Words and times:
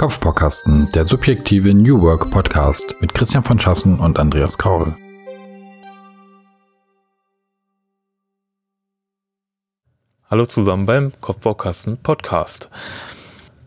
Kopfbaukasten, 0.00 0.88
der 0.94 1.06
subjektive 1.06 1.74
New 1.74 2.00
Work 2.00 2.30
Podcast 2.30 2.96
mit 3.00 3.12
Christian 3.12 3.44
von 3.44 3.60
Schassen 3.60 4.00
und 4.00 4.18
Andreas 4.18 4.56
Kaul. 4.56 4.96
Hallo 10.30 10.46
zusammen 10.46 10.86
beim 10.86 11.12
Kopfbaukasten 11.20 11.98
Podcast. 11.98 12.70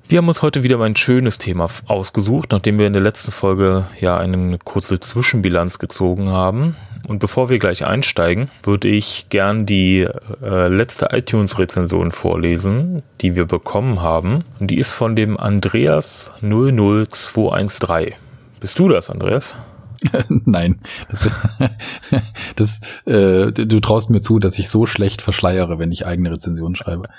Wir 0.07 0.17
haben 0.17 0.27
uns 0.27 0.41
heute 0.41 0.63
wieder 0.63 0.79
mal 0.79 0.85
ein 0.85 0.95
schönes 0.95 1.37
Thema 1.37 1.69
ausgesucht, 1.85 2.51
nachdem 2.51 2.79
wir 2.79 2.87
in 2.87 2.93
der 2.93 3.03
letzten 3.03 3.31
Folge 3.31 3.85
ja 4.01 4.17
eine 4.17 4.57
kurze 4.57 4.99
Zwischenbilanz 4.99 5.77
gezogen 5.77 6.31
haben. 6.31 6.75
Und 7.07 7.19
bevor 7.19 7.49
wir 7.49 7.59
gleich 7.59 7.85
einsteigen, 7.85 8.49
würde 8.63 8.87
ich 8.87 9.27
gern 9.29 9.65
die 9.65 10.07
äh, 10.41 10.67
letzte 10.67 11.09
iTunes-Rezension 11.11 12.11
vorlesen, 12.11 13.03
die 13.21 13.35
wir 13.35 13.45
bekommen 13.45 14.01
haben. 14.01 14.45
Und 14.59 14.71
die 14.71 14.77
ist 14.77 14.93
von 14.93 15.15
dem 15.15 15.37
Andreas 15.37 16.31
00213. 16.41 18.13
Bist 18.59 18.79
du 18.79 18.87
das, 18.87 19.09
Andreas? 19.09 19.55
Nein, 20.45 20.79
das, 21.09 21.29
das 22.55 22.81
äh, 23.05 23.51
du 23.51 23.79
traust 23.79 24.09
mir 24.09 24.21
zu, 24.21 24.39
dass 24.39 24.59
ich 24.59 24.69
so 24.69 24.85
schlecht 24.85 25.21
verschleiere, 25.21 25.79
wenn 25.79 25.91
ich 25.91 26.05
eigene 26.05 26.31
Rezensionen 26.31 26.75
schreibe. 26.75 27.09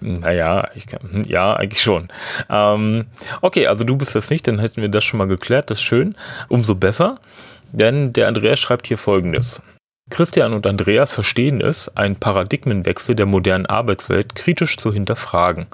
Naja, 0.00 0.68
ich 0.74 0.86
kann, 0.86 1.00
hm, 1.10 1.24
ja, 1.24 1.54
eigentlich 1.54 1.82
schon. 1.82 2.08
Ähm, 2.48 3.06
okay, 3.40 3.66
also 3.66 3.84
du 3.84 3.96
bist 3.96 4.14
das 4.14 4.30
nicht, 4.30 4.46
dann 4.46 4.58
hätten 4.58 4.82
wir 4.82 4.88
das 4.88 5.04
schon 5.04 5.18
mal 5.18 5.26
geklärt, 5.26 5.70
das 5.70 5.78
ist 5.78 5.84
schön. 5.84 6.14
Umso 6.48 6.74
besser, 6.74 7.18
denn 7.72 8.12
der 8.12 8.28
Andreas 8.28 8.58
schreibt 8.58 8.86
hier 8.86 8.98
folgendes. 8.98 9.62
Christian 10.10 10.54
und 10.54 10.66
Andreas 10.66 11.12
verstehen 11.12 11.60
es, 11.60 11.94
einen 11.94 12.16
Paradigmenwechsel 12.16 13.14
der 13.14 13.26
modernen 13.26 13.66
Arbeitswelt 13.66 14.34
kritisch 14.34 14.78
zu 14.78 14.92
hinterfragen. 14.92 15.66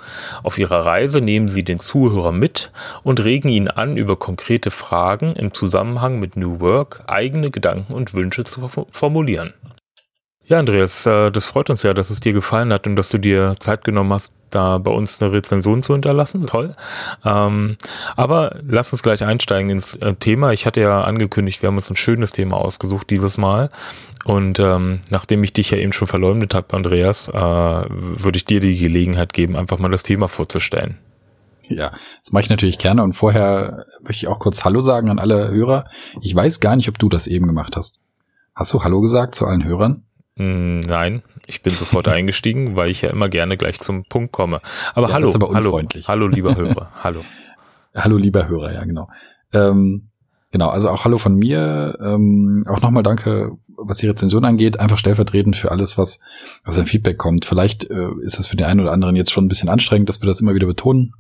Auf 0.42 0.58
ihrer 0.58 0.84
Reise 0.84 1.20
nehmen 1.20 1.48
sie 1.48 1.62
den 1.62 1.78
Zuhörer 1.78 2.32
mit 2.32 2.72
und 3.04 3.22
regen 3.22 3.48
ihn 3.48 3.68
an, 3.68 3.96
über 3.96 4.16
konkrete 4.16 4.70
Fragen 4.70 5.34
im 5.36 5.54
Zusammenhang 5.54 6.18
mit 6.18 6.36
New 6.36 6.60
Work 6.60 7.04
eigene 7.06 7.50
Gedanken 7.50 7.92
und 7.92 8.12
Wünsche 8.14 8.44
zu 8.44 8.68
formulieren. 8.90 9.54
Ja, 10.46 10.58
Andreas, 10.58 11.06
äh, 11.06 11.30
das 11.30 11.46
freut 11.46 11.70
uns 11.70 11.82
ja, 11.84 11.94
dass 11.94 12.10
es 12.10 12.20
dir 12.20 12.34
gefallen 12.34 12.70
hat 12.70 12.86
und 12.86 12.96
dass 12.96 13.08
du 13.08 13.16
dir 13.16 13.56
Zeit 13.60 13.82
genommen 13.82 14.12
hast, 14.12 14.34
da 14.50 14.76
bei 14.76 14.90
uns 14.90 15.20
eine 15.20 15.32
Rezension 15.32 15.82
zu 15.82 15.94
hinterlassen. 15.94 16.46
Toll. 16.46 16.76
Ähm, 17.24 17.78
aber 18.14 18.60
lass 18.62 18.92
uns 18.92 19.02
gleich 19.02 19.24
einsteigen 19.24 19.70
ins 19.70 19.94
äh, 19.94 20.14
Thema. 20.14 20.52
Ich 20.52 20.66
hatte 20.66 20.82
ja 20.82 21.02
angekündigt, 21.02 21.62
wir 21.62 21.68
haben 21.68 21.76
uns 21.76 21.88
ein 21.88 21.96
schönes 21.96 22.32
Thema 22.32 22.58
ausgesucht 22.58 23.08
dieses 23.08 23.38
Mal. 23.38 23.70
Und 24.26 24.58
ähm, 24.58 25.00
nachdem 25.08 25.42
ich 25.44 25.54
dich 25.54 25.70
ja 25.70 25.78
eben 25.78 25.94
schon 25.94 26.08
verleumdet 26.08 26.54
habe, 26.54 26.76
Andreas, 26.76 27.28
äh, 27.28 27.32
würde 27.32 28.36
ich 28.36 28.44
dir 28.44 28.60
die 28.60 28.76
Gelegenheit 28.76 29.32
geben, 29.32 29.56
einfach 29.56 29.78
mal 29.78 29.90
das 29.90 30.02
Thema 30.02 30.28
vorzustellen. 30.28 30.98
Ja, 31.68 31.92
das 32.20 32.32
mache 32.32 32.42
ich 32.42 32.50
natürlich 32.50 32.76
gerne. 32.76 33.02
Und 33.02 33.14
vorher 33.14 33.86
möchte 34.02 34.26
ich 34.26 34.28
auch 34.28 34.40
kurz 34.40 34.62
Hallo 34.66 34.82
sagen 34.82 35.08
an 35.08 35.18
alle 35.18 35.48
Hörer. 35.48 35.86
Ich 36.20 36.34
weiß 36.34 36.60
gar 36.60 36.76
nicht, 36.76 36.90
ob 36.90 36.98
du 36.98 37.08
das 37.08 37.26
eben 37.26 37.46
gemacht 37.46 37.76
hast. 37.76 37.98
Hast 38.54 38.74
du 38.74 38.84
Hallo 38.84 39.00
gesagt 39.00 39.34
zu 39.34 39.46
allen 39.46 39.64
Hörern? 39.64 40.04
Hm, 40.36 40.80
nein, 40.80 41.22
ich 41.46 41.62
bin 41.62 41.74
sofort 41.74 42.08
eingestiegen, 42.08 42.76
weil 42.76 42.90
ich 42.90 43.02
ja 43.02 43.10
immer 43.10 43.28
gerne 43.28 43.56
gleich 43.56 43.80
zum 43.80 44.04
Punkt 44.04 44.32
komme. 44.32 44.60
Aber 44.94 45.08
ja, 45.08 45.14
hallo, 45.14 45.34
aber 45.34 45.54
hallo, 45.54 45.80
hallo, 46.06 46.26
lieber 46.26 46.56
Hörer, 46.56 46.90
hallo. 47.02 47.24
hallo, 47.94 48.16
lieber 48.16 48.48
Hörer, 48.48 48.72
ja 48.74 48.84
genau. 48.84 49.08
Ähm, 49.52 50.08
genau, 50.50 50.68
also 50.68 50.90
auch 50.90 51.04
hallo 51.04 51.18
von 51.18 51.36
mir. 51.36 51.96
Ähm, 52.02 52.64
auch 52.68 52.80
nochmal 52.80 53.04
danke, 53.04 53.52
was 53.76 53.98
die 53.98 54.08
Rezension 54.08 54.44
angeht, 54.44 54.80
einfach 54.80 54.98
stellvertretend 54.98 55.56
für 55.56 55.70
alles, 55.70 55.98
was 55.98 56.18
aus 56.64 56.78
ein 56.78 56.86
Feedback 56.86 57.18
kommt. 57.18 57.44
Vielleicht 57.44 57.88
äh, 57.90 58.08
ist 58.22 58.38
das 58.38 58.48
für 58.48 58.56
den 58.56 58.66
einen 58.66 58.80
oder 58.80 58.92
anderen 58.92 59.14
jetzt 59.14 59.30
schon 59.30 59.44
ein 59.44 59.48
bisschen 59.48 59.68
anstrengend, 59.68 60.08
dass 60.08 60.20
wir 60.20 60.26
das 60.26 60.40
immer 60.40 60.54
wieder 60.54 60.66
betonen. 60.66 61.12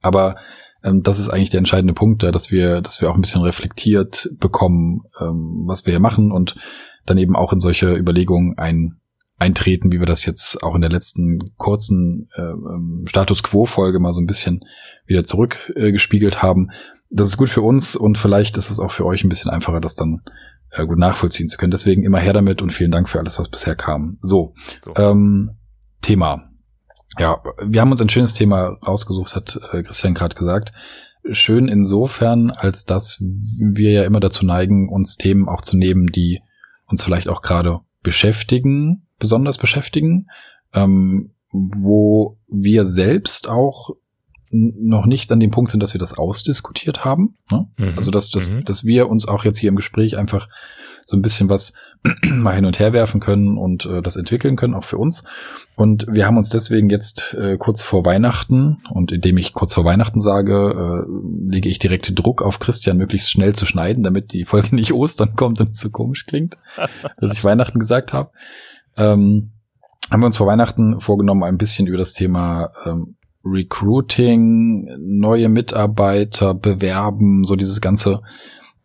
Aber 0.00 0.36
ähm, 0.84 1.02
das 1.02 1.18
ist 1.18 1.28
eigentlich 1.28 1.50
der 1.50 1.58
entscheidende 1.58 1.94
Punkt, 1.94 2.22
ja, 2.22 2.30
dass 2.30 2.52
wir, 2.52 2.80
dass 2.80 3.00
wir 3.00 3.10
auch 3.10 3.16
ein 3.16 3.20
bisschen 3.20 3.42
reflektiert 3.42 4.30
bekommen, 4.38 5.02
ähm, 5.20 5.64
was 5.66 5.86
wir 5.86 5.92
hier 5.92 6.00
machen 6.00 6.30
und 6.30 6.54
dann 7.10 7.18
eben 7.18 7.36
auch 7.36 7.52
in 7.52 7.60
solche 7.60 7.94
Überlegungen 7.96 8.56
ein, 8.58 9.00
eintreten, 9.38 9.92
wie 9.92 10.00
wir 10.00 10.06
das 10.06 10.24
jetzt 10.24 10.62
auch 10.62 10.74
in 10.74 10.80
der 10.80 10.90
letzten 10.90 11.54
kurzen 11.56 12.28
äh, 12.34 12.42
ähm, 12.42 13.04
Status 13.06 13.42
Quo-Folge 13.42 14.00
mal 14.00 14.12
so 14.12 14.20
ein 14.20 14.26
bisschen 14.26 14.64
wieder 15.06 15.24
zurückgespiegelt 15.24 16.36
äh, 16.36 16.38
haben. 16.38 16.70
Das 17.10 17.28
ist 17.28 17.36
gut 17.36 17.48
für 17.48 17.62
uns 17.62 17.96
und 17.96 18.18
vielleicht 18.18 18.58
ist 18.58 18.70
es 18.70 18.80
auch 18.80 18.90
für 18.90 19.06
euch 19.06 19.24
ein 19.24 19.28
bisschen 19.28 19.50
einfacher, 19.50 19.80
das 19.80 19.94
dann 19.94 20.22
äh, 20.70 20.84
gut 20.86 20.98
nachvollziehen 20.98 21.48
zu 21.48 21.56
können. 21.56 21.70
Deswegen 21.70 22.04
immer 22.04 22.18
her 22.18 22.32
damit 22.32 22.60
und 22.60 22.72
vielen 22.72 22.90
Dank 22.90 23.08
für 23.08 23.18
alles, 23.18 23.38
was 23.38 23.48
bisher 23.48 23.76
kam. 23.76 24.18
So, 24.20 24.54
so. 24.84 24.92
Ähm, 24.96 25.56
Thema. 26.02 26.50
Ja, 27.18 27.42
wir 27.62 27.80
haben 27.80 27.90
uns 27.90 28.00
ein 28.00 28.08
schönes 28.08 28.34
Thema 28.34 28.76
rausgesucht, 28.86 29.34
hat 29.34 29.58
äh, 29.72 29.82
Christian 29.82 30.14
gerade 30.14 30.36
gesagt. 30.36 30.72
Schön 31.30 31.68
insofern, 31.68 32.50
als 32.50 32.84
dass 32.84 33.18
wir 33.20 33.90
ja 33.90 34.04
immer 34.04 34.20
dazu 34.20 34.46
neigen, 34.46 34.88
uns 34.88 35.16
Themen 35.16 35.48
auch 35.48 35.60
zu 35.60 35.76
nehmen, 35.76 36.06
die 36.06 36.40
uns 36.88 37.04
vielleicht 37.04 37.28
auch 37.28 37.42
gerade 37.42 37.80
beschäftigen, 38.02 39.06
besonders 39.18 39.58
beschäftigen, 39.58 40.28
ähm, 40.72 41.34
wo 41.52 42.38
wir 42.48 42.86
selbst 42.86 43.48
auch 43.48 43.90
noch 44.50 45.06
nicht 45.06 45.30
an 45.30 45.40
dem 45.40 45.50
Punkt 45.50 45.70
sind, 45.70 45.82
dass 45.82 45.94
wir 45.94 45.98
das 45.98 46.16
ausdiskutiert 46.16 47.04
haben. 47.04 47.36
Ne? 47.50 47.68
Mhm. 47.76 47.94
Also 47.96 48.10
dass, 48.10 48.30
dass, 48.30 48.48
mhm. 48.48 48.64
dass 48.64 48.84
wir 48.84 49.08
uns 49.08 49.28
auch 49.28 49.44
jetzt 49.44 49.58
hier 49.58 49.68
im 49.68 49.76
Gespräch 49.76 50.16
einfach 50.16 50.48
so 51.08 51.16
ein 51.16 51.22
bisschen 51.22 51.48
was 51.48 51.72
mal 52.22 52.54
hin 52.54 52.66
und 52.66 52.78
her 52.78 52.92
werfen 52.92 53.18
können 53.18 53.56
und 53.56 53.86
äh, 53.86 54.02
das 54.02 54.16
entwickeln 54.16 54.56
können, 54.56 54.74
auch 54.74 54.84
für 54.84 54.98
uns. 54.98 55.24
Und 55.74 56.06
wir 56.06 56.26
haben 56.26 56.36
uns 56.36 56.50
deswegen 56.50 56.90
jetzt 56.90 57.32
äh, 57.32 57.56
kurz 57.56 57.82
vor 57.82 58.04
Weihnachten, 58.04 58.82
und 58.90 59.10
indem 59.10 59.38
ich 59.38 59.54
kurz 59.54 59.72
vor 59.72 59.86
Weihnachten 59.86 60.20
sage, 60.20 61.06
äh, 61.06 61.50
lege 61.50 61.70
ich 61.70 61.78
direkt 61.78 62.12
Druck 62.14 62.42
auf 62.42 62.58
Christian, 62.58 62.98
möglichst 62.98 63.30
schnell 63.30 63.54
zu 63.54 63.64
schneiden, 63.64 64.02
damit 64.02 64.34
die 64.34 64.44
Folge 64.44 64.68
nicht 64.76 64.92
Ostern 64.92 65.34
kommt 65.34 65.62
und 65.62 65.70
es 65.70 65.80
so 65.80 65.88
komisch 65.88 66.24
klingt, 66.26 66.58
dass 67.16 67.32
ich 67.32 67.42
Weihnachten 67.42 67.78
gesagt 67.78 68.12
habe. 68.12 68.30
Ähm, 68.98 69.52
haben 70.10 70.20
wir 70.20 70.26
uns 70.26 70.36
vor 70.36 70.46
Weihnachten 70.46 71.00
vorgenommen, 71.00 71.42
ein 71.42 71.56
bisschen 71.56 71.86
über 71.86 71.96
das 71.96 72.12
Thema 72.12 72.68
ähm, 72.84 73.16
Recruiting, 73.46 74.90
neue 74.98 75.48
Mitarbeiter 75.48 76.52
bewerben, 76.52 77.44
so 77.44 77.56
dieses 77.56 77.80
ganze 77.80 78.20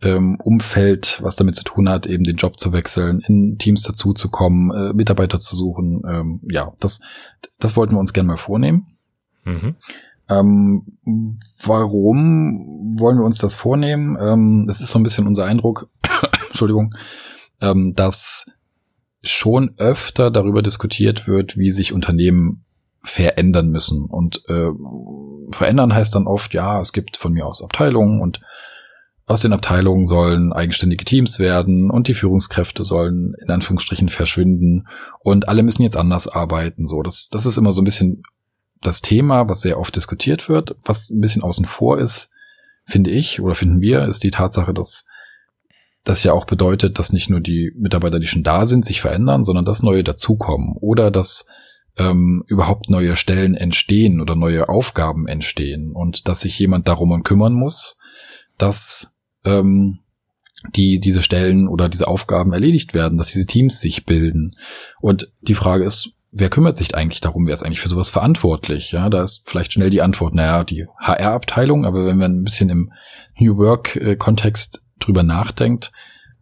ähm, 0.03 0.37
Umfeld, 0.43 1.19
was 1.21 1.35
damit 1.35 1.55
zu 1.55 1.63
tun 1.63 1.89
hat, 1.89 2.05
eben 2.05 2.23
den 2.23 2.35
Job 2.35 2.59
zu 2.59 2.73
wechseln, 2.73 3.21
in 3.27 3.57
Teams 3.57 3.81
dazu 3.83 4.13
zu 4.13 4.29
kommen, 4.29 4.71
äh, 4.71 4.93
Mitarbeiter 4.93 5.39
zu 5.39 5.55
suchen. 5.55 6.01
Ähm, 6.07 6.41
ja, 6.49 6.73
das, 6.79 7.01
das 7.59 7.75
wollten 7.75 7.95
wir 7.95 7.99
uns 7.99 8.13
gerne 8.13 8.27
mal 8.27 8.37
vornehmen. 8.37 8.97
Mhm. 9.45 9.75
Ähm, 10.29 10.97
warum 11.63 12.93
wollen 12.97 13.17
wir 13.17 13.25
uns 13.25 13.37
das 13.37 13.55
vornehmen? 13.55 14.17
Ähm, 14.19 14.65
das 14.67 14.81
ist 14.81 14.91
so 14.91 14.99
ein 14.99 15.03
bisschen 15.03 15.27
unser 15.27 15.45
Eindruck, 15.45 15.89
Entschuldigung, 16.49 16.93
ähm, 17.61 17.93
dass 17.95 18.47
schon 19.21 19.71
öfter 19.77 20.31
darüber 20.31 20.61
diskutiert 20.61 21.27
wird, 21.27 21.57
wie 21.57 21.69
sich 21.69 21.93
Unternehmen 21.93 22.65
verändern 23.03 23.69
müssen. 23.69 24.05
Und 24.09 24.43
äh, 24.49 24.69
verändern 25.51 25.93
heißt 25.93 26.15
dann 26.15 26.27
oft, 26.27 26.53
ja, 26.53 26.81
es 26.81 26.93
gibt 26.93 27.17
von 27.17 27.33
mir 27.33 27.45
aus 27.45 27.61
Abteilungen 27.61 28.21
und 28.21 28.41
aus 29.25 29.41
den 29.41 29.53
Abteilungen 29.53 30.05
sollen 30.05 30.51
eigenständige 30.51 31.05
Teams 31.05 31.39
werden 31.39 31.89
und 31.89 32.07
die 32.07 32.13
Führungskräfte 32.13 32.83
sollen 32.83 33.35
in 33.41 33.49
Anführungsstrichen 33.49 34.09
verschwinden 34.09 34.87
und 35.19 35.47
alle 35.47 35.63
müssen 35.63 35.83
jetzt 35.83 35.95
anders 35.95 36.27
arbeiten. 36.27 36.87
So, 36.87 37.03
das, 37.03 37.29
das 37.29 37.45
ist 37.45 37.57
immer 37.57 37.71
so 37.71 37.81
ein 37.81 37.85
bisschen 37.85 38.23
das 38.81 39.01
Thema, 39.01 39.47
was 39.47 39.61
sehr 39.61 39.79
oft 39.79 39.95
diskutiert 39.95 40.49
wird. 40.49 40.75
Was 40.83 41.09
ein 41.09 41.21
bisschen 41.21 41.41
außen 41.41 41.65
vor 41.65 41.99
ist, 41.99 42.31
finde 42.85 43.11
ich 43.11 43.39
oder 43.39 43.55
finden 43.55 43.79
wir, 43.79 44.03
ist 44.03 44.23
die 44.23 44.31
Tatsache, 44.31 44.73
dass 44.73 45.05
das 46.03 46.23
ja 46.23 46.33
auch 46.33 46.43
bedeutet, 46.43 46.99
dass 46.99 47.13
nicht 47.13 47.29
nur 47.29 47.39
die 47.39 47.71
Mitarbeiter, 47.77 48.19
die 48.19 48.27
schon 48.27 48.43
da 48.43 48.65
sind, 48.65 48.83
sich 48.83 48.99
verändern, 48.99 49.45
sondern 49.45 49.63
dass 49.63 49.83
neue 49.83 50.03
dazukommen 50.03 50.75
oder 50.81 51.11
dass 51.11 51.47
ähm, 51.97 52.43
überhaupt 52.47 52.89
neue 52.89 53.15
Stellen 53.15 53.55
entstehen 53.55 54.19
oder 54.19 54.35
neue 54.35 54.67
Aufgaben 54.67 55.27
entstehen 55.27 55.93
und 55.93 56.27
dass 56.27 56.41
sich 56.41 56.59
jemand 56.59 56.89
darum 56.89 57.23
kümmern 57.23 57.53
muss, 57.53 57.97
dass 58.57 59.12
ähm, 59.45 59.99
die 60.75 60.99
diese 60.99 61.21
Stellen 61.21 61.67
oder 61.67 61.89
diese 61.89 62.07
Aufgaben 62.07 62.53
erledigt 62.53 62.93
werden, 62.93 63.17
dass 63.17 63.31
diese 63.31 63.45
Teams 63.45 63.79
sich 63.79 64.05
bilden. 64.05 64.55
Und 65.01 65.31
die 65.41 65.55
Frage 65.55 65.83
ist, 65.83 66.11
wer 66.31 66.49
kümmert 66.49 66.77
sich 66.77 66.95
eigentlich 66.95 67.21
darum? 67.21 67.45
Wer 67.45 67.53
ist 67.53 67.63
eigentlich 67.63 67.79
für 67.81 67.89
sowas 67.89 68.09
verantwortlich? 68.09 68.91
Ja, 68.91 69.09
da 69.09 69.23
ist 69.23 69.43
vielleicht 69.45 69.73
schnell 69.73 69.89
die 69.89 70.01
Antwort, 70.01 70.33
naja, 70.33 70.63
die 70.63 70.87
HR-Abteilung, 70.99 71.85
aber 71.85 72.05
wenn 72.05 72.17
man 72.17 72.39
ein 72.39 72.43
bisschen 72.43 72.69
im 72.69 72.91
New 73.37 73.57
Work-Kontext 73.57 74.81
drüber 74.99 75.23
nachdenkt, 75.23 75.91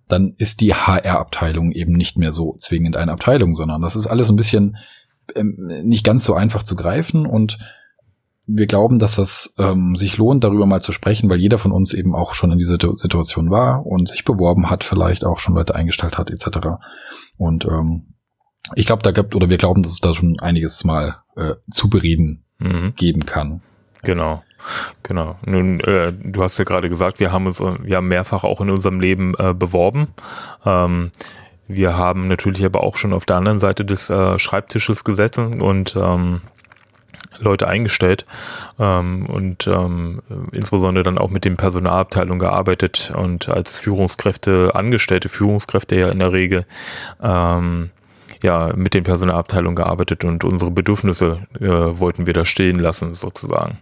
dann 0.08 0.34
ist 0.38 0.62
die 0.62 0.74
HR-Abteilung 0.74 1.72
eben 1.72 1.94
nicht 1.94 2.18
mehr 2.18 2.32
so 2.32 2.54
zwingend 2.58 2.98
eine 2.98 3.12
Abteilung, 3.12 3.56
sondern 3.56 3.82
das 3.82 3.96
ist 3.96 4.08
alles 4.08 4.30
ein 4.30 4.36
bisschen 4.36 4.78
ähm, 5.36 5.82
nicht 5.84 6.04
ganz 6.04 6.24
so 6.24 6.34
einfach 6.34 6.64
zu 6.64 6.76
greifen 6.76 7.26
und 7.26 7.58
wir 8.54 8.68
glauben, 8.68 9.00
dass 9.00 9.16
das 9.16 9.56
ähm, 9.58 9.96
sich 9.96 10.18
lohnt, 10.18 10.44
darüber 10.44 10.66
mal 10.66 10.82
zu 10.82 10.92
sprechen, 10.92 11.30
weil 11.30 11.40
jeder 11.40 11.58
von 11.58 11.72
uns 11.72 11.94
eben 11.94 12.16
auch 12.16 12.34
schon 12.34 12.52
in 12.52 12.58
dieser 12.58 12.78
Situation 12.96 13.50
war 13.50 13.86
und 13.86 14.10
sich 14.10 14.26
beworben 14.26 14.70
hat, 14.70 14.84
vielleicht 14.84 15.26
auch 15.26 15.40
schon 15.40 15.56
Leute 15.56 15.76
eingestellt 15.76 16.18
hat, 16.18 16.30
etc. 16.30 16.68
Und 17.38 17.66
ähm, 17.66 18.14
ich 18.76 18.86
glaube, 18.86 19.04
da 19.04 19.12
gibt, 19.12 19.36
oder 19.36 19.50
wir 19.50 19.58
glauben, 19.58 19.84
dass 19.84 19.94
es 19.94 20.00
da 20.00 20.14
schon 20.14 20.38
einiges 20.40 20.84
mal 20.84 21.18
äh, 21.36 21.56
zu 21.72 21.90
bereden 21.90 22.44
mhm. 22.60 22.94
geben 22.96 23.26
kann. 23.26 23.62
Genau. 24.04 24.44
Genau. 25.04 25.38
Nun, 25.46 25.80
äh, 25.80 26.14
du 26.14 26.44
hast 26.44 26.58
ja 26.60 26.66
gerade 26.66 26.88
gesagt, 26.88 27.20
wir 27.20 27.32
haben 27.32 27.48
uns, 27.48 27.60
wir 27.60 27.98
haben 27.98 28.08
mehrfach 28.08 28.44
auch 28.44 28.62
in 28.62 28.70
unserem 28.70 29.00
Leben 29.00 29.34
äh, 29.40 29.54
beworben. 29.54 30.10
Ähm, 30.66 31.12
wir 31.68 31.98
haben 31.98 32.28
natürlich 32.28 32.64
aber 32.66 32.84
auch 32.84 32.96
schon 32.96 33.14
auf 33.14 33.26
der 33.26 33.38
anderen 33.38 33.60
Seite 33.60 33.86
des 33.86 34.10
äh, 34.10 34.38
Schreibtisches 34.38 35.04
gesessen 35.04 35.62
und 35.62 35.96
ähm, 35.96 36.42
Leute 37.42 37.68
eingestellt 37.68 38.26
ähm, 38.80 39.26
und 39.26 39.68
ähm, 39.68 40.22
insbesondere 40.52 41.04
dann 41.04 41.18
auch 41.18 41.30
mit 41.30 41.46
den 41.46 41.58
Personalabteilungen 41.58 42.40
gearbeitet 42.40 43.12
und 43.16 43.50
als 43.50 43.80
Führungskräfte, 43.80 44.72
angestellte 44.74 45.30
Führungskräfte 45.30 45.96
ja 45.96 46.10
in 46.10 46.20
der 46.20 46.32
Regel 46.32 46.66
ähm, 47.22 47.90
ja 48.44 48.72
mit 48.76 48.94
den 48.94 49.04
Personalabteilungen 49.04 49.76
gearbeitet 49.76 50.24
und 50.24 50.44
unsere 50.44 50.72
Bedürfnisse 50.72 51.40
äh, 51.60 51.68
wollten 51.68 52.26
wir 52.28 52.34
da 52.34 52.46
stehen 52.46 52.80
lassen 52.80 53.14
sozusagen. 53.14 53.80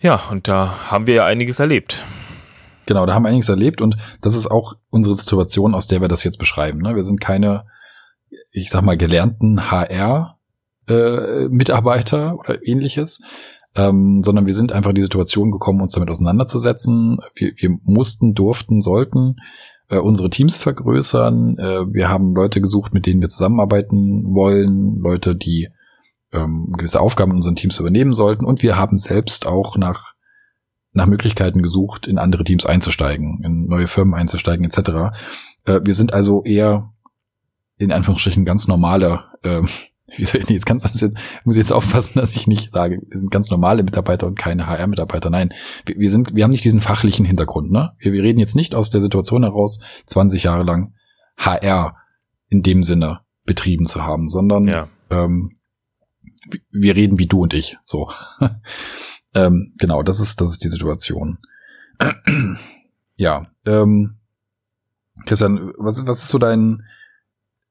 Ja, 0.00 0.20
und 0.30 0.48
da 0.48 0.90
haben 0.90 1.06
wir 1.06 1.14
ja 1.14 1.26
einiges 1.26 1.58
erlebt. 1.58 2.06
Genau, 2.86 3.04
da 3.04 3.14
haben 3.14 3.24
wir 3.24 3.28
einiges 3.28 3.48
erlebt 3.48 3.82
und 3.82 3.96
das 4.22 4.34
ist 4.34 4.50
auch 4.50 4.74
unsere 4.90 5.14
Situation, 5.14 5.74
aus 5.74 5.88
der 5.88 6.00
wir 6.00 6.08
das 6.08 6.24
jetzt 6.24 6.38
beschreiben. 6.38 6.78
Ne? 6.78 6.94
Wir 6.94 7.04
sind 7.04 7.20
keine, 7.20 7.66
ich 8.50 8.70
sag 8.70 8.82
mal, 8.82 8.96
gelernten 8.96 9.70
HR 9.70 10.37
äh, 10.88 11.48
Mitarbeiter 11.48 12.38
oder 12.38 12.66
ähnliches, 12.66 13.20
ähm, 13.76 14.22
sondern 14.24 14.46
wir 14.46 14.54
sind 14.54 14.72
einfach 14.72 14.90
in 14.90 14.96
die 14.96 15.02
Situation 15.02 15.50
gekommen, 15.50 15.80
uns 15.80 15.92
damit 15.92 16.10
auseinanderzusetzen. 16.10 17.18
Wir, 17.34 17.52
wir 17.56 17.78
mussten, 17.82 18.34
durften, 18.34 18.80
sollten 18.80 19.36
äh, 19.88 19.98
unsere 19.98 20.30
Teams 20.30 20.56
vergrößern. 20.56 21.58
Äh, 21.58 21.92
wir 21.92 22.08
haben 22.08 22.34
Leute 22.34 22.60
gesucht, 22.60 22.94
mit 22.94 23.06
denen 23.06 23.20
wir 23.20 23.28
zusammenarbeiten 23.28 24.24
wollen, 24.34 25.00
Leute, 25.00 25.36
die 25.36 25.68
ähm, 26.32 26.74
gewisse 26.76 27.00
Aufgaben 27.00 27.32
in 27.32 27.36
unseren 27.36 27.56
Teams 27.56 27.78
übernehmen 27.78 28.12
sollten. 28.12 28.44
Und 28.44 28.62
wir 28.62 28.76
haben 28.76 28.98
selbst 28.98 29.46
auch 29.46 29.76
nach 29.76 30.14
nach 30.92 31.06
Möglichkeiten 31.06 31.62
gesucht, 31.62 32.06
in 32.06 32.18
andere 32.18 32.44
Teams 32.44 32.66
einzusteigen, 32.66 33.40
in 33.44 33.66
neue 33.66 33.86
Firmen 33.86 34.14
einzusteigen, 34.14 34.64
etc. 34.64 35.16
Äh, 35.64 35.80
wir 35.84 35.94
sind 35.94 36.12
also 36.12 36.42
eher 36.44 36.92
in 37.78 37.92
Anführungsstrichen 37.92 38.44
ganz 38.44 38.68
normale 38.68 39.24
äh, 39.42 39.62
wie 40.16 40.24
soll 40.24 40.40
ich 40.40 40.48
jetzt 40.48 40.66
ganz 40.66 40.84
jetzt 40.84 41.16
muss 41.44 41.56
ich 41.56 41.60
jetzt 41.60 41.72
aufpassen, 41.72 42.18
dass 42.18 42.34
ich 42.34 42.46
nicht 42.46 42.72
sage, 42.72 43.00
wir 43.06 43.20
sind 43.20 43.30
ganz 43.30 43.50
normale 43.50 43.82
Mitarbeiter 43.82 44.26
und 44.26 44.38
keine 44.38 44.66
HR-Mitarbeiter. 44.66 45.30
Nein, 45.30 45.52
wir, 45.84 45.98
wir, 45.98 46.10
sind, 46.10 46.34
wir 46.34 46.44
haben 46.44 46.50
nicht 46.50 46.64
diesen 46.64 46.80
fachlichen 46.80 47.26
Hintergrund. 47.26 47.70
Ne? 47.70 47.92
Wir, 47.98 48.12
wir 48.12 48.22
reden 48.22 48.38
jetzt 48.38 48.56
nicht 48.56 48.74
aus 48.74 48.90
der 48.90 49.00
Situation 49.00 49.42
heraus, 49.42 49.80
20 50.06 50.44
Jahre 50.44 50.64
lang 50.64 50.94
HR 51.36 51.96
in 52.48 52.62
dem 52.62 52.82
Sinne 52.82 53.20
betrieben 53.44 53.86
zu 53.86 54.02
haben, 54.04 54.28
sondern 54.28 54.66
ja. 54.66 54.88
ähm, 55.10 55.58
wir 56.70 56.96
reden 56.96 57.18
wie 57.18 57.26
du 57.26 57.42
und 57.42 57.52
ich. 57.52 57.76
So, 57.84 58.10
ähm, 59.34 59.74
genau, 59.78 60.02
das 60.02 60.20
ist 60.20 60.40
das 60.40 60.52
ist 60.52 60.64
die 60.64 60.68
Situation. 60.68 61.38
ja, 63.16 63.42
ähm, 63.66 64.18
Christian, 65.26 65.72
was, 65.76 66.06
was 66.06 66.22
ist 66.22 66.28
so 66.28 66.38
dein 66.38 66.82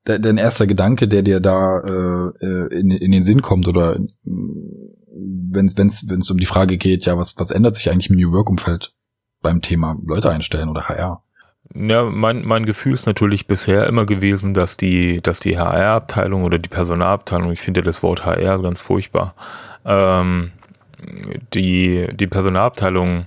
dein 0.08 0.38
erster 0.38 0.68
Gedanke, 0.68 1.08
der 1.08 1.22
dir 1.22 1.40
da 1.40 1.80
äh, 1.80 2.46
äh, 2.46 2.80
in, 2.80 2.92
in 2.92 3.12
den 3.12 3.24
Sinn 3.24 3.42
kommt 3.42 3.68
oder 3.68 4.00
wenn 4.24 5.66
es 5.66 6.32
um 6.32 6.38
die 6.38 6.46
Frage 6.46 6.78
geht, 6.78 7.06
ja, 7.06 7.18
was, 7.18 7.38
was 7.38 7.52
ändert 7.52 7.76
sich 7.76 7.90
eigentlich 7.90 8.10
im 8.10 8.16
New 8.16 8.32
Work-Umfeld 8.32 8.94
beim 9.42 9.62
Thema 9.62 9.98
Leute 10.06 10.30
einstellen 10.30 10.70
oder 10.70 10.88
HR? 10.88 11.24
Ja, 11.76 12.04
mein, 12.06 12.46
mein 12.46 12.66
Gefühl 12.66 12.94
ist 12.94 13.08
natürlich 13.08 13.48
bisher 13.48 13.88
immer 13.88 14.06
gewesen, 14.06 14.54
dass 14.54 14.78
die, 14.78 15.22
dass 15.22 15.40
die 15.40 15.58
HR-Abteilung 15.58 16.44
oder 16.44 16.60
die 16.60 16.70
Personalabteilung, 16.70 17.52
ich 17.52 17.60
finde 17.60 17.82
das 17.82 18.04
Wort 18.04 18.26
HR 18.26 18.62
ganz 18.62 18.82
furchtbar, 18.82 19.36
ähm, 19.86 20.52
die, 21.54 22.08
die 22.14 22.28
Personalabteilung 22.28 23.26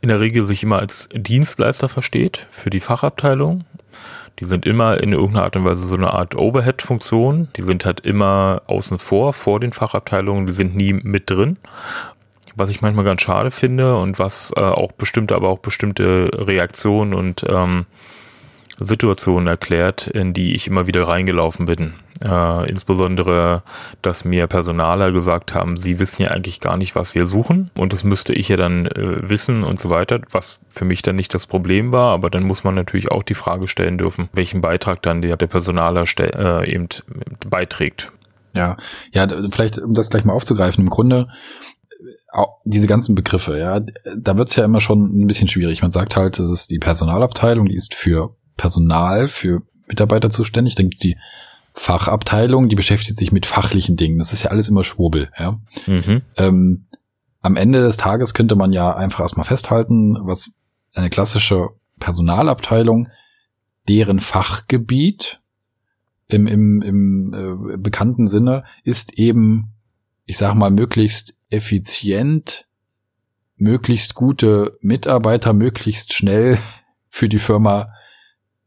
in 0.00 0.08
der 0.08 0.20
Regel 0.20 0.46
sich 0.46 0.62
immer 0.62 0.78
als 0.78 1.08
Dienstleister 1.12 1.88
versteht 1.88 2.46
für 2.50 2.70
die 2.70 2.80
Fachabteilung 2.80 3.64
die 4.38 4.44
sind 4.44 4.66
immer 4.66 5.00
in 5.00 5.12
irgendeiner 5.12 5.44
Art 5.44 5.56
und 5.56 5.64
Weise 5.64 5.86
so 5.86 5.96
eine 5.96 6.12
Art 6.12 6.34
Overhead-Funktion. 6.34 7.48
Die 7.56 7.62
sind 7.62 7.84
halt 7.84 8.00
immer 8.00 8.62
außen 8.66 8.98
vor, 8.98 9.32
vor 9.32 9.60
den 9.60 9.72
Fachabteilungen. 9.72 10.46
Die 10.46 10.52
sind 10.52 10.74
nie 10.74 10.92
mit 10.92 11.30
drin. 11.30 11.58
Was 12.56 12.70
ich 12.70 12.82
manchmal 12.82 13.04
ganz 13.04 13.22
schade 13.22 13.50
finde 13.50 13.96
und 13.96 14.18
was 14.18 14.52
äh, 14.56 14.60
auch 14.60 14.92
bestimmte, 14.92 15.34
aber 15.34 15.48
auch 15.48 15.58
bestimmte 15.58 16.30
Reaktionen 16.34 17.14
und 17.14 17.44
ähm, 17.48 17.86
Situationen 18.78 19.46
erklärt, 19.46 20.06
in 20.06 20.32
die 20.32 20.54
ich 20.54 20.66
immer 20.66 20.86
wieder 20.86 21.06
reingelaufen 21.06 21.66
bin. 21.66 21.94
Äh, 22.24 22.70
insbesondere, 22.70 23.62
dass 24.00 24.24
mir 24.24 24.46
Personaler 24.46 25.10
gesagt 25.10 25.54
haben, 25.54 25.76
sie 25.76 25.98
wissen 25.98 26.22
ja 26.22 26.28
eigentlich 26.28 26.60
gar 26.60 26.76
nicht, 26.76 26.94
was 26.94 27.14
wir 27.14 27.26
suchen 27.26 27.70
und 27.76 27.92
das 27.92 28.04
müsste 28.04 28.32
ich 28.32 28.48
ja 28.48 28.56
dann 28.56 28.86
äh, 28.86 29.28
wissen 29.28 29.64
und 29.64 29.80
so 29.80 29.90
weiter, 29.90 30.20
was 30.30 30.60
für 30.68 30.84
mich 30.84 31.02
dann 31.02 31.16
nicht 31.16 31.34
das 31.34 31.46
Problem 31.46 31.92
war, 31.92 32.10
aber 32.12 32.30
dann 32.30 32.44
muss 32.44 32.62
man 32.62 32.74
natürlich 32.74 33.10
auch 33.10 33.24
die 33.24 33.34
Frage 33.34 33.66
stellen 33.66 33.98
dürfen, 33.98 34.28
welchen 34.32 34.60
Beitrag 34.60 35.02
dann 35.02 35.20
der, 35.20 35.36
der 35.36 35.48
Personaler 35.48 36.04
äh, 36.18 36.72
eben 36.72 36.88
beiträgt. 37.48 38.12
Ja, 38.54 38.76
ja, 39.12 39.26
vielleicht 39.50 39.78
um 39.78 39.94
das 39.94 40.10
gleich 40.10 40.24
mal 40.24 40.34
aufzugreifen, 40.34 40.84
im 40.84 40.90
Grunde 40.90 41.28
diese 42.64 42.86
ganzen 42.86 43.14
Begriffe, 43.14 43.58
ja, 43.58 43.80
da 44.16 44.38
wird's 44.38 44.56
ja 44.56 44.64
immer 44.64 44.80
schon 44.80 45.22
ein 45.22 45.26
bisschen 45.26 45.48
schwierig. 45.48 45.82
Man 45.82 45.90
sagt 45.90 46.16
halt, 46.16 46.38
das 46.38 46.50
ist 46.50 46.70
die 46.70 46.78
Personalabteilung, 46.78 47.66
die 47.66 47.74
ist 47.74 47.94
für 47.94 48.34
Personal, 48.56 49.28
für 49.28 49.62
Mitarbeiter 49.86 50.30
zuständig. 50.30 50.74
Dann 50.74 50.86
gibt's 50.86 51.00
die 51.00 51.16
Fachabteilung, 51.74 52.68
die 52.68 52.76
beschäftigt 52.76 53.16
sich 53.16 53.32
mit 53.32 53.46
fachlichen 53.46 53.96
Dingen. 53.96 54.18
Das 54.18 54.32
ist 54.32 54.42
ja 54.42 54.50
alles 54.50 54.68
immer 54.68 54.84
Schwurbel. 54.84 55.30
Ja? 55.38 55.58
Mhm. 55.86 56.22
Ähm, 56.36 56.86
am 57.40 57.56
Ende 57.56 57.82
des 57.82 57.96
Tages 57.96 58.34
könnte 58.34 58.56
man 58.56 58.72
ja 58.72 58.94
einfach 58.94 59.20
erstmal 59.20 59.46
festhalten, 59.46 60.16
was 60.20 60.60
eine 60.94 61.10
klassische 61.10 61.70
Personalabteilung, 61.98 63.08
deren 63.88 64.20
Fachgebiet 64.20 65.40
im, 66.28 66.46
im, 66.46 66.82
im 66.82 67.34
äh, 67.34 67.76
bekannten 67.76 68.26
Sinne 68.26 68.64
ist 68.84 69.14
eben, 69.14 69.72
ich 70.24 70.38
sag 70.38 70.54
mal, 70.54 70.70
möglichst 70.70 71.36
effizient, 71.50 72.66
möglichst 73.56 74.14
gute 74.14 74.76
Mitarbeiter 74.80 75.52
möglichst 75.52 76.12
schnell 76.12 76.58
für 77.08 77.28
die 77.28 77.38
Firma 77.38 77.88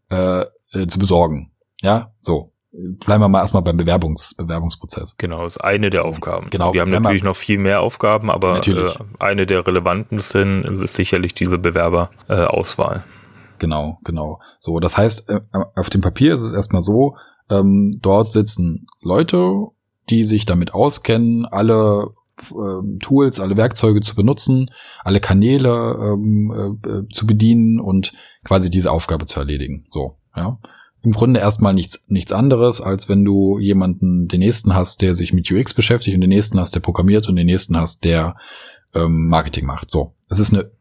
äh, 0.09 0.45
äh, 0.71 0.87
zu 0.87 0.99
besorgen. 0.99 1.51
Ja, 1.81 2.13
so. 2.19 2.51
Bleiben 2.77 3.23
wir 3.23 3.29
mal 3.29 3.39
erstmal 3.39 3.63
beim 3.63 3.77
Bewerbungs 3.77 4.33
Bewerbungsprozess. 4.35 5.15
Genau, 5.17 5.45
ist 5.45 5.57
eine 5.57 5.89
der 5.89 6.03
Aufgaben. 6.03 6.49
Genau. 6.49 6.73
Wir 6.73 6.81
haben 6.81 6.91
natürlich 6.91 7.23
noch 7.23 7.35
viel 7.35 7.57
mehr 7.57 7.81
Aufgaben, 7.81 8.29
aber 8.29 8.65
äh, 8.67 8.89
eine 9.19 9.45
der 9.45 9.65
relevantesten 9.65 10.65
ist 10.65 10.93
sicherlich 10.93 11.33
diese 11.33 11.57
Bewerberauswahl. 11.57 12.97
Äh, 12.97 13.59
genau, 13.59 13.99
genau. 14.03 14.41
So, 14.59 14.79
das 14.81 14.97
heißt, 14.97 15.29
äh, 15.29 15.41
auf 15.75 15.89
dem 15.89 16.01
Papier 16.01 16.33
ist 16.33 16.41
es 16.41 16.51
erstmal 16.51 16.81
so, 16.81 17.15
ähm, 17.49 17.91
dort 18.01 18.33
sitzen 18.33 18.87
Leute, 19.01 19.67
die 20.09 20.25
sich 20.25 20.45
damit 20.45 20.73
auskennen, 20.73 21.45
alle 21.45 22.09
äh, 22.41 22.99
Tools, 22.99 23.39
alle 23.39 23.55
Werkzeuge 23.55 24.01
zu 24.01 24.15
benutzen, 24.15 24.69
alle 25.03 25.21
Kanäle 25.21 25.95
ähm, 25.97 26.79
äh, 26.83 27.13
zu 27.13 27.25
bedienen 27.25 27.79
und 27.79 28.11
quasi 28.43 28.69
diese 28.69 28.91
Aufgabe 28.91 29.25
zu 29.25 29.39
erledigen. 29.39 29.85
So, 29.91 30.17
ja. 30.35 30.57
Im 31.05 31.11
Grunde 31.11 31.39
erstmal 31.39 31.73
nichts, 31.73 32.05
nichts 32.07 32.31
anderes, 32.31 32.81
als 32.81 33.07
wenn 33.07 33.23
du 33.23 33.59
jemanden, 33.59 34.27
den 34.27 34.39
nächsten 34.39 34.73
hast, 34.73 35.01
der 35.01 35.13
sich 35.13 35.33
mit 35.33 35.51
UX 35.51 35.73
beschäftigt 35.73 36.15
und 36.15 36.21
den 36.21 36.29
nächsten 36.29 36.59
hast, 36.59 36.73
der 36.73 36.79
programmiert 36.79 37.29
und 37.29 37.35
den 37.35 37.45
nächsten 37.45 37.77
hast, 37.77 38.03
der 38.03 38.35
ähm, 38.93 39.27
Marketing 39.27 39.65
macht. 39.65 39.91
So. 39.91 40.15
Es 40.29 40.39
ist 40.39 40.53
eine, 40.53 40.71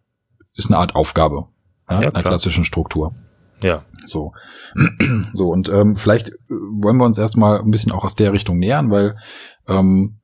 ist 0.54 0.70
eine 0.70 0.78
Art 0.78 0.94
Aufgabe, 0.94 1.48
ja, 1.90 2.02
ja 2.02 2.08
einer 2.10 2.22
klassischen 2.22 2.64
Struktur. 2.64 3.14
Ja. 3.62 3.84
So. 4.06 4.32
so, 5.34 5.48
und 5.48 5.68
ähm, 5.68 5.96
vielleicht 5.96 6.32
wollen 6.48 6.96
wir 6.96 7.04
uns 7.04 7.18
erstmal 7.18 7.60
ein 7.60 7.70
bisschen 7.70 7.92
auch 7.92 8.04
aus 8.04 8.14
der 8.14 8.32
Richtung 8.32 8.58
nähern, 8.58 8.90
weil 8.90 9.16
ähm, 9.68 10.20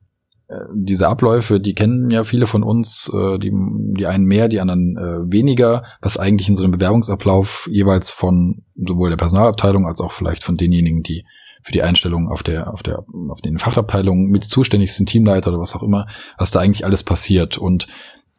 diese 0.73 1.07
Abläufe, 1.07 1.59
die 1.59 1.73
kennen 1.73 2.09
ja 2.09 2.23
viele 2.23 2.47
von 2.47 2.63
uns, 2.63 3.11
äh, 3.13 3.39
die, 3.39 3.51
die 3.97 4.05
einen 4.05 4.25
mehr, 4.25 4.47
die 4.47 4.59
anderen 4.59 4.97
äh, 4.97 5.31
weniger, 5.31 5.83
was 6.01 6.17
eigentlich 6.17 6.49
in 6.49 6.55
so 6.55 6.63
einem 6.63 6.73
Bewerbungsablauf 6.73 7.69
jeweils 7.71 8.11
von 8.11 8.63
sowohl 8.75 9.09
der 9.09 9.17
Personalabteilung 9.17 9.85
als 9.87 10.01
auch 10.01 10.11
vielleicht 10.11 10.43
von 10.43 10.57
denjenigen, 10.57 11.03
die 11.03 11.25
für 11.63 11.71
die 11.71 11.83
Einstellung 11.83 12.27
auf 12.27 12.43
der, 12.43 12.73
auf 12.73 12.83
der, 12.83 13.05
auf 13.29 13.41
den 13.41 13.59
Fachabteilungen 13.59 14.29
mit 14.29 14.43
zuständig 14.43 14.93
sind, 14.93 15.07
Teamleiter 15.07 15.51
oder 15.51 15.59
was 15.59 15.75
auch 15.75 15.83
immer, 15.83 16.07
was 16.37 16.51
da 16.51 16.59
eigentlich 16.59 16.85
alles 16.85 17.03
passiert. 17.03 17.57
Und 17.57 17.87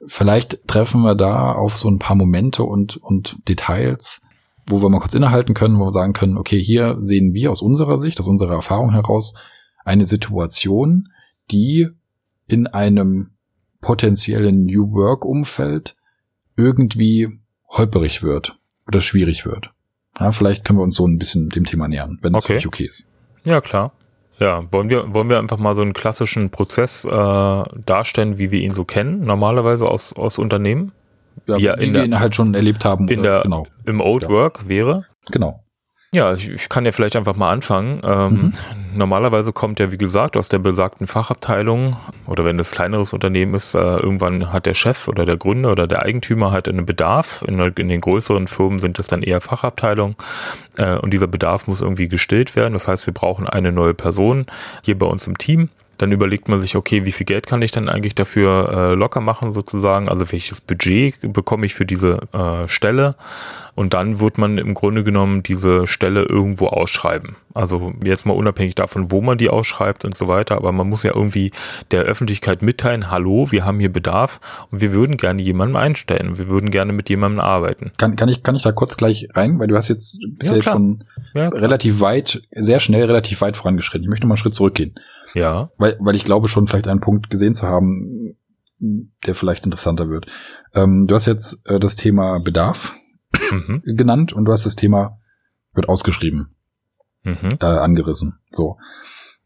vielleicht 0.07 0.67
treffen 0.67 1.03
wir 1.03 1.15
da 1.15 1.53
auf 1.53 1.77
so 1.77 1.89
ein 1.89 1.99
paar 1.99 2.17
Momente 2.17 2.65
und, 2.65 2.97
und 2.97 3.39
Details, 3.49 4.23
wo 4.67 4.83
wir 4.83 4.89
mal 4.89 4.99
kurz 4.99 5.15
innehalten 5.15 5.55
können, 5.55 5.79
wo 5.79 5.87
wir 5.87 5.93
sagen 5.93 6.13
können, 6.13 6.37
okay, 6.37 6.61
hier 6.61 6.97
sehen 6.99 7.33
wir 7.33 7.53
aus 7.53 7.63
unserer 7.63 7.97
Sicht, 7.97 8.19
aus 8.21 8.29
unserer 8.29 8.55
Erfahrung 8.55 8.93
heraus 8.93 9.35
eine 9.85 10.05
Situation, 10.05 11.09
die 11.51 11.89
in 12.53 12.67
einem 12.67 13.31
potenziellen 13.81 14.67
New 14.67 14.93
Work 14.93 15.25
Umfeld 15.25 15.97
irgendwie 16.57 17.39
holperig 17.69 18.23
wird 18.23 18.57
oder 18.87 19.01
schwierig 19.01 19.45
wird. 19.45 19.71
Ja, 20.19 20.33
vielleicht 20.33 20.65
können 20.65 20.79
wir 20.79 20.85
uns 20.85 20.97
so 20.97 21.07
ein 21.07 21.19
bisschen 21.19 21.49
dem 21.49 21.65
Thema 21.65 21.89
nähern, 21.89 22.19
wenn 22.23 22.35
es 22.35 22.45
okay. 22.45 22.61
für 22.61 22.69
okay 22.69 22.85
ist. 22.85 23.07
Ja, 23.45 23.61
klar. 23.61 23.93
Ja, 24.39 24.65
wollen 24.73 24.91
wir, 24.91 25.13
wollen 25.13 25.29
wir 25.29 25.39
einfach 25.39 25.59
mal 25.59 25.75
so 25.75 25.83
einen 25.83 25.93
klassischen 25.93 26.51
Prozess 26.51 27.05
äh, 27.05 27.09
darstellen, 27.11 28.39
wie 28.39 28.51
wir 28.51 28.61
ihn 28.61 28.73
so 28.73 28.85
kennen, 28.85 29.25
normalerweise 29.25 29.89
aus, 29.89 30.13
aus 30.15 30.39
Unternehmen? 30.39 30.93
Ja, 31.47 31.57
wie, 31.59 31.87
wie 31.87 31.95
wir 31.95 32.05
ihn 32.05 32.19
halt 32.19 32.35
schon 32.35 32.55
erlebt 32.55 32.85
haben. 32.85 33.09
In 33.09 33.23
der, 33.23 33.43
genau. 33.43 33.67
Im 33.85 34.01
Old 34.01 34.25
ja. 34.25 34.29
Work 34.29 34.69
wäre? 34.69 35.07
Genau. 35.31 35.63
Ja, 36.15 36.35
ich, 36.35 36.51
ich 36.51 36.69
kann 36.69 36.85
ja 36.85 36.93
vielleicht 36.93 37.17
einfach 37.17 37.37
mal 37.37 37.51
anfangen. 37.51 38.03
Ähm, 38.05 38.31
mhm. 38.31 38.53
Normalerweise 38.95 39.55
kommt 39.55 39.81
ja, 39.81 39.91
wie 39.91 39.97
gesagt, 39.97 40.37
aus 40.37 40.51
der 40.51 40.59
besagten 40.59 41.07
Fachabteilung 41.07 41.97
oder 42.27 42.45
wenn 42.45 42.59
es 42.59 42.73
kleineres 42.73 43.15
Unternehmen 43.15 43.55
ist, 43.55 43.75
äh, 43.75 43.79
irgendwann 43.79 44.53
hat 44.53 44.67
der 44.67 44.75
Chef 44.75 45.09
oder 45.09 45.25
der 45.25 45.39
Gründer 45.39 45.73
oder 45.73 45.87
der 45.87 46.03
Eigentümer 46.03 46.51
halt 46.51 46.69
einen 46.69 46.85
Bedarf. 46.85 47.43
In, 47.49 47.59
in 47.59 47.89
den 47.89 48.03
größeren 48.03 48.47
Firmen 48.47 48.79
sind 48.79 48.99
es 48.99 49.07
dann 49.07 49.23
eher 49.23 49.41
Fachabteilungen 49.41 50.17
äh, 50.77 50.99
und 50.99 51.15
dieser 51.15 51.29
Bedarf 51.29 51.67
muss 51.67 51.81
irgendwie 51.81 52.09
gestillt 52.09 52.57
werden. 52.57 52.75
Das 52.75 52.89
heißt, 52.89 53.07
wir 53.07 53.15
brauchen 53.15 53.49
eine 53.49 53.73
neue 53.73 53.95
Person 53.95 54.45
hier 54.85 54.99
bei 54.99 55.07
uns 55.07 55.27
im 55.27 55.39
Team 55.39 55.71
dann 55.99 56.13
überlegt 56.13 56.49
man 56.49 56.61
sich, 56.61 56.77
okay, 56.77 57.05
wie 57.05 57.13
viel 57.13 57.27
Geld 57.27 57.47
kann 57.47 57.63
ich 57.63 57.71
dann 57.71 57.89
eigentlich 57.89 58.15
dafür 58.15 58.91
äh, 58.93 58.95
locker 58.95 59.21
machen 59.21 59.53
sozusagen? 59.53 60.09
Also 60.09 60.33
welches 60.33 60.61
Budget 60.61 61.15
bekomme 61.33 61.67
ich 61.67 61.75
für 61.75 61.87
diese 61.87 62.21
äh, 62.33 62.69
Stelle? 62.69 63.15
Und 63.75 63.95
dann 63.95 64.21
wird 64.21 64.37
man 64.37 64.59
im 64.59 64.75
Grunde 64.75 65.03
genommen 65.03 65.43
diese 65.43 65.87
Stelle 65.89 66.25
irgendwo 66.25 66.67
ausschreiben. 66.67 67.37
Also 67.55 67.95
jetzt 68.05 68.27
mal 68.27 68.35
unabhängig 68.35 68.75
davon, 68.75 69.11
wo 69.11 69.23
man 69.23 69.39
die 69.39 69.49
ausschreibt 69.49 70.05
und 70.05 70.17
so 70.17 70.29
weiter. 70.29 70.57
Aber 70.57 70.73
man 70.73 70.89
muss 70.89 71.05
ja 71.05 71.15
irgendwie 71.15 71.53
der 71.91 72.03
Öffentlichkeit 72.03 72.61
mitteilen, 72.61 73.11
hallo, 73.11 73.47
wir 73.51 73.65
haben 73.65 73.81
hier 73.81 73.91
Bedarf 73.91 74.67
und 74.71 74.81
wir 74.83 74.93
würden 74.93 75.17
gerne 75.17 75.41
jemanden 75.41 75.77
einstellen. 75.77 76.37
Wir 76.37 76.49
würden 76.49 76.71
gerne 76.71 76.93
mit 76.93 77.09
jemandem 77.09 77.41
arbeiten. 77.41 77.93
Kann, 77.97 78.17
kann, 78.17 78.29
ich, 78.29 78.43
kann 78.43 78.57
ich 78.57 78.63
da 78.63 78.73
kurz 78.73 78.97
gleich 78.97 79.29
rein? 79.35 79.59
Weil 79.59 79.69
du 79.69 79.77
hast 79.77 79.89
jetzt 79.89 80.19
bisher 80.39 80.57
ja, 80.59 80.63
schon 80.63 81.05
ja, 81.35 81.49
relativ 81.49 82.01
weit, 82.01 82.43
sehr 82.51 82.81
schnell 82.81 83.05
relativ 83.05 83.41
weit 83.41 83.57
vorangeschritten. 83.57 84.05
Ich 84.05 84.11
möchte 84.11 84.27
mal 84.27 84.35
einen 84.35 84.39
Schritt 84.39 84.55
zurückgehen. 84.55 84.95
Ja. 85.35 85.69
Weil, 85.79 85.97
weil 86.01 86.17
ich 86.17 86.25
glaube 86.25 86.49
schon 86.49 86.67
vielleicht 86.67 86.89
einen 86.89 87.01
Punkt 87.01 87.31
gesehen 87.31 87.55
zu 87.55 87.67
haben, 87.67 88.37
der 88.79 89.35
vielleicht 89.35 89.65
interessanter 89.65 90.09
wird. 90.09 90.27
Ähm, 90.75 91.07
du 91.07 91.15
hast 91.15 91.27
jetzt 91.27 91.69
äh, 91.69 91.79
das 91.79 91.97
Thema 91.97 92.39
Bedarf 92.41 92.95
mhm. 93.51 93.83
genannt 93.97 94.33
und 94.33 94.45
du 94.45 94.53
hast 94.53 94.67
das 94.67 94.77
Thema 94.77 95.19
wird 95.75 95.89
ausgeschrieben 95.89 96.55
mhm. 97.23 97.49
äh, 97.61 97.67
angerissen. 97.67 98.39
So. 98.51 98.79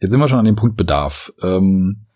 Jetzt 0.00 0.10
sind 0.10 0.20
wir 0.20 0.28
schon 0.28 0.38
an 0.38 0.44
dem 0.44 0.56
Punkt 0.56 0.76
Bedarf. 0.76 1.32
Ähm, 1.42 2.06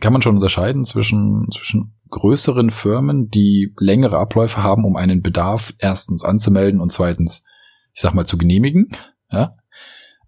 kann 0.00 0.12
man 0.12 0.22
schon 0.22 0.36
unterscheiden 0.36 0.84
zwischen, 0.84 1.48
zwischen 1.52 1.94
größeren 2.10 2.70
Firmen, 2.70 3.28
die 3.28 3.74
längere 3.78 4.18
Abläufe 4.18 4.62
haben, 4.62 4.84
um 4.84 4.96
einen 4.96 5.22
Bedarf 5.22 5.74
erstens 5.78 6.24
anzumelden 6.24 6.80
und 6.80 6.90
zweitens, 6.90 7.44
ich 7.92 8.00
sag 8.00 8.14
mal, 8.14 8.26
zu 8.26 8.38
genehmigen. 8.38 8.90
Ja? 9.30 9.56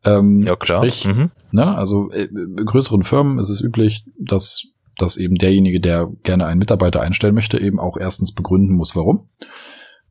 Ähm, 0.05 0.43
ja, 0.43 0.57
klar. 0.57 0.79
Sprich, 0.79 1.07
mhm. 1.07 1.31
ne, 1.51 1.77
also 1.77 2.11
äh, 2.11 2.29
größeren 2.29 3.05
Firmen 3.05 3.39
ist 3.39 3.49
es 3.49 3.61
üblich, 3.61 4.05
dass, 4.19 4.65
dass 4.99 5.17
eben 5.17 5.37
derjenige, 5.37 5.81
der 5.81 6.11
gerne 6.23 6.47
einen 6.47 6.59
Mitarbeiter 6.59 7.01
einstellen 7.01 7.35
möchte, 7.35 7.59
eben 7.61 7.79
auch 7.79 7.97
erstens 7.97 8.33
begründen 8.33 8.77
muss, 8.77 8.95
warum. 8.97 9.29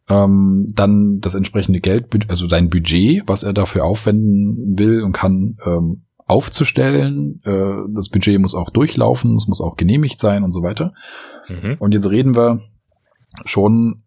Ähm, 0.10 0.68
dann 0.74 1.20
das 1.20 1.36
entsprechende 1.36 1.80
Geld, 1.80 2.08
also 2.30 2.48
sein 2.48 2.70
Budget, 2.70 3.24
was 3.28 3.44
er 3.44 3.54
dafür 3.54 3.86
aufwenden 3.86 4.78
will 4.78 5.02
und 5.02 5.14
kann, 5.14 5.58
ähm, 5.66 6.04
aufzustellen. 6.26 7.42
Äh, 7.44 7.94
das 7.94 8.10
Budget 8.10 8.40
muss 8.40 8.56
auch 8.56 8.70
durchlaufen, 8.70 9.36
es 9.36 9.48
muss 9.48 9.62
auch 9.62 9.76
genehmigt 9.76 10.20
sein 10.20 10.44
und 10.44 10.52
so 10.52 10.62
weiter. 10.62 10.94
Mhm. 11.48 11.76
Und 11.80 11.94
jetzt 11.94 12.10
reden 12.10 12.36
wir 12.36 12.62
schon 13.46 14.03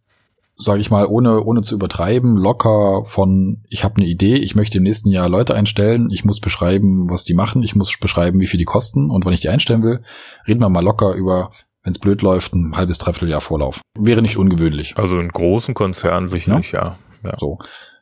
sage 0.56 0.80
ich 0.80 0.90
mal, 0.90 1.06
ohne, 1.06 1.42
ohne 1.42 1.60
zu 1.60 1.74
übertreiben, 1.74 2.36
locker 2.36 3.04
von, 3.04 3.62
ich 3.68 3.84
habe 3.84 3.96
eine 3.96 4.06
Idee, 4.06 4.36
ich 4.36 4.54
möchte 4.54 4.78
im 4.78 4.84
nächsten 4.84 5.10
Jahr 5.10 5.28
Leute 5.28 5.54
einstellen, 5.54 6.08
ich 6.10 6.24
muss 6.24 6.40
beschreiben, 6.40 7.10
was 7.10 7.24
die 7.24 7.34
machen, 7.34 7.62
ich 7.62 7.76
muss 7.76 7.96
beschreiben, 7.98 8.40
wie 8.40 8.46
viel 8.46 8.58
die 8.58 8.64
kosten 8.64 9.10
und 9.10 9.24
wann 9.24 9.34
ich 9.34 9.40
die 9.40 9.50
einstellen 9.50 9.82
will, 9.82 10.00
reden 10.48 10.60
wir 10.60 10.70
mal 10.70 10.82
locker 10.82 11.12
über, 11.12 11.50
wenn 11.82 11.92
es 11.92 11.98
blöd 11.98 12.22
läuft, 12.22 12.54
ein 12.54 12.74
halbes, 12.74 12.96
dreiviertel 12.98 13.28
Jahr 13.28 13.42
Vorlauf. 13.42 13.82
Wäre 13.98 14.22
nicht 14.22 14.38
ungewöhnlich. 14.38 14.96
Also 14.96 15.20
in 15.20 15.28
großen 15.28 15.74
Konzernen 15.74 16.28
sicherlich, 16.28 16.72
ja. 16.72 16.96
ja. 17.22 17.30
ja. 17.30 17.38
So, 17.38 17.58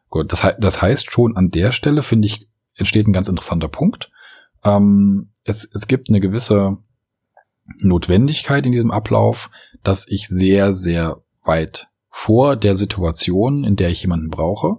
gut. 0.08 0.32
Das, 0.32 0.54
das 0.58 0.80
heißt 0.80 1.10
schon 1.10 1.36
an 1.36 1.50
der 1.50 1.72
Stelle, 1.72 2.02
finde 2.02 2.26
ich, 2.26 2.48
entsteht 2.76 3.08
ein 3.08 3.12
ganz 3.12 3.28
interessanter 3.28 3.68
Punkt. 3.68 4.12
Ähm, 4.64 5.32
es, 5.42 5.68
es 5.74 5.88
gibt 5.88 6.08
eine 6.08 6.20
gewisse 6.20 6.78
Notwendigkeit 7.80 8.64
in 8.64 8.72
diesem 8.72 8.92
Ablauf, 8.92 9.50
dass 9.82 10.06
ich 10.08 10.28
sehr, 10.28 10.72
sehr 10.72 11.22
weit 11.42 11.88
vor 12.16 12.54
der 12.54 12.76
Situation, 12.76 13.64
in 13.64 13.74
der 13.74 13.90
ich 13.90 14.02
jemanden 14.02 14.30
brauche, 14.30 14.78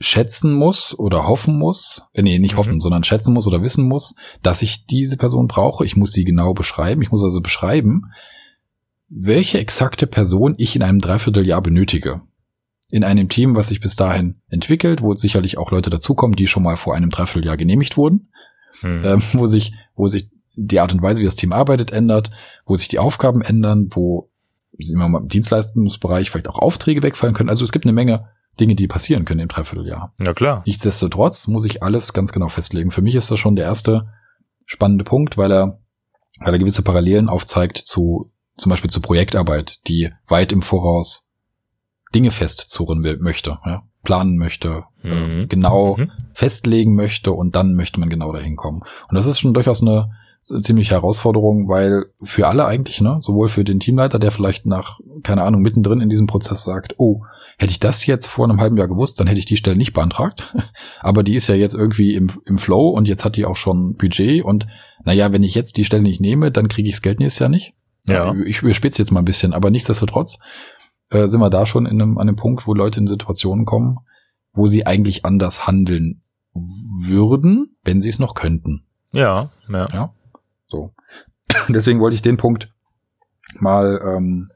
schätzen 0.00 0.52
muss 0.52 0.92
oder 0.98 1.28
hoffen 1.28 1.56
muss, 1.56 2.02
äh, 2.14 2.22
nee, 2.22 2.40
nicht 2.40 2.54
mhm. 2.54 2.58
hoffen, 2.58 2.80
sondern 2.80 3.04
schätzen 3.04 3.32
muss 3.32 3.46
oder 3.46 3.62
wissen 3.62 3.86
muss, 3.86 4.16
dass 4.42 4.60
ich 4.60 4.86
diese 4.86 5.16
Person 5.16 5.46
brauche. 5.46 5.86
Ich 5.86 5.96
muss 5.96 6.12
sie 6.12 6.24
genau 6.24 6.52
beschreiben. 6.52 7.00
Ich 7.00 7.12
muss 7.12 7.22
also 7.22 7.40
beschreiben, 7.40 8.10
welche 9.08 9.60
exakte 9.60 10.08
Person 10.08 10.56
ich 10.58 10.74
in 10.74 10.82
einem 10.82 10.98
Dreivierteljahr 10.98 11.62
benötige. 11.62 12.22
In 12.90 13.04
einem 13.04 13.28
Team, 13.28 13.54
was 13.54 13.68
sich 13.68 13.80
bis 13.80 13.94
dahin 13.94 14.42
entwickelt, 14.48 15.02
wo 15.02 15.14
sicherlich 15.14 15.58
auch 15.58 15.70
Leute 15.70 15.90
dazukommen, 15.90 16.34
die 16.34 16.48
schon 16.48 16.64
mal 16.64 16.76
vor 16.76 16.96
einem 16.96 17.10
Dreivierteljahr 17.10 17.56
genehmigt 17.56 17.96
wurden, 17.96 18.32
mhm. 18.82 19.02
ähm, 19.04 19.22
wo 19.32 19.46
sich, 19.46 19.74
wo 19.94 20.08
sich 20.08 20.28
die 20.56 20.80
Art 20.80 20.92
und 20.92 21.02
Weise, 21.02 21.20
wie 21.20 21.26
das 21.26 21.36
Team 21.36 21.52
arbeitet, 21.52 21.92
ändert, 21.92 22.32
wo 22.66 22.74
sich 22.74 22.88
die 22.88 22.98
Aufgaben 22.98 23.42
ändern, 23.42 23.90
wo 23.92 24.28
wir 24.78 25.08
mal, 25.08 25.22
im 25.22 25.28
Dienstleistungsbereich 25.28 26.30
vielleicht 26.30 26.48
auch 26.48 26.58
Aufträge 26.58 27.02
wegfallen 27.02 27.34
können. 27.34 27.50
Also 27.50 27.64
es 27.64 27.72
gibt 27.72 27.84
eine 27.84 27.92
Menge 27.92 28.28
Dinge, 28.58 28.74
die 28.74 28.88
passieren 28.88 29.24
können 29.24 29.40
im 29.40 29.48
Dreivierteljahr. 29.48 30.12
Ja, 30.20 30.32
klar. 30.32 30.62
Nichtsdestotrotz 30.66 31.46
muss 31.46 31.64
ich 31.66 31.82
alles 31.82 32.12
ganz 32.12 32.32
genau 32.32 32.48
festlegen. 32.48 32.90
Für 32.90 33.02
mich 33.02 33.14
ist 33.14 33.30
das 33.30 33.38
schon 33.38 33.56
der 33.56 33.66
erste 33.66 34.08
spannende 34.64 35.04
Punkt, 35.04 35.36
weil 35.36 35.52
er, 35.52 35.78
weil 36.40 36.54
er 36.54 36.58
gewisse 36.58 36.82
Parallelen 36.82 37.28
aufzeigt 37.28 37.78
zu, 37.78 38.32
zum 38.56 38.70
Beispiel 38.70 38.90
zu 38.90 39.00
Projektarbeit, 39.00 39.80
die 39.86 40.10
weit 40.26 40.52
im 40.52 40.62
Voraus 40.62 41.30
Dinge 42.14 42.30
festzurren 42.30 43.00
möchte, 43.20 43.58
ja, 43.64 43.82
planen 44.02 44.38
möchte, 44.38 44.84
äh, 45.02 45.08
mhm. 45.08 45.40
äh, 45.42 45.46
genau 45.46 45.96
mhm. 45.96 46.10
festlegen 46.32 46.94
möchte 46.94 47.32
und 47.32 47.56
dann 47.56 47.74
möchte 47.74 48.00
man 48.00 48.08
genau 48.08 48.32
dahin 48.32 48.56
kommen. 48.56 48.82
Und 49.08 49.14
das 49.14 49.26
ist 49.26 49.38
schon 49.38 49.52
durchaus 49.52 49.82
eine, 49.82 50.10
ziemliche 50.46 50.92
Herausforderung, 50.92 51.68
weil 51.68 52.06
für 52.22 52.46
alle 52.46 52.66
eigentlich, 52.66 53.00
ne, 53.00 53.18
sowohl 53.20 53.48
für 53.48 53.64
den 53.64 53.80
Teamleiter, 53.80 54.20
der 54.20 54.30
vielleicht 54.30 54.64
nach, 54.64 55.00
keine 55.24 55.42
Ahnung, 55.42 55.60
mittendrin 55.60 56.00
in 56.00 56.08
diesem 56.08 56.28
Prozess 56.28 56.62
sagt, 56.62 56.94
oh, 56.98 57.22
hätte 57.58 57.72
ich 57.72 57.80
das 57.80 58.06
jetzt 58.06 58.28
vor 58.28 58.44
einem 58.44 58.60
halben 58.60 58.76
Jahr 58.76 58.86
gewusst, 58.86 59.18
dann 59.18 59.26
hätte 59.26 59.40
ich 59.40 59.46
die 59.46 59.56
Stelle 59.56 59.76
nicht 59.76 59.92
beantragt. 59.92 60.54
Aber 61.00 61.24
die 61.24 61.34
ist 61.34 61.48
ja 61.48 61.56
jetzt 61.56 61.74
irgendwie 61.74 62.14
im, 62.14 62.30
im 62.44 62.58
Flow 62.58 62.90
und 62.90 63.08
jetzt 63.08 63.24
hat 63.24 63.36
die 63.36 63.44
auch 63.44 63.56
schon 63.56 63.96
Budget 63.96 64.44
und 64.44 64.66
naja, 65.04 65.32
wenn 65.32 65.42
ich 65.42 65.54
jetzt 65.54 65.76
die 65.76 65.84
Stelle 65.84 66.04
nicht 66.04 66.20
nehme, 66.20 66.52
dann 66.52 66.68
kriege 66.68 66.88
ich 66.88 66.94
das 66.94 67.02
Geld 67.02 67.18
nächstes 67.18 67.40
Jahr 67.40 67.48
nicht. 67.48 67.74
Ja. 68.08 68.34
Ich 68.44 68.62
überspitze 68.62 69.02
jetzt 69.02 69.10
mal 69.10 69.20
ein 69.20 69.24
bisschen, 69.24 69.52
aber 69.52 69.70
nichtsdestotrotz 69.70 70.38
äh, 71.10 71.26
sind 71.26 71.40
wir 71.40 71.50
da 71.50 71.66
schon 71.66 71.86
in 71.86 72.00
einem, 72.00 72.18
an 72.18 72.28
einem 72.28 72.36
Punkt, 72.36 72.68
wo 72.68 72.74
Leute 72.74 73.00
in 73.00 73.08
Situationen 73.08 73.64
kommen, 73.64 73.98
wo 74.52 74.68
sie 74.68 74.86
eigentlich 74.86 75.24
anders 75.24 75.66
handeln 75.66 76.22
würden, 76.54 77.76
wenn 77.84 78.00
sie 78.00 78.08
es 78.08 78.20
noch 78.20 78.34
könnten. 78.34 78.84
Ja, 79.12 79.50
ja. 79.68 79.88
ja? 79.92 80.12
So. 80.66 80.92
Deswegen 81.68 82.00
wollte 82.00 82.14
ich 82.16 82.22
den 82.22 82.36
Punkt 82.36 82.72
mal 83.58 84.00
ähm, 84.04 84.50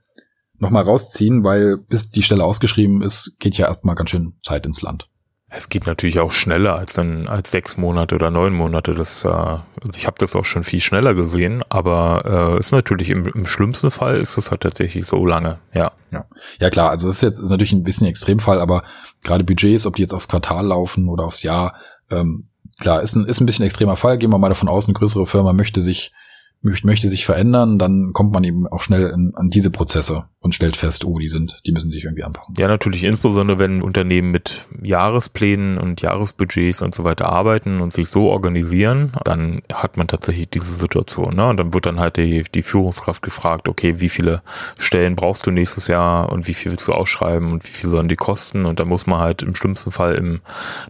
noch 0.58 0.70
mal 0.70 0.82
rausziehen, 0.82 1.42
weil 1.42 1.78
bis 1.88 2.10
die 2.10 2.22
Stelle 2.22 2.44
ausgeschrieben 2.44 3.02
ist, 3.02 3.36
geht 3.38 3.56
ja 3.56 3.66
erstmal 3.66 3.94
ganz 3.94 4.10
schön 4.10 4.34
Zeit 4.42 4.66
ins 4.66 4.82
Land. 4.82 5.08
Es 5.52 5.68
geht 5.68 5.84
natürlich 5.84 6.20
auch 6.20 6.30
schneller 6.30 6.76
als 6.76 6.94
dann 6.94 7.26
als 7.26 7.50
sechs 7.50 7.76
Monate 7.76 8.14
oder 8.14 8.30
neun 8.30 8.54
Monate. 8.54 8.94
Das, 8.94 9.24
äh, 9.24 9.28
also 9.28 9.96
ich 9.96 10.06
habe 10.06 10.16
das 10.20 10.36
auch 10.36 10.44
schon 10.44 10.62
viel 10.62 10.80
schneller 10.80 11.12
gesehen, 11.14 11.64
aber 11.68 12.54
äh, 12.54 12.60
ist 12.60 12.70
natürlich 12.70 13.10
im, 13.10 13.26
im 13.26 13.46
schlimmsten 13.46 13.90
Fall 13.90 14.16
ist 14.18 14.36
es 14.36 14.52
halt 14.52 14.60
tatsächlich 14.60 15.06
so 15.06 15.26
lange. 15.26 15.58
Ja. 15.74 15.90
Ja, 16.12 16.26
ja 16.60 16.70
klar. 16.70 16.90
Also 16.90 17.08
das 17.08 17.16
ist 17.16 17.22
jetzt 17.22 17.40
ist 17.40 17.50
natürlich 17.50 17.72
ein 17.72 17.82
bisschen 17.82 18.06
Extremfall, 18.06 18.60
aber 18.60 18.84
gerade 19.24 19.42
Budgets, 19.42 19.86
ob 19.86 19.96
die 19.96 20.02
jetzt 20.02 20.14
aufs 20.14 20.28
Quartal 20.28 20.66
laufen 20.66 21.08
oder 21.08 21.24
aufs 21.24 21.42
Jahr, 21.42 21.74
ähm, 22.12 22.49
klar, 22.80 23.02
ist 23.02 23.14
ein, 23.14 23.26
ist 23.26 23.40
ein 23.40 23.46
bisschen 23.46 23.64
extremer 23.64 23.96
Fall. 23.96 24.18
Gehen 24.18 24.30
wir 24.30 24.38
mal 24.38 24.48
davon 24.48 24.68
aus, 24.68 24.86
eine 24.86 24.94
größere 24.94 25.26
Firma 25.26 25.52
möchte 25.52 25.80
sich 25.80 26.12
möchte 26.62 27.08
sich 27.08 27.24
verändern, 27.24 27.78
dann 27.78 28.12
kommt 28.12 28.32
man 28.32 28.44
eben 28.44 28.66
auch 28.66 28.82
schnell 28.82 29.10
in, 29.10 29.32
an 29.34 29.50
diese 29.50 29.70
Prozesse 29.70 30.26
und 30.42 30.54
stellt 30.54 30.76
fest, 30.76 31.04
oh, 31.04 31.18
die 31.18 31.28
sind, 31.28 31.60
die 31.66 31.72
müssen 31.72 31.90
sich 31.90 32.04
irgendwie 32.04 32.24
anpassen. 32.24 32.54
Ja, 32.58 32.66
natürlich, 32.66 33.04
insbesondere 33.04 33.58
wenn 33.58 33.82
Unternehmen 33.82 34.30
mit 34.30 34.66
Jahresplänen 34.82 35.76
und 35.76 36.00
Jahresbudgets 36.00 36.80
und 36.80 36.94
so 36.94 37.04
weiter 37.04 37.30
arbeiten 37.30 37.80
und 37.80 37.92
sich 37.92 38.08
so 38.08 38.30
organisieren, 38.30 39.12
dann 39.24 39.60
hat 39.70 39.98
man 39.98 40.08
tatsächlich 40.08 40.48
diese 40.48 40.74
Situation. 40.74 41.36
Ne? 41.36 41.46
Und 41.46 41.58
dann 41.58 41.74
wird 41.74 41.84
dann 41.84 42.00
halt 42.00 42.16
die, 42.16 42.44
die 42.54 42.62
Führungskraft 42.62 43.22
gefragt, 43.22 43.68
okay, 43.68 44.00
wie 44.00 44.08
viele 44.08 44.42
Stellen 44.78 45.14
brauchst 45.14 45.46
du 45.46 45.50
nächstes 45.50 45.88
Jahr 45.88 46.32
und 46.32 46.48
wie 46.48 46.54
viel 46.54 46.72
willst 46.72 46.88
du 46.88 46.92
ausschreiben 46.92 47.52
und 47.52 47.64
wie 47.64 47.72
viel 47.72 47.90
sollen 47.90 48.08
die 48.08 48.16
kosten? 48.16 48.64
Und 48.64 48.80
da 48.80 48.86
muss 48.86 49.06
man 49.06 49.20
halt 49.20 49.42
im 49.42 49.54
schlimmsten 49.54 49.90
Fall 49.90 50.14
im 50.14 50.40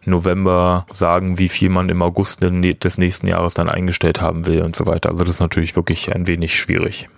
November 0.05 0.87
sagen, 0.93 1.39
wie 1.39 1.49
viel 1.49 1.71
man 1.71 1.89
im 1.89 2.03
August 2.03 2.41
des 2.43 2.99
nächsten 2.99 3.27
Jahres 3.27 3.55
dann 3.55 3.69
eingestellt 3.69 4.21
haben 4.21 4.47
will 4.47 4.63
und 4.63 4.77
so 4.77 4.87
weiter. 4.87 5.11
Also 5.11 5.25
das 5.25 5.35
ist 5.35 5.41
natürlich 5.41 5.60
natürlich 5.61 5.77
wirklich 5.77 6.15
ein 6.15 6.27
wenig 6.27 6.55
schwierig. 6.55 7.11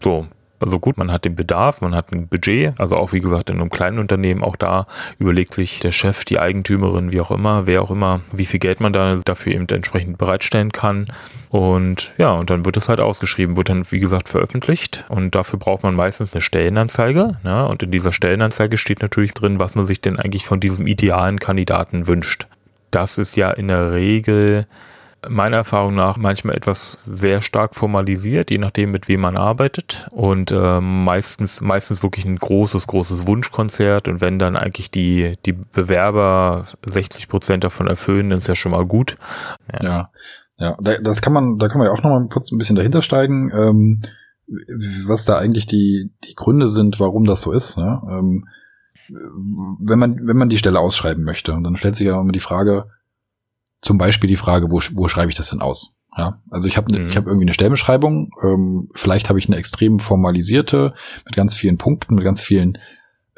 So, 0.00 0.28
Also 0.62 0.78
gut, 0.78 0.98
man 0.98 1.10
hat 1.10 1.24
den 1.24 1.36
Bedarf, 1.36 1.80
man 1.80 1.94
hat 1.94 2.12
ein 2.12 2.28
Budget, 2.28 2.78
also 2.78 2.96
auch 2.96 3.14
wie 3.14 3.20
gesagt 3.20 3.48
in 3.48 3.58
einem 3.58 3.70
kleinen 3.70 3.98
Unternehmen, 3.98 4.44
auch 4.44 4.56
da 4.56 4.86
überlegt 5.18 5.54
sich 5.54 5.80
der 5.80 5.90
Chef, 5.90 6.26
die 6.26 6.38
Eigentümerin, 6.38 7.12
wie 7.12 7.20
auch 7.22 7.30
immer, 7.30 7.66
wer 7.66 7.80
auch 7.80 7.90
immer, 7.90 8.20
wie 8.30 8.44
viel 8.44 8.60
Geld 8.60 8.78
man 8.78 8.92
da 8.92 9.16
dafür 9.24 9.54
eben 9.54 9.66
entsprechend 9.66 10.18
bereitstellen 10.18 10.70
kann. 10.70 11.06
Und 11.48 12.12
ja, 12.18 12.32
und 12.32 12.50
dann 12.50 12.66
wird 12.66 12.76
es 12.76 12.90
halt 12.90 13.00
ausgeschrieben, 13.00 13.56
wird 13.56 13.70
dann 13.70 13.90
wie 13.90 14.00
gesagt 14.00 14.28
veröffentlicht 14.28 15.06
und 15.08 15.34
dafür 15.34 15.58
braucht 15.58 15.82
man 15.82 15.94
meistens 15.94 16.34
eine 16.34 16.42
Stellenanzeige. 16.42 17.38
Ja, 17.42 17.64
und 17.64 17.82
in 17.82 17.90
dieser 17.90 18.12
Stellenanzeige 18.12 18.76
steht 18.76 19.00
natürlich 19.00 19.32
drin, 19.32 19.58
was 19.58 19.74
man 19.74 19.86
sich 19.86 20.02
denn 20.02 20.18
eigentlich 20.18 20.44
von 20.44 20.60
diesem 20.60 20.86
idealen 20.86 21.38
Kandidaten 21.38 22.06
wünscht. 22.06 22.46
Das 22.90 23.16
ist 23.16 23.34
ja 23.34 23.50
in 23.50 23.68
der 23.68 23.92
Regel 23.92 24.66
meiner 25.28 25.58
Erfahrung 25.58 25.94
nach 25.94 26.16
manchmal 26.16 26.56
etwas 26.56 26.98
sehr 27.04 27.42
stark 27.42 27.74
formalisiert, 27.74 28.50
je 28.50 28.58
nachdem, 28.58 28.90
mit 28.90 29.08
wem 29.08 29.20
man 29.20 29.36
arbeitet. 29.36 30.08
Und 30.12 30.50
äh, 30.50 30.80
meistens, 30.80 31.60
meistens 31.60 32.02
wirklich 32.02 32.24
ein 32.24 32.36
großes, 32.36 32.86
großes 32.86 33.26
Wunschkonzert. 33.26 34.08
Und 34.08 34.20
wenn 34.20 34.38
dann 34.38 34.56
eigentlich 34.56 34.90
die, 34.90 35.36
die 35.44 35.52
Bewerber 35.52 36.66
60 36.86 37.28
Prozent 37.28 37.64
davon 37.64 37.86
erfüllen, 37.86 38.30
dann 38.30 38.38
ist 38.38 38.48
ja 38.48 38.54
schon 38.54 38.72
mal 38.72 38.84
gut. 38.84 39.16
Ja. 39.72 40.10
ja, 40.58 40.76
ja, 40.84 40.98
das 41.00 41.22
kann 41.22 41.32
man, 41.32 41.58
da 41.58 41.68
kann 41.68 41.78
man 41.78 41.86
ja 41.86 41.92
auch 41.92 42.02
noch 42.02 42.10
mal 42.10 42.28
kurz 42.28 42.50
ein 42.50 42.58
bisschen 42.58 42.76
dahinter 42.76 43.02
steigen, 43.02 43.50
ähm, 43.54 44.02
was 45.06 45.24
da 45.24 45.38
eigentlich 45.38 45.66
die, 45.66 46.10
die 46.24 46.34
Gründe 46.34 46.68
sind, 46.68 46.98
warum 46.98 47.24
das 47.24 47.42
so 47.42 47.52
ist. 47.52 47.76
Ne? 47.76 48.00
Ähm, 48.10 48.48
wenn 49.80 49.98
man, 49.98 50.26
wenn 50.26 50.36
man 50.36 50.48
die 50.48 50.58
Stelle 50.58 50.78
ausschreiben 50.78 51.24
möchte, 51.24 51.52
dann 51.62 51.76
stellt 51.76 51.96
sich 51.96 52.06
ja 52.06 52.20
immer 52.20 52.32
die 52.32 52.40
Frage, 52.40 52.86
zum 53.82 53.98
Beispiel 53.98 54.28
die 54.28 54.36
Frage, 54.36 54.70
wo, 54.70 54.80
wo 54.92 55.08
schreibe 55.08 55.30
ich 55.30 55.36
das 55.36 55.50
denn 55.50 55.60
aus? 55.60 55.96
Ja, 56.16 56.40
also 56.50 56.66
ich 56.66 56.76
habe 56.76 56.90
ne, 56.92 56.98
mhm. 57.00 57.08
ich 57.08 57.16
habe 57.16 57.30
irgendwie 57.30 57.44
eine 57.44 57.54
Stellenbeschreibung. 57.54 58.30
Ähm, 58.42 58.88
vielleicht 58.94 59.28
habe 59.28 59.38
ich 59.38 59.48
eine 59.48 59.56
extrem 59.56 60.00
formalisierte 60.00 60.92
mit 61.24 61.36
ganz 61.36 61.54
vielen 61.54 61.78
Punkten, 61.78 62.16
mit 62.16 62.24
ganz 62.24 62.42
vielen 62.42 62.78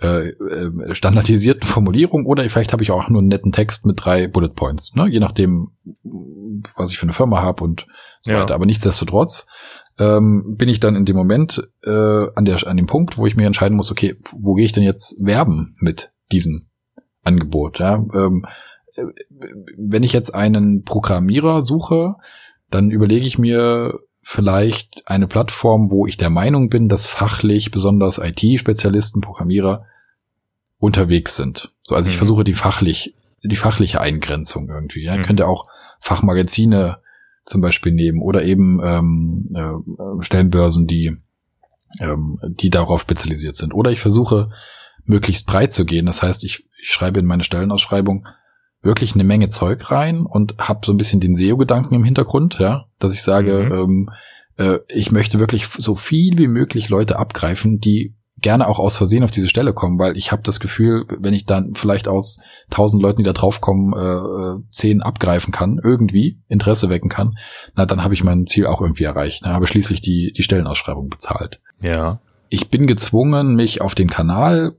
äh, 0.01 0.31
äh, 0.31 0.95
standardisierten 0.95 1.63
Formulierungen 1.69 2.27
oder 2.27 2.49
vielleicht 2.49 2.73
habe 2.73 2.83
ich 2.83 2.91
auch 2.91 3.09
nur 3.09 3.21
einen 3.21 3.29
netten 3.29 3.53
Text 3.53 3.85
mit 3.85 4.03
drei 4.03 4.27
Bullet 4.27 4.49
Points, 4.49 4.95
ne? 4.95 5.07
je 5.07 5.21
nachdem, 5.21 5.69
was 6.77 6.91
ich 6.91 6.99
für 6.99 7.05
eine 7.05 7.13
Firma 7.13 7.43
habe 7.43 7.63
und 7.63 7.87
so 8.21 8.33
ja. 8.33 8.41
weiter. 8.41 8.55
Aber 8.55 8.67
nichtsdestotrotz 8.67 9.47
ähm, 9.99 10.57
bin 10.57 10.69
ich 10.69 10.81
dann 10.81 10.97
in 10.97 11.05
dem 11.05 11.17
Moment 11.17 11.69
äh, 11.85 12.27
an 12.35 12.45
der 12.45 12.67
an 12.67 12.79
dem 12.79 12.87
Punkt, 12.87 13.19
wo 13.19 13.27
ich 13.27 13.37
mir 13.37 13.47
entscheiden 13.47 13.77
muss, 13.77 13.91
okay, 13.91 14.17
wo 14.41 14.55
gehe 14.55 14.65
ich 14.65 14.73
denn 14.73 14.83
jetzt 14.83 15.23
werben 15.25 15.77
mit 15.79 16.13
diesem 16.33 16.63
Angebot? 17.23 17.79
Ja? 17.79 17.97
Ähm, 18.15 18.47
wenn 18.97 20.03
ich 20.03 20.13
jetzt 20.13 20.35
einen 20.35 20.85
Programmierer 20.85 21.63
suche, 21.63 22.17
dann 22.71 22.91
überlege 22.91 23.27
ich 23.27 23.39
mir 23.39 23.99
vielleicht 24.23 25.03
eine 25.07 25.27
Plattform, 25.27 25.91
wo 25.91 26.07
ich 26.07 26.17
der 26.17 26.31
Meinung 26.31 26.69
bin, 26.69 26.89
dass 26.89 27.07
fachlich 27.07 27.71
besonders 27.71 28.19
IT-Spezialisten, 28.19 29.21
Programmierer 29.21 29.85
unterwegs 30.79 31.37
sind. 31.37 31.75
So, 31.83 31.95
also 31.95 32.09
ich 32.09 32.17
mhm. 32.17 32.19
versuche 32.19 32.45
die 32.45 32.55
fachlich, 32.55 33.17
die 33.43 33.57
fachliche 33.57 34.01
Eingrenzung 34.01 34.69
irgendwie. 34.69 35.05
Ja, 35.05 35.17
mhm. 35.17 35.23
könnte 35.23 35.47
auch 35.47 35.67
Fachmagazine 36.01 36.99
zum 37.45 37.61
Beispiel 37.61 37.93
nehmen 37.93 38.23
oder 38.23 38.45
eben 38.45 38.81
ähm, 38.85 39.51
äh, 39.55 40.23
Stellenbörsen, 40.25 40.87
die 40.87 41.17
ähm, 42.01 42.39
die 42.45 42.71
darauf 42.71 43.03
spezialisiert 43.03 43.57
sind. 43.57 43.75
Oder 43.75 43.91
ich 43.91 44.01
versuche 44.01 44.51
möglichst 45.05 45.47
breit 45.47 45.73
zu 45.73 45.85
gehen. 45.85 46.07
Das 46.07 46.23
heißt, 46.23 46.45
ich, 46.45 46.69
ich 46.81 46.91
schreibe 46.91 47.21
in 47.21 47.27
meine 47.27 47.45
Stellenausschreibung 47.45 48.27
wirklich 48.83 49.15
eine 49.15 49.25
Menge 49.25 49.49
Zeug 49.49 49.91
rein 49.91 50.27
und 50.27 50.57
habe 50.59 50.81
so 50.85 50.93
ein 50.93 50.97
bisschen 50.97 51.21
den 51.21 51.35
SEO-Gedanken 51.35 51.95
im 51.95 52.05
Hintergrund, 52.05 52.59
ja, 52.59 52.87
dass 52.99 53.15
ich 53.15 53.23
sage, 53.23 53.69
mhm. 53.71 53.73
ähm, 53.73 54.11
äh, 54.57 54.79
ich 54.89 55.13
möchte 55.13 55.39
wirklich 55.39 55.67
so 55.67 55.95
viel 55.95 56.37
wie 56.39 56.49
möglich 56.49 56.89
Leute 56.89 57.19
abgreifen, 57.19 57.79
die 57.79 58.15
gerne 58.43 58.69
auch 58.69 58.79
aus 58.79 58.97
Versehen 58.97 59.23
auf 59.23 59.31
diese 59.31 59.49
Stelle 59.49 59.73
kommen, 59.73 59.99
weil 59.99 60.17
ich 60.17 60.33
habe 60.33 60.43
das 60.43 60.61
Gefühl, 60.61 61.07
wenn 61.19 61.33
ich 61.33 61.47
dann 61.47 61.75
vielleicht 61.75 62.09
aus 62.09 62.41
tausend 62.71 63.01
Leuten, 63.01 63.19
die 63.19 63.23
da 63.23 63.33
draufkommen, 63.33 63.95
äh, 63.95 63.99
äh, 63.99 64.59
zehn 64.73 65.01
abgreifen 65.01 65.53
kann, 65.53 65.81
irgendwie 65.83 66.41
Interesse 66.49 66.91
wecken 66.91 67.09
kann, 67.09 67.37
na 67.77 67.87
dann 67.87 68.03
habe 68.03 68.15
ich 68.15 68.25
mein 68.25 68.47
Ziel 68.47 68.67
auch 68.67 68.81
irgendwie 68.81 69.05
erreicht. 69.05 69.45
Ne? 69.45 69.53
Habe 69.53 69.69
schließlich 69.69 70.01
die 70.01 70.33
die 70.33 70.43
Stellenausschreibung 70.43 71.09
bezahlt. 71.09 71.61
Ja. 71.83 72.21
Ich 72.49 72.69
bin 72.69 72.87
gezwungen, 72.87 73.55
mich 73.55 73.81
auf 73.81 73.95
den 73.95 74.11
Kanal, 74.11 74.75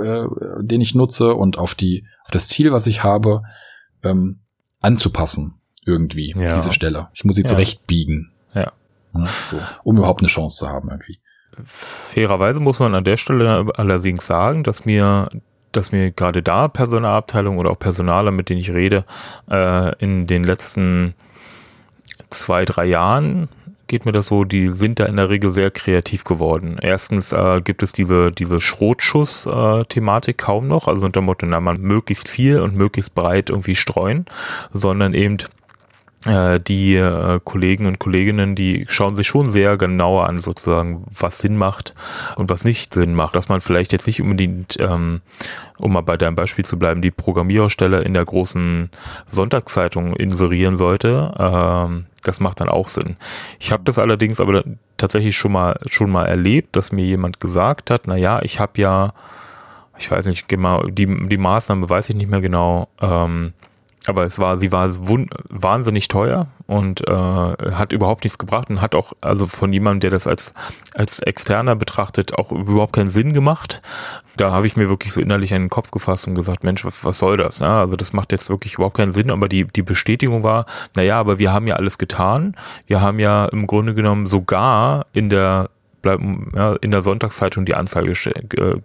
äh, 0.00 0.24
den 0.60 0.80
ich 0.80 0.94
nutze 0.94 1.34
und 1.34 1.58
auf 1.58 1.74
die 1.74 2.06
auf 2.24 2.30
das 2.30 2.48
Ziel, 2.48 2.72
was 2.72 2.86
ich 2.86 3.02
habe, 3.02 3.42
ähm, 4.02 4.40
anzupassen 4.80 5.60
irgendwie 5.86 6.34
ja. 6.36 6.54
diese 6.54 6.72
Stelle. 6.72 7.08
Ich 7.14 7.24
muss 7.24 7.36
sie 7.36 7.42
ja. 7.42 7.48
zurechtbiegen. 7.48 8.32
Ja. 8.54 8.72
ja 9.14 9.26
so, 9.50 9.58
um 9.82 9.98
überhaupt 9.98 10.20
eine 10.20 10.28
Chance 10.28 10.56
zu 10.58 10.68
haben 10.68 10.90
irgendwie. 10.90 11.20
Fairerweise 11.62 12.60
muss 12.60 12.78
man 12.78 12.94
an 12.94 13.04
der 13.04 13.16
Stelle 13.16 13.66
allerdings 13.76 14.26
sagen, 14.26 14.64
dass 14.64 14.84
mir 14.84 15.28
dass 15.72 15.90
mir 15.90 16.12
gerade 16.12 16.40
da 16.40 16.68
Personalabteilung 16.68 17.58
oder 17.58 17.70
auch 17.70 17.78
Personaler, 17.78 18.30
mit 18.30 18.48
denen 18.48 18.60
ich 18.60 18.70
rede, 18.70 19.04
äh, 19.50 19.96
in 19.98 20.28
den 20.28 20.44
letzten 20.44 21.14
zwei, 22.30 22.64
drei 22.64 22.84
Jahren 22.84 23.48
geht 23.94 24.06
mir 24.06 24.10
das 24.12 24.26
so, 24.26 24.42
die 24.42 24.70
sind 24.70 24.98
da 24.98 25.06
in 25.06 25.14
der 25.14 25.30
Regel 25.30 25.50
sehr 25.50 25.70
kreativ 25.70 26.24
geworden. 26.24 26.78
Erstens 26.82 27.30
äh, 27.30 27.60
gibt 27.62 27.80
es 27.80 27.92
diese, 27.92 28.32
diese 28.32 28.60
Schrotschuss-Thematik 28.60 30.36
kaum 30.36 30.66
noch, 30.66 30.88
also 30.88 31.06
unter 31.06 31.20
dem 31.20 31.26
Motto, 31.26 31.46
na, 31.46 31.60
man 31.60 31.80
möglichst 31.80 32.28
viel 32.28 32.58
und 32.58 32.74
möglichst 32.74 33.14
breit 33.14 33.50
irgendwie 33.50 33.76
streuen, 33.76 34.24
sondern 34.72 35.14
eben 35.14 35.36
die 36.26 36.96
äh, 36.96 37.38
Kollegen 37.44 37.86
und 37.86 37.98
Kolleginnen, 37.98 38.54
die 38.54 38.86
schauen 38.88 39.14
sich 39.14 39.26
schon 39.26 39.50
sehr 39.50 39.76
genauer 39.76 40.26
an, 40.26 40.38
sozusagen, 40.38 41.04
was 41.10 41.38
Sinn 41.38 41.56
macht 41.56 41.94
und 42.36 42.48
was 42.48 42.64
nicht 42.64 42.94
Sinn 42.94 43.14
macht. 43.14 43.36
Dass 43.36 43.48
man 43.48 43.60
vielleicht 43.60 43.92
jetzt 43.92 44.06
nicht 44.06 44.22
unbedingt, 44.22 44.78
ähm, 44.80 45.20
um 45.78 45.92
mal 45.92 46.00
bei 46.00 46.16
deinem 46.16 46.34
Beispiel 46.34 46.64
zu 46.64 46.78
bleiben, 46.78 47.02
die 47.02 47.10
Programmiererstelle 47.10 48.00
in 48.00 48.14
der 48.14 48.24
großen 48.24 48.90
Sonntagszeitung 49.26 50.16
inserieren 50.16 50.78
sollte. 50.78 51.34
Ähm, 51.38 52.06
das 52.22 52.40
macht 52.40 52.60
dann 52.60 52.70
auch 52.70 52.88
Sinn. 52.88 53.16
Ich 53.60 53.70
habe 53.70 53.84
das 53.84 53.98
allerdings 53.98 54.40
aber 54.40 54.64
tatsächlich 54.96 55.36
schon 55.36 55.52
mal 55.52 55.78
schon 55.86 56.10
mal 56.10 56.24
erlebt, 56.24 56.74
dass 56.74 56.90
mir 56.90 57.04
jemand 57.04 57.38
gesagt 57.38 57.90
hat, 57.90 58.06
na 58.06 58.16
ja, 58.16 58.40
ich 58.42 58.60
habe 58.60 58.80
ja, 58.80 59.12
ich 59.98 60.10
weiß 60.10 60.26
nicht 60.26 60.48
genau, 60.48 60.84
die 60.84 61.06
die 61.28 61.36
Maßnahme 61.36 61.90
weiß 61.90 62.08
ich 62.08 62.16
nicht 62.16 62.30
mehr 62.30 62.40
genau. 62.40 62.88
Ähm, 63.00 63.52
aber 64.06 64.24
es 64.24 64.38
war, 64.38 64.58
sie 64.58 64.70
war 64.70 64.90
wahnsinnig 65.48 66.08
teuer 66.08 66.48
und 66.66 67.06
äh, 67.08 67.12
hat 67.12 67.92
überhaupt 67.92 68.24
nichts 68.24 68.38
gebracht 68.38 68.68
und 68.70 68.80
hat 68.80 68.94
auch, 68.94 69.12
also 69.20 69.46
von 69.46 69.72
jemandem, 69.72 70.00
der 70.00 70.10
das 70.10 70.26
als, 70.26 70.54
als 70.94 71.20
externer 71.20 71.76
betrachtet, 71.76 72.34
auch 72.34 72.52
überhaupt 72.52 72.92
keinen 72.92 73.10
Sinn 73.10 73.32
gemacht. 73.32 73.82
Da 74.36 74.50
habe 74.50 74.66
ich 74.66 74.76
mir 74.76 74.88
wirklich 74.88 75.12
so 75.12 75.20
innerlich 75.20 75.54
einen 75.54 75.70
Kopf 75.70 75.90
gefasst 75.90 76.26
und 76.26 76.34
gesagt, 76.34 76.64
Mensch, 76.64 76.84
was, 76.84 77.04
was 77.04 77.18
soll 77.18 77.36
das? 77.36 77.60
Ja, 77.60 77.80
also 77.80 77.96
das 77.96 78.12
macht 78.12 78.32
jetzt 78.32 78.50
wirklich 78.50 78.74
überhaupt 78.74 78.96
keinen 78.96 79.12
Sinn, 79.12 79.30
aber 79.30 79.48
die, 79.48 79.64
die 79.64 79.82
Bestätigung 79.82 80.42
war, 80.42 80.66
naja, 80.94 81.18
aber 81.18 81.38
wir 81.38 81.52
haben 81.52 81.66
ja 81.66 81.76
alles 81.76 81.98
getan. 81.98 82.56
Wir 82.86 83.00
haben 83.00 83.18
ja 83.18 83.46
im 83.46 83.66
Grunde 83.66 83.94
genommen 83.94 84.26
sogar 84.26 85.06
in 85.12 85.30
der 85.30 85.70
ja, 86.04 86.74
in 86.80 86.90
der 86.90 87.02
Sonntagszeitung 87.02 87.64
die 87.64 87.74
Anzeige 87.74 88.12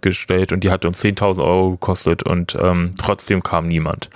gestellt 0.00 0.52
und 0.52 0.64
die 0.64 0.70
hat 0.70 0.84
uns 0.84 1.02
10.000 1.02 1.42
Euro 1.42 1.70
gekostet 1.72 2.22
und 2.22 2.56
ähm, 2.60 2.94
trotzdem 2.98 3.42
kam 3.42 3.68
niemand. 3.68 4.10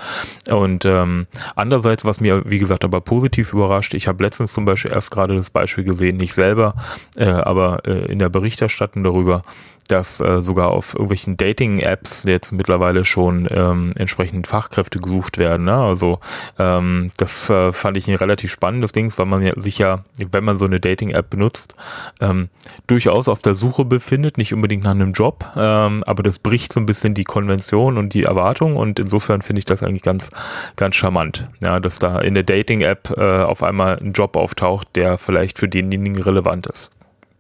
Und 0.50 0.84
ähm, 0.84 1.26
andererseits, 1.56 2.04
was 2.04 2.20
mir, 2.20 2.42
wie 2.46 2.58
gesagt, 2.58 2.84
aber 2.84 3.00
positiv 3.00 3.52
überrascht, 3.52 3.94
ich 3.94 4.08
habe 4.08 4.22
letztens 4.24 4.52
zum 4.52 4.64
Beispiel 4.64 4.92
erst 4.92 5.10
gerade 5.10 5.36
das 5.36 5.50
Beispiel 5.50 5.84
gesehen, 5.84 6.16
nicht 6.16 6.34
selber, 6.34 6.74
äh, 7.16 7.26
aber 7.26 7.86
äh, 7.86 8.10
in 8.10 8.18
der 8.18 8.28
Berichterstattung 8.28 9.04
darüber, 9.04 9.42
dass 9.88 10.20
äh, 10.20 10.40
sogar 10.40 10.70
auf 10.70 10.94
irgendwelchen 10.94 11.36
Dating-Apps 11.36 12.24
jetzt 12.24 12.52
mittlerweile 12.52 13.04
schon 13.04 13.48
ähm, 13.50 13.90
entsprechend 13.96 14.46
Fachkräfte 14.46 14.98
gesucht 14.98 15.38
werden. 15.38 15.66
Ne? 15.66 15.74
Also 15.76 16.20
ähm, 16.58 17.10
das 17.16 17.50
äh, 17.50 17.72
fand 17.72 17.96
ich 17.96 18.08
ein 18.08 18.14
relativ 18.14 18.50
spannendes 18.50 18.92
Ding, 18.92 19.12
weil 19.16 19.26
man 19.26 19.42
ja 19.42 19.52
sich 19.56 19.78
ja, 19.78 20.04
wenn 20.30 20.44
man 20.44 20.56
so 20.56 20.64
eine 20.64 20.80
Dating-App 20.80 21.30
benutzt, 21.30 21.74
ähm, 22.20 22.48
durchaus 22.86 23.28
auf 23.28 23.42
der 23.42 23.54
Suche 23.54 23.84
befindet, 23.84 24.38
nicht 24.38 24.54
unbedingt 24.54 24.84
nach 24.84 24.92
einem 24.92 25.12
Job, 25.12 25.44
ähm, 25.56 26.02
aber 26.06 26.22
das 26.22 26.38
bricht 26.38 26.72
so 26.72 26.80
ein 26.80 26.86
bisschen 26.86 27.14
die 27.14 27.24
Konvention 27.24 27.98
und 27.98 28.14
die 28.14 28.24
Erwartung 28.24 28.76
und 28.76 28.98
insofern 28.98 29.42
finde 29.42 29.58
ich 29.58 29.64
das 29.64 29.82
eigentlich 29.82 30.02
ganz, 30.02 30.30
ganz 30.76 30.96
charmant, 30.96 31.48
ja, 31.62 31.80
dass 31.80 31.98
da 31.98 32.18
in 32.20 32.34
der 32.34 32.44
Dating-App 32.44 33.14
äh, 33.16 33.42
auf 33.42 33.62
einmal 33.62 33.98
ein 33.98 34.12
Job 34.12 34.36
auftaucht, 34.36 34.88
der 34.94 35.18
vielleicht 35.18 35.58
für 35.58 35.68
denjenigen 35.68 36.20
relevant 36.20 36.66
ist. 36.66 36.90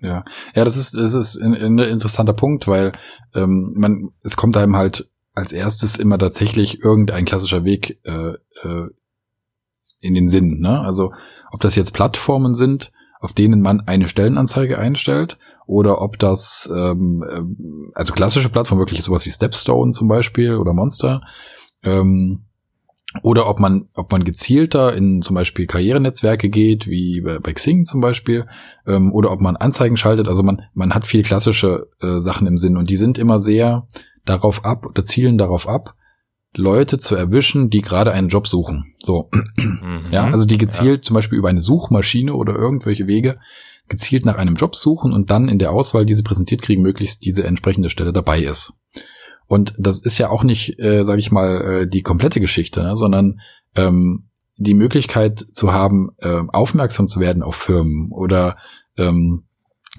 Ja, 0.04 0.22
ja, 0.54 0.64
das 0.64 0.76
ist 0.76 0.94
das 0.96 1.14
ist 1.14 1.40
ein, 1.40 1.54
ein 1.54 1.78
interessanter 1.78 2.34
Punkt, 2.34 2.68
weil 2.68 2.92
ähm, 3.34 3.72
man 3.74 4.10
es 4.22 4.36
kommt 4.36 4.56
einem 4.56 4.76
halt 4.76 5.10
als 5.32 5.52
erstes 5.52 5.96
immer 5.96 6.18
tatsächlich 6.18 6.82
irgendein 6.82 7.24
klassischer 7.24 7.64
Weg 7.64 8.00
äh, 8.04 8.34
äh, 8.62 8.88
in 10.00 10.14
den 10.14 10.28
Sinn. 10.28 10.60
Ne? 10.60 10.80
Also 10.80 11.12
ob 11.50 11.60
das 11.60 11.74
jetzt 11.74 11.94
Plattformen 11.94 12.54
sind, 12.54 12.92
auf 13.18 13.32
denen 13.32 13.62
man 13.62 13.80
eine 13.80 14.06
Stellenanzeige 14.06 14.78
einstellt, 14.78 15.38
oder 15.66 16.02
ob 16.02 16.18
das 16.18 16.70
ähm, 16.74 17.24
äh, 17.26 17.90
also 17.94 18.12
klassische 18.12 18.50
Plattformen 18.50 18.82
wirklich 18.82 19.02
sowas 19.02 19.24
wie 19.24 19.30
Stepstone 19.30 19.92
zum 19.92 20.06
Beispiel 20.06 20.56
oder 20.56 20.74
Monster. 20.74 21.22
Ähm, 21.82 22.43
oder 23.22 23.48
ob 23.48 23.60
man, 23.60 23.88
ob 23.94 24.10
man 24.10 24.24
gezielter 24.24 24.94
in 24.94 25.22
zum 25.22 25.34
Beispiel 25.34 25.66
Karrierenetzwerke 25.66 26.48
geht, 26.48 26.88
wie 26.88 27.20
bei, 27.20 27.38
bei 27.38 27.52
Xing 27.52 27.84
zum 27.84 28.00
Beispiel, 28.00 28.46
ähm, 28.86 29.12
oder 29.12 29.30
ob 29.30 29.40
man 29.40 29.56
Anzeigen 29.56 29.96
schaltet. 29.96 30.28
Also 30.28 30.42
man, 30.42 30.62
man 30.74 30.94
hat 30.94 31.06
viele 31.06 31.22
klassische 31.22 31.88
äh, 32.00 32.18
Sachen 32.20 32.46
im 32.46 32.58
Sinn 32.58 32.76
und 32.76 32.90
die 32.90 32.96
sind 32.96 33.18
immer 33.18 33.38
sehr 33.38 33.86
darauf 34.24 34.64
ab 34.64 34.86
oder 34.86 35.04
zielen 35.04 35.38
darauf 35.38 35.68
ab, 35.68 35.94
Leute 36.56 36.98
zu 36.98 37.14
erwischen, 37.14 37.70
die 37.70 37.82
gerade 37.82 38.12
einen 38.12 38.28
Job 38.28 38.46
suchen. 38.46 38.94
So. 39.02 39.28
Mhm. 39.56 40.06
Ja, 40.10 40.24
also 40.24 40.44
die 40.44 40.58
gezielt 40.58 40.98
ja. 40.98 41.02
zum 41.02 41.14
Beispiel 41.14 41.38
über 41.38 41.48
eine 41.48 41.60
Suchmaschine 41.60 42.34
oder 42.34 42.54
irgendwelche 42.54 43.06
Wege 43.06 43.38
gezielt 43.88 44.24
nach 44.24 44.36
einem 44.38 44.54
Job 44.54 44.76
suchen 44.76 45.12
und 45.12 45.30
dann 45.30 45.48
in 45.48 45.58
der 45.58 45.72
Auswahl 45.72 46.06
diese 46.06 46.22
präsentiert 46.22 46.62
kriegen, 46.62 46.82
möglichst 46.82 47.24
diese 47.24 47.44
entsprechende 47.44 47.90
Stelle 47.90 48.12
dabei 48.12 48.40
ist. 48.40 48.74
Und 49.46 49.74
das 49.78 50.00
ist 50.00 50.18
ja 50.18 50.30
auch 50.30 50.42
nicht, 50.42 50.78
äh, 50.80 51.04
sage 51.04 51.20
ich 51.20 51.30
mal, 51.30 51.60
äh, 51.82 51.86
die 51.86 52.02
komplette 52.02 52.40
Geschichte, 52.40 52.82
ne, 52.82 52.96
sondern 52.96 53.40
ähm, 53.76 54.28
die 54.56 54.74
Möglichkeit 54.74 55.38
zu 55.38 55.72
haben, 55.72 56.10
äh, 56.18 56.42
aufmerksam 56.48 57.08
zu 57.08 57.20
werden 57.20 57.42
auf 57.42 57.56
Firmen 57.56 58.10
oder 58.12 58.56
ähm, 58.96 59.44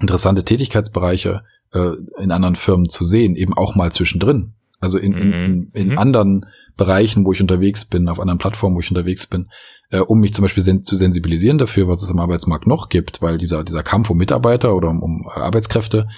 interessante 0.00 0.44
Tätigkeitsbereiche 0.44 1.42
äh, 1.72 1.92
in 2.18 2.32
anderen 2.32 2.56
Firmen 2.56 2.88
zu 2.88 3.04
sehen, 3.04 3.36
eben 3.36 3.54
auch 3.54 3.74
mal 3.74 3.92
zwischendrin. 3.92 4.54
Also 4.78 4.98
in, 4.98 5.14
in, 5.14 5.32
in, 5.32 5.70
in 5.72 5.88
mhm. 5.88 5.98
anderen 5.98 6.46
Bereichen, 6.76 7.24
wo 7.24 7.32
ich 7.32 7.40
unterwegs 7.40 7.86
bin, 7.86 8.08
auf 8.08 8.20
anderen 8.20 8.38
Plattformen, 8.38 8.76
wo 8.76 8.80
ich 8.80 8.90
unterwegs 8.90 9.26
bin, 9.26 9.48
äh, 9.90 10.00
um 10.00 10.20
mich 10.20 10.34
zum 10.34 10.42
Beispiel 10.42 10.62
sen 10.62 10.82
zu 10.82 10.96
sensibilisieren 10.96 11.56
dafür, 11.56 11.88
was 11.88 12.02
es 12.02 12.10
im 12.10 12.18
Arbeitsmarkt 12.18 12.66
noch 12.66 12.90
gibt, 12.90 13.22
weil 13.22 13.38
dieser, 13.38 13.64
dieser 13.64 13.82
Kampf 13.82 14.10
um 14.10 14.18
Mitarbeiter 14.18 14.74
oder 14.74 14.90
um, 14.90 15.02
um 15.02 15.28
Arbeitskräfte, 15.28 16.08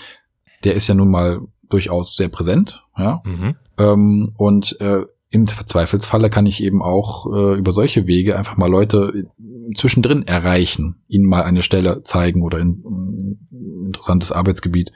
der 0.65 0.75
ist 0.75 0.89
ja 0.89 0.95
nun 0.95 1.11
mal 1.11 1.41
durchaus 1.69 2.17
sehr 2.17 2.29
präsent, 2.29 2.85
ja. 2.97 3.23
Mhm. 3.25 3.57
Ähm, 3.79 4.33
und 4.37 4.81
äh, 4.81 5.05
im 5.31 5.47
Zweifelsfalle 5.47 6.31
kann 6.31 6.47
ich 6.47 6.63
eben 6.63 6.83
auch 6.83 7.27
äh, 7.27 7.59
über 7.59 7.73
solche 7.73 8.07
Wege 8.07 8.37
einfach 8.37 8.57
mal 8.57 8.71
Leute 8.71 9.27
zwischendrin 9.75 10.27
erreichen, 10.27 11.03
ihnen 11.07 11.27
mal 11.27 11.43
eine 11.43 11.61
Stelle 11.61 12.03
zeigen 12.03 12.43
oder 12.43 12.59
ein, 12.59 12.83
ein 12.83 13.87
interessantes 13.87 14.33
Arbeitsgebiet 14.33 14.93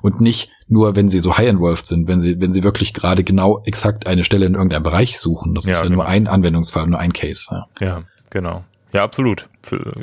und 0.00 0.22
nicht 0.22 0.48
nur, 0.68 0.96
wenn 0.96 1.10
sie 1.10 1.20
so 1.20 1.36
high 1.36 1.50
involved 1.50 1.86
sind, 1.86 2.08
wenn 2.08 2.20
sie 2.20 2.40
wenn 2.40 2.52
sie 2.52 2.62
wirklich 2.62 2.94
gerade 2.94 3.24
genau 3.24 3.60
exakt 3.66 4.06
eine 4.06 4.24
Stelle 4.24 4.46
in 4.46 4.54
irgendeinem 4.54 4.82
Bereich 4.82 5.18
suchen. 5.18 5.54
Das 5.54 5.66
ja, 5.66 5.72
ist 5.72 5.76
ja 5.78 5.82
genau. 5.84 5.96
nur 5.96 6.06
ein 6.06 6.28
Anwendungsfall, 6.28 6.86
nur 6.86 6.98
ein 6.98 7.12
Case. 7.12 7.46
Ja, 7.50 7.66
ja 7.80 8.02
genau. 8.30 8.64
Ja, 8.94 9.02
absolut. 9.02 9.48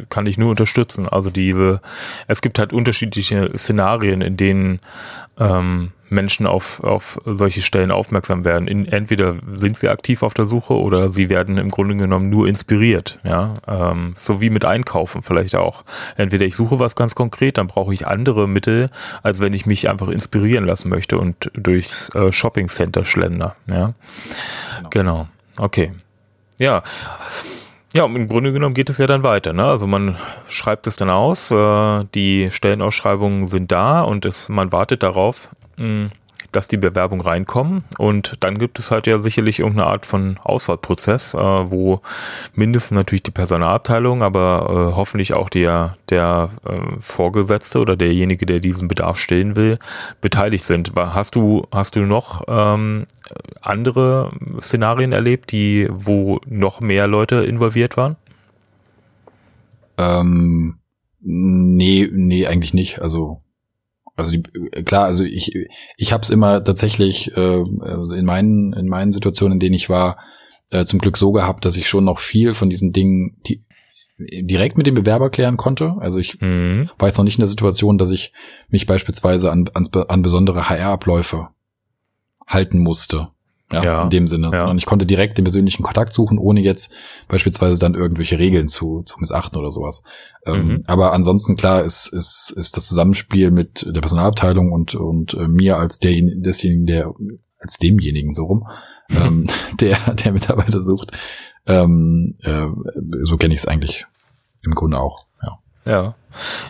Kann 0.10 0.26
ich 0.26 0.38
nur 0.38 0.50
unterstützen. 0.50 1.08
Also 1.08 1.30
diese, 1.30 1.80
es 2.28 2.42
gibt 2.42 2.60
halt 2.60 2.74
unterschiedliche 2.74 3.50
Szenarien, 3.58 4.22
in 4.22 4.36
denen 4.36 4.82
ähm, 5.40 5.94
Menschen 6.10 6.46
auf, 6.46 6.84
auf 6.84 7.18
solche 7.24 7.62
Stellen 7.62 7.90
aufmerksam 7.90 8.44
werden. 8.44 8.68
In, 8.68 8.86
entweder 8.86 9.38
sind 9.56 9.78
sie 9.78 9.88
aktiv 9.88 10.24
auf 10.24 10.34
der 10.34 10.44
Suche 10.44 10.74
oder 10.74 11.10
sie 11.10 11.30
werden 11.30 11.58
im 11.58 11.70
Grunde 11.70 11.96
genommen 11.96 12.30
nur 12.30 12.50
inspiriert. 12.50 13.18
Ja, 13.24 13.54
ähm, 13.66 14.12
so 14.18 14.42
wie 14.42 14.50
mit 14.50 14.66
Einkaufen 14.66 15.24
vielleicht 15.24 15.56
auch. 15.56 15.86
Entweder 16.18 16.46
ich 16.46 16.58
suche 16.58 16.80
was 16.80 16.98
ganz 16.98 17.16
konkret, 17.16 17.58
dann 17.58 17.68
brauche 17.68 17.94
ich 17.94 18.08
andere 18.08 18.46
Mittel, 18.46 18.90
als 19.24 19.40
wenn 19.40 19.54
ich 19.54 19.66
mich 19.66 19.88
einfach 19.88 20.10
inspirieren 20.10 20.66
lassen 20.66 20.90
möchte 20.90 21.18
und 21.18 21.50
durchs 21.54 22.10
äh, 22.10 22.34
Shopping 22.34 22.68
Center 22.68 23.06
schlender. 23.06 23.56
Ja, 23.68 23.94
genau. 24.90 24.90
genau. 24.90 25.28
Okay. 25.58 25.94
Ja. 26.58 26.84
Ja, 27.94 28.06
im 28.06 28.28
Grunde 28.30 28.54
genommen 28.54 28.74
geht 28.74 28.90
es 28.90 29.00
ja 29.00 29.08
dann 29.08 29.24
weiter. 29.24 29.52
Ne? 29.52 29.66
Also 29.66 29.86
man 29.86 30.18
schreibt 30.48 30.88
es 30.88 30.96
dann 30.96 31.10
aus, 31.10 31.52
äh, 31.52 32.06
die 32.16 32.50
Stellenausschreibungen 32.50 33.48
sind 33.48 33.72
da 33.72 34.02
und 34.02 34.26
es, 34.26 34.48
man 34.48 34.72
wartet 34.72 35.04
darauf, 35.04 35.50
mh, 35.78 36.10
dass 36.52 36.68
die 36.68 36.78
Bewerbungen 36.78 37.26
reinkommen. 37.26 37.84
Und 37.98 38.36
dann 38.42 38.58
gibt 38.58 38.80
es 38.80 38.92
halt 38.92 39.08
ja 39.08 39.20
sicherlich 39.20 39.60
irgendeine 39.60 39.88
Art 39.88 40.06
von 40.06 40.38
Auswahlprozess, 40.44 41.34
äh, 41.34 41.38
wo 41.38 42.02
mindestens 42.54 42.96
natürlich 42.96 43.24
die 43.24 43.32
Personalabteilung, 43.32 44.24
aber 44.24 44.92
äh, 44.92 44.96
hoffentlich 44.96 45.34
auch 45.34 45.50
der, 45.50 45.96
der 46.10 46.50
äh, 46.66 47.00
Vorgesetzte 47.00 47.80
oder 47.80 47.96
derjenige, 47.96 48.46
der 48.46 48.60
diesen 48.60 48.88
Bedarf 48.88 49.18
stillen 49.18 49.56
will, 49.56 49.78
beteiligt 50.20 50.66
sind. 50.66 50.92
Hast 50.96 51.36
du, 51.36 51.66
hast 51.72 51.96
du 51.96 52.02
noch 52.02 52.44
ähm, 52.48 53.06
andere 53.62 54.32
Szenarien 54.62 55.12
erlebt, 55.12 55.52
die, 55.52 55.88
wo 55.92 56.40
noch 56.46 56.82
mehr 56.82 57.08
Leute 57.08 57.38
involviert 57.38 57.98
waren? 57.98 58.18
Ähm, 59.98 60.76
nee, 61.22 62.10
nee, 62.12 62.48
eigentlich 62.48 62.74
nicht. 62.74 63.02
Also 63.02 63.42
also 64.16 64.32
die, 64.32 64.42
klar, 64.84 65.06
also 65.06 65.24
ich 65.24 65.54
ich 65.98 66.14
habe 66.14 66.22
es 66.22 66.30
immer 66.30 66.64
tatsächlich 66.64 67.36
äh, 67.36 67.62
in 67.62 68.26
meinen 68.26 68.74
in 68.74 68.88
meinen 68.88 69.12
Situationen, 69.12 69.54
in 69.54 69.60
denen 69.60 69.76
ich 69.76 69.90
war, 69.90 70.18
äh, 70.70 70.86
zum 70.86 71.00
Glück 71.00 71.18
so 71.18 71.32
gehabt, 71.32 71.66
dass 71.66 71.78
ich 71.78 71.88
schon 71.88 72.04
noch 72.04 72.20
viel 72.20 72.54
von 72.54 72.70
diesen 72.70 72.94
Dingen 72.94 73.38
die, 73.48 73.64
direkt 74.30 74.78
mit 74.78 74.88
dem 74.88 74.96
Bewerber 74.96 75.30
klären 75.30 75.58
konnte. 75.58 75.96
Also 76.00 76.20
ich 76.20 76.40
mhm. 76.42 76.90
war 76.98 77.08
jetzt 77.08 77.18
noch 77.18 77.26
nicht 77.26 77.38
in 77.38 77.42
der 77.42 77.48
Situation, 77.48 77.98
dass 77.98 78.12
ich 78.12 78.34
mich 78.70 78.86
beispielsweise 78.86 79.52
an, 79.52 79.70
an, 79.74 79.88
an 80.08 80.22
besondere 80.22 80.70
HR-Abläufe 80.70 81.50
halten 82.48 82.80
musste. 82.80 83.30
Ja, 83.72 83.84
ja, 83.84 84.04
in 84.04 84.10
dem 84.10 84.28
Sinne. 84.28 84.50
Ja. 84.52 84.70
Und 84.70 84.78
ich 84.78 84.86
konnte 84.86 85.06
direkt 85.06 85.38
den 85.38 85.46
persönlichen 85.46 85.84
Kontakt 85.84 86.14
suchen, 86.14 86.38
ohne 86.38 86.60
jetzt 86.62 86.94
beispielsweise 87.28 87.80
dann 87.80 87.96
irgendwelche 87.96 88.38
Regeln 88.38 88.68
zu, 88.68 89.04
zu 89.04 89.20
missachten 89.20 89.58
oder 89.58 89.72
sowas. 89.72 90.04
Ähm, 90.46 90.68
mhm. 90.68 90.84
aber 90.88 91.14
ansonsten 91.14 91.56
klar 91.56 91.84
ist, 91.84 92.08
ist, 92.08 92.54
ist 92.56 92.76
das 92.76 92.88
Zusammenspiel 92.88 93.52
mit 93.52 93.86
der 93.88 94.02
Personalabteilung 94.02 94.72
und, 94.72 94.96
und 94.96 95.34
äh, 95.36 95.48
mir 95.48 95.78
als 95.78 96.00
der, 96.00 96.14
desjenigen, 96.22 96.86
der, 96.86 97.14
als 97.60 97.78
demjenigen 97.78 98.34
so 98.34 98.46
rum, 98.46 98.68
ähm, 99.10 99.46
der, 99.80 99.98
der 100.16 100.32
Mitarbeiter 100.34 100.84
sucht. 100.84 101.12
Ähm, 101.66 102.38
äh, 102.42 102.68
so 103.24 103.38
kenne 103.38 103.54
ich 103.54 103.62
es 103.62 103.68
eigentlich 103.68 104.06
im 104.64 104.74
Grunde 104.74 105.00
auch. 105.00 105.28
Ja. 105.42 105.60
ja. 105.86 106.16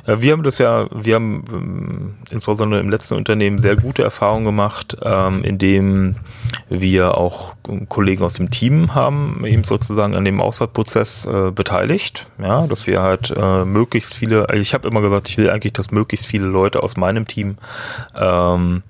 Wir 0.06 0.34
haben 0.34 0.44
das 0.44 0.58
ja, 0.58 0.88
wir 0.92 1.16
haben 1.16 1.44
ähm, 1.52 2.14
insbesondere 2.30 2.80
im 2.80 2.90
letzten 2.90 3.16
Unternehmen 3.16 3.60
sehr 3.60 3.76
gute 3.76 4.04
Erfahrungen 4.04 4.46
gemacht, 4.46 4.98
ähm, 5.02 5.44
indem 5.44 6.16
wir 6.70 7.18
auch 7.18 7.56
Kollegen 7.90 8.24
aus 8.24 8.34
dem 8.34 8.50
Team 8.50 8.96
haben, 8.96 9.44
eben 9.46 9.64
sozusagen 9.64 10.16
an 10.16 10.26
dem 10.26 10.42
Auswahlprozess 10.42 11.26
äh, 11.26 11.52
beteiligt. 11.52 12.28
Ja, 12.42 12.68
dass 12.68 12.88
wir 12.88 13.02
halt 13.02 13.34
äh, 13.36 13.66
möglichst 13.66 14.14
viele, 14.16 14.50
also 14.50 14.62
ich 14.62 14.74
habe 14.74 14.88
immer 14.88 15.02
gesagt, 15.02 15.30
ich 15.30 15.38
will 15.38 15.50
eigentlich, 15.50 15.74
dass 15.74 15.92
möglichst 15.92 16.26
viele 16.26 16.46
Leute 16.46 16.82
aus 16.84 16.98
meinem 16.98 17.28
Team 17.28 17.58
ähm, 18.16 18.84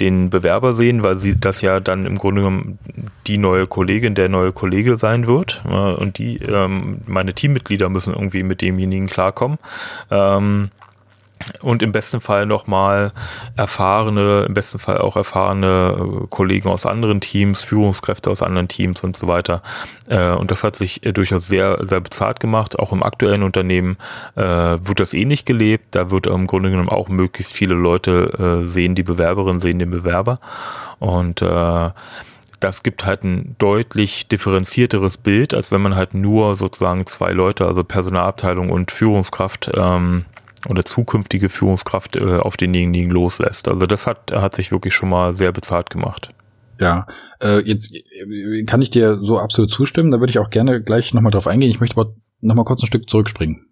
den 0.00 0.30
Bewerber 0.30 0.72
sehen, 0.72 1.02
weil 1.02 1.18
sie 1.18 1.38
das 1.38 1.60
ja 1.60 1.80
dann 1.80 2.06
im 2.06 2.18
Grunde 2.18 2.42
genommen 2.42 2.78
die 3.26 3.38
neue 3.38 3.66
Kollegin, 3.66 4.14
der 4.14 4.28
neue 4.28 4.52
Kollege 4.52 4.98
sein 4.98 5.26
wird. 5.26 5.64
Und 5.64 6.18
die, 6.18 6.38
ähm, 6.38 6.98
meine 7.06 7.32
Teammitglieder 7.34 7.88
müssen 7.88 8.14
irgendwie 8.14 8.42
mit 8.42 8.60
demjenigen 8.60 9.06
klarkommen. 9.06 9.58
Ähm, 10.10 10.70
und 11.60 11.82
im 11.82 11.92
besten 11.92 12.20
Fall 12.20 12.46
nochmal 12.46 13.12
erfahrene, 13.56 14.44
im 14.46 14.54
besten 14.54 14.78
Fall 14.78 14.98
auch 14.98 15.16
erfahrene 15.16 16.22
äh, 16.24 16.26
Kollegen 16.30 16.68
aus 16.68 16.86
anderen 16.86 17.20
Teams, 17.20 17.62
Führungskräfte 17.62 18.30
aus 18.30 18.42
anderen 18.42 18.68
Teams 18.68 19.02
und 19.02 19.16
so 19.16 19.28
weiter. 19.28 19.62
Äh, 20.08 20.30
und 20.30 20.50
das 20.50 20.64
hat 20.64 20.76
sich 20.76 21.04
äh, 21.04 21.12
durchaus 21.12 21.46
sehr, 21.46 21.78
sehr 21.86 22.00
bezahlt 22.00 22.40
gemacht. 22.40 22.78
Auch 22.78 22.92
im 22.92 23.02
aktuellen 23.02 23.42
Unternehmen 23.42 23.96
wird 24.34 25.00
das 25.00 25.14
ähnlich 25.14 25.44
gelebt. 25.44 25.94
Da 25.94 26.10
wird 26.10 26.26
im 26.26 26.46
Grunde 26.46 26.70
genommen 26.70 26.88
auch 26.88 27.08
möglichst 27.08 27.54
viele 27.54 27.74
Leute 27.74 28.60
sehen 28.64 28.94
die 28.94 29.02
Bewerberin, 29.02 29.58
sehen 29.58 29.78
den 29.78 29.90
Bewerber. 29.90 30.40
Und 30.98 31.42
das 32.60 32.82
gibt 32.82 33.04
halt 33.04 33.24
ein 33.24 33.56
deutlich 33.58 34.28
differenzierteres 34.28 35.18
Bild, 35.18 35.54
als 35.54 35.70
wenn 35.70 35.82
man 35.82 35.96
halt 35.96 36.14
nur 36.14 36.54
sozusagen 36.54 37.06
zwei 37.06 37.30
Leute, 37.32 37.66
also 37.66 37.84
Personalabteilung 37.84 38.70
und 38.70 38.90
Führungskraft, 38.90 39.70
ähm, 39.74 40.24
oder 40.68 40.84
zukünftige 40.84 41.48
Führungskraft 41.48 42.16
äh, 42.16 42.38
auf 42.38 42.56
denjenigen 42.56 43.10
loslässt. 43.10 43.68
Also 43.68 43.86
das 43.86 44.06
hat, 44.06 44.32
hat 44.32 44.54
sich 44.54 44.72
wirklich 44.72 44.94
schon 44.94 45.08
mal 45.08 45.34
sehr 45.34 45.52
bezahlt 45.52 45.90
gemacht. 45.90 46.30
Ja, 46.80 47.06
äh, 47.40 47.60
jetzt 47.60 47.94
äh, 47.94 48.64
kann 48.64 48.82
ich 48.82 48.90
dir 48.90 49.18
so 49.22 49.38
absolut 49.38 49.70
zustimmen. 49.70 50.10
Da 50.10 50.20
würde 50.20 50.30
ich 50.30 50.38
auch 50.38 50.50
gerne 50.50 50.82
gleich 50.82 51.14
nochmal 51.14 51.30
drauf 51.30 51.46
eingehen. 51.46 51.70
Ich 51.70 51.80
möchte 51.80 51.96
aber 51.96 52.14
nochmal 52.40 52.64
kurz 52.64 52.82
ein 52.82 52.86
Stück 52.86 53.08
zurückspringen. 53.08 53.66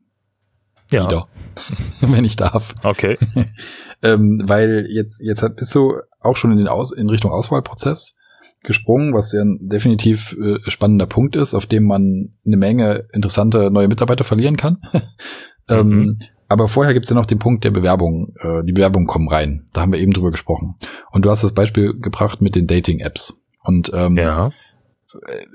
Ja. 0.91 1.07
Wieder. 1.07 1.29
Wenn 2.01 2.25
ich 2.25 2.37
darf. 2.37 2.75
Okay. 2.83 3.19
ähm, 4.03 4.43
weil 4.45 4.87
jetzt, 4.89 5.21
jetzt 5.21 5.45
bist 5.57 5.75
du 5.75 5.99
auch 6.21 6.37
schon 6.37 6.53
in, 6.53 6.59
den 6.59 6.69
Aus, 6.69 6.93
in 6.93 7.09
Richtung 7.09 7.31
Auswahlprozess 7.31 8.15
gesprungen, 8.63 9.13
was 9.13 9.33
ja 9.33 9.43
ein 9.43 9.59
definitiv 9.61 10.37
äh, 10.41 10.59
spannender 10.71 11.07
Punkt 11.07 11.35
ist, 11.35 11.55
auf 11.55 11.67
dem 11.67 11.85
man 11.85 12.35
eine 12.47 12.57
Menge 12.57 13.09
interessante 13.13 13.71
neue 13.71 13.89
Mitarbeiter 13.89 14.25
verlieren 14.25 14.57
kann. 14.57 14.79
ähm, 15.69 15.89
mhm. 15.89 16.19
Aber 16.53 16.69
vorher 16.69 16.93
gibt's 16.93 17.09
ja 17.09 17.17
noch 17.17 17.27
den 17.27 17.39
Punkt 17.39 17.65
der 17.65 17.71
Bewerbung. 17.71 18.35
Äh, 18.39 18.63
die 18.65 18.73
Bewerbungen 18.73 19.07
kommen 19.07 19.29
rein. 19.29 19.67
Da 19.73 19.81
haben 19.81 19.93
wir 19.93 20.01
eben 20.01 20.13
drüber 20.13 20.31
gesprochen. 20.31 20.77
Und 21.11 21.25
du 21.25 21.31
hast 21.31 21.43
das 21.43 21.55
Beispiel 21.55 21.99
gebracht 21.99 22.43
mit 22.43 22.55
den 22.55 22.67
Dating-Apps. 22.67 23.41
Und 23.63 23.91
ähm, 23.95 24.17
ja. 24.19 24.51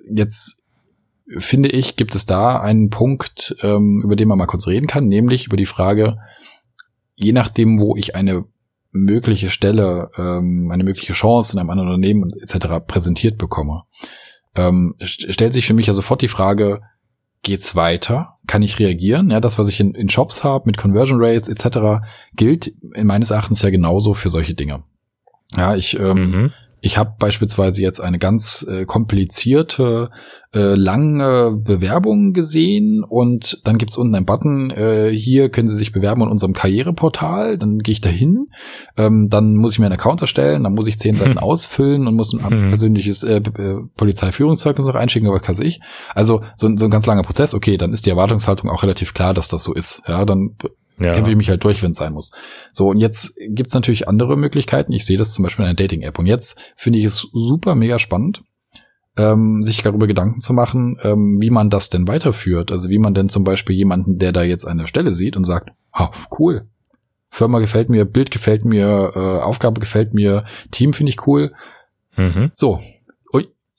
jetzt 0.10 0.63
finde 1.38 1.69
ich, 1.69 1.97
gibt 1.97 2.15
es 2.15 2.25
da 2.25 2.60
einen 2.60 2.89
Punkt, 2.89 3.55
ähm, 3.62 4.01
über 4.03 4.15
den 4.15 4.27
man 4.27 4.39
mal 4.39 4.47
kurz 4.47 4.65
reden 4.65 4.88
kann, 4.88 5.07
nämlich 5.07 5.45
über 5.45 5.57
die 5.57 5.65
Frage, 5.67 6.17
je 7.15 7.31
nachdem, 7.31 7.79
wo 7.79 7.95
ich 7.95 8.15
eine 8.15 8.45
mögliche 8.91 9.51
Stelle, 9.51 10.10
ähm, 10.17 10.71
eine 10.71 10.83
mögliche 10.83 11.13
Chance 11.13 11.53
in 11.53 11.60
einem 11.60 11.69
anderen 11.69 11.89
Unternehmen 11.89 12.33
etc. 12.41 12.86
präsentiert 12.88 13.38
bekomme, 13.38 13.83
ähm, 14.55 14.95
stellt 14.99 15.53
sich 15.53 15.67
für 15.67 15.75
mich 15.75 15.86
ja 15.86 15.93
sofort 15.93 16.23
die 16.23 16.27
Frage, 16.27 16.81
geht's 17.43 17.76
weiter? 17.76 18.36
Kann 18.47 18.62
ich 18.62 18.80
reagieren? 18.80 19.30
Ja, 19.30 19.39
das, 19.39 19.58
was 19.58 19.67
ich 19.67 19.80
in, 19.80 19.93
in 19.93 20.10
Shops 20.10 20.43
habe 20.43 20.65
mit 20.65 20.78
Conversion 20.78 21.19
Rates 21.21 21.50
etc., 21.50 22.06
gilt 22.36 22.67
in 22.93 23.08
meines 23.08 23.32
Erachtens 23.32 23.62
ja 23.62 23.69
genauso 23.69 24.13
für 24.13 24.30
solche 24.30 24.54
Dinge. 24.54 24.84
Ja, 25.56 25.76
ich 25.76 25.97
ähm, 26.00 26.32
mhm. 26.32 26.54
Ich 26.79 26.97
habe 26.97 27.15
beispielsweise 27.17 27.81
jetzt 27.81 27.99
eine 27.99 28.19
ganz 28.19 28.65
äh, 28.69 28.85
komplizierte, 28.85 30.09
äh, 30.53 30.75
lange 30.75 31.57
Bewerbung 31.57 32.33
gesehen 32.33 33.03
und 33.03 33.61
dann 33.63 33.77
gibt's 33.77 33.97
unten 33.97 34.15
einen 34.15 34.25
Button, 34.25 34.69
äh, 34.69 35.09
hier 35.09 35.49
können 35.49 35.67
Sie 35.67 35.75
sich 35.75 35.91
bewerben 35.91 36.21
in 36.21 36.27
unserem 36.27 36.53
Karriereportal, 36.53 37.57
dann 37.57 37.79
gehe 37.79 37.93
ich 37.93 38.01
da 38.01 38.09
hin, 38.09 38.47
ähm, 38.95 39.27
dann 39.29 39.55
muss 39.55 39.73
ich 39.73 39.79
mir 39.79 39.87
einen 39.87 39.95
Account 39.95 40.21
erstellen, 40.21 40.63
dann 40.63 40.73
muss 40.73 40.87
ich 40.87 40.99
zehn 40.99 41.15
Seiten 41.15 41.37
ausfüllen 41.37 42.07
und 42.07 42.15
muss 42.15 42.33
ein 42.33 42.65
mhm. 42.65 42.67
persönliches 42.69 43.23
äh, 43.23 43.41
Polizeiführungszeugnis 43.95 44.85
noch 44.85 44.95
einschicken, 44.95 45.27
aber 45.27 45.39
kann 45.39 45.59
ich. 45.61 45.79
Also 46.13 46.43
so, 46.55 46.69
so 46.75 46.85
ein 46.85 46.91
ganz 46.91 47.05
langer 47.07 47.23
Prozess, 47.23 47.53
okay, 47.53 47.77
dann 47.77 47.93
ist 47.93 48.05
die 48.05 48.11
Erwartungshaltung 48.11 48.69
auch 48.69 48.83
relativ 48.83 49.13
klar, 49.13 49.33
dass 49.33 49.47
das 49.47 49.63
so 49.63 49.73
ist. 49.73 50.03
Ja, 50.07 50.25
dann 50.25 50.55
ja. 50.99 51.13
kämpfe 51.13 51.31
ich 51.31 51.38
mich 51.38 51.49
halt 51.49 51.63
durch, 51.63 51.83
wenn 51.83 51.91
es 51.91 51.97
sein 51.97 52.13
muss. 52.13 52.31
So, 52.71 52.88
und 52.89 52.97
jetzt 52.97 53.33
gibt's 53.49 53.73
natürlich 53.73 54.07
andere 54.07 54.38
Möglichkeiten. 54.38 54.93
Ich 54.93 55.05
sehe 55.05 55.17
das 55.17 55.33
zum 55.33 55.43
Beispiel 55.43 55.63
in 55.63 55.69
einer 55.69 55.75
Dating-App. 55.75 56.19
Und 56.19 56.25
jetzt 56.25 56.60
finde 56.75 56.99
ich 56.99 57.05
es 57.05 57.27
super 57.33 57.75
mega 57.75 57.99
spannend, 57.99 58.43
ähm, 59.17 59.62
sich 59.63 59.81
darüber 59.81 60.07
Gedanken 60.07 60.41
zu 60.41 60.53
machen, 60.53 60.97
ähm, 61.03 61.38
wie 61.39 61.49
man 61.49 61.69
das 61.69 61.89
denn 61.89 62.07
weiterführt. 62.07 62.71
Also 62.71 62.89
wie 62.89 62.99
man 62.99 63.13
denn 63.13 63.29
zum 63.29 63.43
Beispiel 63.43 63.75
jemanden, 63.75 64.17
der 64.17 64.31
da 64.31 64.43
jetzt 64.43 64.65
eine 64.65 64.88
Stelle 64.88 65.12
sieht 65.12 65.38
und 65.38 65.45
sagt, 65.45 65.69
oh, 65.97 66.10
cool, 66.39 66.67
Firma 67.29 67.60
gefällt 67.60 67.89
mir, 67.89 68.05
Bild 68.05 68.31
gefällt 68.31 68.65
mir, 68.65 69.12
äh, 69.15 69.19
Aufgabe 69.19 69.79
gefällt 69.79 70.13
mir, 70.13 70.45
Team 70.71 70.93
finde 70.93 71.12
ich 71.12 71.27
cool. 71.27 71.53
Mhm. 72.15 72.51
So, 72.53 72.79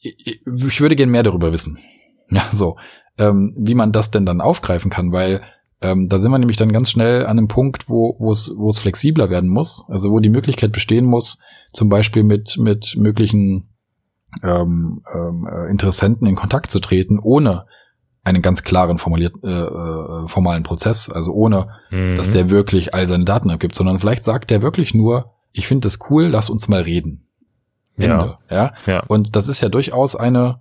ich 0.01 0.81
würde 0.81 0.97
gern 0.97 1.11
mehr 1.11 1.23
darüber 1.23 1.53
wissen. 1.53 1.79
Ja, 2.31 2.47
so, 2.53 2.77
ähm, 3.17 3.55
wie 3.57 3.75
man 3.75 3.91
das 3.91 4.11
denn 4.11 4.27
dann 4.27 4.43
aufgreifen 4.43 4.91
kann, 4.91 5.13
weil 5.13 5.41
ähm, 5.81 6.09
da 6.09 6.19
sind 6.19 6.31
wir 6.31 6.39
nämlich 6.39 6.57
dann 6.57 6.73
ganz 6.73 6.91
schnell 6.91 7.25
an 7.25 7.39
einem 7.39 7.49
Punkt, 7.49 7.89
wo 7.89 8.17
wo 8.19 8.33
es 8.33 8.53
wo 8.57 8.71
es 8.71 8.81
flexibler 8.81 9.31
werden 9.31 9.49
muss, 9.49 9.85
also 9.89 10.11
wo 10.11 10.19
die 10.19 10.29
Möglichkeit 10.29 10.73
bestehen 10.73 11.05
muss, 11.05 11.39
zum 11.73 11.89
Beispiel 11.89 12.25
mit 12.25 12.57
mit 12.59 12.97
möglichen 12.97 13.69
ähm, 14.43 15.01
ähm, 15.15 15.49
äh, 15.51 15.71
Interessenten 15.71 16.27
in 16.27 16.37
Kontakt 16.37 16.71
zu 16.71 16.81
treten, 16.81 17.19
ohne 17.19 17.67
einen 18.25 18.43
ganz 18.43 18.63
klaren 18.63 18.99
formuliert, 18.99 19.35
äh, 19.43 19.49
äh, 19.49 20.29
formalen 20.29 20.63
Prozess, 20.63 21.09
also 21.09 21.33
ohne, 21.33 21.69
mhm. 21.91 22.17
dass 22.17 22.31
der 22.31 22.51
wirklich 22.51 22.93
all 22.93 23.07
seine 23.07 23.25
Daten 23.25 23.51
abgibt, 23.51 23.75
sondern 23.75 23.99
vielleicht 23.99 24.25
sagt 24.25 24.51
der 24.51 24.61
wirklich 24.61 24.95
nur, 24.95 25.33
ich 25.53 25.67
finde 25.67 25.87
das 25.87 25.99
cool, 26.11 26.27
lass 26.27 26.51
uns 26.51 26.69
mal 26.69 26.83
reden. 26.83 27.27
Ende, 27.97 28.39
ja. 28.51 28.57
ja. 28.57 28.73
Ja. 28.87 29.03
Und 29.09 29.35
das 29.35 29.49
ist 29.49 29.61
ja 29.61 29.69
durchaus 29.69 30.15
eine 30.15 30.61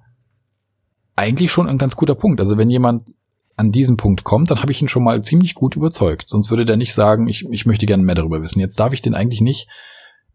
eigentlich 1.15 1.51
schon 1.51 1.67
ein 1.67 1.77
ganz 1.77 1.95
guter 1.95 2.15
Punkt. 2.15 2.39
Also 2.39 2.58
wenn 2.58 2.69
jemand 2.69 3.13
an 3.58 3.72
diesem 3.72 3.98
Punkt 3.98 4.24
kommt, 4.24 4.52
dann 4.52 4.62
habe 4.62 4.72
ich 4.72 4.82
ihn 4.82 4.88
schon 4.88 5.04
mal 5.04 5.22
ziemlich 5.22 5.56
gut 5.56 5.76
überzeugt. 5.76 6.30
Sonst 6.30 6.50
würde 6.50 6.63
der 6.63 6.78
nicht 6.78 6.93
sagen, 6.93 7.28
ich, 7.28 7.46
ich 7.52 7.65
möchte 7.65 7.88
gerne 7.88 8.04
mehr 8.04 8.15
darüber 8.15 8.41
wissen. 8.41 8.60
Jetzt 8.60 8.80
darf 8.80 8.93
ich 8.93 9.02
den 9.02 9.15
eigentlich 9.15 9.41
nicht 9.41 9.67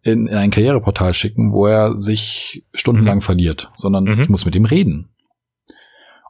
in, 0.02 0.26
in 0.26 0.36
ein 0.36 0.50
Karriereportal 0.50 1.14
schicken, 1.14 1.52
wo 1.52 1.66
er 1.66 1.96
sich 1.96 2.66
stundenlang 2.74 3.18
mhm. 3.18 3.22
verliert, 3.22 3.70
sondern 3.76 4.04
mhm. 4.04 4.20
ich 4.20 4.28
muss 4.28 4.44
mit 4.44 4.56
ihm 4.56 4.64
reden. 4.64 5.10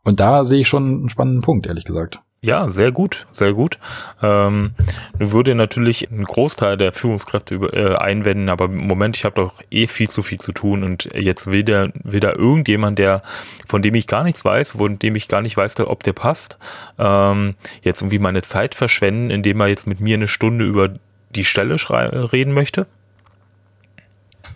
Und 0.05 0.21
da 0.21 0.45
sehe 0.45 0.61
ich 0.61 0.69
schon 0.69 0.85
einen 0.85 1.09
spannenden 1.09 1.43
Punkt, 1.43 1.67
ehrlich 1.67 1.85
gesagt. 1.85 2.21
Ja, 2.45 2.71
sehr 2.71 2.91
gut, 2.91 3.29
sehr 3.31 3.53
gut. 3.53 3.79
Ähm, 4.21 4.75
würde 5.17 5.55
natürlich 5.55 6.11
einen 6.11 6.25
Großteil 6.25 6.77
der 6.77 6.93
Führungskräfte 6.93 7.55
über, 7.55 7.73
äh, 7.73 7.95
einwenden, 7.95 8.49
aber 8.49 8.65
im 8.65 8.79
Moment, 8.79 9.17
ich 9.17 9.25
habe 9.25 9.37
doch 9.37 9.63
eh 9.71 9.87
viel 9.87 10.11
zu 10.11 10.25
viel 10.25 10.41
zu 10.41 10.51
tun 10.51 10.83
und 10.83 11.09
jetzt 11.15 11.47
will, 11.47 11.63
der, 11.63 11.93
will 12.03 12.19
da 12.19 12.33
irgendjemand, 12.33 12.99
der, 12.99 13.23
von 13.69 13.81
dem 13.81 13.95
ich 13.95 14.09
gar 14.09 14.25
nichts 14.25 14.45
weiß, 14.45 14.73
von 14.73 14.99
dem 14.99 15.15
ich 15.15 15.29
gar 15.29 15.41
nicht 15.41 15.57
weiß, 15.57 15.79
ob 15.83 16.03
der 16.03 16.15
passt, 16.15 16.59
ähm, 16.99 17.55
jetzt 17.83 18.03
irgendwie 18.03 18.19
meine 18.19 18.43
Zeit 18.43 18.75
verschwenden, 18.75 19.31
indem 19.31 19.61
er 19.61 19.69
jetzt 19.69 19.87
mit 19.87 20.01
mir 20.01 20.17
eine 20.17 20.27
Stunde 20.27 20.65
über 20.65 20.93
die 21.37 21.45
Stelle 21.45 21.77
reden 22.33 22.55
möchte? 22.55 22.89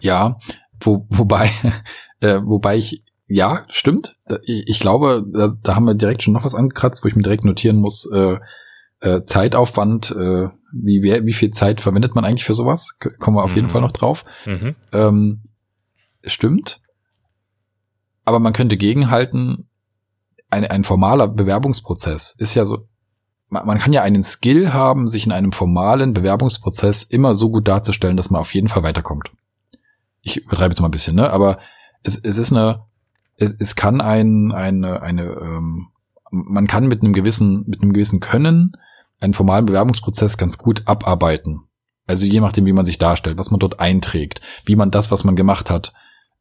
Ja, 0.01 0.41
wo, 0.81 1.07
wobei, 1.09 1.53
äh, 2.21 2.41
wobei 2.43 2.79
ich 2.79 3.05
ja, 3.29 3.65
stimmt. 3.69 4.17
Ich 4.45 4.79
glaube, 4.81 5.25
da, 5.63 5.75
haben 5.75 5.87
wir 5.87 5.95
direkt 5.95 6.23
schon 6.23 6.35
noch 6.35 6.45
was 6.45 6.55
angekratzt, 6.55 7.05
wo 7.05 7.09
ich 7.09 7.17
mir 7.17 7.23
direkt 7.23 7.45
notieren 7.45 7.77
muss, 7.77 8.09
äh, 8.13 8.39
äh, 9.01 9.25
Zeitaufwand, 9.25 10.11
äh, 10.13 10.49
wie, 10.73 11.03
wie 11.03 11.33
viel 11.33 11.51
Zeit 11.51 11.81
verwendet 11.81 12.15
man 12.15 12.25
eigentlich 12.25 12.45
für 12.45 12.55
sowas? 12.55 12.97
Kommen 13.19 13.37
wir 13.37 13.45
auf 13.45 13.51
mhm. 13.51 13.57
jeden 13.57 13.71
Fall 13.71 13.81
noch 13.81 13.93
drauf. 13.93 14.25
Mhm. 14.47 14.77
Ähm, 14.93 15.43
stimmt. 16.25 16.81
Aber 18.25 18.39
man 18.39 18.53
könnte 18.53 18.77
gegenhalten, 18.77 19.69
ein, 20.51 20.65
ein 20.65 20.85
formaler 20.85 21.29
Bewerbungsprozess 21.29 22.35
ist 22.39 22.55
ja 22.55 22.65
so, 22.65 22.89
man, 23.49 23.67
man 23.67 23.79
kann 23.79 23.93
ja 23.93 24.03
einen 24.03 24.23
Skill 24.23 24.73
haben, 24.73 25.09
sich 25.09 25.27
in 25.27 25.33
einem 25.33 25.53
formalen 25.53 26.13
Bewerbungsprozess 26.13 27.03
immer 27.03 27.35
so 27.35 27.51
gut 27.51 27.69
darzustellen, 27.69 28.17
dass 28.17 28.31
man 28.31 28.41
auf 28.41 28.55
jeden 28.55 28.69
Fall 28.69 28.83
weiterkommt. 28.83 29.31
Ich 30.23 30.39
übertreibe 30.39 30.73
jetzt 30.73 30.81
mal 30.81 30.89
ein 30.89 30.93
bisschen, 30.93 31.17
ne? 31.17 31.31
Aber 31.31 31.59
es, 32.03 32.19
es 32.19 32.39
ist 32.39 32.53
eine, 32.53 32.86
es, 33.37 33.55
es 33.59 33.77
kann 33.77 34.01
ein, 34.01 34.53
eine, 34.53 35.03
eine 35.03 35.23
ähm, 35.23 35.89
man 36.31 36.67
kann 36.67 36.89
mit 36.89 37.03
einem 37.03 37.13
gewissen, 37.13 37.65
mit 37.67 37.83
einem 37.83 37.93
gewissen 37.93 38.21
Können 38.21 38.73
einen 39.21 39.35
formalen 39.35 39.67
Bewerbungsprozess 39.67 40.37
ganz 40.37 40.59
gut 40.59 40.83
abarbeiten. 40.87 41.63
Also 42.07 42.27
je 42.27 42.41
nachdem, 42.41 42.67
wie 42.67 42.73
man 42.73 42.85
sich 42.85 42.99
darstellt, 42.99 43.39
was 43.39 43.51
man 43.51 43.61
dort 43.61 43.81
einträgt, 43.81 44.41
wie 44.65 44.77
man 44.77 44.91
das, 44.91 45.11
was 45.11 45.25
man 45.25 45.37
gemacht 45.37 45.71
hat, 45.71 45.93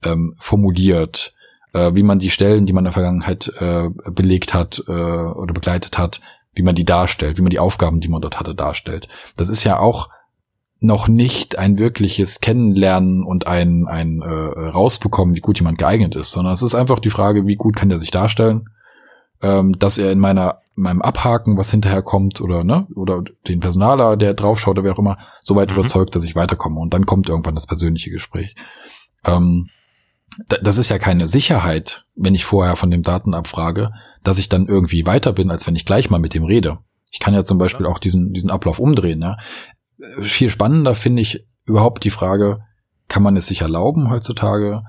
ähm, 0.03 0.36
formuliert, 0.39 1.34
äh, 1.73 1.91
wie 1.95 2.03
man 2.03 2.19
die 2.19 2.29
Stellen, 2.29 2.65
die 2.65 2.73
man 2.73 2.81
in 2.81 2.86
der 2.86 2.93
Vergangenheit 2.93 3.51
äh, 3.60 3.89
belegt 4.12 4.53
hat 4.53 4.84
äh, 4.88 4.91
oder 4.91 5.53
begleitet 5.53 5.97
hat, 5.97 6.21
wie 6.53 6.62
man 6.62 6.75
die 6.75 6.86
darstellt, 6.86 7.38
wie 7.38 7.41
man 7.41 7.49
die 7.49 7.60
Aufgaben, 7.60 7.99
die 7.99 8.10
man 8.10 8.21
dort 8.21 8.39
hatte, 8.39 8.55
darstellt. 8.55 9.08
Das 9.38 9.49
ist 9.49 9.63
ja 9.63 9.79
auch 9.79 10.10
noch 10.79 11.07
nicht 11.07 11.57
ein 11.57 11.77
wirkliches 11.79 12.41
Kennenlernen 12.41 13.23
und 13.23 13.47
ein, 13.47 13.88
ein 13.88 14.21
äh, 14.21 14.25
rausbekommen, 14.25 15.35
wie 15.35 15.41
gut 15.41 15.59
jemand 15.59 15.77
geeignet 15.77 16.15
ist, 16.15 16.31
sondern 16.31 16.53
es 16.53 16.61
ist 16.61 16.75
einfach 16.75 16.99
die 16.99 17.09
Frage, 17.09 17.47
wie 17.47 17.55
gut 17.55 17.75
kann 17.75 17.89
der 17.89 17.97
sich 17.97 18.11
darstellen, 18.11 18.69
ähm, 19.41 19.77
dass 19.79 19.97
er 19.97 20.11
in 20.11 20.19
meiner 20.19 20.59
in 20.77 20.83
meinem 20.83 21.01
Abhaken, 21.01 21.57
was 21.57 21.71
hinterher 21.71 22.01
kommt, 22.01 22.41
oder 22.41 22.63
ne, 22.63 22.85
oder 22.95 23.23
den 23.47 23.61
Personaler, 23.61 24.17
der 24.17 24.33
draufschaut, 24.33 24.77
oder 24.77 24.83
wer 24.83 24.93
auch 24.93 24.99
immer, 24.99 25.17
so 25.41 25.55
weit 25.55 25.71
mhm. 25.71 25.77
überzeugt, 25.77 26.15
dass 26.15 26.25
ich 26.25 26.35
weiterkomme. 26.35 26.79
Und 26.79 26.93
dann 26.93 27.05
kommt 27.05 27.29
irgendwann 27.29 27.55
das 27.55 27.67
persönliche 27.67 28.11
Gespräch. 28.11 28.55
Ähm, 29.23 29.69
das 30.47 30.77
ist 30.77 30.89
ja 30.89 30.99
keine 30.99 31.29
Sicherheit, 31.29 32.03
wenn 32.15 32.35
ich 32.35 32.43
vorher 32.43 32.75
von 32.75 32.91
dem 32.91 33.03
Daten 33.03 33.33
abfrage, 33.33 33.91
dass 34.21 34.38
ich 34.38 34.49
dann 34.49 34.67
irgendwie 34.67 35.05
weiter 35.05 35.31
bin, 35.31 35.49
als 35.49 35.65
wenn 35.65 35.77
ich 35.77 35.85
gleich 35.85 36.09
mal 36.09 36.19
mit 36.19 36.33
dem 36.33 36.43
rede. 36.43 36.79
Ich 37.09 37.19
kann 37.19 37.33
ja 37.33 37.45
zum 37.45 37.57
Beispiel 37.57 37.85
auch 37.85 37.99
diesen, 37.99 38.33
diesen 38.33 38.51
Ablauf 38.51 38.79
umdrehen. 38.79 39.21
Ja? 39.21 39.38
Viel 40.21 40.49
spannender 40.49 40.95
finde 40.95 41.21
ich 41.21 41.45
überhaupt 41.65 42.03
die 42.03 42.09
Frage, 42.09 42.59
kann 43.07 43.23
man 43.23 43.37
es 43.37 43.47
sich 43.47 43.61
erlauben 43.61 44.09
heutzutage, 44.09 44.83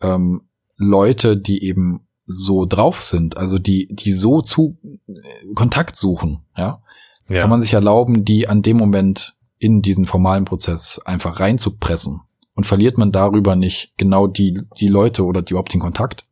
ähm, 0.00 0.48
Leute, 0.76 1.36
die 1.36 1.64
eben 1.64 2.06
so 2.24 2.66
drauf 2.66 3.02
sind, 3.02 3.36
also 3.36 3.58
die, 3.58 3.88
die 3.90 4.12
so 4.12 4.42
zu 4.42 4.76
äh, 5.06 5.54
Kontakt 5.54 5.96
suchen, 5.96 6.44
ja? 6.56 6.82
ja, 7.28 7.40
kann 7.40 7.50
man 7.50 7.60
sich 7.60 7.72
erlauben, 7.72 8.24
die 8.24 8.48
an 8.48 8.62
dem 8.62 8.76
Moment 8.76 9.36
in 9.58 9.82
diesen 9.82 10.06
formalen 10.06 10.44
Prozess 10.44 11.00
einfach 11.04 11.40
reinzupressen 11.40 12.20
und 12.54 12.66
verliert 12.66 12.98
man 12.98 13.12
darüber 13.12 13.56
nicht 13.56 13.94
genau 13.96 14.26
die, 14.26 14.60
die 14.78 14.88
Leute 14.88 15.24
oder 15.24 15.42
die 15.42 15.52
überhaupt 15.52 15.72
den 15.72 15.80
Kontakt 15.80 16.26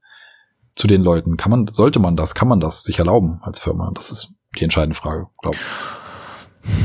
zu 0.75 0.87
den 0.87 1.03
Leuten? 1.03 1.37
Kann 1.37 1.51
man, 1.51 1.67
sollte 1.69 1.99
man 1.99 2.17
das, 2.17 2.35
kann 2.35 2.49
man 2.49 2.61
das 2.61 2.85
sich 2.85 2.99
erlauben 2.99 3.41
als 3.43 3.59
Firma? 3.59 3.91
Das 3.95 4.11
ist 4.13 4.33
die 4.59 4.65
entscheidende 4.65 4.97
Frage, 4.97 5.29
glaube 5.41 5.57
ich. 5.57 6.77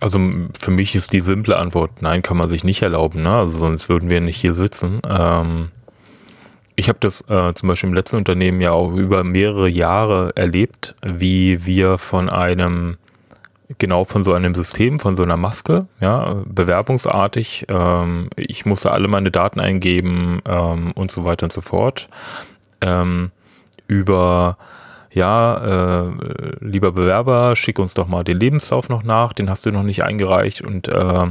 Also 0.00 0.20
für 0.58 0.70
mich 0.70 0.94
ist 0.94 1.12
die 1.12 1.20
simple 1.20 1.56
Antwort, 1.56 2.02
nein, 2.02 2.22
kann 2.22 2.36
man 2.36 2.50
sich 2.50 2.64
nicht 2.64 2.82
erlauben, 2.82 3.22
ne? 3.22 3.34
Also 3.34 3.58
sonst 3.58 3.88
würden 3.88 4.08
wir 4.08 4.20
nicht 4.20 4.40
hier 4.40 4.54
sitzen. 4.54 5.00
Ähm, 5.08 5.70
ich 6.76 6.88
habe 6.88 6.98
das 7.00 7.22
äh, 7.28 7.54
zum 7.54 7.68
Beispiel 7.68 7.88
im 7.88 7.94
letzten 7.94 8.16
Unternehmen 8.16 8.60
ja 8.60 8.70
auch 8.70 8.92
über 8.92 9.24
mehrere 9.24 9.68
Jahre 9.68 10.30
erlebt, 10.36 10.94
wie 11.02 11.66
wir 11.66 11.98
von 11.98 12.28
einem 12.28 12.98
genau 13.78 14.04
von 14.04 14.24
so 14.24 14.32
einem 14.32 14.54
System, 14.54 14.98
von 15.00 15.16
so 15.16 15.24
einer 15.24 15.36
Maske, 15.36 15.88
ja, 16.00 16.42
bewerbungsartig. 16.46 17.66
Ähm, 17.68 18.30
ich 18.36 18.64
musste 18.64 18.92
alle 18.92 19.08
meine 19.08 19.30
Daten 19.30 19.60
eingeben 19.60 20.40
ähm, 20.46 20.92
und 20.92 21.10
so 21.10 21.24
weiter 21.24 21.44
und 21.46 21.52
so 21.52 21.60
fort. 21.60 22.08
Ähm, 22.80 23.32
über 23.88 24.56
ja, 25.10 26.06
äh, 26.06 26.12
lieber 26.60 26.92
Bewerber, 26.92 27.56
schick 27.56 27.78
uns 27.78 27.94
doch 27.94 28.08
mal 28.08 28.24
den 28.24 28.38
Lebenslauf 28.38 28.88
noch 28.88 29.02
nach, 29.02 29.32
den 29.32 29.48
hast 29.48 29.66
du 29.66 29.70
noch 29.70 29.82
nicht 29.82 30.02
eingereicht 30.02 30.62
und 30.62 30.88
äh, 30.88 31.26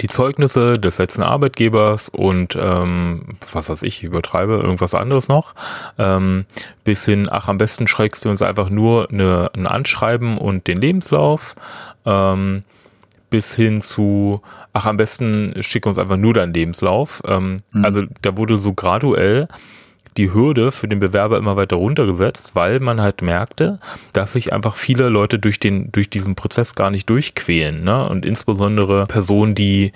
die 0.00 0.08
Zeugnisse 0.08 0.78
des 0.78 0.98
letzten 0.98 1.22
Arbeitgebers 1.22 2.08
und 2.08 2.56
ähm, 2.60 3.36
was 3.52 3.68
weiß 3.68 3.82
ich, 3.82 4.02
übertreibe, 4.02 4.54
irgendwas 4.54 4.94
anderes 4.94 5.28
noch, 5.28 5.54
ähm, 5.98 6.44
bis 6.84 7.04
hin, 7.04 7.28
ach, 7.30 7.48
am 7.48 7.58
besten 7.58 7.86
schreibst 7.86 8.24
du 8.24 8.30
uns 8.30 8.42
einfach 8.42 8.70
nur 8.70 9.10
eine, 9.10 9.50
ein 9.54 9.66
Anschreiben 9.66 10.38
und 10.38 10.66
den 10.68 10.80
Lebenslauf, 10.80 11.54
ähm, 12.06 12.62
bis 13.30 13.54
hin 13.54 13.80
zu, 13.80 14.42
ach, 14.72 14.86
am 14.86 14.96
besten 14.96 15.54
schick 15.60 15.86
uns 15.86 15.98
einfach 15.98 16.16
nur 16.16 16.34
deinen 16.34 16.52
Lebenslauf. 16.52 17.22
Ähm, 17.26 17.58
mhm. 17.72 17.84
Also 17.84 18.02
da 18.22 18.36
wurde 18.36 18.56
so 18.56 18.74
graduell 18.74 19.48
die 20.16 20.32
Hürde 20.32 20.72
für 20.72 20.88
den 20.88 20.98
Bewerber 20.98 21.38
immer 21.38 21.56
weiter 21.56 21.76
runtergesetzt, 21.76 22.54
weil 22.54 22.80
man 22.80 23.00
halt 23.00 23.22
merkte, 23.22 23.78
dass 24.12 24.32
sich 24.32 24.52
einfach 24.52 24.74
viele 24.74 25.08
Leute 25.08 25.38
durch 25.38 25.60
den, 25.60 25.92
durch 25.92 26.10
diesen 26.10 26.34
Prozess 26.34 26.74
gar 26.74 26.90
nicht 26.90 27.08
durchquälen, 27.08 27.84
ne? 27.84 28.08
Und 28.08 28.24
insbesondere 28.24 29.06
Personen, 29.06 29.54
die, 29.54 29.92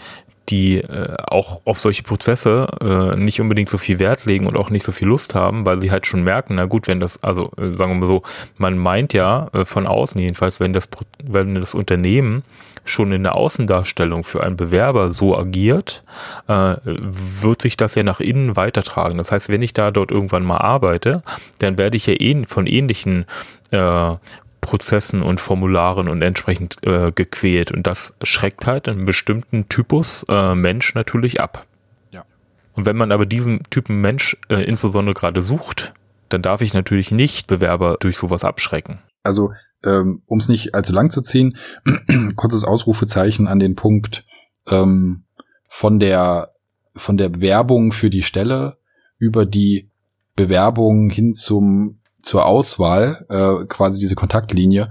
die 0.49 0.79
äh, 0.79 1.17
auch 1.27 1.63
auf 1.65 1.79
solche 1.79 2.03
Prozesse 2.03 2.69
äh, 2.81 3.17
nicht 3.17 3.41
unbedingt 3.41 3.71
so 3.71 3.79
viel 3.79 3.99
Wert 3.99 4.27
legen 4.27 4.47
und 4.47 4.57
auch 4.57 4.71
nicht 4.71 4.85
so 4.85 4.93
viel 4.93 5.09
Lust 5.09 5.35
haben, 5.35 5.65
weil 5.65 5.81
sie 5.81 5.91
halt 5.91 6.07
schon 6.07 6.23
merken, 6.23 6.57
na 6.57 6.67
gut, 6.67 6.87
wenn 6.87 7.01
das, 7.01 7.23
also 7.23 7.51
äh, 7.57 7.75
sagen 7.75 7.93
wir 7.93 8.01
mal 8.01 8.07
so, 8.07 8.23
man 8.59 8.77
meint 8.79 9.13
ja 9.13 9.49
äh, 9.53 9.65
von 9.65 9.87
außen 9.87 10.21
jedenfalls, 10.21 10.61
wenn 10.61 10.73
das, 10.73 10.89
wenn 11.23 11.55
das 11.55 11.75
Unternehmen 11.75 12.43
schon 12.85 13.13
in 13.13 13.23
der 13.23 13.35
Außendarstellung 13.35 14.25
für 14.25 14.43
einen 14.43 14.57
Bewerber 14.57 15.11
so 15.11 15.37
agiert, 15.37 16.05
äh, 16.49 16.77
wird 16.85 17.63
sich 17.63 17.77
das 17.77 17.95
ja 17.95 18.03
nach 18.03 18.21
innen 18.21 18.57
weitertragen. 18.57 19.19
Das 19.19 19.33
heißt, 19.33 19.49
wenn 19.49 19.63
ich 19.63 19.73
da 19.73 19.91
dort 19.91 20.11
irgendwann 20.11 20.45
mal 20.45 20.59
arbeite, 20.59 21.23
dann 21.59 21.79
werde 21.79 21.97
ich 21.97 22.07
ja 22.07 22.15
eh 22.15 22.45
von 22.47 22.67
ähnlichen 22.67 23.27
äh, 23.71 24.15
Prozessen 24.61 25.23
und 25.23 25.41
Formularen 25.41 26.09
und 26.09 26.23
entsprechend 26.23 26.79
äh, 26.87 27.13
gequält. 27.13 27.71
Und 27.71 27.87
das 27.87 28.17
schreckt 28.23 28.67
halt 28.67 28.89
einen 28.89 29.05
bestimmten 29.05 29.67
Typus 29.67 30.25
äh, 30.29 30.55
Mensch 30.55 30.95
natürlich 30.95 31.41
ab. 31.41 31.67
Ja. 32.11 32.25
Und 32.73 32.87
wenn 32.87 32.97
man 32.97 33.13
aber 33.13 33.27
diesen 33.27 33.63
Typen 33.71 34.01
Mensch 34.01 34.39
äh, 34.49 34.65
insbesondere 34.65 35.15
gerade 35.15 35.43
sucht, 35.43 35.93
dann 36.31 36.41
darf 36.41 36.63
ich 36.63 36.73
natürlich 36.73 37.11
nicht 37.11 37.47
Bewerber 37.47 37.97
durch 38.01 38.17
sowas 38.17 38.45
abschrecken. 38.45 38.99
Also, 39.23 39.53
ähm, 39.85 40.23
um 40.27 40.39
es 40.39 40.49
nicht 40.49 40.75
allzu 40.75 40.93
lang 40.93 41.11
zu 41.11 41.21
ziehen, 41.21 41.57
kurzes 42.37 42.65
Ausrufezeichen 42.65 43.47
an 43.47 43.59
den 43.59 43.77
Punkt 43.77 44.25
ähm, 44.69 45.25
von 45.69 45.99
der 45.99 46.51
von 46.97 47.17
der 47.17 47.29
Bewerbung 47.29 47.93
für 47.93 48.11
die 48.11 48.23
Stelle 48.23 48.77
über 49.19 49.47
die 49.47 49.91
Bewerbung 50.37 51.11
hin 51.11 51.35
zum 51.35 51.99
zur 52.23 52.47
Auswahl, 52.47 53.27
äh, 53.29 53.67
quasi 53.67 54.01
diese 54.01 54.15
Kontaktlinie, 54.15 54.91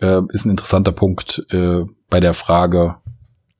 äh, 0.00 0.20
ist 0.30 0.44
ein 0.44 0.50
interessanter 0.50 0.92
Punkt 0.92 1.46
äh, 1.50 1.82
bei 2.10 2.20
der 2.20 2.34
Frage, 2.34 2.96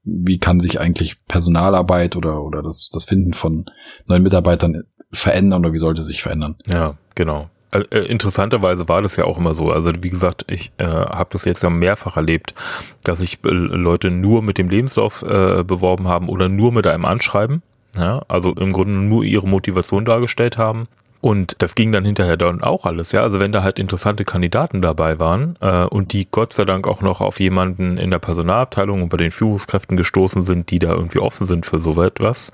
wie 0.03 0.39
kann 0.39 0.61
sich 0.61 0.81
eigentlich 0.81 1.17
Personalarbeit 1.27 2.17
oder, 2.17 2.43
oder 2.43 2.63
das, 2.63 2.91
das 2.93 3.05
Finden 3.05 3.33
von 3.33 3.67
neuen 4.07 4.23
Mitarbeitern 4.23 4.83
verändern 5.13 5.61
oder 5.61 5.73
wie 5.73 5.79
sollte 5.79 6.03
sich 6.03 6.23
verändern? 6.23 6.57
Ja, 6.67 6.99
genau. 7.15 7.49
Äh, 7.75 7.85
äh 7.91 8.07
interessanterweise 8.07 8.89
war 8.89 9.03
das 9.03 9.17
ja 9.17 9.25
auch 9.25 9.39
immer 9.39 9.55
so. 9.55 9.71
Also 9.71 9.93
wie 10.01 10.11
gesagt, 10.11 10.45
ich 10.49 10.73
äh, 10.79 10.87
habe 10.87 11.29
das 11.33 11.45
jetzt 11.45 11.63
ja 11.63 11.71
mehrfach 11.71 12.17
erlebt, 12.17 12.55
dass 13.03 13.19
sich 13.19 13.39
äh, 13.45 13.49
Leute 13.51 14.11
nur 14.11 14.43
mit 14.43 14.59
dem 14.59 14.69
Lebenslauf 14.69 15.23
äh, 15.23 15.65
beworben 15.65 16.09
haben 16.09 16.29
oder 16.29 16.49
nur 16.49 16.73
mit 16.73 16.87
einem 16.87 17.05
Anschreiben. 17.05 17.63
Ja, 17.97 18.23
also 18.27 18.53
im 18.55 18.73
Grunde 18.73 18.95
nur 18.95 19.23
ihre 19.23 19.47
Motivation 19.47 20.05
dargestellt 20.05 20.59
haben 20.59 20.89
und 21.25 21.57
das 21.63 21.75
ging 21.75 21.91
dann 21.91 22.05
hinterher 22.05 22.37
dann 22.37 22.63
auch 22.63 22.85
alles, 22.85 23.13
ja. 23.13 23.23
Also 23.23 23.41
wenn 23.41 23.51
da 23.51 23.63
halt 23.63 23.79
interessante 23.79 24.27
Kandidaten 24.27 24.83
dabei 24.83 25.19
waren 25.19 25.57
äh, 25.63 25.85
und 25.85 26.13
die 26.13 26.29
Gott 26.31 26.53
sei 26.53 26.67
Dank 26.67 26.87
auch 26.87 27.01
noch 27.01 27.23
auf 27.23 27.41
jemanden 27.41 27.97
in 27.97 28.11
der 28.11 28.19
Personalabteilung 28.19 29.01
und 29.01 29.09
bei 29.09 29.17
den 29.17 29.31
Führungskräften 29.31 29.97
gestoßen 29.97 30.43
sind, 30.43 30.71
die 30.71 30.81
da 30.81 30.93
irgendwie 30.93 31.21
offen 31.21 31.47
sind 31.47 31.65
für 31.65 31.79
so 31.79 32.03
etwas, 32.03 32.53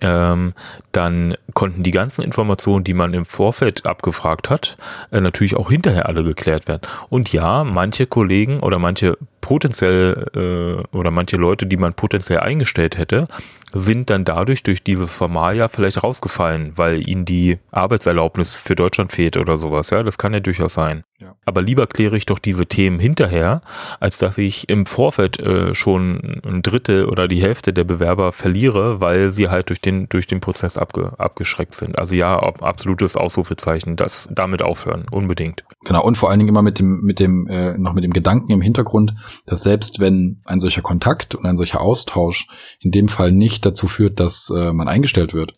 ähm, 0.00 0.54
dann 0.92 1.34
konnten 1.52 1.82
die 1.82 1.90
ganzen 1.90 2.22
Informationen, 2.22 2.84
die 2.84 2.94
man 2.94 3.14
im 3.14 3.24
Vorfeld 3.24 3.86
abgefragt 3.86 4.50
hat, 4.50 4.76
äh, 5.12 5.20
natürlich 5.20 5.56
auch 5.56 5.70
hinterher 5.70 6.06
alle 6.06 6.24
geklärt 6.24 6.68
werden. 6.68 6.82
Und 7.10 7.32
ja, 7.32 7.64
manche 7.64 8.06
Kollegen 8.06 8.60
oder 8.60 8.78
manche 8.78 9.16
potenziell 9.40 10.26
äh, 10.34 10.96
oder 10.96 11.10
manche 11.10 11.36
Leute, 11.36 11.66
die 11.66 11.76
man 11.76 11.94
potenziell 11.94 12.40
eingestellt 12.40 12.98
hätte, 12.98 13.28
sind 13.74 14.08
dann 14.10 14.24
dadurch 14.24 14.62
durch 14.62 14.82
diese 14.82 15.08
Formalia 15.08 15.68
vielleicht 15.68 16.02
rausgefallen, 16.02 16.72
weil 16.76 17.06
ihnen 17.08 17.24
die 17.24 17.58
Arbeitserlaubnis 17.72 18.54
für 18.54 18.76
Deutschland 18.76 19.12
fehlt 19.12 19.36
oder 19.36 19.56
sowas. 19.56 19.90
Ja, 19.90 20.02
das 20.02 20.16
kann 20.16 20.32
ja 20.32 20.40
durchaus 20.40 20.74
sein. 20.74 21.02
Ja. 21.20 21.34
Aber 21.44 21.62
lieber 21.62 21.86
kläre 21.86 22.16
ich 22.16 22.26
doch 22.26 22.38
diese 22.38 22.66
Themen 22.66 22.98
hinterher, 22.98 23.62
als 24.00 24.18
dass 24.18 24.36
ich 24.38 24.68
im 24.68 24.84
Vorfeld 24.84 25.38
äh, 25.38 25.74
schon 25.74 26.40
ein 26.44 26.62
Drittel 26.62 27.06
oder 27.06 27.28
die 27.28 27.40
Hälfte 27.40 27.72
der 27.72 27.84
Bewerber 27.84 28.32
verliere, 28.32 29.00
weil 29.00 29.30
sie 29.30 29.48
halt 29.48 29.70
durch 29.70 29.80
den 29.80 30.08
durch 30.08 30.26
den 30.26 30.40
Prozess 30.40 30.76
abge, 30.76 31.12
abgeschreckt 31.18 31.74
sind. 31.74 31.98
Also 31.98 32.14
ja, 32.14 32.38
absolutes 32.38 33.16
Ausrufezeichen, 33.16 33.96
das 33.96 34.28
damit 34.32 34.62
aufhören, 34.62 35.06
unbedingt. 35.10 35.64
Genau 35.84 36.04
und 36.04 36.16
vor 36.16 36.30
allen 36.30 36.40
Dingen 36.40 36.48
immer 36.48 36.62
mit 36.62 36.78
dem 36.78 37.00
mit 37.00 37.20
dem 37.20 37.46
äh, 37.46 37.76
noch 37.78 37.94
mit 37.94 38.04
dem 38.04 38.12
Gedanken 38.12 38.52
im 38.52 38.60
Hintergrund, 38.60 39.14
dass 39.46 39.62
selbst 39.62 40.00
wenn 40.00 40.42
ein 40.44 40.60
solcher 40.60 40.82
Kontakt 40.82 41.34
und 41.34 41.46
ein 41.46 41.56
solcher 41.56 41.80
Austausch 41.80 42.48
in 42.80 42.90
dem 42.90 43.08
Fall 43.08 43.32
nicht 43.32 43.63
dazu 43.64 43.88
führt, 43.88 44.20
dass 44.20 44.50
äh, 44.54 44.72
man 44.72 44.88
eingestellt 44.88 45.34
wird, 45.34 45.54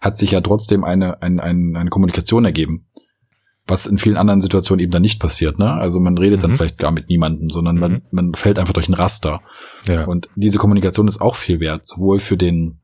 hat 0.00 0.16
sich 0.16 0.32
ja 0.32 0.40
trotzdem 0.40 0.84
eine, 0.84 1.22
eine, 1.22 1.42
eine, 1.42 1.78
eine 1.78 1.90
Kommunikation 1.90 2.44
ergeben. 2.44 2.86
Was 3.66 3.86
in 3.86 3.98
vielen 3.98 4.16
anderen 4.16 4.40
Situationen 4.40 4.82
eben 4.82 4.90
dann 4.90 5.02
nicht 5.02 5.20
passiert, 5.20 5.58
ne? 5.58 5.72
Also 5.74 6.00
man 6.00 6.18
redet 6.18 6.38
mhm. 6.38 6.42
dann 6.42 6.56
vielleicht 6.56 6.78
gar 6.78 6.90
mit 6.90 7.08
niemandem, 7.08 7.48
sondern 7.50 7.76
mhm. 7.76 7.80
man, 7.80 8.02
man 8.10 8.34
fällt 8.34 8.58
einfach 8.58 8.72
durch 8.72 8.88
ein 8.88 8.94
Raster. 8.94 9.40
Ja. 9.86 10.04
Und 10.04 10.28
diese 10.34 10.58
Kommunikation 10.58 11.06
ist 11.06 11.20
auch 11.20 11.36
viel 11.36 11.60
wert, 11.60 11.86
sowohl 11.86 12.18
für 12.18 12.36
den 12.36 12.80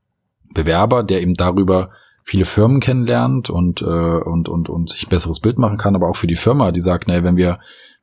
Bewerber, 0.55 1.03
der 1.03 1.21
eben 1.21 1.35
darüber 1.35 1.90
viele 2.23 2.44
Firmen 2.44 2.79
kennenlernt 2.79 3.51
und, 3.51 3.83
äh, 3.83 3.85
und, 3.85 4.49
und, 4.49 4.68
und 4.68 4.90
sich 4.90 5.07
ein 5.07 5.11
besseres 5.11 5.40
Bild 5.40 5.59
machen 5.59 5.79
kann, 5.79 5.97
aber 5.97 6.09
auch 6.09 6.16
für 6.16 6.27
die 6.27 6.37
Firma, 6.37 6.71
die 6.71 6.81
sagt, 6.81 7.09
naja, 7.09 7.25
wenn 7.25 7.37
wir 7.37 7.59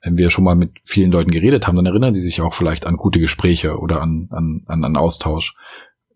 wenn 0.05 0.17
wir 0.17 0.29
schon 0.29 0.43
mal 0.43 0.55
mit 0.55 0.71
vielen 0.83 1.11
Leuten 1.11 1.31
geredet 1.31 1.67
haben, 1.67 1.75
dann 1.75 1.87
erinnern 1.87 2.13
die 2.13 2.21
sich 2.21 2.39
auch 2.39 2.53
vielleicht 2.53 2.85
an 2.85 2.95
gute 2.95 3.19
Gespräche 3.19 3.79
oder 3.79 4.01
an, 4.01 4.27
an, 4.29 4.61
an, 4.67 4.83
an 4.83 4.97
Austausch. 4.97 5.55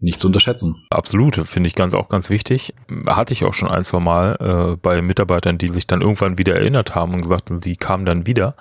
Nicht 0.02 0.20
zu 0.20 0.28
unterschätzen. 0.28 0.86
Absolut, 0.92 1.36
finde 1.36 1.68
ich 1.68 1.76
ganz 1.76 1.94
auch 1.94 2.08
ganz 2.08 2.30
wichtig. 2.30 2.74
Hatte 3.08 3.34
ich 3.34 3.44
auch 3.44 3.54
schon 3.54 3.70
ein, 3.70 3.84
zwei 3.84 4.00
Mal 4.00 4.38
äh, 4.40 4.78
bei 4.78 5.02
Mitarbeitern, 5.02 5.58
die 5.58 5.68
sich 5.68 5.88
dann 5.88 6.02
irgendwann 6.02 6.38
wieder 6.38 6.56
erinnert 6.56 6.96
haben 6.96 7.14
und 7.14 7.22
gesagt, 7.22 7.52
sie 7.62 7.76
kamen 7.76 8.06
dann 8.06 8.26
wieder. 8.26 8.56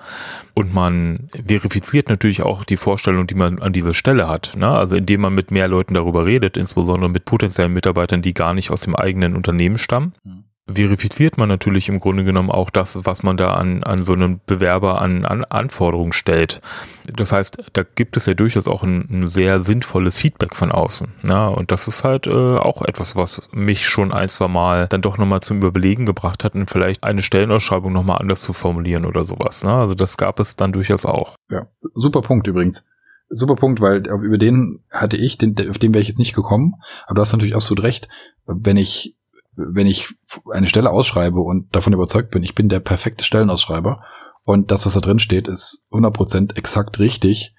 Und 0.55 0.74
man 0.74 1.29
verifiziert 1.46 2.09
natürlich 2.09 2.42
auch 2.42 2.64
die 2.64 2.77
Vorstellung, 2.77 3.29
die 3.29 3.37
man 3.37 3.62
an 3.62 3.72
dieser 3.72 3.94
Stelle 3.94 4.29
hat. 4.29 4.55
Ne? 4.57 4.68
Also 4.68 4.96
indem 4.96 5.20
man 5.20 5.35
mit 5.35 5.53
mehr 5.53 5.68
Leuten 5.68 5.94
darüber 5.94 6.27
redet, 6.27 6.57
insbesondere 6.57 7.09
mit 7.09 7.24
potenziellen 7.24 7.72
Mitarbeitern, 7.72 8.20
die 8.20 8.35
gar 8.35 8.53
nicht 8.53 8.70
aus 8.70 8.81
dem 8.81 8.96
eigenen 8.96 9.37
Unternehmen 9.37 9.79
stammen. 9.79 10.14
Mhm 10.24 10.44
verifiziert 10.72 11.38
man 11.38 11.48
natürlich 11.48 11.88
im 11.88 11.98
Grunde 11.98 12.24
genommen 12.24 12.50
auch 12.50 12.70
das, 12.70 12.98
was 13.02 13.22
man 13.22 13.37
da 13.37 13.54
an, 13.54 13.83
an 13.83 14.04
so 14.04 14.12
einen 14.12 14.40
Bewerber 14.46 15.00
an, 15.00 15.24
an 15.24 15.44
Anforderungen 15.44 16.12
stellt. 16.12 16.61
Das 17.07 17.33
heißt, 17.33 17.59
da 17.72 17.83
gibt 17.83 18.16
es 18.16 18.26
ja 18.26 18.35
durchaus 18.35 18.68
auch 18.68 18.83
ein, 18.83 19.09
ein 19.11 19.26
sehr 19.28 19.61
sinnvolles 19.61 20.18
Feedback 20.18 20.54
von 20.54 20.70
außen. 20.70 21.09
Ja, 21.26 21.48
und 21.48 21.70
das 21.70 21.88
ist 21.88 22.04
halt 22.04 22.26
äh, 22.26 22.31
auch 22.31 22.83
etwas, 22.83 23.16
was 23.16 23.48
mich 23.52 23.87
schon 23.87 24.12
ein, 24.12 24.28
zwei 24.28 24.48
Mal 24.48 24.87
dann 24.88 25.00
doch 25.00 25.18
nochmal 25.18 25.40
zum 25.40 25.62
Überlegen 25.62 26.07
gebracht 26.07 26.44
hat 26.44 26.54
und 26.54 26.70
vielleicht 26.70 27.02
eine 27.02 27.22
Stellenausschreibung 27.22 27.92
nochmal 27.92 28.18
anders 28.18 28.42
zu 28.42 28.52
formulieren 28.52 29.07
oder 29.07 29.24
sowas. 29.24 29.64
Ne? 29.64 29.72
Also 29.72 29.94
das 29.94 30.16
gab 30.16 30.38
es 30.40 30.57
dann 30.57 30.72
durchaus 30.72 31.07
auch. 31.07 31.35
Ja, 31.50 31.66
super 31.94 32.20
Punkt 32.20 32.46
übrigens. 32.46 32.85
Super 33.31 33.57
Punkt, 33.57 33.83
weil 33.83 34.07
über 34.07 34.38
den 34.38 34.83
hatte 34.90 35.18
ich, 35.18 35.37
den, 35.37 35.54
auf 35.68 35.78
den 35.78 35.92
wäre 35.92 36.00
ich 36.00 36.09
jetzt 36.09 36.18
nicht 36.18 36.35
gekommen. 36.35 36.76
Aber 37.07 37.16
du 37.16 37.20
hast 37.20 37.33
natürlich 37.33 37.54
so 37.59 37.74
recht. 37.74 38.09
Wenn 38.46 38.78
ich 38.78 39.17
wenn 39.59 39.87
ich 39.87 40.14
eine 40.53 40.66
Stelle 40.66 40.90
ausschreibe 40.90 41.40
und 41.40 41.75
davon 41.75 41.92
überzeugt 41.92 42.31
bin, 42.31 42.42
ich 42.42 42.55
bin 42.55 42.68
der 42.68 42.81
perfekte 42.81 43.25
Stellenausschreiber 43.25 44.03
und 44.44 44.71
das, 44.71 44.87
was 44.87 44.94
da 44.94 45.01
drin 45.01 45.18
steht, 45.18 45.49
ist 45.49 45.87
100% 45.90 46.57
exakt 46.57 46.99
richtig 46.99 47.55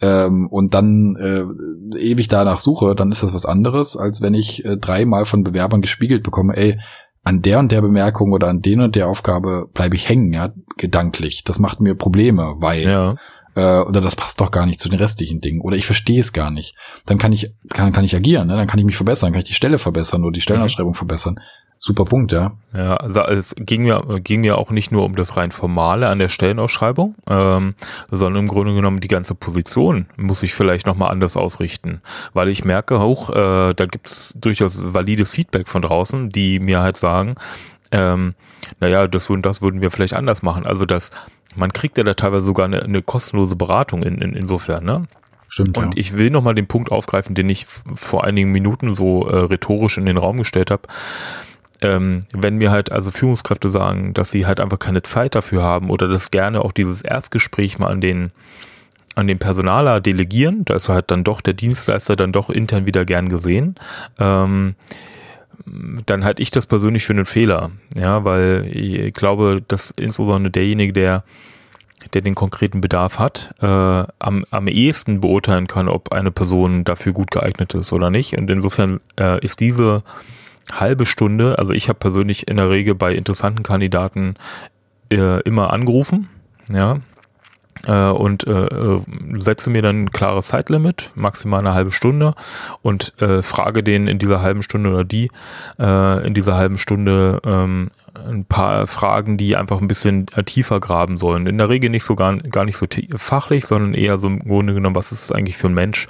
ähm, 0.00 0.46
und 0.48 0.74
dann 0.74 1.16
äh, 1.16 1.98
ewig 1.98 2.28
danach 2.28 2.60
suche, 2.60 2.94
dann 2.94 3.10
ist 3.10 3.22
das 3.22 3.34
was 3.34 3.44
anderes, 3.44 3.96
als 3.96 4.22
wenn 4.22 4.34
ich 4.34 4.64
äh, 4.64 4.76
dreimal 4.76 5.24
von 5.24 5.42
Bewerbern 5.42 5.82
gespiegelt 5.82 6.22
bekomme, 6.22 6.56
ey, 6.56 6.78
an 7.24 7.42
der 7.42 7.58
und 7.58 7.72
der 7.72 7.82
Bemerkung 7.82 8.32
oder 8.32 8.48
an 8.48 8.60
den 8.60 8.80
und 8.80 8.94
der 8.94 9.08
Aufgabe 9.08 9.68
bleibe 9.74 9.96
ich 9.96 10.08
hängen, 10.08 10.32
ja, 10.32 10.52
gedanklich. 10.76 11.44
Das 11.44 11.58
macht 11.58 11.80
mir 11.80 11.94
Probleme, 11.94 12.54
weil 12.58 12.84
ja 12.84 13.16
äh, 13.58 13.80
oder 13.80 14.00
das 14.00 14.14
passt 14.14 14.40
doch 14.40 14.50
gar 14.50 14.66
nicht 14.66 14.80
zu 14.80 14.88
den 14.88 14.98
restlichen 14.98 15.40
Dingen 15.40 15.60
oder 15.60 15.76
ich 15.76 15.86
verstehe 15.86 16.20
es 16.20 16.32
gar 16.32 16.50
nicht, 16.50 16.76
dann 17.06 17.18
kann 17.18 17.32
ich 17.32 17.52
kann 17.70 17.92
kann 17.92 18.04
ich 18.04 18.14
agieren, 18.14 18.46
ne? 18.46 18.56
dann 18.56 18.66
kann 18.66 18.78
ich 18.78 18.86
mich 18.86 18.96
verbessern, 18.96 19.32
kann 19.32 19.40
ich 19.40 19.48
die 19.48 19.54
Stelle 19.54 19.78
verbessern 19.78 20.22
oder 20.22 20.32
die 20.32 20.40
Stellenausschreibung 20.40 20.92
mhm. 20.92 20.96
verbessern. 20.96 21.40
Super 21.80 22.04
Punkt, 22.04 22.32
ja. 22.32 22.52
Ja, 22.74 22.96
also 22.96 23.20
es 23.20 23.54
ging 23.56 23.84
mir 23.84 24.20
ging 24.22 24.40
mir 24.40 24.58
auch 24.58 24.70
nicht 24.70 24.90
nur 24.90 25.04
um 25.04 25.14
das 25.14 25.36
rein 25.36 25.52
formale 25.52 26.08
an 26.08 26.18
der 26.18 26.28
Stellenausschreibung, 26.28 27.14
ähm, 27.28 27.74
sondern 28.10 28.44
im 28.44 28.48
Grunde 28.48 28.74
genommen 28.74 29.00
die 29.00 29.08
ganze 29.08 29.34
Position 29.36 30.06
muss 30.16 30.42
ich 30.42 30.54
vielleicht 30.54 30.86
noch 30.86 30.96
mal 30.96 31.08
anders 31.08 31.36
ausrichten, 31.36 32.00
weil 32.32 32.48
ich 32.48 32.64
merke 32.64 32.98
auch, 32.98 33.30
äh, 33.30 33.74
da 33.74 33.86
gibt's 33.86 34.34
durchaus 34.40 34.92
valides 34.92 35.32
Feedback 35.32 35.68
von 35.68 35.82
draußen, 35.82 36.30
die 36.30 36.58
mir 36.58 36.80
halt 36.80 36.96
sagen, 36.96 37.36
ähm, 37.90 38.34
naja, 38.80 39.06
das 39.06 39.30
und 39.30 39.42
das 39.42 39.62
würden 39.62 39.80
wir 39.80 39.90
vielleicht 39.90 40.14
anders 40.14 40.42
machen. 40.42 40.66
Also 40.66 40.84
das 40.84 41.10
man 41.58 41.72
kriegt 41.72 41.98
ja 41.98 42.04
da 42.04 42.14
teilweise 42.14 42.44
sogar 42.44 42.66
eine, 42.66 42.82
eine 42.82 43.02
kostenlose 43.02 43.56
Beratung 43.56 44.02
in, 44.02 44.20
in, 44.20 44.34
insofern, 44.34 44.84
ne? 44.84 45.02
Stimmt. 45.48 45.78
Und 45.78 45.94
ja. 45.94 46.00
ich 46.00 46.16
will 46.16 46.30
nochmal 46.30 46.54
den 46.54 46.66
Punkt 46.66 46.92
aufgreifen, 46.92 47.34
den 47.34 47.48
ich 47.48 47.66
vor 47.94 48.24
einigen 48.24 48.52
Minuten 48.52 48.94
so 48.94 49.26
äh, 49.26 49.36
rhetorisch 49.36 49.96
in 49.96 50.06
den 50.06 50.18
Raum 50.18 50.38
gestellt 50.38 50.70
habe. 50.70 50.82
Ähm, 51.80 52.24
wenn 52.34 52.56
mir 52.56 52.70
halt 52.70 52.92
also 52.92 53.10
Führungskräfte 53.10 53.70
sagen, 53.70 54.12
dass 54.12 54.30
sie 54.30 54.46
halt 54.46 54.60
einfach 54.60 54.78
keine 54.78 55.02
Zeit 55.02 55.34
dafür 55.34 55.62
haben 55.62 55.90
oder 55.90 56.08
das 56.08 56.30
gerne 56.30 56.60
auch 56.60 56.72
dieses 56.72 57.02
Erstgespräch 57.02 57.78
mal 57.78 57.88
an 57.88 58.00
den 58.00 58.30
an 59.14 59.26
den 59.26 59.40
Personaler 59.40 60.00
delegieren, 60.00 60.64
da 60.64 60.74
ist 60.74 60.88
halt 60.88 61.10
dann 61.10 61.24
doch 61.24 61.40
der 61.40 61.54
Dienstleister 61.54 62.14
dann 62.14 62.30
doch 62.30 62.50
intern 62.50 62.86
wieder 62.86 63.04
gern 63.04 63.28
gesehen. 63.28 63.74
Ähm, 64.20 64.76
dann 65.64 66.24
halte 66.24 66.42
ich 66.42 66.50
das 66.50 66.66
persönlich 66.66 67.04
für 67.04 67.12
einen 67.12 67.24
Fehler. 67.24 67.70
Ja, 67.96 68.24
weil 68.24 68.70
ich 68.72 69.14
glaube, 69.14 69.62
dass 69.66 69.90
insbesondere 69.90 70.50
derjenige, 70.50 70.92
der 70.92 71.24
der 72.14 72.22
den 72.22 72.34
konkreten 72.34 72.80
Bedarf 72.80 73.18
hat, 73.18 73.54
äh, 73.60 73.66
am, 73.66 74.44
am 74.50 74.68
ehesten 74.68 75.20
beurteilen 75.20 75.66
kann, 75.66 75.88
ob 75.88 76.12
eine 76.12 76.30
Person 76.30 76.84
dafür 76.84 77.12
gut 77.12 77.30
geeignet 77.30 77.74
ist 77.74 77.92
oder 77.92 78.10
nicht. 78.10 78.36
Und 78.38 78.50
insofern 78.50 79.00
äh, 79.18 79.44
ist 79.44 79.60
diese 79.60 80.02
halbe 80.70 81.06
Stunde, 81.06 81.58
also 81.58 81.72
ich 81.72 81.88
habe 81.88 81.98
persönlich 81.98 82.48
in 82.48 82.56
der 82.56 82.70
Regel 82.70 82.94
bei 82.94 83.14
interessanten 83.14 83.62
Kandidaten 83.62 84.34
äh, 85.10 85.40
immer 85.42 85.72
angerufen, 85.72 86.28
ja, 86.72 87.00
äh, 87.86 88.08
und 88.08 88.46
äh, 88.46 88.66
äh, 88.66 89.00
setze 89.38 89.70
mir 89.70 89.82
dann 89.82 90.04
ein 90.04 90.10
klares 90.10 90.48
Zeitlimit, 90.48 91.10
maximal 91.14 91.60
eine 91.60 91.74
halbe 91.74 91.90
Stunde 91.90 92.34
und 92.82 93.12
äh, 93.20 93.42
frage 93.42 93.82
den 93.82 94.08
in 94.08 94.18
dieser 94.18 94.42
halben 94.42 94.62
Stunde 94.62 94.90
oder 94.90 95.04
die 95.04 95.30
äh, 95.78 96.26
in 96.26 96.34
dieser 96.34 96.56
halben 96.56 96.78
Stunde 96.78 97.40
ähm, 97.44 97.90
ein 98.26 98.44
paar 98.44 98.86
Fragen, 98.86 99.36
die 99.36 99.56
einfach 99.56 99.80
ein 99.80 99.88
bisschen 99.88 100.26
äh, 100.34 100.42
tiefer 100.42 100.80
graben 100.80 101.16
sollen. 101.16 101.46
In 101.46 101.58
der 101.58 101.68
Regel 101.68 101.90
nicht 101.90 102.04
so 102.04 102.14
gar, 102.14 102.36
gar 102.36 102.64
nicht 102.64 102.76
so 102.76 102.86
fachlich, 103.16 103.66
sondern 103.66 103.94
eher 103.94 104.18
so 104.18 104.28
im 104.28 104.40
Grunde 104.40 104.74
genommen, 104.74 104.96
was 104.96 105.12
ist 105.12 105.24
es 105.24 105.32
eigentlich 105.32 105.56
für 105.56 105.68
ein 105.68 105.74
Mensch? 105.74 106.08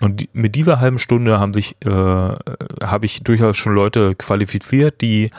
Und 0.00 0.28
mit 0.32 0.54
dieser 0.54 0.80
halben 0.80 0.98
Stunde 0.98 1.40
haben 1.40 1.52
sich, 1.52 1.76
äh, 1.84 1.90
habe 1.90 3.04
ich 3.04 3.22
durchaus 3.22 3.56
schon 3.56 3.74
Leute 3.74 4.14
qualifiziert, 4.14 5.00
die 5.02 5.30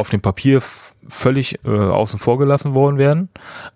auf 0.00 0.10
dem 0.10 0.20
Papier 0.20 0.60
völlig 1.08 1.64
äh, 1.64 1.70
außen 1.70 2.18
vor 2.18 2.38
gelassen 2.38 2.74
worden 2.74 2.98
werden 2.98 3.28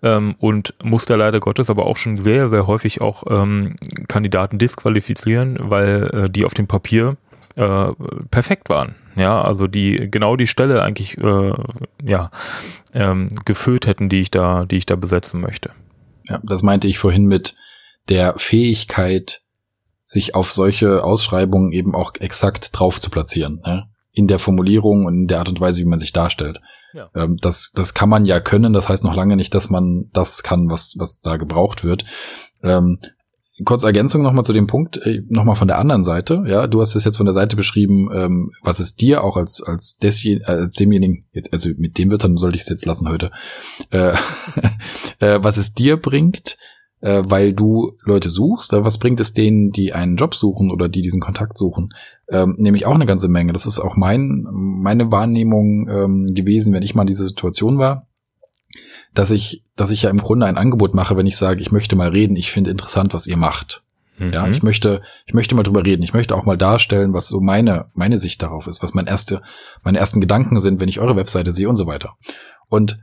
ähm, 0.03 0.35
und 0.39 0.73
musste 0.83 1.15
leider 1.15 1.39
Gottes 1.39 1.69
aber 1.69 1.85
auch 1.85 1.97
schon 1.97 2.15
sehr, 2.15 2.49
sehr 2.49 2.67
häufig 2.67 3.01
auch 3.01 3.23
ähm, 3.29 3.75
Kandidaten 4.07 4.57
disqualifizieren, 4.57 5.57
weil 5.59 6.09
äh, 6.13 6.29
die 6.29 6.45
auf 6.45 6.53
dem 6.53 6.67
Papier 6.67 7.17
äh, 7.55 7.87
perfekt 8.31 8.69
waren. 8.69 8.95
Ja, 9.17 9.41
also 9.41 9.67
die 9.67 10.09
genau 10.11 10.35
die 10.35 10.47
Stelle 10.47 10.81
eigentlich 10.81 11.17
äh, 11.17 11.53
ja 12.03 12.29
ähm, 12.93 13.29
gefüllt 13.45 13.87
hätten, 13.87 14.09
die 14.09 14.21
ich 14.21 14.31
da, 14.31 14.65
die 14.65 14.75
ich 14.75 14.85
da 14.85 14.95
besetzen 14.95 15.39
möchte. 15.39 15.71
Ja, 16.27 16.41
das 16.43 16.63
meinte 16.63 16.87
ich 16.87 16.97
vorhin 16.97 17.25
mit 17.25 17.55
der 18.09 18.35
Fähigkeit, 18.37 19.41
sich 20.01 20.35
auf 20.35 20.51
solche 20.51 21.03
Ausschreibungen 21.03 21.71
eben 21.71 21.95
auch 21.95 22.13
exakt 22.19 22.77
drauf 22.77 22.99
zu 22.99 23.09
platzieren. 23.09 23.61
Ne? 23.65 23.87
In 24.15 24.27
der 24.27 24.39
Formulierung 24.39 25.05
und 25.05 25.13
in 25.13 25.27
der 25.27 25.39
Art 25.39 25.49
und 25.49 25.59
Weise, 25.59 25.81
wie 25.81 25.85
man 25.85 25.99
sich 25.99 26.13
darstellt. 26.13 26.61
Ja. 26.93 27.09
Ähm, 27.13 27.37
das, 27.41 27.71
das 27.75 27.93
kann 27.93 28.09
man 28.09 28.25
ja 28.25 28.39
können, 28.39 28.73
das 28.73 28.89
heißt 28.89 29.03
noch 29.03 29.15
lange 29.15 29.35
nicht, 29.35 29.53
dass 29.53 29.69
man 29.69 30.09
das 30.13 30.41
kann, 30.41 30.69
was, 30.69 30.95
was 30.97 31.21
da 31.21 31.37
gebraucht 31.37 31.83
wird. 31.83 32.05
Ähm, 32.63 32.99
kurz 33.63 33.83
Ergänzung 33.83 34.21
nochmal 34.21 34.43
zu 34.43 34.51
dem 34.51 34.67
Punkt, 34.67 34.97
äh, 34.97 35.21
nochmal 35.29 35.55
von 35.55 35.67
der 35.67 35.77
anderen 35.77 36.03
Seite. 36.03 36.43
Ja, 36.47 36.67
du 36.67 36.81
hast 36.81 36.95
es 36.95 37.05
jetzt 37.05 37.17
von 37.17 37.25
der 37.25 37.33
Seite 37.33 37.55
beschrieben, 37.55 38.09
ähm, 38.13 38.51
was 38.63 38.79
es 38.79 38.95
dir 38.95 39.23
auch 39.23 39.37
als 39.37 39.61
als, 39.61 39.97
desjen, 39.97 40.41
äh, 40.41 40.51
als 40.51 40.75
demjenigen, 40.75 41.25
jetzt, 41.31 41.53
also 41.53 41.69
mit 41.77 41.97
dem 41.97 42.11
Wörtern 42.11 42.35
sollte 42.35 42.57
ich 42.57 42.63
es 42.63 42.69
jetzt 42.69 42.85
lassen 42.85 43.07
heute, 43.07 43.31
äh, 43.91 44.13
äh, 45.19 45.39
was 45.41 45.57
es 45.57 45.73
dir 45.73 45.97
bringt, 45.97 46.57
äh, 47.01 47.23
weil 47.25 47.53
du 47.53 47.93
Leute 48.03 48.29
suchst. 48.29 48.73
Aber 48.73 48.85
was 48.85 48.97
bringt 48.97 49.19
es 49.19 49.33
denen, 49.33 49.71
die 49.71 49.93
einen 49.93 50.15
Job 50.15 50.35
suchen 50.35 50.71
oder 50.71 50.89
die 50.89 51.01
diesen 51.01 51.21
Kontakt 51.21 51.57
suchen? 51.57 51.93
Ähm, 52.29 52.55
nämlich 52.57 52.85
auch 52.85 52.95
eine 52.95 53.05
ganze 53.05 53.27
Menge. 53.27 53.53
Das 53.53 53.65
ist 53.65 53.79
auch 53.79 53.95
mein, 53.95 54.45
meine 54.51 55.11
Wahrnehmung 55.11 55.87
ähm, 55.89 56.25
gewesen, 56.33 56.73
wenn 56.73 56.83
ich 56.83 56.95
mal 56.95 57.03
in 57.03 57.07
dieser 57.07 57.27
Situation 57.27 57.77
war, 57.77 58.07
dass 59.13 59.31
ich, 59.31 59.63
dass 59.75 59.91
ich 59.91 60.03
ja 60.03 60.09
im 60.09 60.17
Grunde 60.17 60.45
ein 60.45 60.57
Angebot 60.57 60.93
mache, 60.93 61.15
wenn 61.15 61.27
ich 61.27 61.37
sage, 61.37 61.61
ich 61.61 61.71
möchte 61.71 61.95
mal 61.95 62.09
reden, 62.09 62.35
ich 62.35 62.51
finde 62.51 62.71
interessant, 62.71 63.13
was 63.13 63.27
ihr 63.27 63.37
macht. 63.37 63.83
Mhm. 64.17 64.31
Ja, 64.31 64.47
ich 64.47 64.63
möchte, 64.63 65.01
ich 65.25 65.33
möchte 65.33 65.55
mal 65.55 65.63
drüber 65.63 65.85
reden. 65.85 66.03
Ich 66.03 66.13
möchte 66.13 66.35
auch 66.35 66.45
mal 66.45 66.57
darstellen, 66.57 67.13
was 67.13 67.27
so 67.27 67.41
meine, 67.41 67.89
meine 67.93 68.17
Sicht 68.17 68.41
darauf 68.41 68.67
ist, 68.67 68.81
was 68.81 68.93
mein 68.93 69.07
erste, 69.07 69.41
meine 69.83 69.99
ersten 69.99 70.21
Gedanken 70.21 70.59
sind, 70.59 70.79
wenn 70.79 70.89
ich 70.89 70.99
eure 70.99 71.15
Webseite 71.15 71.51
sehe 71.51 71.69
und 71.69 71.75
so 71.75 71.87
weiter. 71.87 72.15
Und 72.67 72.99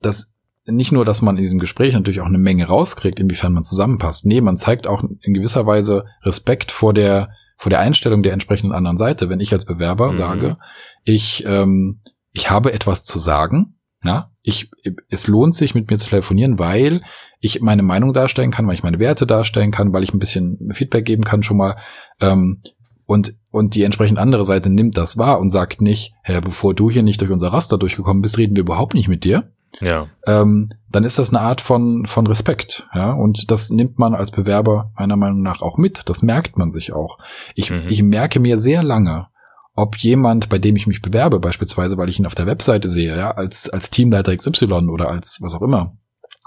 das 0.00 0.32
nicht 0.68 0.92
nur, 0.92 1.04
dass 1.04 1.22
man 1.22 1.36
in 1.36 1.42
diesem 1.42 1.58
Gespräch 1.58 1.94
natürlich 1.94 2.20
auch 2.20 2.26
eine 2.26 2.38
Menge 2.38 2.66
rauskriegt, 2.66 3.18
inwiefern 3.20 3.52
man 3.52 3.62
zusammenpasst. 3.62 4.26
Nee, 4.26 4.40
man 4.40 4.56
zeigt 4.56 4.86
auch 4.86 5.04
in 5.22 5.34
gewisser 5.34 5.66
Weise 5.66 6.04
Respekt 6.22 6.70
vor 6.70 6.94
der, 6.94 7.30
vor 7.56 7.70
der 7.70 7.80
Einstellung 7.80 8.22
der 8.22 8.32
entsprechenden 8.32 8.74
anderen 8.74 8.98
Seite. 8.98 9.28
Wenn 9.28 9.40
ich 9.40 9.52
als 9.52 9.64
Bewerber 9.64 10.12
mhm. 10.12 10.16
sage, 10.16 10.56
ich, 11.04 11.44
ähm, 11.46 12.00
ich 12.32 12.50
habe 12.50 12.72
etwas 12.72 13.04
zu 13.04 13.18
sagen, 13.18 13.74
ja, 14.04 14.30
ich, 14.42 14.70
es 15.08 15.26
lohnt 15.26 15.54
sich 15.54 15.74
mit 15.74 15.90
mir 15.90 15.98
zu 15.98 16.08
telefonieren, 16.08 16.58
weil 16.58 17.02
ich 17.40 17.60
meine 17.60 17.82
Meinung 17.82 18.12
darstellen 18.12 18.50
kann, 18.50 18.66
weil 18.66 18.74
ich 18.74 18.82
meine 18.82 18.98
Werte 18.98 19.26
darstellen 19.26 19.72
kann, 19.72 19.92
weil 19.92 20.04
ich 20.04 20.14
ein 20.14 20.20
bisschen 20.20 20.70
Feedback 20.72 21.04
geben 21.04 21.24
kann 21.24 21.42
schon 21.42 21.56
mal. 21.56 21.76
Ähm, 22.20 22.62
und, 23.06 23.34
und 23.50 23.74
die 23.74 23.84
entsprechend 23.84 24.18
andere 24.18 24.44
Seite 24.44 24.70
nimmt 24.70 24.96
das 24.96 25.16
wahr 25.16 25.40
und 25.40 25.50
sagt 25.50 25.80
nicht, 25.80 26.12
Herr, 26.22 26.42
bevor 26.42 26.74
du 26.74 26.90
hier 26.90 27.02
nicht 27.02 27.20
durch 27.20 27.30
unser 27.30 27.48
Raster 27.48 27.78
durchgekommen 27.78 28.22
bist, 28.22 28.38
reden 28.38 28.54
wir 28.54 28.62
überhaupt 28.62 28.94
nicht 28.94 29.08
mit 29.08 29.24
dir 29.24 29.50
ja. 29.80 30.08
ähm, 30.26 30.70
dann 30.90 31.04
ist 31.04 31.18
das 31.18 31.30
eine 31.30 31.40
Art 31.40 31.60
von, 31.60 32.06
von 32.06 32.26
Respekt. 32.26 32.88
Ja, 32.94 33.12
und 33.12 33.50
das 33.50 33.70
nimmt 33.70 33.98
man 33.98 34.14
als 34.14 34.30
Bewerber 34.30 34.92
meiner 34.98 35.16
Meinung 35.16 35.42
nach 35.42 35.62
auch 35.62 35.78
mit. 35.78 36.02
Das 36.06 36.22
merkt 36.22 36.58
man 36.58 36.72
sich 36.72 36.92
auch. 36.92 37.18
Ich, 37.54 37.70
mhm. 37.70 37.86
ich 37.88 38.02
merke 38.02 38.40
mir 38.40 38.58
sehr 38.58 38.82
lange, 38.82 39.28
ob 39.74 39.96
jemand, 39.96 40.48
bei 40.48 40.58
dem 40.58 40.76
ich 40.76 40.86
mich 40.86 41.02
bewerbe, 41.02 41.38
beispielsweise, 41.38 41.96
weil 41.96 42.08
ich 42.08 42.18
ihn 42.18 42.26
auf 42.26 42.34
der 42.34 42.46
Webseite 42.46 42.88
sehe, 42.88 43.16
ja, 43.16 43.30
als, 43.30 43.68
als 43.68 43.90
Teamleiter 43.90 44.36
XY 44.36 44.88
oder 44.88 45.10
als 45.10 45.38
was 45.40 45.54
auch 45.54 45.62
immer, 45.62 45.96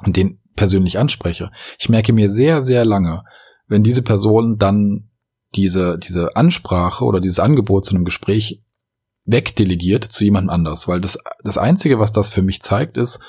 und 0.03 0.17
den 0.17 0.41
persönlich 0.55 0.99
anspreche. 0.99 1.51
Ich 1.79 1.87
merke 1.87 2.11
mir 2.11 2.29
sehr, 2.29 2.61
sehr 2.61 2.83
lange, 2.83 3.23
wenn 3.67 3.83
diese 3.83 4.01
Person 4.01 4.57
dann 4.57 5.09
diese, 5.55 5.97
diese 5.97 6.35
Ansprache 6.35 7.05
oder 7.05 7.19
dieses 7.19 7.39
Angebot 7.39 7.85
zu 7.85 7.95
einem 7.95 8.05
Gespräch 8.05 8.63
wegdelegiert 9.25 10.03
zu 10.03 10.23
jemandem 10.23 10.49
anders, 10.49 10.87
weil 10.87 11.01
das, 11.01 11.17
das 11.43 11.57
Einzige, 11.57 11.99
was 11.99 12.11
das 12.11 12.29
für 12.29 12.41
mich 12.41 12.61
zeigt, 12.61 12.97
ist, 12.97 13.19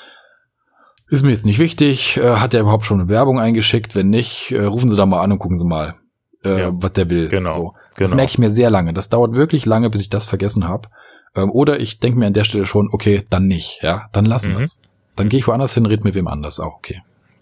ist 1.09 1.23
mir 1.23 1.31
jetzt 1.31 1.45
nicht 1.45 1.59
wichtig, 1.59 2.17
äh, 2.17 2.35
hat 2.35 2.53
er 2.53 2.61
überhaupt 2.61 2.85
schon 2.85 2.99
eine 2.99 3.09
Werbung 3.09 3.39
eingeschickt? 3.39 3.95
Wenn 3.95 4.09
nicht, 4.09 4.51
äh, 4.51 4.63
rufen 4.63 4.89
Sie 4.89 4.95
da 4.95 5.05
mal 5.05 5.21
an 5.21 5.31
und 5.31 5.39
gucken 5.39 5.57
Sie 5.57 5.65
mal, 5.65 5.95
äh, 6.43 6.61
ja, 6.61 6.71
was 6.73 6.93
der 6.93 7.09
will. 7.09 7.27
Genau, 7.27 7.51
so. 7.51 7.73
Das 7.97 8.07
genau. 8.07 8.15
merke 8.15 8.31
ich 8.31 8.37
mir 8.39 8.51
sehr 8.51 8.69
lange. 8.69 8.93
Das 8.93 9.09
dauert 9.09 9.35
wirklich 9.35 9.65
lange, 9.65 9.89
bis 9.89 10.01
ich 10.01 10.09
das 10.09 10.25
vergessen 10.25 10.67
habe. 10.67 10.89
Ähm, 11.35 11.51
oder 11.51 11.79
ich 11.79 11.99
denke 11.99 12.17
mir 12.17 12.27
an 12.27 12.33
der 12.33 12.45
Stelle 12.45 12.65
schon, 12.65 12.89
okay, 12.91 13.25
dann 13.29 13.47
nicht, 13.47 13.79
ja, 13.83 14.07
dann 14.13 14.25
lassen 14.25 14.53
mhm. 14.53 14.57
wir 14.57 14.63
es. 14.63 14.79
Dann 15.15 15.29
gehe 15.29 15.39
ich 15.39 15.47
woanders 15.47 15.75
hin, 15.75 15.85
red 15.85 16.03
mit 16.03 16.15
wem 16.15 16.27
anders, 16.27 16.59
auch 16.59 16.75
okay. 16.77 17.01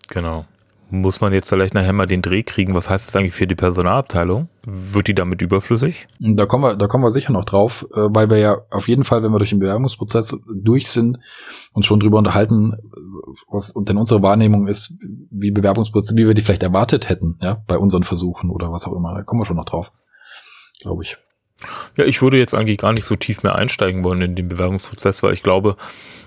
Genau 0.10 0.46
muss 0.92 1.22
man 1.22 1.34
jetzt 1.34 1.50
vielleicht 1.50 1.74
nachher 1.74 1.94
mal 1.94 2.06
den 2.06 2.22
Dreh 2.22 2.44
kriegen. 2.44 2.76
Was 2.76 2.90
heißt 2.90 3.08
das 3.08 3.16
eigentlich 3.16 3.34
für 3.34 3.48
die 3.48 3.56
Personalabteilung? 3.56 4.50
Wird 4.64 5.08
die 5.08 5.16
damit 5.16 5.42
überflüssig? 5.42 6.08
Da 6.20 6.46
kommen 6.46 6.64
wir, 6.64 6.76
da 6.76 6.88
kommen 6.88 7.04
wir 7.04 7.12
sicher 7.12 7.32
noch 7.32 7.46
drauf, 7.46 7.88
äh, 7.94 8.08
weil 8.10 8.30
wir 8.30 8.38
ja 8.38 8.58
auf 8.70 8.88
jeden 8.88 9.04
Fall, 9.04 9.24
wenn 9.24 9.32
wir 9.32 9.38
durch 9.38 9.50
den 9.52 9.60
Bewerbungsprozess 9.60 10.38
durch 10.54 10.90
sind, 10.90 11.18
uns 11.74 11.86
schon 11.86 12.00
drüber 12.00 12.18
unterhalten, 12.18 12.76
was 13.50 13.72
und 13.72 13.90
denn 13.90 13.98
unsere 13.98 14.22
Wahrnehmung 14.22 14.68
ist, 14.68 15.00
wie 15.32 15.52
Bewerbungsprozesse, 15.52 16.18
wie 16.18 16.28
wir 16.28 16.34
die 16.34 16.42
vielleicht 16.42 16.64
erwartet 16.64 17.10
hätten, 17.10 17.38
ja, 17.42 17.64
bei 17.68 17.78
unseren 17.78 18.04
Versuchen 18.04 18.50
oder 18.50 18.72
was 18.72 18.86
auch 18.86 18.94
immer. 18.94 19.14
Da 19.16 19.24
kommen 19.24 19.42
wir 19.42 19.46
schon 19.46 19.58
noch 19.58 19.66
drauf, 19.66 19.92
glaube 20.82 21.04
ich. 21.04 21.18
Ja, 21.98 22.06
ich 22.06 22.22
würde 22.22 22.38
jetzt 22.38 22.54
eigentlich 22.54 22.78
gar 22.78 22.94
nicht 22.94 23.06
so 23.06 23.16
tief 23.16 23.44
mehr 23.44 23.56
einsteigen 23.56 24.04
wollen 24.04 24.22
in 24.22 24.36
den 24.36 24.48
Bewerbungsprozess, 24.48 25.24
weil 25.24 25.34
ich 25.34 25.44
glaube, 25.44 25.76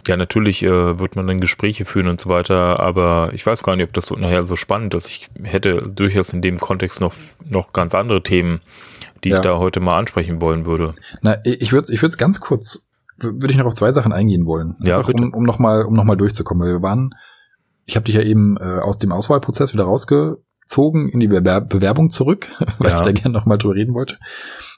ja, 0.06 0.16
natürlich 0.16 0.62
äh, 0.62 0.98
wird 0.98 1.16
man 1.16 1.26
dann 1.26 1.40
Gespräche 1.40 1.84
führen 1.84 2.08
und 2.08 2.20
so 2.20 2.28
weiter, 2.28 2.80
aber 2.80 3.30
ich 3.32 3.44
weiß 3.44 3.62
gar 3.62 3.76
nicht, 3.76 3.86
ob 3.86 3.92
das 3.94 4.06
so 4.06 4.16
nachher 4.16 4.46
so 4.46 4.56
spannend 4.56 4.94
ist. 4.94 5.08
Ich 5.08 5.28
hätte 5.42 5.82
durchaus 5.82 6.32
in 6.32 6.42
dem 6.42 6.58
Kontext 6.58 7.00
noch, 7.00 7.14
noch 7.48 7.72
ganz 7.72 7.94
andere 7.94 8.22
Themen, 8.22 8.60
die 9.24 9.30
ja. 9.30 9.36
ich 9.36 9.42
da 9.42 9.58
heute 9.58 9.80
mal 9.80 9.96
ansprechen 9.96 10.40
wollen 10.40 10.66
würde. 10.66 10.94
Na, 11.22 11.36
ich 11.44 11.72
würde 11.72 11.92
ich 11.92 12.02
würde 12.02 12.16
ganz 12.16 12.40
kurz, 12.40 12.90
würde 13.18 13.50
ich 13.50 13.56
noch 13.56 13.66
auf 13.66 13.74
zwei 13.74 13.92
Sachen 13.92 14.12
eingehen 14.12 14.44
wollen. 14.44 14.76
Ja, 14.80 14.98
Einfach, 14.98 15.14
um, 15.14 15.32
um 15.32 15.44
nochmal 15.44 15.84
um 15.84 15.94
noch 15.94 16.04
mal 16.04 16.16
durchzukommen. 16.16 16.66
Wir 16.66 16.82
waren, 16.82 17.14
ich 17.86 17.96
habe 17.96 18.04
dich 18.04 18.16
ja 18.16 18.22
eben 18.22 18.56
äh, 18.58 18.80
aus 18.80 18.98
dem 18.98 19.12
Auswahlprozess 19.12 19.72
wieder 19.72 19.84
rausgezogen 19.84 21.08
in 21.08 21.20
die 21.20 21.28
Bewer 21.28 21.62
Bewerbung 21.62 22.10
zurück, 22.10 22.48
weil 22.78 22.90
ja. 22.90 22.96
ich 22.96 23.02
da 23.02 23.12
gerne 23.12 23.32
nochmal 23.32 23.56
drüber 23.56 23.74
reden 23.74 23.94
wollte. 23.94 24.18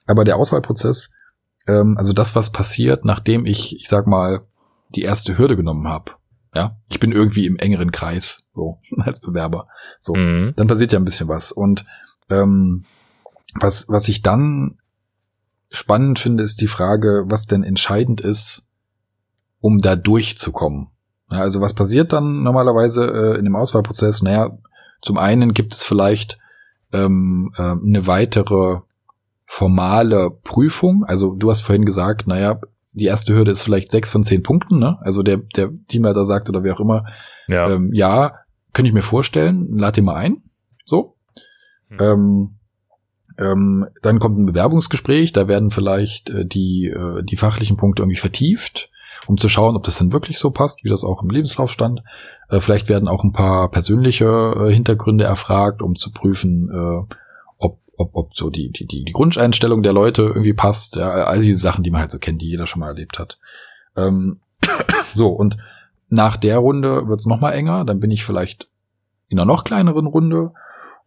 Aber 0.06 0.24
der 0.24 0.36
Auswahlprozess, 0.36 1.10
ähm, 1.66 1.96
also 1.98 2.12
das, 2.12 2.36
was 2.36 2.50
passiert, 2.50 3.04
nachdem 3.04 3.46
ich, 3.46 3.76
ich 3.76 3.88
sag 3.88 4.06
mal, 4.06 4.46
die 4.90 5.02
erste 5.02 5.36
Hürde 5.36 5.56
genommen 5.56 5.88
habe. 5.88 6.12
Ja, 6.54 6.76
ich 6.88 7.00
bin 7.00 7.12
irgendwie 7.12 7.46
im 7.46 7.56
engeren 7.56 7.92
Kreis, 7.92 8.46
so 8.54 8.78
als 8.98 9.20
Bewerber. 9.20 9.68
So, 10.00 10.14
mhm. 10.14 10.54
dann 10.56 10.68
passiert 10.68 10.92
ja 10.92 10.98
ein 10.98 11.04
bisschen 11.04 11.28
was. 11.28 11.52
Und 11.52 11.84
ähm, 12.30 12.84
was, 13.60 13.88
was 13.88 14.08
ich 14.08 14.22
dann 14.22 14.78
spannend 15.70 16.18
finde, 16.18 16.44
ist 16.44 16.60
die 16.60 16.66
Frage, 16.66 17.24
was 17.26 17.46
denn 17.46 17.62
entscheidend 17.62 18.20
ist, 18.20 18.68
um 19.60 19.78
da 19.78 19.96
durchzukommen. 19.96 20.90
Ja, 21.30 21.40
also 21.40 21.60
was 21.60 21.74
passiert 21.74 22.12
dann 22.12 22.42
normalerweise 22.42 23.34
äh, 23.34 23.38
in 23.38 23.44
dem 23.44 23.56
Auswahlprozess? 23.56 24.22
Naja, 24.22 24.56
zum 25.02 25.18
einen 25.18 25.54
gibt 25.54 25.74
es 25.74 25.82
vielleicht 25.82 26.38
ähm, 26.92 27.50
äh, 27.56 27.62
eine 27.62 28.06
weitere 28.06 28.80
formale 29.46 30.30
Prüfung. 30.30 31.04
Also 31.04 31.34
du 31.34 31.50
hast 31.50 31.62
vorhin 31.62 31.84
gesagt, 31.84 32.26
naja, 32.26 32.60
die 32.92 33.06
erste 33.06 33.34
Hürde 33.34 33.52
ist 33.52 33.62
vielleicht 33.62 33.90
sechs 33.90 34.10
von 34.10 34.24
zehn 34.24 34.42
Punkten, 34.42 34.78
ne? 34.78 34.98
Also 35.00 35.22
der, 35.22 35.38
der 35.56 35.70
Teamleiter 35.88 36.24
sagt 36.24 36.48
oder 36.48 36.62
wer 36.62 36.74
auch 36.74 36.80
immer, 36.80 37.06
ja, 37.48 37.70
ähm, 37.70 37.90
ja 37.92 38.32
könnte 38.72 38.88
ich 38.88 38.94
mir 38.94 39.02
vorstellen, 39.02 39.78
lad 39.78 39.96
ihn 39.96 40.04
mal 40.04 40.16
ein. 40.16 40.42
So. 40.84 41.16
Hm. 41.88 41.98
Ähm, 42.00 42.50
Ähm, 43.38 43.86
dann 44.00 44.18
kommt 44.18 44.38
ein 44.38 44.46
Bewerbungsgespräch, 44.46 45.30
da 45.32 45.46
werden 45.46 45.70
vielleicht 45.70 46.30
äh, 46.30 46.46
die, 46.46 46.86
äh, 46.86 47.22
die 47.22 47.36
fachlichen 47.36 47.76
Punkte 47.76 48.00
irgendwie 48.00 48.18
vertieft, 48.18 48.88
um 49.26 49.36
zu 49.36 49.50
schauen, 49.50 49.76
ob 49.76 49.82
das 49.82 49.98
denn 49.98 50.10
wirklich 50.10 50.38
so 50.38 50.50
passt, 50.50 50.84
wie 50.84 50.88
das 50.88 51.04
auch 51.04 51.22
im 51.22 51.28
Lebenslauf 51.28 51.70
stand. 51.70 52.00
Äh, 52.48 52.60
vielleicht 52.60 52.88
werden 52.88 53.08
auch 53.08 53.24
ein 53.24 53.32
paar 53.32 53.70
persönliche 53.70 54.24
äh, 54.56 54.72
Hintergründe 54.72 55.24
erfragt, 55.24 55.82
um 55.82 55.96
zu 55.96 56.12
prüfen, 56.12 56.70
äh, 56.70 57.14
ob, 57.96 58.10
ob, 58.14 58.36
so 58.36 58.50
die, 58.50 58.70
die, 58.70 58.86
die 58.86 59.12
Grundeinstellung 59.12 59.82
der 59.82 59.92
Leute 59.92 60.22
irgendwie 60.22 60.52
passt. 60.52 60.96
Ja, 60.96 61.10
all 61.10 61.40
diese 61.40 61.60
Sachen, 61.60 61.84
die 61.84 61.90
man 61.90 62.02
halt 62.02 62.10
so 62.10 62.18
kennt, 62.18 62.42
die 62.42 62.48
jeder 62.48 62.66
schon 62.66 62.80
mal 62.80 62.88
erlebt 62.88 63.18
hat. 63.18 63.38
Ähm, 63.96 64.40
so, 65.14 65.28
und 65.28 65.56
nach 66.08 66.36
der 66.36 66.58
Runde 66.58 67.08
wird's 67.08 67.26
noch 67.26 67.40
mal 67.40 67.52
enger, 67.52 67.84
dann 67.84 68.00
bin 68.00 68.10
ich 68.10 68.24
vielleicht 68.24 68.68
in 69.28 69.38
einer 69.38 69.46
noch 69.46 69.64
kleineren 69.64 70.06
Runde 70.06 70.52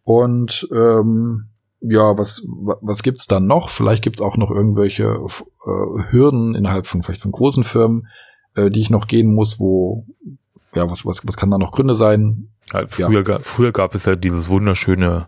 und 0.04 0.68
ähm, 0.72 1.46
ja, 1.80 2.18
was, 2.18 2.44
was 2.82 3.02
gibt's 3.02 3.26
dann 3.26 3.46
noch? 3.46 3.70
Vielleicht 3.70 4.02
gibt's 4.02 4.20
auch 4.20 4.36
noch 4.36 4.50
irgendwelche 4.50 5.04
äh, 5.04 6.02
Hürden 6.10 6.54
innerhalb 6.54 6.86
von 6.86 7.02
vielleicht 7.02 7.22
von 7.22 7.32
großen 7.32 7.64
Firmen, 7.64 8.08
äh, 8.54 8.70
die 8.70 8.80
ich 8.80 8.90
noch 8.90 9.06
gehen 9.06 9.32
muss, 9.32 9.58
wo, 9.58 10.04
ja, 10.74 10.90
was, 10.90 11.06
was, 11.06 11.26
was 11.26 11.36
kann 11.36 11.50
da 11.50 11.56
noch 11.56 11.72
Gründe 11.72 11.94
sein? 11.94 12.48
Ja, 12.72 12.86
früher, 12.86 13.10
ja. 13.10 13.22
Gab, 13.22 13.44
früher 13.44 13.72
gab 13.72 13.94
es 13.94 14.04
ja 14.04 14.14
dieses 14.14 14.50
wunderschöne 14.50 15.26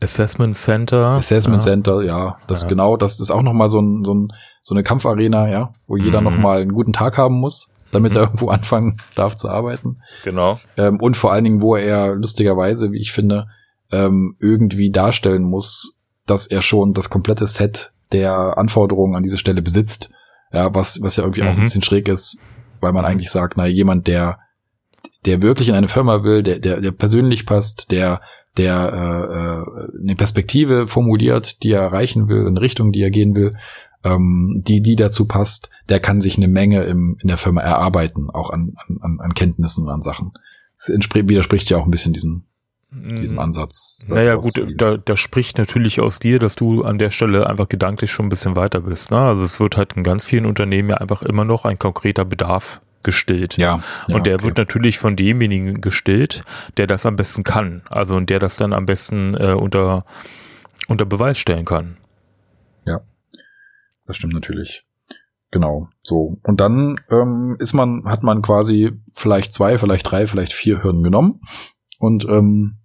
Assessment 0.00 0.56
Center. 0.56 1.06
Assessment 1.06 1.62
ja. 1.62 1.70
Center, 1.70 2.02
ja, 2.02 2.36
das 2.46 2.62
ja. 2.62 2.68
genau, 2.68 2.96
das 2.96 3.20
ist 3.20 3.30
auch 3.30 3.42
noch 3.42 3.52
mal 3.52 3.68
so 3.68 3.80
ein, 3.80 4.04
so 4.04 4.14
ein, 4.14 4.32
so 4.62 4.74
eine 4.74 4.82
Kampfarena, 4.82 5.48
ja, 5.48 5.72
wo 5.86 5.96
jeder 5.96 6.20
mhm. 6.20 6.24
noch 6.24 6.38
mal 6.38 6.60
einen 6.60 6.72
guten 6.72 6.92
Tag 6.92 7.18
haben 7.18 7.36
muss, 7.36 7.70
damit 7.90 8.12
mhm. 8.12 8.18
er 8.18 8.22
irgendwo 8.24 8.48
anfangen 8.50 8.96
darf 9.14 9.36
zu 9.36 9.48
arbeiten. 9.48 10.00
Genau. 10.24 10.58
Ähm, 10.76 11.00
und 11.00 11.16
vor 11.16 11.32
allen 11.32 11.44
Dingen, 11.44 11.62
wo 11.62 11.76
er 11.76 12.14
lustigerweise, 12.14 12.92
wie 12.92 13.00
ich 13.00 13.12
finde, 13.12 13.46
ähm, 13.90 14.36
irgendwie 14.38 14.90
darstellen 14.90 15.42
muss, 15.42 16.00
dass 16.26 16.46
er 16.46 16.62
schon 16.62 16.92
das 16.92 17.10
komplette 17.10 17.46
Set 17.46 17.92
der 18.12 18.58
Anforderungen 18.58 19.16
an 19.16 19.22
diese 19.22 19.38
Stelle 19.38 19.62
besitzt. 19.62 20.10
Ja, 20.52 20.74
was, 20.74 21.02
was 21.02 21.16
ja 21.16 21.24
irgendwie 21.24 21.42
mhm. 21.42 21.48
auch 21.48 21.52
ein 21.52 21.60
mhm. 21.60 21.64
bisschen 21.64 21.82
schräg 21.82 22.08
ist, 22.08 22.40
weil 22.80 22.92
man 22.92 23.04
eigentlich 23.04 23.30
sagt, 23.30 23.56
na, 23.56 23.66
jemand, 23.66 24.06
der, 24.06 24.38
der 25.26 25.42
wirklich 25.42 25.68
in 25.68 25.74
eine 25.74 25.88
Firma 25.88 26.22
will, 26.22 26.42
der, 26.42 26.58
der, 26.58 26.80
der 26.80 26.92
persönlich 26.92 27.44
passt, 27.44 27.90
der, 27.90 28.20
der 28.58 28.92
äh, 28.92 29.98
äh, 29.98 30.00
eine 30.02 30.16
Perspektive 30.16 30.86
formuliert, 30.86 31.62
die 31.62 31.72
er 31.72 31.82
erreichen 31.82 32.28
will, 32.28 32.46
eine 32.46 32.60
Richtung, 32.60 32.92
die 32.92 33.02
er 33.02 33.10
gehen 33.10 33.34
will, 33.34 33.54
ähm, 34.04 34.62
die, 34.66 34.82
die 34.82 34.96
dazu 34.96 35.26
passt, 35.26 35.70
der 35.88 36.00
kann 36.00 36.20
sich 36.20 36.36
eine 36.36 36.48
Menge 36.48 36.82
im, 36.84 37.16
in 37.20 37.28
der 37.28 37.38
Firma 37.38 37.60
erarbeiten, 37.62 38.30
auch 38.30 38.50
an, 38.50 38.74
an, 39.00 39.18
an 39.20 39.34
Kenntnissen 39.34 39.84
und 39.84 39.90
an 39.90 40.02
Sachen. 40.02 40.32
Das 40.74 40.88
widerspricht 40.88 41.70
ja 41.70 41.76
auch 41.76 41.86
ein 41.86 41.90
bisschen 41.90 42.12
diesem, 42.12 42.44
diesem 42.90 43.36
mhm. 43.36 43.40
Ansatz. 43.40 44.04
Naja, 44.06 44.36
gut, 44.36 44.52
da, 44.76 44.96
da 44.96 45.16
spricht 45.16 45.58
natürlich 45.58 46.00
aus 46.00 46.18
dir, 46.18 46.38
dass 46.38 46.54
du 46.54 46.84
an 46.84 46.98
der 46.98 47.10
Stelle 47.10 47.48
einfach 47.48 47.68
gedanklich 47.68 48.10
schon 48.10 48.26
ein 48.26 48.30
bisschen 48.30 48.56
weiter 48.56 48.82
bist. 48.82 49.10
Ne? 49.10 49.18
Also 49.18 49.44
es 49.44 49.58
wird 49.58 49.76
halt 49.76 49.94
in 49.94 50.04
ganz 50.04 50.24
vielen 50.24 50.46
Unternehmen 50.46 50.90
ja 50.90 50.96
einfach 50.96 51.22
immer 51.22 51.44
noch 51.44 51.64
ein 51.64 51.78
konkreter 51.78 52.24
Bedarf 52.24 52.80
gestillt. 53.02 53.56
Ja. 53.56 53.80
ja 54.06 54.14
und 54.14 54.26
der 54.26 54.36
okay. 54.36 54.44
wird 54.44 54.58
natürlich 54.58 54.98
von 54.98 55.16
demjenigen 55.16 55.80
gestillt, 55.80 56.42
der 56.76 56.86
das 56.86 57.06
am 57.06 57.16
besten 57.16 57.44
kann. 57.44 57.82
Also 57.88 58.16
und 58.16 58.30
der 58.30 58.38
das 58.38 58.56
dann 58.56 58.72
am 58.72 58.86
besten 58.86 59.34
äh, 59.34 59.52
unter, 59.52 60.04
unter 60.88 61.06
Beweis 61.06 61.38
stellen 61.38 61.64
kann. 61.64 61.96
Ja. 62.84 63.00
Das 64.06 64.16
stimmt 64.16 64.34
natürlich. 64.34 64.84
Genau, 65.50 65.88
so. 66.02 66.38
Und 66.42 66.60
dann 66.60 67.00
ähm, 67.10 67.56
ist 67.58 67.72
man, 67.72 68.04
hat 68.04 68.22
man 68.22 68.42
quasi 68.42 68.92
vielleicht 69.14 69.52
zwei, 69.52 69.78
vielleicht 69.78 70.10
drei, 70.10 70.26
vielleicht 70.26 70.52
vier 70.52 70.82
Hürden 70.82 71.02
genommen 71.02 71.40
und 71.98 72.26
ähm, 72.26 72.76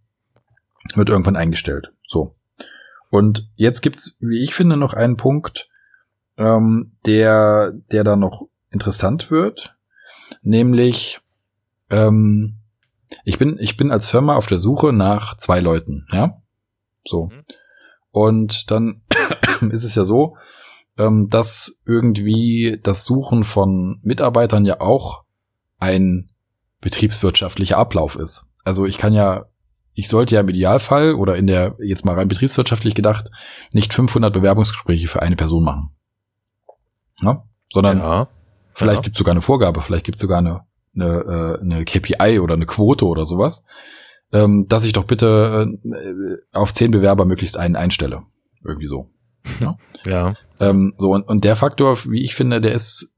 wird 0.96 1.10
irgendwann 1.10 1.36
eingestellt. 1.36 1.92
So. 2.08 2.36
Und 3.10 3.50
jetzt 3.56 3.82
gibt's, 3.82 4.18
wie 4.22 4.42
ich 4.42 4.56
finde, 4.56 4.78
noch 4.78 4.94
einen 4.94 5.18
Punkt, 5.18 5.70
ähm, 6.38 6.94
der, 7.06 7.74
der 7.92 8.04
da 8.04 8.16
noch 8.16 8.48
interessant 8.72 9.30
wird, 9.30 9.73
nämlich 10.44 11.20
ähm, 11.90 12.60
ich 13.26 13.38
bin, 13.38 13.58
ich 13.60 13.78
bin 13.78 13.92
als 13.92 14.08
Firma 14.08 14.36
auf 14.36 14.48
der 14.48 14.58
Suche 14.58 14.94
nach 14.94 15.38
zwei 15.38 15.60
Leuten, 15.60 16.08
ja, 16.12 16.42
so. 17.06 17.26
Mhm. 17.26 17.42
Und 18.12 18.72
dann 18.72 19.02
ist 19.72 19.84
es 19.84 19.96
ja 19.96 20.06
so, 20.06 20.38
ähm, 20.98 21.30
dass 21.30 21.82
irgendwie 21.86 22.80
das 22.82 23.06
Suchen 23.06 23.44
von 23.44 24.00
Mitarbeitern 24.04 24.66
ja 24.66 24.82
auch 24.82 25.24
ein 25.80 26.30
betriebswirtschaftlicher 26.82 27.78
Ablauf 27.78 28.16
ist. 28.16 28.46
Also 28.64 28.86
ich 28.86 28.98
kann 28.98 29.14
ja, 29.14 29.46
ich 29.94 30.08
sollte 30.08 30.36
ja 30.36 30.42
im 30.42 30.50
Idealfall 30.50 31.16
oder 31.16 31.36
in 31.36 31.48
der, 31.48 31.76
jetzt 31.80 32.06
mal 32.06 32.16
rein 32.16 32.28
betriebswirtschaftlich 32.28 32.96
gedacht, 32.96 33.32
nicht 33.72 33.94
500 33.94 34.34
Bewerbungsgespräche 34.34 35.08
für 35.08 35.22
eine 35.22 35.36
Person 35.36 35.64
machen. 35.64 35.96
Ja? 37.22 37.44
Sondern 37.72 38.00
ja, 38.00 38.28
vielleicht 38.76 39.00
ja. 39.00 39.02
gibt 39.02 39.16
es 39.16 39.18
sogar 39.18 39.34
eine 39.34 39.42
Vorgabe, 39.42 39.82
vielleicht 39.82 40.06
gibt 40.06 40.18
es 40.18 40.22
sogar 40.22 40.40
eine, 40.40 40.62
eine, 40.96 41.06
äh, 41.06 41.62
eine 41.62 41.86
KPI 41.86 42.40
oder 42.40 42.54
eine 42.56 42.66
Quote 42.66 43.06
oder 43.06 43.26
sowas, 43.26 43.66
ähm, 44.32 44.68
dass 44.68 44.86
ich 44.86 44.94
doch 44.94 45.06
bitte 45.06 45.68
äh, 45.84 46.58
auf 46.58 46.74
zehn 46.74 46.92
Bewerber 46.92 47.26
möglichst 47.26 47.58
einen 47.58 47.76
einstelle. 47.76 48.24
Irgendwie 48.64 48.88
so. 48.88 49.10
Ja. 49.60 49.78
ja. 50.06 50.36
Ähm, 50.60 50.94
so, 50.98 51.12
und, 51.12 51.28
und 51.28 51.44
der 51.44 51.56
Faktor, 51.56 51.98
wie 52.06 52.24
ich 52.24 52.36
finde, 52.36 52.62
der 52.62 52.74
ist, 52.74 53.18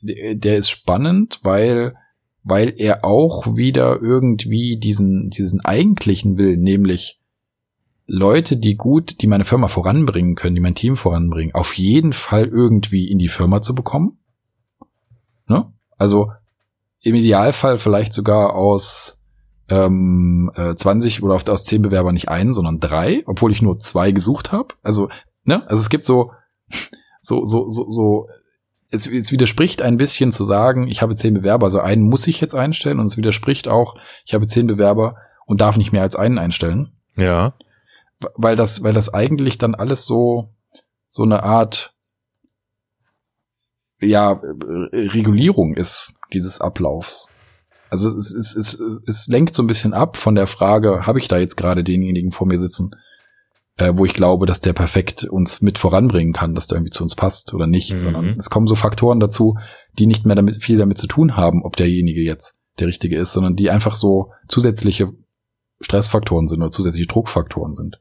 der, 0.00 0.34
der 0.34 0.56
ist 0.56 0.70
spannend, 0.70 1.40
weil 1.42 1.94
weil 2.48 2.74
er 2.78 3.04
auch 3.04 3.56
wieder 3.56 4.00
irgendwie 4.00 4.78
diesen, 4.78 5.28
diesen 5.28 5.60
eigentlichen 5.60 6.38
will, 6.38 6.56
nämlich 6.56 7.20
Leute, 8.06 8.56
die 8.56 8.76
gut, 8.76 9.20
die 9.20 9.26
meine 9.26 9.44
Firma 9.44 9.68
voranbringen 9.68 10.34
können, 10.34 10.54
die 10.54 10.62
mein 10.62 10.74
Team 10.74 10.96
voranbringen, 10.96 11.54
auf 11.54 11.74
jeden 11.74 12.14
Fall 12.14 12.46
irgendwie 12.46 13.10
in 13.10 13.18
die 13.18 13.28
Firma 13.28 13.60
zu 13.60 13.74
bekommen. 13.74 14.17
Ne? 15.48 15.72
Also 15.96 16.30
im 17.00 17.14
Idealfall 17.14 17.78
vielleicht 17.78 18.12
sogar 18.12 18.54
aus 18.54 19.20
ähm, 19.68 20.50
äh, 20.54 20.74
20 20.74 21.22
oder 21.22 21.34
aus 21.34 21.64
10 21.64 21.82
Bewerbern 21.82 22.14
nicht 22.14 22.28
einen, 22.28 22.52
sondern 22.52 22.80
drei, 22.80 23.22
obwohl 23.26 23.52
ich 23.52 23.62
nur 23.62 23.78
zwei 23.78 24.12
gesucht 24.12 24.52
habe. 24.52 24.74
Also, 24.82 25.08
ne, 25.44 25.68
also 25.68 25.80
es 25.80 25.90
gibt 25.90 26.04
so, 26.04 26.32
so, 27.20 27.44
so, 27.44 27.68
so, 27.68 27.90
so 27.90 28.26
es, 28.90 29.06
es 29.06 29.32
widerspricht 29.32 29.82
ein 29.82 29.96
bisschen 29.96 30.32
zu 30.32 30.44
sagen, 30.44 30.88
ich 30.88 31.02
habe 31.02 31.14
zehn 31.14 31.34
Bewerber, 31.34 31.66
also 31.66 31.80
einen 31.80 32.02
muss 32.02 32.26
ich 32.26 32.40
jetzt 32.40 32.54
einstellen 32.54 32.98
und 32.98 33.06
es 33.06 33.16
widerspricht 33.16 33.68
auch, 33.68 33.94
ich 34.24 34.34
habe 34.34 34.46
zehn 34.46 34.66
Bewerber 34.66 35.16
und 35.46 35.60
darf 35.60 35.76
nicht 35.76 35.92
mehr 35.92 36.02
als 36.02 36.16
einen 36.16 36.38
einstellen. 36.38 36.92
Ja. 37.16 37.54
Weil 38.34 38.56
das, 38.56 38.82
weil 38.82 38.94
das 38.94 39.12
eigentlich 39.12 39.58
dann 39.58 39.74
alles 39.74 40.04
so, 40.04 40.54
so 41.08 41.22
eine 41.22 41.42
Art, 41.42 41.94
ja, 44.00 44.40
Regulierung 44.42 45.74
ist, 45.74 46.14
dieses 46.32 46.60
Ablaufs. 46.60 47.28
Also 47.90 48.10
es, 48.10 48.34
es, 48.34 48.54
es, 48.54 48.82
es 49.06 49.28
lenkt 49.28 49.54
so 49.54 49.62
ein 49.62 49.66
bisschen 49.66 49.94
ab 49.94 50.16
von 50.16 50.34
der 50.34 50.46
Frage, 50.46 51.06
habe 51.06 51.18
ich 51.18 51.28
da 51.28 51.38
jetzt 51.38 51.56
gerade 51.56 51.84
denjenigen 51.84 52.32
vor 52.32 52.46
mir 52.46 52.58
sitzen, 52.58 52.90
äh, 53.78 53.92
wo 53.94 54.04
ich 54.04 54.12
glaube, 54.12 54.46
dass 54.46 54.60
der 54.60 54.74
perfekt 54.74 55.24
uns 55.24 55.62
mit 55.62 55.78
voranbringen 55.78 56.34
kann, 56.34 56.54
dass 56.54 56.66
der 56.66 56.76
irgendwie 56.76 56.90
zu 56.90 57.02
uns 57.02 57.14
passt 57.14 57.54
oder 57.54 57.66
nicht, 57.66 57.92
mhm. 57.92 57.96
sondern 57.96 58.36
es 58.38 58.50
kommen 58.50 58.66
so 58.66 58.74
Faktoren 58.74 59.20
dazu, 59.20 59.56
die 59.98 60.06
nicht 60.06 60.26
mehr 60.26 60.36
damit 60.36 60.62
viel 60.62 60.78
damit 60.78 60.98
zu 60.98 61.06
tun 61.06 61.36
haben, 61.36 61.64
ob 61.64 61.76
derjenige 61.76 62.20
jetzt 62.20 62.58
der 62.78 62.88
richtige 62.88 63.16
ist, 63.16 63.32
sondern 63.32 63.56
die 63.56 63.70
einfach 63.70 63.96
so 63.96 64.32
zusätzliche 64.48 65.12
Stressfaktoren 65.80 66.46
sind 66.46 66.60
oder 66.60 66.70
zusätzliche 66.70 67.06
Druckfaktoren 67.06 67.74
sind. 67.74 67.98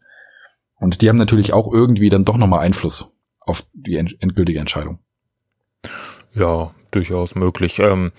Und 0.80 1.02
die 1.02 1.10
haben 1.10 1.16
natürlich 1.16 1.54
auch 1.54 1.72
irgendwie 1.72 2.10
dann 2.10 2.26
doch 2.26 2.38
nochmal 2.38 2.60
Einfluss 2.60 3.14
auf 3.40 3.66
die 3.74 3.96
endgültige 3.96 4.60
Entscheidung. 4.60 5.00
Ja, 6.34 6.72
durchaus 6.92 7.36
möglich. 7.36 7.80
Ähm, 7.80 8.12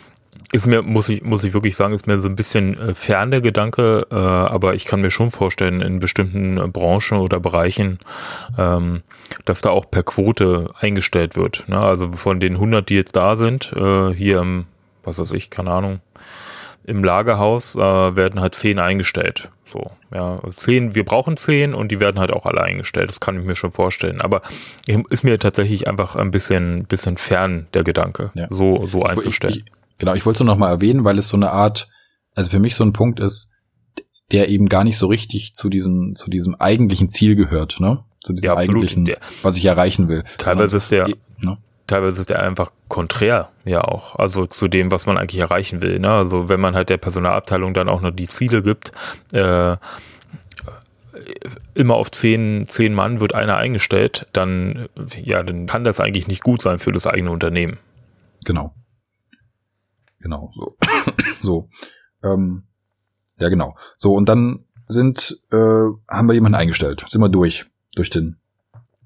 ist 0.51 0.67
mir, 0.67 0.83
muss 0.83 1.09
ich, 1.09 1.23
muss 1.23 1.45
ich 1.45 1.53
wirklich 1.53 1.77
sagen, 1.77 1.93
ist 1.95 2.07
mir 2.07 2.21
so 2.21 2.29
ein 2.29 2.37
bisschen 2.37 2.79
äh, 2.79 2.95
fern 2.95 3.31
der 3.31 3.43
Gedanke, 3.43 4.07
äh, 4.11 4.15
aber 4.15 4.75
ich 4.75 4.87
kann 4.87 5.03
mir 5.03 5.11
schon 5.11 5.31
vorstellen, 5.31 5.81
in 5.83 6.01
bestimmten 6.01 6.57
äh, 6.57 6.67
Branchen 6.69 7.19
oder 7.19 7.39
Bereichen, 7.39 7.99
ähm, 8.57 9.03
dass 9.45 9.61
da 9.61 9.71
auch 9.71 9.91
per 9.91 10.03
Quote 10.03 10.71
eingestellt 10.81 11.37
wird. 11.37 11.69
Ne? 11.69 11.79
Also 11.79 12.13
von 12.13 12.41
den 12.41 12.55
100, 12.55 12.89
die 12.89 12.95
jetzt 12.95 13.15
da 13.15 13.37
sind, 13.37 13.73
äh, 13.75 14.15
hier 14.15 14.41
im, 14.41 14.65
was 15.05 15.19
weiß 15.19 15.33
ich, 15.33 15.51
keine 15.51 15.71
Ahnung, 15.71 16.01
im 16.85 17.05
Lagerhaus 17.05 17.77
äh, 17.77 18.17
werden 18.17 18.41
halt 18.41 18.55
zehn 18.55 18.79
eingestellt. 18.79 19.51
So, 19.71 19.91
ja, 20.15 20.41
zehn, 20.57 20.95
wir 20.95 21.05
brauchen 21.05 21.37
zehn 21.37 21.75
und 21.75 21.93
die 21.93 22.01
werden 22.01 22.19
halt 22.19 22.31
auch 22.31 22.47
alle 22.47 22.63
eingestellt. 22.63 23.09
Das 23.09 23.21
kann 23.21 23.39
ich 23.39 23.45
mir 23.45 23.55
schon 23.55 23.73
vorstellen. 23.73 24.21
Aber 24.21 24.43
ist 24.87 25.25
mir 25.25 25.39
tatsächlich 25.39 25.87
einfach 25.87 26.17
ein 26.17 26.31
bisschen, 26.31 26.85
bisschen 26.85 27.17
fern 27.19 27.67
der 27.75 27.85
Gedanke, 27.85 28.31
ja. 28.35 28.47
so, 28.51 28.87
so 28.87 29.03
einzustellen. 29.03 29.55
Ich, 29.55 29.67
ich, 29.67 29.73
Genau, 29.99 30.15
ich 30.15 30.25
wollte 30.25 30.37
es 30.37 30.41
nur 30.41 30.55
noch 30.55 30.59
mal 30.59 30.71
erwähnen, 30.71 31.05
weil 31.05 31.19
es 31.19 31.29
so 31.29 31.37
eine 31.37 31.51
Art, 31.51 31.89
also 32.35 32.51
für 32.51 32.61
mich 32.61 32.77
so 32.77 32.85
ein 32.85 32.93
Punkt 32.93 33.21
ist, 33.21 33.51
der 34.31 34.49
eben 34.49 34.69
gar 34.69 34.85
nicht 34.85 34.97
so 34.97 35.09
richtig 35.09 35.55
zu 35.55 35.69
diesem, 35.69 36.15
zu 36.15 36.31
diesem 36.31 36.55
eigentlichen 36.55 37.09
Ziel 37.09 37.35
gehört, 37.35 37.81
ne? 37.81 38.05
Zu 38.23 38.33
diesem 38.33 38.51
ja, 38.51 38.57
eigentlichen, 38.57 39.05
der, 39.05 39.19
was 39.43 39.57
ich 39.57 39.65
erreichen 39.65 40.09
will. 40.09 40.25
Teilweise 40.39 40.77
ist 40.77 40.91
der, 40.93 41.09
ne? 41.39 41.59
Teilweise 41.89 42.21
ist 42.21 42.31
der 42.31 42.43
einfach 42.43 42.71
konträr, 42.87 43.51
ja 43.65 43.83
auch. 43.83 44.15
Also 44.17 44.47
zu 44.47 44.69
dem, 44.69 44.93
was 44.93 45.07
man 45.07 45.19
eigentlich 45.19 45.41
erreichen 45.41 45.83
will. 45.83 45.99
Ne? 45.99 46.11
Also 46.11 46.49
wenn 46.49 46.61
man 46.61 46.75
halt 46.75 46.91
der 46.91 46.99
Personalabteilung 46.99 47.75
dann 47.75 47.89
auch 47.89 48.01
noch 48.01 48.13
die 48.13 48.29
Ziele 48.29 48.63
gibt, 48.63 48.93
äh, 49.33 49.77
immer 51.75 51.95
auf 51.95 52.11
zehn, 52.11 52.67
zehn 52.69 52.95
Mann 52.95 53.21
wird 53.21 53.35
einer 53.35 53.57
eingestellt, 53.57 54.29
dann, 54.33 54.89
ja, 55.23 55.43
dann 55.43 55.67
kann 55.67 55.85
das 55.85 56.01
eigentlich 56.01 56.29
nicht 56.29 56.45
gut 56.45 56.63
sein 56.63 56.79
für 56.79 56.93
das 56.93 57.07
eigene 57.07 57.31
Unternehmen. 57.31 57.79
Genau. 58.45 58.75
Genau, 60.21 60.53
so. 60.55 60.77
so. 61.41 61.69
Ähm, 62.23 62.65
ja, 63.39 63.49
genau. 63.49 63.77
So, 63.97 64.15
und 64.15 64.29
dann 64.29 64.65
sind, 64.87 65.41
äh, 65.51 65.57
haben 65.57 66.29
wir 66.29 66.35
jemanden 66.35 66.57
eingestellt. 66.57 67.05
Sind 67.09 67.21
wir 67.21 67.29
durch, 67.29 67.67
durch 67.95 68.11
den 68.11 68.41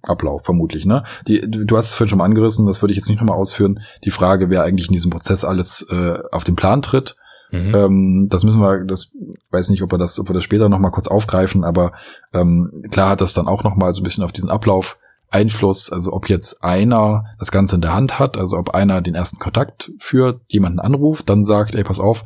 Ablauf, 0.03 0.45
vermutlich, 0.45 0.85
ne? 0.85 1.05
Die, 1.29 1.41
du 1.49 1.77
hast 1.77 1.89
es 1.89 1.95
vorhin 1.95 2.09
schon 2.09 2.19
mal 2.19 2.25
angerissen, 2.25 2.67
das 2.67 2.83
würde 2.83 2.93
ich 2.93 2.97
jetzt 2.97 3.09
nicht 3.09 3.21
nochmal 3.21 3.37
ausführen. 3.37 3.81
Die 4.05 4.11
Frage, 4.11 4.51
wer 4.51 4.63
eigentlich 4.63 4.89
in 4.89 4.95
diesem 4.95 5.11
Prozess 5.11 5.45
alles 5.45 5.87
äh, 5.91 6.19
auf 6.33 6.45
den 6.45 6.57
Plan 6.57 6.83
tritt. 6.83 7.17
Mhm. 7.53 7.75
Ähm, 7.75 8.27
das 8.31 8.45
müssen 8.45 8.61
wir, 8.61 8.85
das 8.85 9.11
weiß 9.51 9.69
nicht, 9.69 9.83
ob 9.83 9.93
wir 9.93 9.99
das, 9.99 10.19
ob 10.19 10.29
wir 10.29 10.35
das 10.35 10.43
später 10.43 10.69
nochmal 10.69 10.91
kurz 10.91 11.07
aufgreifen, 11.07 11.65
aber 11.65 11.93
ähm, 12.33 12.85
klar 12.91 13.11
hat 13.11 13.21
das 13.21 13.35
dann 13.35 13.47
auch 13.47 13.63
nochmal 13.63 13.95
so 13.95 14.01
ein 14.01 14.05
bisschen 14.05 14.25
auf 14.25 14.33
diesen 14.33 14.51
Ablauf 14.51 14.99
Einfluss, 15.33 15.91
also 15.91 16.13
ob 16.13 16.29
jetzt 16.29 16.63
einer 16.63 17.25
das 17.39 17.51
Ganze 17.51 17.77
in 17.77 17.81
der 17.81 17.95
Hand 17.95 18.19
hat, 18.19 18.37
also 18.37 18.59
ob 18.59 18.75
einer 18.75 19.01
den 19.01 19.15
ersten 19.15 19.39
Kontakt 19.39 19.93
führt, 19.99 20.41
jemanden 20.49 20.79
anruft, 20.79 21.29
dann 21.29 21.45
sagt, 21.45 21.75
ey, 21.75 21.85
pass 21.85 22.01
auf, 22.01 22.25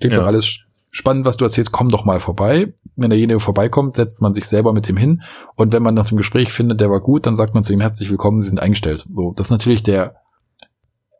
klingt 0.00 0.12
ja. 0.12 0.20
doch 0.20 0.26
alles 0.26 0.60
spannend, 0.90 1.24
was 1.24 1.36
du 1.36 1.44
erzählst, 1.44 1.72
komm 1.72 1.90
doch 1.90 2.04
mal 2.04 2.20
vorbei. 2.20 2.74
Wenn 2.96 3.10
derjenige 3.10 3.40
vorbeikommt, 3.40 3.96
setzt 3.96 4.20
man 4.20 4.34
sich 4.34 4.46
selber 4.46 4.72
mit 4.72 4.88
ihm 4.88 4.96
hin 4.96 5.22
und 5.54 5.72
wenn 5.72 5.82
man 5.82 5.94
nach 5.94 6.08
dem 6.08 6.16
Gespräch 6.16 6.52
findet, 6.52 6.80
der 6.80 6.90
war 6.90 7.00
gut, 7.00 7.26
dann 7.26 7.36
sagt 7.36 7.54
man 7.54 7.62
zu 7.62 7.72
ihm 7.72 7.80
herzlich 7.80 8.10
willkommen, 8.10 8.42
Sie 8.42 8.48
sind 8.48 8.60
eingestellt. 8.60 9.06
So, 9.08 9.32
das 9.36 9.46
ist 9.48 9.52
natürlich 9.52 9.82
der 9.82 10.16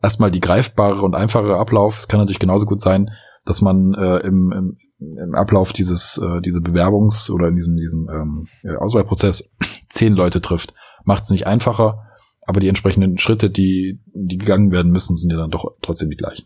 erstmal 0.01 0.31
die 0.31 0.41
greifbare 0.41 1.01
und 1.01 1.15
einfache 1.15 1.55
Ablauf. 1.55 1.99
Es 1.99 2.07
kann 2.07 2.19
natürlich 2.19 2.39
genauso 2.39 2.65
gut 2.65 2.81
sein, 2.81 3.11
dass 3.45 3.61
man 3.61 3.93
äh, 3.93 4.17
im, 4.19 4.51
im, 4.51 4.77
im 4.99 5.35
Ablauf 5.35 5.71
dieses 5.73 6.17
äh, 6.17 6.41
diese 6.41 6.59
Bewerbungs- 6.59 7.31
oder 7.31 7.47
in 7.47 7.55
diesem 7.55 7.77
diesem 7.77 8.09
ähm, 8.09 8.47
Auswahlprozess 8.77 9.51
zehn 9.89 10.13
Leute 10.13 10.41
trifft 10.41 10.73
macht 11.09 11.23
es 11.23 11.29
nicht 11.29 11.47
einfacher, 11.47 12.07
aber 12.45 12.59
die 12.59 12.67
entsprechenden 12.67 13.17
Schritte, 13.17 13.49
die, 13.49 13.99
die 14.13 14.37
gegangen 14.37 14.71
werden 14.71 14.91
müssen, 14.91 15.17
sind 15.17 15.31
ja 15.31 15.37
dann 15.37 15.51
doch 15.51 15.75
trotzdem 15.81 16.09
die 16.09 16.15
gleichen. 16.15 16.45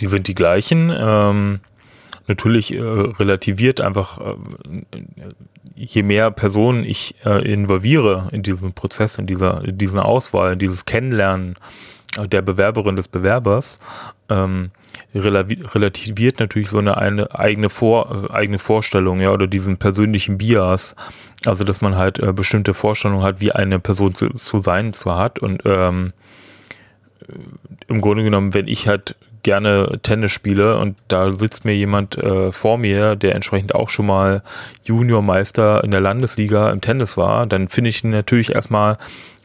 Die 0.00 0.06
sind 0.06 0.28
die 0.28 0.34
gleichen. 0.34 0.92
Ähm, 0.96 1.60
natürlich 2.26 2.74
äh, 2.74 2.80
relativiert 2.80 3.80
einfach, 3.80 4.20
äh, 4.20 4.34
je 5.74 6.02
mehr 6.02 6.30
Personen 6.30 6.84
ich 6.84 7.14
äh, 7.24 7.52
involviere 7.52 8.28
in 8.32 8.42
diesen 8.42 8.72
Prozess, 8.72 9.18
in 9.18 9.26
dieser, 9.26 9.64
in 9.64 9.78
diesen 9.78 9.98
Auswahl, 9.98 10.52
in 10.52 10.58
dieses 10.58 10.84
Kennenlernen 10.84 11.56
der 12.26 12.42
Bewerberin 12.42 12.94
des 12.94 13.08
Bewerbers, 13.08 13.80
ähm, 14.28 14.70
relativiert 15.14 16.40
natürlich 16.40 16.68
so 16.68 16.78
eine, 16.78 16.96
eine 16.96 17.34
eigene, 17.34 17.70
Vor, 17.70 18.32
eigene 18.32 18.58
Vorstellung, 18.58 19.20
ja, 19.20 19.32
oder 19.32 19.46
diesen 19.46 19.78
persönlichen 19.78 20.38
Bias. 20.38 20.96
Also, 21.44 21.64
dass 21.64 21.80
man 21.80 21.96
halt 21.96 22.18
äh, 22.18 22.32
bestimmte 22.32 22.74
Vorstellungen 22.74 23.22
hat, 23.22 23.40
wie 23.40 23.52
eine 23.52 23.78
Person 23.78 24.14
zu, 24.14 24.30
zu 24.30 24.60
sein 24.60 24.92
zu 24.92 25.16
hat. 25.16 25.38
Und 25.38 25.62
ähm, 25.66 26.12
im 27.88 28.00
Grunde 28.00 28.24
genommen, 28.24 28.54
wenn 28.54 28.68
ich 28.68 28.88
halt 28.88 29.16
gerne 29.44 30.00
Tennis 30.02 30.32
spiele 30.32 30.78
und 30.78 30.96
da 31.06 31.30
sitzt 31.30 31.64
mir 31.64 31.76
jemand 31.76 32.18
äh, 32.18 32.50
vor 32.50 32.78
mir, 32.78 33.14
der 33.14 33.34
entsprechend 33.36 33.74
auch 33.74 33.88
schon 33.88 34.06
mal 34.06 34.42
Juniormeister 34.82 35.84
in 35.84 35.92
der 35.92 36.00
Landesliga 36.00 36.70
im 36.72 36.80
Tennis 36.80 37.16
war, 37.16 37.46
dann 37.46 37.68
finde 37.68 37.90
ich 37.90 38.02
ihn 38.02 38.10
natürlich 38.10 38.54
erstmal 38.54 38.96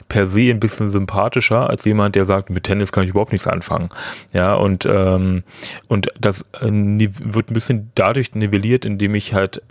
per 0.08 0.26
se 0.26 0.50
ein 0.50 0.60
bisschen 0.60 0.89
sympathischer 0.89 1.70
als 1.70 1.86
jemand, 1.86 2.16
der 2.16 2.26
sagt, 2.26 2.50
mit 2.50 2.64
Tennis 2.64 2.91
kann 2.91 3.04
ich 3.04 3.12
überhaupt 3.12 3.32
nichts 3.32 3.47
anfangen. 3.47 3.89
Ja, 4.34 4.56
und, 4.56 4.86
ähm, 4.86 5.43
und 5.88 6.08
das 6.20 6.41
äh, 6.62 6.70
wird 6.72 7.52
ein 7.52 7.54
bisschen 7.54 7.91
dadurch 7.93 8.34
nivelliert, 8.34 8.86
indem 8.86 9.14
ich 9.14 9.36
halt 9.36 9.62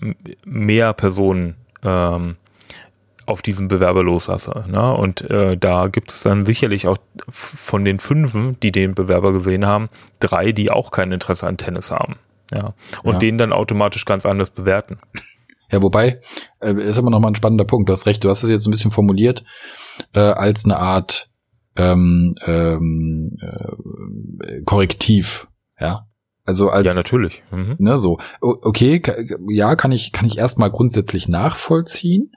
mehr 0.45 0.93
Personen 0.93 1.57
ähm, 1.85 2.37
auf 3.29 3.43
diesen 3.43 3.69
Bewerber 3.69 4.03
loslasse. 4.03 4.65
Ne? 4.69 4.93
Und 4.95 5.23
äh, 5.31 5.57
da 5.57 5.89
gibt 5.89 6.11
es 6.11 6.23
dann 6.23 6.45
sicherlich 6.45 6.89
auch 6.89 6.99
von 7.29 7.85
den 7.85 8.01
Fünfen, 8.01 8.59
die 8.61 8.73
den 8.73 8.95
Bewerber 8.95 9.33
gesehen 9.33 9.67
haben, 9.67 9.89
drei, 10.21 10.53
die 10.53 10.71
auch 10.71 10.91
kein 10.91 11.13
Interesse 11.13 11.47
an 11.47 11.57
Tennis 11.57 11.91
haben. 11.91 12.17
Ja. 12.53 12.75
Und 13.03 13.15
ja. 13.15 13.19
den 13.19 13.39
dann 13.39 13.53
automatisch 13.53 14.05
ganz 14.05 14.25
anders 14.25 14.51
bewerten. 14.51 14.99
Ja, 15.71 15.83
wobei, 15.83 16.21
äh, 16.61 16.73
ist 16.73 16.97
aber 16.97 17.11
nochmal 17.11 17.33
ein 17.33 17.35
spannender 17.35 17.67
Punkt. 17.67 17.89
Du 17.89 17.93
hast 17.93 18.07
recht, 18.07 18.25
du 18.25 18.31
hast 18.31 18.43
es 18.43 18.51
jetzt 18.51 18.67
ein 18.67 18.71
bisschen 18.71 18.91
formuliert 18.91 19.45
äh, 20.15 20.21
als 20.21 20.65
eine 20.65 20.79
Art 20.79 21.29
ähm, 21.77 22.35
ähm, 22.47 23.37
äh, 23.41 24.63
Korrektiv, 24.63 25.47
ja. 25.79 26.07
Also 26.45 26.71
als 26.71 26.87
ja 26.87 26.95
natürlich, 26.95 27.43
mhm. 27.51 27.77
ne 27.79 27.99
so 27.99 28.19
okay 28.41 29.03
ja 29.51 29.77
kann 29.77 29.93
ich 29.93 30.13
kann 30.13 30.27
ich 30.27 30.39
erstmal 30.39 30.71
grundsätzlich 30.71 31.29
nachvollziehen. 31.29 32.33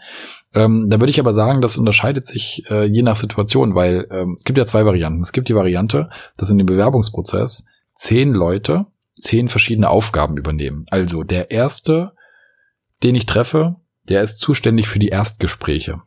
Ähm, 0.53 0.89
da 0.89 0.99
würde 0.99 1.11
ich 1.11 1.19
aber 1.19 1.33
sagen, 1.33 1.61
das 1.61 1.77
unterscheidet 1.77 2.25
sich 2.25 2.69
äh, 2.69 2.85
je 2.85 3.03
nach 3.03 3.15
Situation, 3.15 3.75
weil 3.75 4.07
ähm, 4.11 4.35
es 4.37 4.43
gibt 4.43 4.57
ja 4.57 4.65
zwei 4.65 4.85
Varianten. 4.85 5.21
Es 5.21 5.31
gibt 5.31 5.47
die 5.47 5.55
Variante, 5.55 6.09
dass 6.37 6.49
in 6.49 6.57
dem 6.57 6.67
Bewerbungsprozess 6.67 7.65
zehn 7.93 8.33
Leute 8.33 8.85
zehn 9.19 9.49
verschiedene 9.49 9.89
Aufgaben 9.89 10.37
übernehmen. 10.37 10.85
Also 10.89 11.23
der 11.23 11.51
erste, 11.51 12.13
den 13.03 13.15
ich 13.15 13.25
treffe, 13.25 13.75
der 14.09 14.23
ist 14.23 14.39
zuständig 14.39 14.87
für 14.87 14.99
die 14.99 15.09
Erstgespräche 15.09 16.01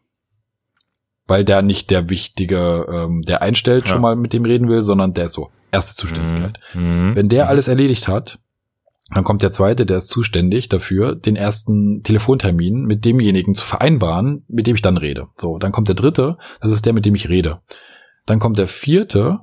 weil 1.26 1.45
der 1.45 1.62
nicht 1.62 1.90
der 1.90 2.11
wichtige, 2.11 2.86
ähm, 2.90 3.22
der 3.22 3.42
einstellt, 3.42 3.84
ja. 3.84 3.90
schon 3.90 4.03
mal 4.03 4.16
mit 4.16 4.32
dem 4.32 4.45
reden 4.45 4.68
will, 4.68 4.82
sondern 4.82 5.14
der 5.14 5.26
ist 5.26 5.32
so 5.32 5.51
erste 5.72 5.97
Zuständigkeit. 5.97 6.61
Mhm. 6.74 6.82
mhm. 6.82 7.16
Wenn 7.16 7.28
der 7.28 7.49
alles 7.49 7.68
erledigt 7.68 8.09
hat, 8.09 8.38
dann 9.11 9.24
kommt 9.24 9.42
der 9.42 9.50
zweite, 9.50 9.84
der 9.84 9.98
ist 9.98 10.09
zuständig 10.09 10.68
dafür, 10.68 11.14
den 11.14 11.36
ersten 11.36 12.02
Telefontermin 12.02 12.84
mit 12.84 13.05
demjenigen 13.05 13.55
zu 13.55 13.64
vereinbaren, 13.64 14.44
mit 14.48 14.66
dem 14.66 14.76
ich 14.76 14.82
dann 14.82 14.96
rede. 14.96 15.28
So, 15.36 15.59
dann 15.59 15.72
kommt 15.72 15.88
der 15.88 15.94
dritte, 15.94 16.38
das 16.61 16.72
ist 16.72 16.86
der, 16.86 16.94
mit 16.94 17.05
dem 17.05 17.14
ich 17.14 17.28
rede. 17.28 17.61
Dann 18.24 18.38
kommt 18.38 18.59
der 18.59 18.66
vierte, 18.66 19.40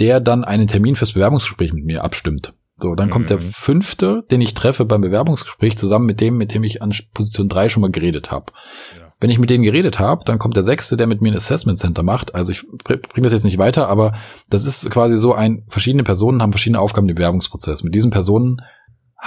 der 0.00 0.20
dann 0.20 0.44
einen 0.44 0.66
Termin 0.66 0.96
fürs 0.96 1.12
Bewerbungsgespräch 1.12 1.72
mit 1.72 1.84
mir 1.84 2.04
abstimmt. 2.04 2.54
So, 2.78 2.94
dann 2.94 3.08
kommt 3.08 3.30
der 3.30 3.38
mhm. 3.38 3.52
fünfte, 3.52 4.24
den 4.30 4.40
ich 4.40 4.54
treffe 4.54 4.84
beim 4.84 5.00
Bewerbungsgespräch 5.00 5.78
zusammen 5.78 6.06
mit 6.06 6.20
dem, 6.20 6.36
mit 6.36 6.54
dem 6.54 6.62
ich 6.64 6.82
an 6.82 6.94
Position 7.14 7.48
drei 7.48 7.68
schon 7.68 7.80
mal 7.80 7.90
geredet 7.90 8.30
habe. 8.30 8.52
Ja. 8.98 9.12
Wenn 9.18 9.30
ich 9.30 9.38
mit 9.38 9.48
denen 9.48 9.64
geredet 9.64 9.98
habe, 9.98 10.24
dann 10.24 10.38
kommt 10.38 10.56
der 10.56 10.62
Sechste, 10.62 10.98
der 10.98 11.06
mit 11.06 11.22
mir 11.22 11.32
ein 11.32 11.36
Assessment 11.36 11.78
Center 11.78 12.02
macht. 12.02 12.34
Also 12.34 12.52
ich 12.52 12.66
bringe 12.84 13.24
das 13.24 13.32
jetzt 13.32 13.44
nicht 13.44 13.56
weiter, 13.56 13.88
aber 13.88 14.12
das 14.50 14.66
ist 14.66 14.90
quasi 14.90 15.16
so 15.16 15.32
ein, 15.32 15.64
verschiedene 15.68 16.04
Personen 16.04 16.42
haben 16.42 16.52
verschiedene 16.52 16.80
Aufgaben 16.80 17.08
im 17.08 17.14
Bewerbungsprozess. 17.14 17.82
Mit 17.82 17.94
diesen 17.94 18.10
Personen 18.10 18.60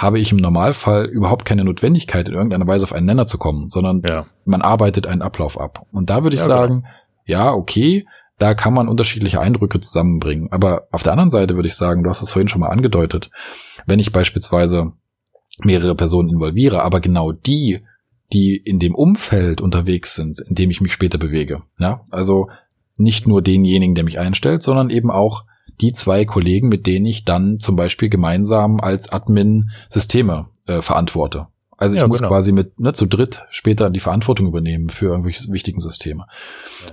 habe 0.00 0.18
ich 0.18 0.32
im 0.32 0.38
Normalfall 0.38 1.04
überhaupt 1.04 1.44
keine 1.44 1.62
Notwendigkeit, 1.62 2.26
in 2.26 2.34
irgendeiner 2.34 2.66
Weise 2.66 2.84
auf 2.84 2.94
einen 2.94 3.04
Nenner 3.04 3.26
zu 3.26 3.36
kommen, 3.36 3.68
sondern 3.68 4.00
ja. 4.02 4.24
man 4.46 4.62
arbeitet 4.62 5.06
einen 5.06 5.20
Ablauf 5.20 5.60
ab. 5.60 5.86
Und 5.92 6.08
da 6.08 6.22
würde 6.22 6.36
ich 6.36 6.40
ja, 6.40 6.46
sagen, 6.46 6.82
genau. 6.82 6.94
ja, 7.26 7.52
okay, 7.52 8.06
da 8.38 8.54
kann 8.54 8.72
man 8.72 8.88
unterschiedliche 8.88 9.42
Eindrücke 9.42 9.78
zusammenbringen. 9.78 10.50
Aber 10.52 10.88
auf 10.90 11.02
der 11.02 11.12
anderen 11.12 11.28
Seite 11.28 11.54
würde 11.54 11.68
ich 11.68 11.74
sagen, 11.74 12.02
du 12.02 12.08
hast 12.08 12.22
es 12.22 12.32
vorhin 12.32 12.48
schon 12.48 12.62
mal 12.62 12.70
angedeutet, 12.70 13.30
wenn 13.84 13.98
ich 13.98 14.10
beispielsweise 14.10 14.92
mehrere 15.62 15.94
Personen 15.94 16.30
involviere, 16.30 16.82
aber 16.82 17.00
genau 17.00 17.32
die 17.32 17.84
die 18.32 18.56
in 18.56 18.78
dem 18.78 18.94
Umfeld 18.94 19.60
unterwegs 19.60 20.14
sind, 20.14 20.40
in 20.40 20.54
dem 20.54 20.70
ich 20.70 20.80
mich 20.80 20.92
später 20.92 21.18
bewege. 21.18 21.64
Ja, 21.78 22.04
also 22.12 22.48
nicht 22.96 23.26
nur 23.26 23.42
denjenigen, 23.42 23.94
der 23.94 24.04
mich 24.04 24.18
einstellt, 24.18 24.62
sondern 24.62 24.88
eben 24.88 25.10
auch 25.10 25.44
die 25.80 25.92
zwei 25.92 26.24
Kollegen, 26.24 26.68
mit 26.68 26.86
denen 26.86 27.06
ich 27.06 27.24
dann 27.24 27.58
zum 27.58 27.76
Beispiel 27.76 28.08
gemeinsam 28.08 28.80
als 28.80 29.12
Admin 29.12 29.70
Systeme 29.88 30.46
äh, 30.66 30.82
verantworte. 30.82 31.48
Also 31.80 31.96
ich 31.96 32.02
ja, 32.02 32.08
muss 32.08 32.18
genau. 32.18 32.28
quasi 32.28 32.52
mit 32.52 32.78
ne, 32.78 32.92
zu 32.92 33.06
dritt 33.06 33.44
später 33.48 33.88
die 33.88 34.00
Verantwortung 34.00 34.46
übernehmen 34.46 34.90
für 34.90 35.06
irgendwelche 35.06 35.50
wichtigen 35.50 35.80
Systeme. 35.80 36.26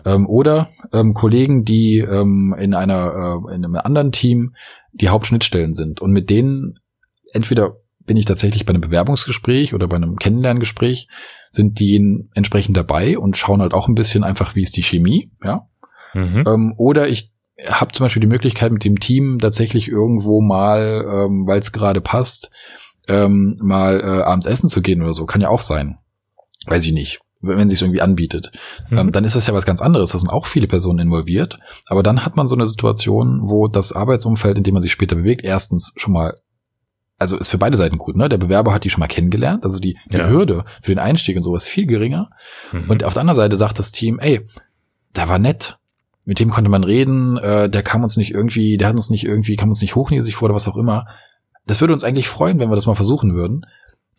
Ja. 0.05 0.15
Ähm, 0.15 0.27
oder 0.27 0.69
ähm, 0.93 1.13
Kollegen, 1.13 1.65
die 1.65 1.97
ähm, 1.97 2.55
in 2.57 2.73
einer 2.73 3.41
äh, 3.49 3.53
in 3.53 3.65
einem 3.65 3.75
anderen 3.75 4.13
Team 4.13 4.55
die 4.93 5.09
Hauptschnittstellen 5.09 5.73
sind 5.73 5.99
und 5.99 6.11
mit 6.11 6.29
denen 6.29 6.79
entweder 7.33 7.75
bin 8.05 8.15
ich 8.15 8.23
tatsächlich 8.23 8.65
bei 8.65 8.69
einem 8.69 8.81
Bewerbungsgespräch 8.81 9.73
oder 9.73 9.89
bei 9.89 9.97
einem 9.97 10.15
Kennenlerngespräch, 10.15 11.09
sind 11.51 11.81
die 11.81 12.29
entsprechend 12.33 12.77
dabei 12.77 13.19
und 13.19 13.35
schauen 13.35 13.61
halt 13.61 13.73
auch 13.73 13.89
ein 13.89 13.95
bisschen 13.95 14.23
einfach, 14.23 14.55
wie 14.55 14.61
ist 14.61 14.77
die 14.77 14.83
Chemie, 14.83 15.31
ja. 15.43 15.67
Mhm. 16.13 16.43
Ähm, 16.47 16.73
oder 16.77 17.09
ich 17.09 17.33
habe 17.65 17.91
zum 17.91 18.05
Beispiel 18.05 18.21
die 18.21 18.27
Möglichkeit, 18.27 18.71
mit 18.71 18.83
dem 18.83 18.99
Team 18.99 19.39
tatsächlich 19.39 19.87
irgendwo 19.87 20.41
mal, 20.41 21.05
ähm, 21.09 21.47
weil 21.47 21.59
es 21.59 21.71
gerade 21.71 22.01
passt, 22.01 22.51
ähm, 23.07 23.57
mal 23.61 24.01
äh, 24.01 24.23
abends 24.23 24.45
essen 24.45 24.69
zu 24.69 24.81
gehen 24.81 25.01
oder 25.01 25.13
so. 25.13 25.25
Kann 25.25 25.41
ja 25.41 25.49
auch 25.49 25.61
sein. 25.61 25.97
Weiß 26.65 26.85
ich 26.85 26.93
nicht 26.93 27.19
wenn 27.41 27.69
sich 27.69 27.81
irgendwie 27.81 28.01
anbietet, 28.01 28.51
mhm. 28.89 28.97
ähm, 28.97 29.11
dann 29.11 29.23
ist 29.23 29.35
das 29.35 29.47
ja 29.47 29.53
was 29.53 29.65
ganz 29.65 29.81
anderes. 29.81 30.11
Da 30.11 30.19
sind 30.19 30.29
auch 30.29 30.47
viele 30.47 30.67
Personen 30.67 30.99
involviert. 30.99 31.59
Aber 31.87 32.03
dann 32.03 32.25
hat 32.25 32.35
man 32.35 32.47
so 32.47 32.55
eine 32.55 32.65
Situation, 32.65 33.41
wo 33.43 33.67
das 33.67 33.93
Arbeitsumfeld, 33.93 34.57
in 34.57 34.63
dem 34.63 34.73
man 34.73 34.83
sich 34.83 34.91
später 34.91 35.15
bewegt, 35.15 35.43
erstens 35.43 35.93
schon 35.97 36.13
mal 36.13 36.37
also 37.19 37.35
ist 37.35 37.49
für 37.49 37.57
beide 37.57 37.77
Seiten 37.77 37.97
gut, 37.97 38.15
ne? 38.15 38.29
Der 38.29 38.37
Bewerber 38.37 38.75
hat 38.75 38.83
die 38.83 38.91
schon 38.91 38.99
mal 38.99 39.07
kennengelernt, 39.07 39.63
also 39.63 39.79
die, 39.79 39.97
die 40.05 40.19
ja. 40.19 40.27
Hürde 40.27 40.65
für 40.83 40.91
den 40.91 40.99
Einstieg 40.99 41.35
und 41.35 41.41
sowas 41.41 41.65
viel 41.65 41.87
geringer. 41.87 42.29
Mhm. 42.71 42.91
Und 42.91 43.03
auf 43.03 43.13
der 43.13 43.21
anderen 43.21 43.35
Seite 43.35 43.57
sagt 43.57 43.79
das 43.79 43.91
Team, 43.91 44.19
ey, 44.19 44.47
der 45.15 45.27
war 45.27 45.39
nett, 45.39 45.79
mit 46.27 46.41
dem 46.41 46.49
konnte 46.49 46.69
man 46.69 46.83
reden, 46.83 47.37
äh, 47.37 47.69
der 47.69 47.83
kam 47.83 48.03
uns 48.03 48.17
nicht 48.17 48.31
irgendwie, 48.31 48.75
der 48.75 48.89
hat 48.89 48.95
uns 48.97 49.09
nicht 49.09 49.23
irgendwie, 49.23 49.55
kam 49.55 49.69
uns 49.69 49.81
nicht 49.81 49.95
hochnäsig 49.95 50.35
vor 50.35 50.47
oder 50.47 50.55
was 50.55 50.67
auch 50.67 50.75
immer. 50.75 51.07
Das 51.65 51.79
würde 51.79 51.93
uns 51.93 52.03
eigentlich 52.03 52.27
freuen, 52.27 52.59
wenn 52.59 52.69
wir 52.69 52.75
das 52.75 52.85
mal 52.85 52.95
versuchen 52.95 53.33
würden. 53.33 53.65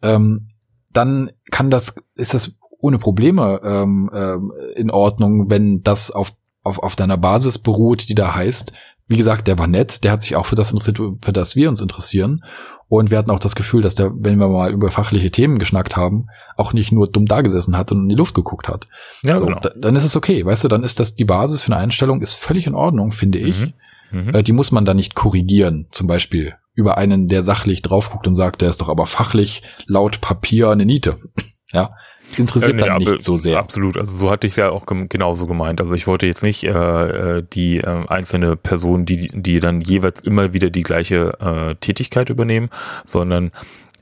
Ähm, 0.01 0.49
dann 0.91 1.31
kann 1.51 1.69
das, 1.69 1.97
ist 2.15 2.33
das 2.33 2.57
ohne 2.81 2.99
Probleme 2.99 3.61
ähm, 3.63 4.09
ähm, 4.15 4.53
in 4.75 4.91
Ordnung, 4.91 5.51
wenn 5.51 5.83
das 5.83 6.11
auf, 6.11 6.33
auf, 6.63 6.79
auf 6.79 6.97
deiner 6.97 7.19
Basis 7.19 7.59
beruht, 7.59 8.09
die 8.09 8.15
da 8.15 8.35
heißt, 8.35 8.73
wie 9.09 9.17
gesagt, 9.17 9.49
der 9.49 9.59
war 9.59 9.67
nett, 9.67 10.05
der 10.05 10.13
hat 10.13 10.23
sich 10.23 10.37
auch 10.37 10.47
für 10.47 10.55
das 10.55 10.71
interessiert, 10.71 11.01
für 11.23 11.33
das 11.33 11.57
wir 11.57 11.69
uns 11.69 11.81
interessieren. 11.81 12.45
Und 12.89 13.11
wir 13.11 13.19
hatten 13.19 13.31
auch 13.31 13.39
das 13.39 13.55
Gefühl, 13.55 13.83
dass 13.83 13.95
der, 13.95 14.13
wenn 14.15 14.39
wir 14.39 14.49
mal 14.49 14.73
über 14.73 14.91
fachliche 14.91 15.31
Themen 15.31 15.59
geschnackt 15.59 15.97
haben, 15.97 16.29
auch 16.57 16.73
nicht 16.73 16.91
nur 16.91 17.07
dumm 17.11 17.27
dagesessen 17.27 17.77
hat 17.77 17.93
und 17.93 18.03
in 18.03 18.09
die 18.09 18.15
Luft 18.15 18.35
geguckt 18.35 18.69
hat. 18.69 18.87
Ja, 19.25 19.39
so, 19.39 19.47
genau. 19.47 19.61
Da, 19.61 19.71
dann 19.77 19.97
ist 19.97 20.05
es 20.05 20.17
okay, 20.17 20.45
weißt 20.45 20.65
du, 20.65 20.69
dann 20.69 20.85
ist 20.85 20.99
das 20.99 21.15
die 21.15 21.27
Basis 21.27 21.63
für 21.63 21.73
eine 21.73 21.83
Einstellung, 21.83 22.23
ist 22.23 22.35
völlig 22.35 22.67
in 22.67 22.75
Ordnung, 22.75 23.13
finde 23.13 23.39
ich. 23.39 23.59
Mhm. 23.61 23.73
Mhm. 24.11 24.35
Äh, 24.35 24.43
die 24.43 24.53
muss 24.53 24.73
man 24.73 24.85
dann 24.87 24.97
nicht 24.97 25.15
korrigieren, 25.15 25.87
zum 25.91 26.07
Beispiel 26.07 26.55
über 26.75 26.97
einen, 26.97 27.29
der 27.29 27.43
sachlich 27.43 27.83
drauf 27.83 28.11
guckt 28.11 28.27
und 28.27 28.35
sagt, 28.35 28.63
der 28.63 28.71
ist 28.71 28.81
doch 28.81 28.89
aber 28.89 29.07
fachlich 29.07 29.63
laut 29.87 30.21
Papier 30.21 30.71
eine 30.71 30.87
Niete. 30.87 31.19
ja, 31.73 31.91
interessiert 32.37 32.75
ja, 32.81 32.99
nee, 32.99 33.05
dann 33.05 33.13
nicht 33.13 33.23
so 33.23 33.37
sehr. 33.37 33.59
Absolut, 33.59 33.97
also 33.97 34.17
so 34.17 34.31
hatte 34.31 34.47
ich 34.47 34.53
es 34.53 34.57
ja 34.57 34.71
auch 34.71 34.87
genauso 34.87 35.47
gemeint. 35.47 35.81
Also 35.81 35.95
ich 35.95 36.07
wollte 36.07 36.27
jetzt 36.27 36.43
nicht 36.43 36.65
äh, 36.65 37.39
äh, 37.39 37.45
die 37.53 37.79
äh, 37.79 38.05
einzelne 38.09 38.57
Person, 38.57 39.07
die, 39.07 39.29
die 39.33 39.61
dann 39.61 39.81
jeweils 39.81 40.21
immer 40.21 40.53
wieder 40.53 40.71
die 40.71 40.83
gleiche 40.83 41.35
äh, 41.41 41.75
Tätigkeit 41.77 42.31
übernehmen, 42.31 42.69
sondern 43.05 43.53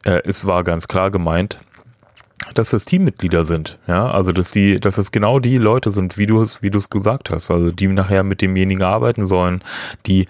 äh, 0.04 0.22
es 0.24 0.46
war 0.46 0.64
ganz 0.64 0.88
klar 0.88 1.10
gemeint, 1.10 1.58
dass 2.54 2.72
es 2.72 2.84
Teammitglieder 2.84 3.44
sind, 3.44 3.78
ja, 3.86 4.08
also 4.10 4.32
dass 4.32 4.50
die, 4.50 4.78
dass 4.78 4.98
es 4.98 5.10
genau 5.10 5.40
die 5.40 5.58
Leute 5.58 5.90
sind, 5.90 6.16
wie 6.16 6.26
du 6.26 6.40
es, 6.40 6.62
wie 6.62 6.70
du 6.70 6.78
es 6.78 6.90
gesagt 6.90 7.30
hast, 7.30 7.50
also 7.50 7.70
die 7.70 7.88
nachher 7.88 8.22
mit 8.22 8.40
demjenigen 8.40 8.82
arbeiten 8.82 9.26
sollen, 9.26 9.62
die 10.06 10.26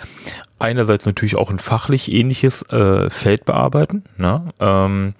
einerseits 0.58 1.06
natürlich 1.06 1.36
auch 1.36 1.50
ein 1.50 1.58
fachlich 1.58 2.10
ähnliches 2.10 2.62
äh, 2.70 3.10
Feld 3.10 3.44
bearbeiten, 3.44 4.04
ne, 4.16 4.52
ähm, 4.60 5.14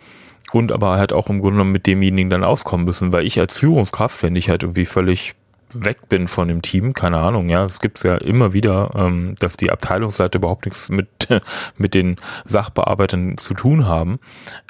und 0.57 0.73
aber 0.73 0.97
halt 0.97 1.13
auch 1.13 1.29
im 1.29 1.41
Grunde 1.41 1.57
genommen 1.57 1.73
mit 1.73 1.87
demjenigen 1.87 2.31
dann 2.31 2.43
auskommen 2.43 2.87
müssen, 2.87 3.13
weil 3.13 3.27
ich 3.27 3.39
als 3.39 3.59
Führungskraft, 3.59 4.23
wenn 4.23 4.37
ich 4.37 4.49
halt 4.49 4.63
irgendwie 4.63 4.87
völlig 4.87 5.35
weg 5.75 6.09
bin 6.09 6.29
von 6.29 6.49
dem 6.49 6.63
Team, 6.63 6.95
keine 6.95 7.19
Ahnung, 7.19 7.51
ja, 7.51 7.67
es 7.67 7.81
gibt 7.81 8.03
ja 8.05 8.15
immer 8.15 8.55
wieder, 8.55 8.91
ähm, 8.95 9.35
dass 9.39 9.59
die 9.59 9.71
Abteilungsseite 9.71 10.39
überhaupt 10.39 10.65
nichts 10.65 10.89
mit 10.89 11.09
mit 11.77 11.95
den 11.95 12.17
Sachbearbeitern 12.47 13.37
zu 13.37 13.53
tun 13.53 13.87
haben, 13.87 14.19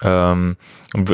ähm, 0.02 0.56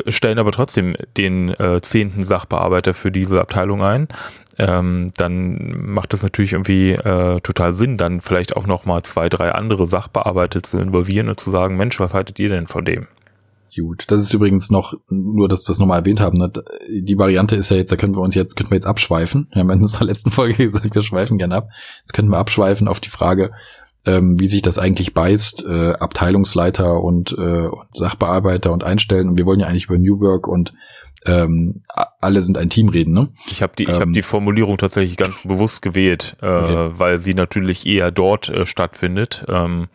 stellen 0.07 0.39
aber 0.39 0.53
trotzdem 0.53 0.97
den 1.19 1.51
äh, 1.51 1.83
zehnten 1.83 2.25
Sachbearbeiter 2.25 2.95
für 2.95 3.13
diese 3.13 3.43
Abteilung 3.43 3.83
ein, 3.83 4.09
ähm, 4.57 5.13
dann 5.19 5.85
macht 5.93 6.15
das 6.15 6.23
natürlich 6.23 6.55
irgendwie 6.55 6.93
äh, 6.93 7.41
total 7.41 7.75
Sinn, 7.75 7.99
dann 7.99 8.23
vielleicht 8.23 8.57
auch 8.57 8.67
noch 8.67 8.87
mal 8.87 9.03
zwei, 9.03 9.29
drei 9.29 9.53
andere 9.53 9.85
Sachbearbeiter 9.85 10.63
zu 10.63 10.79
involvieren 10.79 11.29
und 11.29 11.41
zu 11.41 11.51
sagen, 11.51 11.77
Mensch, 11.77 12.01
was 12.01 12.15
haltet 12.15 12.39
ihr 12.39 12.49
denn 12.49 12.69
von 12.69 12.87
dem? 12.87 13.07
Gut, 13.75 14.05
das 14.09 14.21
ist 14.21 14.35
übrigens 14.35 14.71
noch, 14.71 14.95
nur 15.09 15.49
dass 15.49 15.67
wir 15.67 15.73
es 15.73 15.79
nochmal 15.79 16.01
erwähnt 16.01 16.21
haben, 16.21 16.37
ne? 16.37 16.53
die 16.91 17.19
Variante 17.19 17.57
ist 17.57 17.71
ja 17.71 17.77
jetzt, 17.79 17.91
da 17.91 17.97
können 17.97 18.15
wir 18.15 18.21
uns 18.21 18.35
jetzt, 18.35 18.55
könnten 18.55 18.71
wir 18.71 18.77
jetzt 18.77 18.87
abschweifen. 18.87 19.49
Wir 19.53 19.61
haben 19.61 19.71
in 19.71 19.81
unserer 19.81 20.05
letzten 20.05 20.31
Folge 20.31 20.55
gesagt, 20.65 20.95
wir 20.95 21.03
schweifen 21.03 21.39
gerne 21.39 21.57
ab. 21.57 21.69
Jetzt 22.01 22.13
könnten 22.13 22.31
wir 22.31 22.39
abschweifen 22.39 22.87
auf 22.87 23.01
die 23.01 23.09
Frage, 23.09 23.51
ähm, 24.05 24.39
wie 24.39 24.47
sich 24.47 24.63
das 24.63 24.79
eigentlich 24.79 25.15
beißt, 25.15 25.65
äh, 25.65 25.93
Abteilungsleiter 25.93 27.03
und, 27.03 27.33
äh, 27.33 27.67
und 27.67 27.97
Sachbearbeiter 27.97 28.73
und 28.73 28.85
einstellen. 28.85 29.29
Und 29.29 29.39
wir 29.39 29.47
wollen 29.47 29.61
ja 29.61 29.69
eigentlich 29.69 29.87
über 29.87 29.99
New 29.99 30.21
Work 30.21 30.49
und 30.49 30.73
ähm, 31.25 31.83
alle 32.21 32.43
sind 32.43 32.59
ein 32.59 32.69
Team 32.69 32.89
reden, 32.89 33.15
ne? 33.15 33.29
Ich 33.51 33.63
habe 33.63 33.75
die, 33.79 33.85
ich 33.85 34.01
ähm, 34.01 34.13
die 34.13 34.23
Formulierung 34.23 34.77
tatsächlich 34.77 35.17
ganz 35.17 35.43
bewusst 35.45 35.81
gewählt, 35.81 36.37
äh, 36.43 36.47
okay. 36.47 36.91
weil 36.97 37.19
sie 37.21 37.35
natürlich 37.35 37.87
eher 37.87 38.11
dort 38.11 38.49
äh, 38.49 38.67
stattfindet. 38.67 39.45
Ähm, 39.49 39.89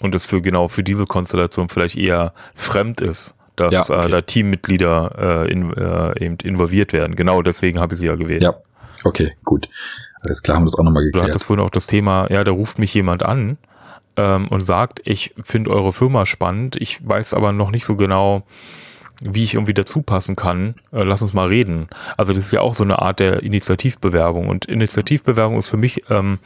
und 0.00 0.14
es 0.14 0.24
für 0.24 0.42
genau 0.42 0.68
für 0.68 0.82
diese 0.82 1.06
Konstellation 1.06 1.68
vielleicht 1.68 1.96
eher 1.96 2.32
fremd 2.54 3.00
ist, 3.00 3.34
dass 3.56 3.72
ja, 3.72 3.82
okay. 3.82 4.06
äh, 4.06 4.10
da 4.10 4.20
Teammitglieder 4.20 5.44
äh, 5.46 5.52
in, 5.52 5.72
äh, 5.72 6.24
eben 6.24 6.36
involviert 6.42 6.92
werden. 6.92 7.16
Genau 7.16 7.42
deswegen 7.42 7.80
habe 7.80 7.94
ich 7.94 8.00
sie 8.00 8.06
ja 8.06 8.16
gewählt. 8.16 8.42
Ja, 8.42 8.54
okay, 9.04 9.32
gut. 9.44 9.68
Alles 10.22 10.42
klar, 10.42 10.56
haben 10.56 10.62
wir 10.62 10.70
das 10.70 10.78
auch 10.78 10.84
nochmal 10.84 11.04
geklärt. 11.04 11.26
Du 11.26 11.30
hattest 11.30 11.44
vorhin 11.44 11.64
auch 11.64 11.70
das 11.70 11.86
Thema, 11.86 12.30
ja, 12.30 12.44
da 12.44 12.52
ruft 12.52 12.78
mich 12.78 12.94
jemand 12.94 13.22
an 13.22 13.58
ähm, 14.16 14.48
und 14.48 14.60
sagt, 14.60 15.00
ich 15.04 15.34
finde 15.42 15.70
eure 15.70 15.92
Firma 15.92 16.26
spannend, 16.26 16.76
ich 16.76 17.06
weiß 17.06 17.34
aber 17.34 17.52
noch 17.52 17.70
nicht 17.70 17.84
so 17.84 17.96
genau, 17.96 18.42
wie 19.22 19.44
ich 19.44 19.54
irgendwie 19.54 19.74
dazu 19.74 20.02
passen 20.02 20.34
kann, 20.36 20.74
äh, 20.92 21.02
lass 21.02 21.22
uns 21.22 21.32
mal 21.32 21.48
reden. 21.48 21.88
Also 22.16 22.32
das 22.32 22.46
ist 22.46 22.52
ja 22.52 22.60
auch 22.60 22.74
so 22.74 22.84
eine 22.84 23.00
Art 23.00 23.20
der 23.20 23.42
Initiativbewerbung. 23.42 24.48
Und 24.48 24.64
Initiativbewerbung 24.64 25.58
ist 25.58 25.68
für 25.68 25.76
mich 25.76 26.02
ähm, 26.10 26.38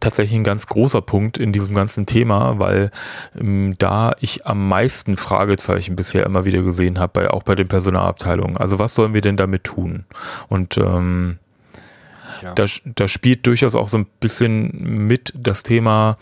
tatsächlich 0.00 0.38
ein 0.38 0.44
ganz 0.44 0.66
großer 0.66 1.02
Punkt 1.02 1.38
in 1.38 1.52
diesem 1.52 1.74
ganzen 1.74 2.06
Thema, 2.06 2.58
weil 2.58 2.90
ähm, 3.38 3.74
da 3.78 4.14
ich 4.20 4.46
am 4.46 4.68
meisten 4.68 5.16
Fragezeichen 5.16 5.96
bisher 5.96 6.24
immer 6.24 6.44
wieder 6.44 6.62
gesehen 6.62 6.98
habe, 6.98 7.12
bei, 7.12 7.30
auch 7.30 7.42
bei 7.42 7.54
den 7.54 7.68
Personalabteilungen. 7.68 8.56
Also 8.56 8.78
was 8.78 8.94
sollen 8.94 9.14
wir 9.14 9.20
denn 9.20 9.36
damit 9.36 9.64
tun? 9.64 10.04
Und 10.48 10.78
ähm, 10.78 11.38
ja. 12.42 12.54
da, 12.54 12.64
da 12.84 13.08
spielt 13.08 13.46
durchaus 13.46 13.74
auch 13.74 13.88
so 13.88 13.98
ein 13.98 14.06
bisschen 14.20 15.06
mit 15.06 15.32
das 15.36 15.62
Thema, 15.62 16.16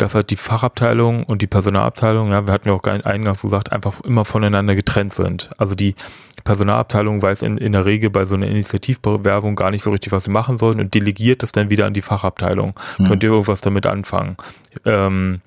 dass 0.00 0.14
halt 0.14 0.30
die 0.30 0.36
Fachabteilung 0.36 1.24
und 1.24 1.42
die 1.42 1.46
Personalabteilung, 1.46 2.30
ja, 2.30 2.46
wir 2.46 2.54
hatten 2.54 2.68
ja 2.68 2.74
auch 2.74 2.82
eingangs 2.82 3.42
gesagt, 3.42 3.72
einfach 3.72 4.00
immer 4.00 4.24
voneinander 4.24 4.74
getrennt 4.74 5.14
sind. 5.14 5.50
Also 5.58 5.74
die 5.74 5.94
Personalabteilung 6.44 7.20
weiß 7.20 7.42
in, 7.42 7.58
in 7.58 7.72
der 7.72 7.84
Regel 7.84 8.10
bei 8.10 8.24
so 8.24 8.34
einer 8.34 8.46
Initiativbewerbung 8.46 9.56
gar 9.56 9.70
nicht 9.70 9.82
so 9.82 9.90
richtig, 9.90 10.12
was 10.12 10.24
sie 10.24 10.30
machen 10.30 10.56
sollen 10.56 10.80
und 10.80 10.94
delegiert 10.94 11.42
das 11.42 11.52
dann 11.52 11.70
wieder 11.70 11.86
an 11.86 11.94
die 11.94 12.02
Fachabteilung. 12.02 12.74
Mhm. 12.98 13.04
Könnt 13.04 13.22
ihr 13.22 13.30
irgendwas 13.30 13.60
damit 13.60 13.86
anfangen? 13.86 14.36
Ähm, 14.84 15.42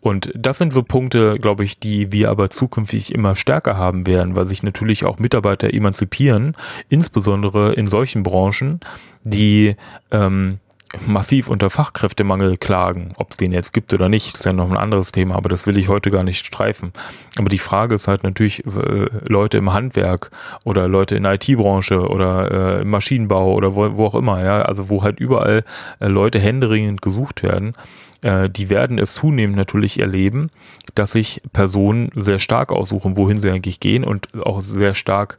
und 0.00 0.30
das 0.36 0.58
sind 0.58 0.72
so 0.72 0.82
Punkte, 0.82 1.36
glaube 1.40 1.64
ich, 1.64 1.80
die 1.80 2.12
wir 2.12 2.30
aber 2.30 2.50
zukünftig 2.50 3.12
immer 3.12 3.34
stärker 3.34 3.76
haben 3.76 4.06
werden, 4.06 4.36
weil 4.36 4.46
sich 4.46 4.62
natürlich 4.62 5.04
auch 5.04 5.18
Mitarbeiter 5.18 5.72
emanzipieren, 5.72 6.56
insbesondere 6.88 7.72
in 7.72 7.88
solchen 7.88 8.22
Branchen, 8.22 8.80
die 9.24 9.74
ähm, 10.12 10.58
massiv 11.06 11.48
unter 11.48 11.70
Fachkräftemangel 11.70 12.56
klagen. 12.56 13.12
Ob 13.16 13.30
es 13.30 13.36
den 13.36 13.52
jetzt 13.52 13.72
gibt 13.72 13.92
oder 13.94 14.08
nicht, 14.08 14.34
ist 14.34 14.44
ja 14.44 14.52
noch 14.52 14.70
ein 14.70 14.76
anderes 14.76 15.12
Thema, 15.12 15.34
aber 15.34 15.48
das 15.48 15.66
will 15.66 15.78
ich 15.78 15.88
heute 15.88 16.10
gar 16.10 16.22
nicht 16.22 16.44
streifen. 16.44 16.92
Aber 17.38 17.48
die 17.48 17.58
Frage 17.58 17.94
ist 17.94 18.08
halt 18.08 18.22
natürlich, 18.22 18.64
äh, 18.66 19.08
Leute 19.28 19.58
im 19.58 19.72
Handwerk 19.72 20.30
oder 20.64 20.88
Leute 20.88 21.16
in 21.16 21.24
der 21.24 21.34
IT-Branche 21.34 22.08
oder 22.08 22.78
äh, 22.78 22.82
im 22.82 22.90
Maschinenbau 22.90 23.52
oder 23.52 23.74
wo, 23.74 23.96
wo, 23.96 24.06
auch 24.06 24.14
immer, 24.14 24.42
ja, 24.42 24.62
also 24.62 24.88
wo 24.88 25.02
halt 25.02 25.20
überall 25.20 25.64
äh, 26.00 26.06
Leute 26.06 26.38
händeringend 26.38 27.02
gesucht 27.02 27.42
werden, 27.42 27.74
äh, 28.22 28.48
die 28.48 28.70
werden 28.70 28.98
es 28.98 29.14
zunehmend 29.14 29.56
natürlich 29.56 29.98
erleben, 29.98 30.50
dass 30.94 31.12
sich 31.12 31.42
Personen 31.52 32.10
sehr 32.14 32.38
stark 32.38 32.72
aussuchen, 32.72 33.16
wohin 33.16 33.38
sie 33.38 33.50
eigentlich 33.50 33.80
gehen 33.80 34.04
und 34.04 34.28
auch 34.44 34.60
sehr 34.60 34.94
stark 34.94 35.38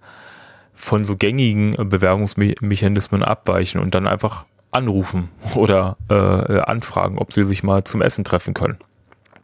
von 0.74 1.06
so 1.06 1.16
gängigen 1.16 1.90
Bewerbungsmechanismen 1.90 3.24
abweichen 3.24 3.82
und 3.82 3.96
dann 3.96 4.08
einfach 4.08 4.46
anrufen 4.78 5.30
oder 5.56 5.98
äh, 6.10 6.60
anfragen, 6.60 7.18
ob 7.18 7.34
sie 7.34 7.44
sich 7.44 7.64
mal 7.64 7.84
zum 7.84 8.02
Essen 8.02 8.24
treffen 8.24 8.54
können. 8.54 8.78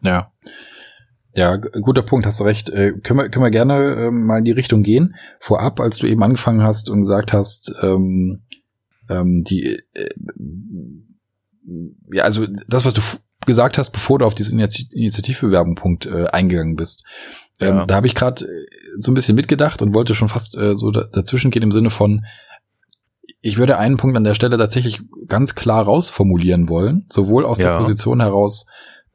Ja. 0.01 0.31
Ja, 1.35 1.55
guter 1.57 2.03
Punkt, 2.03 2.27
hast 2.27 2.39
du 2.39 2.43
recht. 2.43 2.69
Äh, 2.69 2.93
können, 2.99 3.19
wir, 3.19 3.29
können 3.29 3.43
wir 3.43 3.49
gerne 3.49 3.95
äh, 3.95 4.11
mal 4.11 4.37
in 4.37 4.45
die 4.45 4.51
Richtung 4.51 4.83
gehen. 4.83 5.15
Vorab, 5.39 5.79
als 5.79 5.97
du 5.97 6.05
eben 6.05 6.21
angefangen 6.21 6.61
hast 6.61 6.91
und 6.91 7.01
gesagt 7.01 7.33
hast, 7.33 7.73
ähm, 7.81 8.43
ähm, 9.09 9.43
die, 9.43 9.81
äh, 9.93 10.09
ja, 12.11 12.23
also 12.23 12.45
das, 12.67 12.85
was 12.85 12.93
du 12.93 13.01
gesagt 13.45 13.79
hast, 13.79 13.89
bevor 13.89 14.19
du 14.19 14.25
auf 14.25 14.35
diesen 14.35 14.59
Initiativbewerbung-Punkt 14.59 16.05
äh, 16.05 16.27
eingegangen 16.27 16.75
bist. 16.75 17.03
Ähm, 17.59 17.77
ja. 17.77 17.85
Da 17.85 17.95
habe 17.95 18.07
ich 18.07 18.15
gerade 18.15 18.45
äh, 18.45 18.65
so 18.99 19.11
ein 19.11 19.15
bisschen 19.15 19.35
mitgedacht 19.35 19.81
und 19.81 19.95
wollte 19.95 20.15
schon 20.15 20.29
fast 20.29 20.55
äh, 20.57 20.75
so 20.75 20.91
dazwischen 20.91 21.51
gehen 21.51 21.63
im 21.63 21.71
Sinne 21.71 21.89
von, 21.89 22.25
ich 23.45 23.57
würde 23.57 23.77
einen 23.77 23.97
Punkt 23.97 24.15
an 24.15 24.23
der 24.23 24.35
Stelle 24.35 24.57
tatsächlich 24.57 25.01
ganz 25.27 25.53
klar 25.53 25.83
rausformulieren 25.83 26.69
wollen, 26.69 27.05
sowohl 27.11 27.45
aus 27.45 27.57
ja. 27.57 27.71
der 27.71 27.77
Position 27.79 28.21
heraus, 28.21 28.65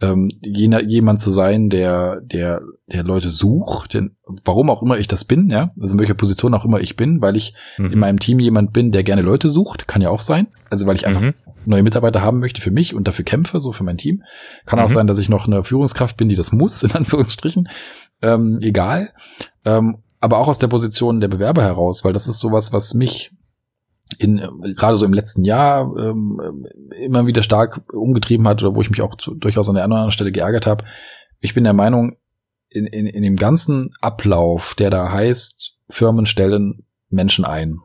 ähm, 0.03 0.31
jener, 0.45 0.83
jemand 0.85 1.19
zu 1.19 1.31
sein, 1.31 1.71
der, 1.71 2.21
der, 2.21 2.61
der 2.87 3.05
Leute 3.05 3.31
sucht, 3.31 3.95
denn 3.95 4.17
warum 4.45 4.69
auch 4.69 4.83
immer 4.83 4.99
ich 4.99 5.09
das 5.09 5.25
bin, 5.25 5.49
ja, 5.49 5.71
also 5.81 5.95
in 5.95 5.99
welcher 5.99 6.13
Position 6.13 6.53
auch 6.53 6.67
immer 6.67 6.81
ich 6.81 6.95
bin, 6.95 7.23
weil 7.23 7.37
ich 7.37 7.55
mhm. 7.79 7.93
in 7.93 7.99
meinem 7.99 8.21
Team 8.21 8.39
jemand 8.39 8.75
bin, 8.75 8.93
der 8.93 9.03
gerne 9.03 9.23
Leute 9.23 9.49
sucht, 9.49 9.89
kann 9.89 10.03
ja 10.03 10.11
auch 10.11 10.21
sein. 10.21 10.49
Also 10.69 10.87
weil 10.87 10.97
ich 10.97 11.07
einfach 11.07 11.23
mhm. 11.23 11.35
neue 11.65 11.83
Mitarbeiter 11.83 12.21
haben 12.21 12.39
möchte 12.39 12.61
für 12.61 12.71
mich 12.71 12.95
und 12.95 13.09
dafür 13.09 13.25
kämpfe, 13.25 13.63
so 13.63 13.73
für 13.73 13.83
mein 13.83 13.97
Team. 13.97 14.25
Kann 14.67 14.79
auch 14.79 14.91
mhm. 14.91 14.95
sein, 14.95 15.07
dass 15.07 15.19
ich 15.19 15.31
noch 15.31 15.47
eine 15.47 15.65
Führungskraft 15.65 16.19
bin, 16.19 16.29
die 16.29 16.37
das 16.37 16.53
muss, 16.53 16.83
in 16.85 16.93
Anführungsstrichen. 16.93 17.71
Ähm, 18.21 18.59
egal. 18.61 19.09
Ähm, 19.65 20.03
aber 20.21 20.37
auch 20.37 20.49
aus 20.49 20.59
der 20.59 20.69
Position 20.69 21.21
der 21.21 21.29
Bewerber 21.29 21.63
heraus, 21.63 22.05
weil 22.05 22.13
das 22.13 22.29
ist 22.29 22.41
sowas, 22.41 22.75
was 22.75 22.93
mich 22.93 23.33
in 24.17 24.41
gerade 24.75 24.97
so 24.97 25.05
im 25.05 25.13
letzten 25.13 25.45
Jahr 25.45 25.95
ähm, 25.99 26.67
immer 26.99 27.27
wieder 27.27 27.43
stark 27.43 27.83
umgetrieben 27.93 28.49
hat 28.49 28.63
oder 28.63 28.75
wo 28.75 28.81
ich 28.81 28.91
mich 28.91 29.03
auch 29.03 29.17
zu, 29.17 29.35
durchaus 29.35 29.69
an 29.69 29.75
der 29.75 29.85
anderen 29.85 30.11
Stelle 30.11 30.33
geärgert 30.33 30.67
habe. 30.67 30.85
Ich 31.41 31.55
bin 31.55 31.65
der 31.65 31.75
Meinung, 31.75 32.17
in, 32.71 32.87
in, 32.87 33.07
in 33.07 33.23
dem 33.23 33.37
ganzen 33.37 33.91
Ablauf, 34.01 34.75
der 34.75 34.91
da 34.91 35.13
heißt, 35.13 35.77
Firmen 35.91 36.27
stellen 36.27 36.85
Menschen 37.09 37.45
ein, 37.45 37.79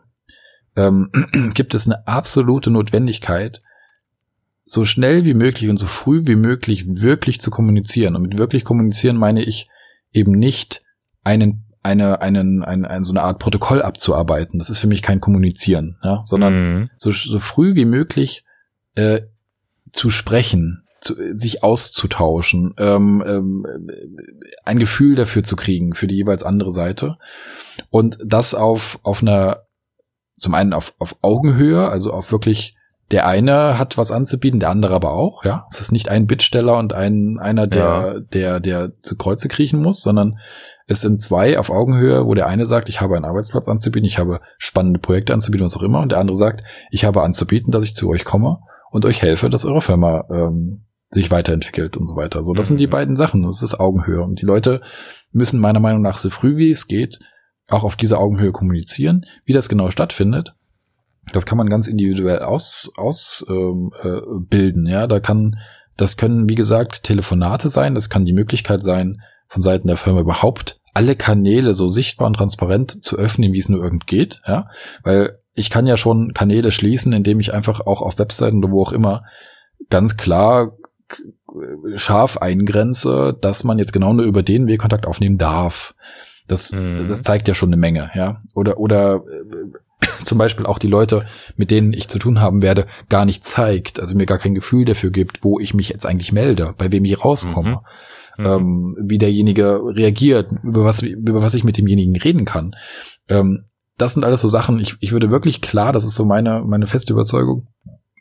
ähm, 0.76 1.10
gibt 1.54 1.74
es 1.74 1.88
eine 1.88 2.08
absolute 2.08 2.70
Notwendigkeit, 2.70 3.62
so 4.66 4.86
schnell 4.86 5.26
wie 5.26 5.34
möglich 5.34 5.70
und 5.70 5.78
so 5.78 5.88
früh 5.88 6.24
wie 6.26 6.36
möglich 6.36 6.86
wirklich 7.02 7.40
zu 7.40 7.52
kommunizieren. 7.52 8.16
Und 8.16 8.24
mit 8.24 8.38
wirklich 8.38 8.64
kommunizieren 8.64 9.18
meine 9.18 9.44
ich 9.44 9.70
eben 10.12 10.32
nicht 10.32 10.82
einen 11.24 11.63
eine, 11.84 12.22
einen, 12.22 12.64
ein, 12.64 12.86
ein, 12.86 13.04
so 13.04 13.12
eine 13.12 13.22
Art 13.22 13.40
Protokoll 13.40 13.82
abzuarbeiten. 13.82 14.58
Das 14.58 14.70
ist 14.70 14.80
für 14.80 14.88
mich 14.88 15.02
kein 15.02 15.20
Kommunizieren, 15.20 15.98
ja, 16.02 16.22
sondern 16.26 16.54
mhm. 16.54 16.90
so, 16.96 17.12
so 17.12 17.40
früh 17.40 17.76
wie 17.76 17.86
möglich 17.86 18.46
äh, 18.96 19.22
zu 19.92 20.10
sprechen, 20.10 20.86
zu, 21.02 21.16
sich 21.36 21.64
auszutauschen, 21.64 22.74
ähm, 22.78 23.24
ähm, 23.28 23.66
ein 24.66 24.80
Gefühl 24.80 25.16
dafür 25.16 25.44
zu 25.44 25.56
kriegen, 25.56 25.94
für 25.94 26.08
die 26.08 26.16
jeweils 26.16 26.44
andere 26.44 26.72
Seite. 26.72 27.18
Und 27.90 28.18
das 28.26 28.56
auf, 28.56 29.00
auf 29.04 29.22
einer, 29.22 29.64
zum 30.38 30.54
einen 30.54 30.74
auf, 30.74 30.94
auf 31.00 31.18
Augenhöhe, 31.22 31.90
also 31.90 32.12
auf 32.14 32.32
wirklich 32.32 32.76
der 33.12 33.28
eine 33.28 33.78
hat 33.78 33.98
was 33.98 34.12
anzubieten, 34.12 34.60
der 34.60 34.70
andere 34.70 34.96
aber 34.96 35.14
auch, 35.14 35.44
ja. 35.46 35.68
Es 35.70 35.82
ist 35.82 35.92
nicht 35.92 36.10
ein 36.10 36.26
Bittsteller 36.26 36.78
und 36.78 36.94
ein, 36.94 37.38
einer, 37.38 37.68
der, 37.68 37.80
ja. 37.80 38.20
der, 38.20 38.60
der 38.60 38.92
zu 39.04 39.18
Kreuze 39.18 39.50
kriechen 39.50 39.82
muss, 39.82 40.02
sondern 40.02 40.40
es 40.88 41.02
sind 41.02 41.22
zwei 41.22 41.58
auf 41.58 41.70
Augenhöhe, 41.70 42.26
wo 42.26 42.34
der 42.34 42.48
eine 42.48 42.66
sagt, 42.66 42.90
ich 42.90 43.02
habe 43.02 43.16
einen 43.16 43.26
Arbeitsplatz 43.26 43.68
anzubieten, 43.68 44.06
ich 44.06 44.18
habe 44.18 44.42
spannende 44.58 45.00
Projekte 45.00 45.34
anzubieten, 45.34 45.66
was 45.66 45.78
auch 45.78 45.84
immer, 45.84 46.02
und 46.02 46.12
der 46.12 46.20
andere 46.20 46.38
sagt, 46.38 46.64
ich 46.92 47.06
habe 47.06 47.24
anzubieten, 47.24 47.72
dass 47.72 47.84
ich 47.84 47.96
zu 47.96 48.10
euch 48.10 48.26
komme 48.26 48.60
und 48.92 49.06
euch 49.06 49.22
helfe, 49.22 49.50
dass 49.50 49.66
eure 49.66 49.82
Firma 49.82 50.26
ähm, 50.30 50.86
sich 51.10 51.32
weiterentwickelt 51.32 51.96
und 51.96 52.08
so 52.08 52.16
weiter. 52.16 52.44
So, 52.44 52.54
das 52.54 52.68
sind 52.68 52.80
die 52.80 52.88
mhm. 52.88 52.92
beiden 52.92 53.16
Sachen. 53.16 53.44
Das 53.44 53.62
ist 53.62 53.80
Augenhöhe. 53.80 54.24
Und 54.24 54.42
die 54.42 54.46
Leute 54.46 54.82
müssen 55.32 55.60
meiner 55.60 55.80
Meinung 55.80 56.02
nach 56.02 56.18
so 56.18 56.30
früh 56.30 56.58
wie 56.58 56.72
es 56.72 56.88
geht 56.88 57.20
auch 57.70 57.84
auf 57.84 57.96
dieser 57.96 58.20
Augenhöhe 58.20 58.52
kommunizieren. 58.52 59.26
Wie 59.46 59.54
das 59.54 59.70
genau 59.70 59.90
stattfindet, 59.90 60.54
das 61.32 61.46
kann 61.46 61.58
man 61.58 61.70
ganz 61.70 61.88
individuell 61.88 62.40
aus, 62.40 62.92
aus 62.98 63.46
ähm, 63.50 63.92
äh, 64.04 64.20
bilden. 64.50 64.86
Ja, 64.86 65.08
da 65.08 65.20
kann, 65.20 65.58
das 65.98 66.18
können, 66.18 66.50
wie 66.50 66.56
gesagt, 66.56 67.04
Telefonate 67.04 67.70
sein, 67.70 67.96
das 67.96 68.10
kann 68.10 68.26
die 68.26 68.34
Möglichkeit 68.34 68.84
sein, 68.84 69.22
von 69.54 69.62
Seiten 69.62 69.88
der 69.88 69.98
Firma 69.98 70.20
überhaupt 70.20 70.80
alle 70.94 71.16
Kanäle 71.16 71.74
so 71.74 71.88
sichtbar 71.88 72.28
und 72.28 72.36
transparent 72.36 73.04
zu 73.04 73.18
öffnen, 73.18 73.54
wie 73.54 73.60
es 73.60 73.70
nur 73.70 73.84
irgend 73.84 74.08
geht, 74.08 74.42
ja, 74.48 74.70
weil 75.04 75.40
ich 75.56 75.70
kann 75.70 75.86
ja 75.86 75.98
schon 75.98 76.34
Kanäle 76.34 76.72
schließen, 76.72 77.14
indem 77.14 77.40
ich 77.40 77.54
einfach 77.54 77.82
auch 77.82 78.02
auf 78.02 78.20
Webseiten 78.20 78.58
oder 78.58 78.72
wo 78.72 78.82
auch 78.82 78.92
immer 78.92 79.24
ganz 79.90 80.18
klar 80.18 80.78
scharf 81.96 82.38
eingrenze, 82.38 83.38
dass 83.40 83.64
man 83.64 83.78
jetzt 83.78 83.94
genau 83.94 84.14
nur 84.14 84.26
über 84.26 84.42
den 84.42 84.68
Weg 84.68 84.82
Kontakt 84.82 85.06
aufnehmen 85.06 85.38
darf. 85.38 85.94
Das, 86.48 86.72
mhm. 86.72 87.08
das 87.08 87.22
zeigt 87.22 87.48
ja 87.48 87.54
schon 87.54 87.70
eine 87.70 87.78
Menge, 87.78 88.10
ja. 88.16 88.40
Oder, 88.56 88.80
oder 88.80 89.18
äh, 89.18 90.06
zum 90.24 90.38
Beispiel 90.38 90.66
auch 90.66 90.80
die 90.80 90.88
Leute, 90.88 91.26
mit 91.56 91.72
denen 91.72 91.94
ich 91.94 92.08
zu 92.08 92.20
tun 92.20 92.42
haben 92.42 92.62
werde, 92.62 92.88
gar 93.10 93.26
nicht 93.26 93.46
zeigt, 93.46 94.00
also 94.00 94.16
mir 94.16 94.26
gar 94.26 94.40
kein 94.40 94.56
Gefühl 94.56 94.86
dafür 94.86 95.12
gibt, 95.12 95.44
wo 95.44 95.60
ich 95.60 95.74
mich 95.74 95.90
jetzt 95.90 96.06
eigentlich 96.06 96.32
melde, 96.32 96.74
bei 96.78 96.92
wem 96.92 97.06
ich 97.06 97.24
rauskomme. 97.24 97.70
Mhm. 97.70 97.80
Ähm, 98.38 98.98
wie 99.00 99.18
derjenige 99.18 99.80
reagiert, 99.84 100.52
über 100.64 100.84
was, 100.86 101.02
über 101.02 101.42
was 101.42 101.54
ich 101.54 101.64
mit 101.64 101.78
demjenigen 101.78 102.16
reden 102.16 102.46
kann. 102.46 102.76
Ähm, 103.28 103.64
das 103.98 104.16
sind 104.16 104.24
alles 104.24 104.42
so 104.42 104.48
Sachen, 104.48 104.80
ich, 104.80 104.96
ich 105.02 105.12
würde 105.12 105.30
wirklich 105.30 105.62
klar, 105.62 105.92
das 105.92 106.04
ist 106.04 106.16
so 106.16 106.26
meine, 106.26 106.64
meine 106.66 106.88
feste 106.88 107.14
Überzeugung, 107.14 107.68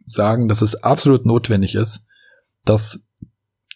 sagen, 0.07 0.49
dass 0.49 0.61
es 0.63 0.83
absolut 0.83 1.25
notwendig 1.25 1.75
ist, 1.75 2.07
dass 2.65 3.09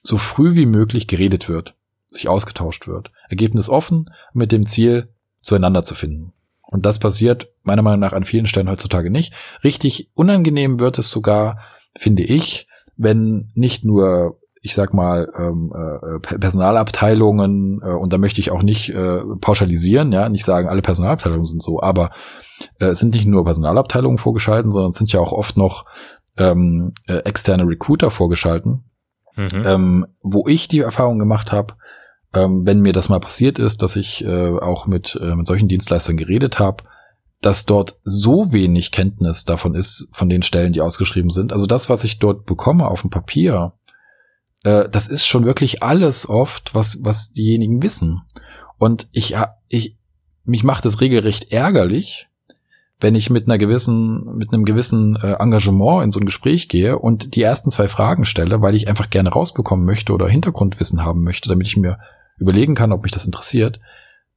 so 0.03 0.19
früh 0.19 0.55
wie 0.55 0.67
möglich 0.67 1.07
geredet 1.07 1.49
wird, 1.49 1.75
sich 2.11 2.29
ausgetauscht 2.29 2.87
wird. 2.87 3.09
Ergebnis 3.29 3.69
offen 3.69 4.11
mit 4.33 4.53
dem 4.53 4.67
Ziel, 4.67 5.09
zueinander 5.41 5.85
zu 5.85 5.95
finden. 5.95 6.33
Und 6.63 6.85
das 6.85 6.99
passiert 6.99 7.49
meiner 7.63 7.83
Meinung 7.83 8.01
nach 8.01 8.13
an 8.13 8.25
vielen 8.25 8.47
Stellen 8.47 8.69
heutzutage 8.69 9.11
nicht. 9.11 9.33
Richtig 9.63 10.11
unangenehm 10.15 10.81
wird 10.81 10.99
es 10.99 11.11
sogar, 11.11 11.61
finde 11.97 12.25
ich, 12.25 12.67
wenn 12.97 13.51
nicht 13.55 13.85
nur 13.85 14.41
ich 14.67 14.75
sag 14.75 14.93
mal, 14.93 15.29
ähm, 15.39 15.73
äh, 15.73 16.19
Personalabteilungen, 16.39 17.81
äh, 17.83 17.87
und 17.87 18.13
da 18.13 18.19
möchte 18.19 18.41
ich 18.41 18.51
auch 18.51 18.63
nicht 18.63 18.91
äh, 18.91 19.21
pauschalisieren, 19.41 20.11
ja, 20.13 20.29
nicht 20.29 20.45
sagen, 20.45 20.69
alle 20.69 20.83
Personalabteilungen 20.83 21.45
sind 21.45 21.63
so, 21.63 21.81
aber 21.81 22.11
äh, 22.81 22.87
es 22.87 22.99
sind 22.99 23.15
nicht 23.15 23.27
nur 23.27 23.45
Personalabteilungen 23.45 24.19
vorgeschalten, 24.19 24.73
sondern 24.73 24.91
es 24.91 24.97
sind 24.97 25.13
ja 25.13 25.21
auch 25.21 25.33
oft 25.33 25.57
noch 25.57 25.85
ähm, 26.37 26.93
äh, 27.07 27.19
externe 27.19 27.67
Recruiter 27.67 28.11
vorgeschalten, 28.11 28.91
mhm. 29.37 29.63
ähm, 29.65 30.07
wo 30.23 30.49
ich 30.49 30.67
die 30.67 30.81
Erfahrung 30.81 31.21
gemacht 31.21 31.53
habe, 31.53 31.75
ähm, 32.35 32.67
wenn 32.67 32.81
mir 32.81 32.93
das 32.93 33.09
mal 33.09 33.21
passiert 33.21 33.61
ist, 33.61 33.83
dass 33.83 33.95
ich 33.95 34.25
äh, 34.25 34.59
auch 34.59 34.89
mit, 34.89 35.17
äh, 35.23 35.37
mit 35.37 35.47
solchen 35.47 35.69
Dienstleistern 35.69 36.17
geredet 36.17 36.59
habe, 36.59 36.83
dass 37.41 37.67
dort 37.67 38.01
so 38.03 38.53
wenig 38.53 38.91
Kenntnis 38.91 39.45
davon 39.45 39.77
ist, 39.77 40.09
von 40.13 40.29
den 40.29 40.43
Stellen, 40.43 40.73
die 40.73 40.81
ausgeschrieben 40.81 41.31
sind. 41.31 41.53
Also 41.53 41.67
das, 41.67 41.89
was 41.89 42.03
ich 42.03 42.19
dort 42.19 42.47
bekomme 42.47 42.89
auf 42.89 43.03
dem 43.03 43.11
Papier, 43.11 43.73
äh, 44.67 44.89
das 44.91 45.07
ist 45.07 45.27
schon 45.27 45.45
wirklich 45.45 45.83
alles 45.83 46.29
oft, 46.29 46.75
was, 46.75 46.99
was 47.03 47.33
diejenigen 47.33 47.83
wissen. 47.83 48.23
Und 48.79 49.09
ich, 49.13 49.35
ich, 49.69 49.97
mich 50.45 50.65
macht 50.65 50.85
es 50.85 51.01
regelrecht 51.01 51.53
ärgerlich, 51.53 52.29
wenn 52.99 53.15
ich 53.15 53.31
mit 53.31 53.47
einer 53.47 53.59
gewissen, 53.59 54.37
mit 54.37 54.53
einem 54.53 54.65
gewissen 54.65 55.17
äh, 55.17 55.35
Engagement 55.35 56.03
in 56.05 56.11
so 56.11 56.19
ein 56.19 56.27
Gespräch 56.27 56.69
gehe 56.69 56.99
und 56.99 57.37
die 57.37 57.43
ersten 57.43 57.71
zwei 57.71 57.89
Fragen 57.89 58.25
stelle, 58.25 58.61
weil 58.61 58.75
ich 58.75 58.89
einfach 58.89 59.11
gerne 59.11 59.31
rausbekommen 59.31 59.87
möchte 59.87 60.13
oder 60.13 60.29
Hintergrundwissen 60.29 61.05
haben 61.05 61.23
möchte, 61.23 61.49
damit 61.49 61.67
ich 61.67 61.77
mir 61.77 61.99
überlegen 62.39 62.75
kann, 62.75 62.93
ob 62.93 63.03
mich 63.03 63.13
das 63.13 63.25
interessiert, 63.25 63.81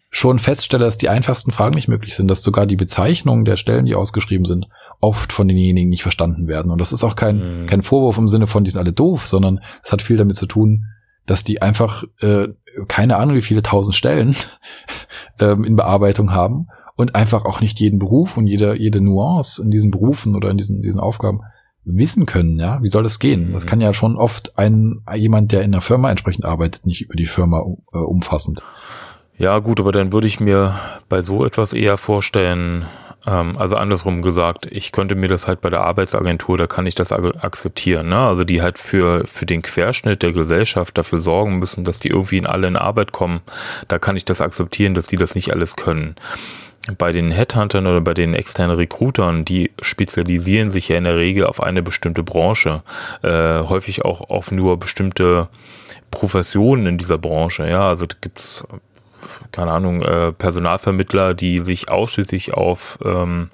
schon 0.09 0.39
feststelle, 0.39 0.85
dass 0.85 0.97
die 0.97 1.09
einfachsten 1.09 1.51
Fragen 1.51 1.75
nicht 1.75 1.87
möglich 1.87 2.15
sind, 2.15 2.27
dass 2.27 2.41
sogar 2.41 2.65
die 2.65 2.75
Bezeichnungen 2.75 3.45
der 3.45 3.57
Stellen, 3.57 3.85
die 3.85 3.95
ausgeschrieben 3.95 4.45
sind, 4.45 4.67
oft 4.99 5.31
von 5.31 5.47
denjenigen 5.47 5.89
nicht 5.89 6.01
verstanden 6.01 6.47
werden. 6.47 6.71
Und 6.71 6.81
das 6.81 6.91
ist 6.91 7.03
auch 7.03 7.15
kein, 7.15 7.63
mhm. 7.63 7.67
kein 7.67 7.83
Vorwurf 7.83 8.17
im 8.17 8.27
Sinne 8.27 8.47
von, 8.47 8.63
die 8.63 8.71
sind 8.71 8.81
alle 8.81 8.93
doof, 8.93 9.27
sondern 9.27 9.59
es 9.83 9.91
hat 9.91 10.01
viel 10.01 10.17
damit 10.17 10.35
zu 10.35 10.47
tun, 10.47 10.85
dass 11.27 11.43
die 11.43 11.61
einfach 11.61 12.05
äh, 12.21 12.47
keine 12.87 13.17
Ahnung, 13.17 13.35
wie 13.35 13.41
viele 13.41 13.61
tausend 13.61 13.95
Stellen 13.95 14.35
ähm, 15.39 15.63
in 15.63 15.75
Bearbeitung 15.75 16.33
haben 16.33 16.67
und 16.95 17.15
einfach 17.15 17.45
auch 17.45 17.61
nicht 17.61 17.79
jeden 17.79 17.99
Beruf 17.99 18.35
und 18.35 18.47
jede, 18.47 18.75
jede 18.75 19.01
Nuance 19.01 19.61
in 19.61 19.69
diesen 19.69 19.91
Berufen 19.91 20.35
oder 20.35 20.49
in 20.49 20.57
diesen, 20.57 20.81
diesen 20.81 20.99
Aufgaben 20.99 21.41
wissen 21.85 22.25
können, 22.25 22.59
ja, 22.59 22.81
wie 22.83 22.87
soll 22.87 23.03
das 23.03 23.19
gehen? 23.19 23.51
Das 23.51 23.65
mhm. 23.65 23.69
kann 23.69 23.81
ja 23.81 23.93
schon 23.93 24.15
oft 24.15 24.57
ein 24.57 25.01
jemand, 25.15 25.51
der 25.51 25.61
in 25.61 25.71
der 25.71 25.81
Firma 25.81 26.09
entsprechend 26.11 26.45
arbeitet, 26.45 26.85
nicht 26.85 27.01
über 27.01 27.15
die 27.15 27.25
Firma 27.25 27.63
äh, 27.93 27.97
umfassend. 27.97 28.63
Ja, 29.39 29.57
gut, 29.59 29.79
aber 29.79 29.93
dann 29.93 30.11
würde 30.11 30.27
ich 30.27 30.41
mir 30.41 30.77
bei 31.07 31.21
so 31.21 31.45
etwas 31.45 31.71
eher 31.71 31.95
vorstellen, 31.95 32.85
ähm, 33.25 33.57
also 33.57 33.77
andersrum 33.77 34.21
gesagt, 34.21 34.67
ich 34.69 34.91
könnte 34.91 35.15
mir 35.15 35.29
das 35.29 35.47
halt 35.47 35.61
bei 35.61 35.69
der 35.69 35.79
Arbeitsagentur, 35.79 36.57
da 36.57 36.67
kann 36.67 36.85
ich 36.85 36.93
das 36.93 37.13
akzeptieren, 37.13 38.09
ne? 38.09 38.19
Also 38.19 38.43
die 38.43 38.61
halt 38.61 38.77
für, 38.77 39.25
für 39.27 39.45
den 39.45 39.61
Querschnitt 39.61 40.23
der 40.23 40.33
Gesellschaft 40.33 40.97
dafür 40.97 41.19
sorgen 41.19 41.57
müssen, 41.57 41.85
dass 41.85 41.99
die 41.99 42.09
irgendwie 42.09 42.35
in 42.35 42.47
alle 42.47 42.67
in 42.67 42.75
Arbeit 42.75 43.13
kommen, 43.13 43.39
da 43.87 43.97
kann 43.97 44.17
ich 44.17 44.25
das 44.25 44.41
akzeptieren, 44.41 44.93
dass 44.93 45.07
die 45.07 45.15
das 45.15 45.35
nicht 45.35 45.53
alles 45.53 45.77
können. 45.77 46.15
Bei 46.97 47.13
den 47.13 47.31
Headhuntern 47.31 47.87
oder 47.87 48.01
bei 48.01 48.13
den 48.13 48.33
externen 48.33 48.75
Recruitern, 48.75 49.45
die 49.45 49.71
spezialisieren 49.81 50.69
sich 50.69 50.89
ja 50.89 50.97
in 50.97 51.05
der 51.05 51.15
Regel 51.15 51.45
auf 51.45 51.63
eine 51.63 51.81
bestimmte 51.81 52.23
Branche, 52.23 52.83
äh, 53.21 53.61
häufig 53.61 54.03
auch 54.03 54.29
auf 54.29 54.51
nur 54.51 54.77
bestimmte 54.77 55.47
Professionen 56.11 56.87
in 56.87 56.97
dieser 56.97 57.17
Branche. 57.17 57.69
Ja, 57.69 57.87
also 57.87 58.05
gibt's 58.21 58.65
keine 59.51 59.71
Ahnung, 59.71 60.01
äh, 60.01 60.31
Personalvermittler, 60.31 61.33
die 61.33 61.59
sich 61.59 61.89
ausschließlich 61.89 62.53
auf 62.53 62.99
ähm, 63.03 63.49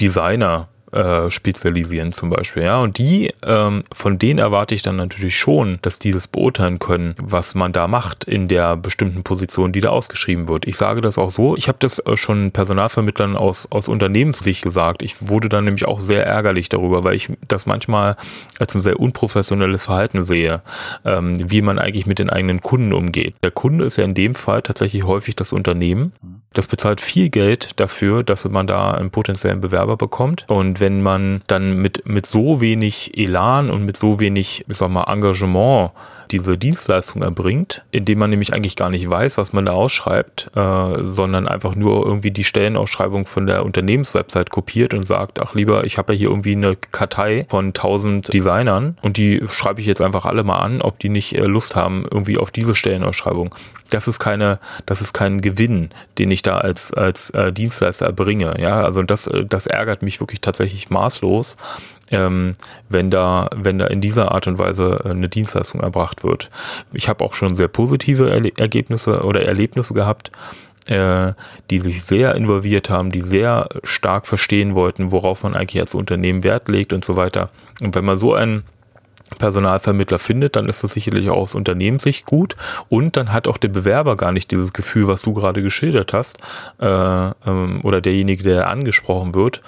Designer 0.00 0.68
äh, 0.92 1.30
spezialisieren 1.30 2.12
zum 2.12 2.30
Beispiel, 2.30 2.64
ja. 2.64 2.78
Und 2.78 2.98
die, 2.98 3.32
ähm, 3.44 3.82
von 3.92 4.18
denen 4.18 4.38
erwarte 4.38 4.74
ich 4.74 4.82
dann 4.82 4.96
natürlich 4.96 5.36
schon, 5.36 5.78
dass 5.82 5.98
die 5.98 6.12
das 6.12 6.28
beurteilen 6.28 6.78
können, 6.78 7.14
was 7.18 7.54
man 7.54 7.72
da 7.72 7.88
macht 7.88 8.24
in 8.24 8.48
der 8.48 8.76
bestimmten 8.76 9.22
Position, 9.22 9.72
die 9.72 9.80
da 9.80 9.88
ausgeschrieben 9.88 10.48
wird. 10.48 10.66
Ich 10.66 10.76
sage 10.76 11.00
das 11.00 11.18
auch 11.18 11.30
so. 11.30 11.56
Ich 11.56 11.68
habe 11.68 11.78
das 11.80 11.98
äh, 11.98 12.16
schon 12.16 12.52
Personalvermittlern 12.52 13.36
aus, 13.36 13.68
aus 13.70 13.88
Unternehmenssicht 13.88 14.62
gesagt. 14.62 15.02
Ich 15.02 15.28
wurde 15.28 15.48
dann 15.48 15.64
nämlich 15.64 15.86
auch 15.86 15.98
sehr 15.98 16.26
ärgerlich 16.26 16.68
darüber, 16.68 17.04
weil 17.04 17.14
ich 17.14 17.30
das 17.48 17.66
manchmal 17.66 18.16
als 18.58 18.74
ein 18.74 18.80
sehr 18.80 19.00
unprofessionelles 19.00 19.84
Verhalten 19.84 20.24
sehe, 20.24 20.62
ähm, 21.04 21.50
wie 21.50 21.62
man 21.62 21.78
eigentlich 21.78 22.06
mit 22.06 22.18
den 22.18 22.30
eigenen 22.30 22.60
Kunden 22.60 22.92
umgeht. 22.92 23.34
Der 23.42 23.50
Kunde 23.50 23.84
ist 23.86 23.96
ja 23.96 24.04
in 24.04 24.14
dem 24.14 24.34
Fall 24.34 24.62
tatsächlich 24.62 25.04
häufig 25.04 25.36
das 25.36 25.52
Unternehmen. 25.52 26.12
Das 26.52 26.66
bezahlt 26.66 27.00
viel 27.00 27.30
Geld 27.30 27.80
dafür, 27.80 28.22
dass 28.22 28.44
man 28.44 28.66
da 28.66 28.92
einen 28.92 29.10
potenziellen 29.10 29.60
Bewerber 29.60 29.96
bekommt. 29.96 30.44
Und 30.48 30.80
wenn 30.82 31.00
man 31.00 31.42
dann 31.46 31.80
mit, 31.80 32.08
mit 32.08 32.26
so 32.26 32.60
wenig 32.60 33.16
Elan 33.16 33.70
und 33.70 33.84
mit 33.84 33.96
so 33.96 34.18
wenig, 34.18 34.64
ich 34.68 34.76
sag 34.76 34.90
mal, 34.90 35.04
Engagement 35.04 35.92
diese 36.32 36.58
Dienstleistung 36.58 37.22
erbringt, 37.22 37.84
indem 37.92 38.18
man 38.18 38.30
nämlich 38.30 38.52
eigentlich 38.52 38.74
gar 38.74 38.90
nicht 38.90 39.08
weiß, 39.08 39.38
was 39.38 39.52
man 39.52 39.66
da 39.66 39.72
ausschreibt, 39.72 40.50
äh, 40.56 40.94
sondern 41.04 41.46
einfach 41.46 41.76
nur 41.76 42.04
irgendwie 42.04 42.32
die 42.32 42.42
Stellenausschreibung 42.42 43.26
von 43.26 43.46
der 43.46 43.64
Unternehmenswebsite 43.64 44.50
kopiert 44.50 44.92
und 44.92 45.06
sagt, 45.06 45.40
ach 45.40 45.54
lieber, 45.54 45.84
ich 45.84 45.98
habe 45.98 46.14
ja 46.14 46.18
hier 46.18 46.30
irgendwie 46.30 46.56
eine 46.56 46.74
Kartei 46.74 47.46
von 47.48 47.66
1000 47.66 48.32
Designern 48.32 48.98
und 49.02 49.18
die 49.18 49.42
schreibe 49.46 49.80
ich 49.80 49.86
jetzt 49.86 50.02
einfach 50.02 50.24
alle 50.24 50.42
mal 50.42 50.58
an, 50.58 50.82
ob 50.82 50.98
die 50.98 51.10
nicht 51.10 51.36
äh, 51.36 51.44
Lust 51.44 51.76
haben 51.76 52.06
irgendwie 52.10 52.38
auf 52.38 52.50
diese 52.50 52.74
Stellenausschreibung. 52.74 53.54
Das 53.92 54.08
ist 54.08 54.18
keine, 54.18 54.58
das 54.86 55.00
ist 55.00 55.12
kein 55.12 55.40
Gewinn, 55.40 55.90
den 56.18 56.30
ich 56.30 56.42
da 56.42 56.58
als 56.58 56.94
als 56.94 57.30
äh, 57.30 57.52
Dienstleister 57.52 58.06
erbringe. 58.06 58.54
Ja, 58.58 58.82
also 58.82 59.02
das, 59.02 59.28
das 59.48 59.66
ärgert 59.66 60.02
mich 60.02 60.20
wirklich 60.20 60.40
tatsächlich 60.40 60.90
maßlos, 60.90 61.56
ähm, 62.10 62.54
wenn 62.88 63.10
da, 63.10 63.50
wenn 63.54 63.78
da 63.78 63.86
in 63.86 64.00
dieser 64.00 64.32
Art 64.32 64.46
und 64.46 64.58
Weise 64.58 65.02
äh, 65.04 65.10
eine 65.10 65.28
Dienstleistung 65.28 65.80
erbracht 65.80 66.24
wird. 66.24 66.50
Ich 66.92 67.08
habe 67.08 67.24
auch 67.24 67.34
schon 67.34 67.56
sehr 67.56 67.68
positive 67.68 68.30
Erle 68.30 68.52
Ergebnisse 68.56 69.22
oder 69.22 69.42
Erlebnisse 69.42 69.94
gehabt, 69.94 70.30
äh, 70.86 71.32
die 71.70 71.78
sich 71.78 72.02
sehr 72.02 72.34
involviert 72.34 72.90
haben, 72.90 73.10
die 73.10 73.22
sehr 73.22 73.68
stark 73.84 74.26
verstehen 74.26 74.74
wollten, 74.74 75.12
worauf 75.12 75.42
man 75.42 75.54
eigentlich 75.54 75.80
als 75.80 75.94
Unternehmen 75.94 76.44
Wert 76.44 76.68
legt 76.68 76.92
und 76.92 77.04
so 77.04 77.16
weiter. 77.16 77.50
Und 77.80 77.94
wenn 77.94 78.04
man 78.04 78.18
so 78.18 78.34
einen 78.34 78.64
Personalvermittler 79.38 80.18
findet, 80.18 80.56
dann 80.56 80.68
ist 80.68 80.84
das 80.84 80.92
sicherlich 80.92 81.30
auch 81.30 81.36
aus 81.36 81.54
Unternehmenssicht 81.54 82.26
gut. 82.26 82.56
Und 82.88 83.16
dann 83.16 83.32
hat 83.32 83.48
auch 83.48 83.56
der 83.56 83.68
Bewerber 83.68 84.16
gar 84.16 84.32
nicht 84.32 84.50
dieses 84.50 84.72
Gefühl, 84.72 85.08
was 85.08 85.22
du 85.22 85.34
gerade 85.34 85.62
geschildert 85.62 86.12
hast, 86.12 86.38
äh, 86.80 86.86
ähm, 86.86 87.80
oder 87.82 88.00
derjenige, 88.00 88.42
der 88.42 88.68
angesprochen 88.68 89.34
wird, 89.34 89.62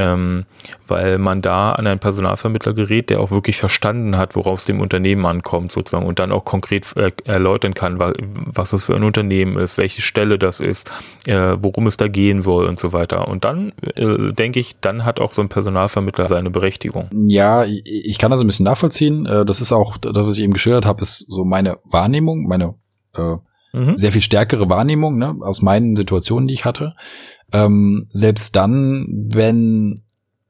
ähm, 0.00 0.46
weil 0.88 1.18
man 1.18 1.42
da 1.42 1.72
an 1.72 1.86
einen 1.86 2.00
Personalvermittler 2.00 2.72
gerät, 2.72 3.10
der 3.10 3.20
auch 3.20 3.30
wirklich 3.30 3.58
verstanden 3.58 4.16
hat, 4.16 4.34
worauf 4.34 4.60
es 4.60 4.64
dem 4.64 4.80
Unternehmen 4.80 5.26
ankommt 5.26 5.72
sozusagen 5.72 6.06
und 6.06 6.18
dann 6.18 6.32
auch 6.32 6.44
konkret 6.44 6.96
äh, 6.96 7.12
erläutern 7.24 7.74
kann, 7.74 8.00
wa 8.00 8.12
was 8.18 8.72
es 8.72 8.84
für 8.84 8.96
ein 8.96 9.04
Unternehmen 9.04 9.58
ist, 9.58 9.76
welche 9.76 10.00
Stelle 10.00 10.38
das 10.38 10.60
ist, 10.60 10.90
äh, 11.26 11.56
worum 11.60 11.86
es 11.86 11.96
da 11.96 12.08
gehen 12.08 12.40
soll 12.40 12.66
und 12.66 12.80
so 12.80 12.92
weiter. 12.92 13.28
Und 13.28 13.44
dann 13.44 13.72
äh, 13.94 14.32
denke 14.32 14.58
ich, 14.58 14.80
dann 14.80 15.04
hat 15.04 15.20
auch 15.20 15.32
so 15.32 15.42
ein 15.42 15.48
Personalvermittler 15.48 16.28
seine 16.28 16.50
Berechtigung. 16.50 17.08
Ja, 17.12 17.64
ich 17.64 18.18
kann 18.18 18.30
das 18.30 18.40
ein 18.40 18.46
bisschen 18.46 18.64
nachvollziehen. 18.64 19.26
Äh, 19.26 19.44
das 19.44 19.60
ist 19.60 19.72
auch, 19.72 19.98
das, 19.98 20.14
was 20.14 20.36
ich 20.38 20.44
eben 20.44 20.54
geschildert 20.54 20.86
habe, 20.86 21.02
ist 21.02 21.26
so 21.28 21.44
meine 21.44 21.78
Wahrnehmung, 21.84 22.46
meine 22.48 22.74
äh, 23.16 23.36
mhm. 23.72 23.96
sehr 23.96 24.12
viel 24.12 24.22
stärkere 24.22 24.68
Wahrnehmung 24.68 25.18
ne, 25.18 25.36
aus 25.40 25.62
meinen 25.62 25.96
Situationen, 25.96 26.48
die 26.48 26.54
ich 26.54 26.64
hatte. 26.64 26.94
Ähm, 27.52 28.06
selbst 28.12 28.56
dann, 28.56 29.06
wenn 29.32 30.02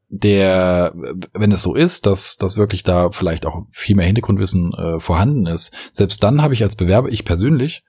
der, 0.08 0.92
wenn 1.32 1.52
es 1.52 1.62
so 1.62 1.74
ist, 1.74 2.06
dass, 2.06 2.36
dass 2.36 2.56
wirklich 2.56 2.82
da 2.82 3.12
vielleicht 3.12 3.46
auch 3.46 3.62
viel 3.70 3.94
mehr 3.94 4.06
Hintergrundwissen 4.06 4.74
äh, 4.74 5.00
vorhanden 5.00 5.46
ist, 5.46 5.72
selbst 5.92 6.22
dann 6.24 6.42
habe 6.42 6.52
ich 6.52 6.62
als 6.64 6.74
Bewerber, 6.74 7.08
ich 7.10 7.24
persönlich, 7.24 7.84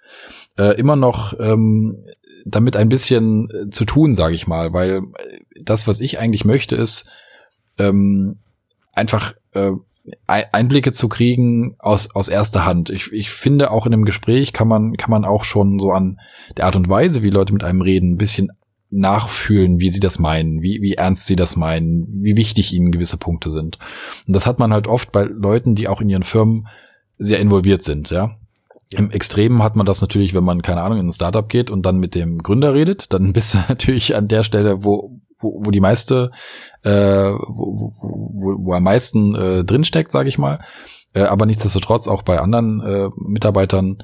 äh, 0.57 0.77
immer 0.77 0.95
noch 0.95 1.33
ähm, 1.39 2.05
damit 2.45 2.75
ein 2.75 2.89
bisschen 2.89 3.49
äh, 3.49 3.69
zu 3.69 3.85
tun, 3.85 4.15
sage 4.15 4.35
ich 4.35 4.47
mal, 4.47 4.71
weil 4.71 5.01
das, 5.59 5.87
was 5.87 5.99
ich 5.99 6.19
eigentlich 6.19 6.45
möchte, 6.45 6.75
ist 6.75 7.09
ähm, 7.79 8.37
einfach 8.93 9.33
äh, 9.53 9.71
Einblicke 10.25 10.91
zu 10.91 11.09
kriegen 11.09 11.75
aus, 11.79 12.15
aus 12.15 12.27
erster 12.27 12.65
Hand. 12.65 12.89
Ich, 12.89 13.11
ich 13.11 13.29
finde 13.29 13.71
auch 13.71 13.85
in 13.85 13.93
einem 13.93 14.05
Gespräch 14.05 14.51
kann 14.51 14.67
man, 14.67 14.97
kann 14.97 15.11
man 15.11 15.25
auch 15.25 15.43
schon 15.43 15.77
so 15.77 15.91
an 15.91 16.19
der 16.57 16.65
Art 16.65 16.75
und 16.75 16.89
Weise, 16.89 17.21
wie 17.21 17.29
Leute 17.29 17.53
mit 17.53 17.63
einem 17.63 17.81
reden, 17.81 18.13
ein 18.13 18.17
bisschen 18.17 18.51
nachfühlen, 18.89 19.79
wie 19.79 19.89
sie 19.89 19.99
das 19.99 20.19
meinen, 20.19 20.61
wie, 20.61 20.81
wie 20.81 20.93
ernst 20.93 21.25
sie 21.25 21.35
das 21.35 21.55
meinen, 21.55 22.23
wie 22.23 22.35
wichtig 22.35 22.73
ihnen 22.73 22.91
gewisse 22.91 23.17
Punkte 23.17 23.49
sind. 23.49 23.77
Und 24.27 24.35
das 24.35 24.45
hat 24.45 24.59
man 24.59 24.73
halt 24.73 24.87
oft 24.87 25.11
bei 25.11 25.23
Leuten, 25.23 25.75
die 25.75 25.87
auch 25.87 26.01
in 26.01 26.09
ihren 26.09 26.23
Firmen 26.23 26.67
sehr 27.17 27.39
involviert 27.39 27.83
sind, 27.83 28.09
ja. 28.09 28.37
Im 28.93 29.09
Extremen 29.09 29.63
hat 29.63 29.77
man 29.77 29.85
das 29.85 30.01
natürlich, 30.01 30.33
wenn 30.33 30.43
man, 30.43 30.61
keine 30.61 30.81
Ahnung, 30.81 30.99
in 30.99 31.07
ein 31.07 31.13
Startup 31.13 31.47
geht 31.47 31.69
und 31.69 31.85
dann 31.85 31.99
mit 31.99 32.13
dem 32.13 32.39
Gründer 32.39 32.73
redet, 32.73 33.13
dann 33.13 33.31
bist 33.33 33.53
du 33.53 33.59
natürlich 33.69 34.15
an 34.15 34.27
der 34.27 34.43
Stelle, 34.43 34.83
wo, 34.83 35.20
wo, 35.41 35.61
wo 35.65 35.71
die 35.71 35.79
meiste, 35.79 36.31
äh, 36.83 36.89
wo, 36.91 37.93
wo, 37.99 38.55
wo 38.59 38.73
am 38.73 38.83
meisten 38.83 39.35
äh, 39.35 39.63
drinsteckt, 39.63 40.11
sage 40.11 40.29
ich 40.29 40.37
mal. 40.37 40.59
Äh, 41.13 41.23
aber 41.23 41.45
nichtsdestotrotz 41.45 42.07
auch 42.07 42.21
bei 42.21 42.39
anderen 42.39 42.81
äh, 42.81 43.09
Mitarbeitern 43.17 44.03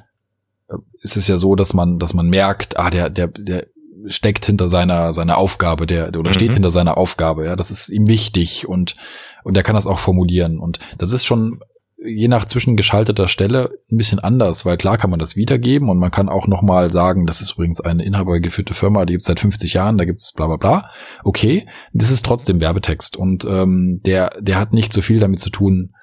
äh, 0.70 0.76
ist 1.02 1.18
es 1.18 1.28
ja 1.28 1.38
so, 1.38 1.56
dass 1.56 1.74
man, 1.74 2.00
dass 2.00 2.14
man 2.14 2.30
merkt, 2.30 2.80
ah, 2.80 2.90
der, 2.90 3.10
der, 3.10 3.28
der 3.28 3.68
steckt 4.06 4.46
hinter 4.46 4.70
seiner 4.70 5.12
seiner 5.12 5.38
Aufgabe, 5.38 5.88
der 5.88 6.10
oder 6.18 6.30
mhm. 6.30 6.34
steht 6.34 6.54
hinter 6.54 6.72
seiner 6.72 6.98
Aufgabe, 6.98 7.46
ja, 7.46 7.56
das 7.56 7.72
ist 7.72 7.90
ihm 7.90 8.08
wichtig 8.08 8.68
und 8.68 8.96
und 9.44 9.56
der 9.56 9.64
kann 9.64 9.76
das 9.76 9.88
auch 9.88 10.00
formulieren 10.00 10.60
und 10.60 10.80
das 10.98 11.12
ist 11.12 11.26
schon 11.26 11.60
je 11.98 12.28
nach 12.28 12.46
zwischengeschalteter 12.46 13.28
Stelle 13.28 13.72
ein 13.92 13.98
bisschen 13.98 14.20
anders, 14.20 14.66
weil 14.66 14.78
klar 14.78 14.98
kann 14.98 15.10
man 15.10 15.20
das 15.20 15.36
wiedergeben 15.36 15.90
und 15.90 15.98
man 15.98 16.12
kann 16.12 16.30
auch 16.30 16.48
noch 16.48 16.62
mal 16.62 16.92
sagen, 16.92 17.26
das 17.26 17.42
ist 17.42 17.54
übrigens 17.54 17.82
eine 17.82 18.06
inhabergeführte 18.06 18.74
Firma, 18.74 19.06
die 19.06 19.14
gibt's 19.14 19.26
seit 19.26 19.40
50 19.40 19.74
Jahren, 19.74 19.98
da 19.98 20.06
gibt's 20.06 20.34
bla 20.34 20.48
bla 20.48 20.58
bla. 20.58 20.92
Okay, 21.24 21.68
das 21.94 22.12
ist 22.12 22.24
trotzdem 22.26 22.62
Werbetext 22.62 23.18
und 23.18 23.46
ähm, 23.46 24.02
der 24.06 24.30
der 24.40 24.60
hat 24.60 24.74
nicht 24.74 24.94
so 24.94 25.02
viel 25.02 25.20
damit 25.20 25.40
zu 25.40 25.50
tun, 25.50 25.94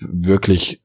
wirklich 0.00 0.82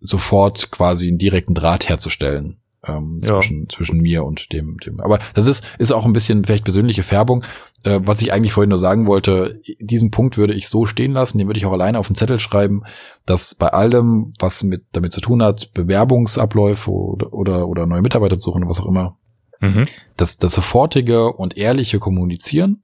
sofort 0.00 0.70
quasi 0.70 1.08
einen 1.08 1.18
direkten 1.18 1.54
Draht 1.54 1.88
herzustellen 1.88 2.60
ähm, 2.86 3.20
zwischen, 3.22 3.62
ja. 3.62 3.68
zwischen 3.68 3.98
mir 3.98 4.24
und 4.24 4.52
dem, 4.52 4.78
dem. 4.78 5.00
Aber 5.00 5.18
das 5.34 5.46
ist, 5.46 5.64
ist 5.78 5.92
auch 5.92 6.04
ein 6.04 6.12
bisschen 6.12 6.44
vielleicht 6.44 6.64
persönliche 6.64 7.02
Färbung. 7.02 7.44
Äh, 7.84 8.00
was 8.02 8.22
ich 8.22 8.32
eigentlich 8.32 8.52
vorhin 8.52 8.70
nur 8.70 8.78
sagen 8.78 9.06
wollte, 9.06 9.60
diesen 9.80 10.10
Punkt 10.10 10.36
würde 10.36 10.54
ich 10.54 10.68
so 10.68 10.86
stehen 10.86 11.12
lassen, 11.12 11.38
den 11.38 11.48
würde 11.48 11.58
ich 11.58 11.66
auch 11.66 11.72
alleine 11.72 11.98
auf 11.98 12.06
den 12.06 12.16
Zettel 12.16 12.38
schreiben, 12.38 12.82
dass 13.26 13.54
bei 13.54 13.68
allem, 13.68 14.32
was 14.38 14.62
mit 14.62 14.84
damit 14.92 15.12
zu 15.12 15.20
tun 15.20 15.42
hat, 15.42 15.72
Bewerbungsabläufe 15.74 16.90
oder, 16.90 17.32
oder, 17.32 17.68
oder 17.68 17.86
neue 17.86 18.02
Mitarbeiter 18.02 18.38
suchen, 18.38 18.68
was 18.68 18.80
auch 18.80 18.86
immer, 18.86 19.16
mhm. 19.60 19.86
dass 20.16 20.38
das 20.38 20.54
sofortige 20.54 21.32
und 21.32 21.56
ehrliche 21.56 21.98
Kommunizieren 21.98 22.82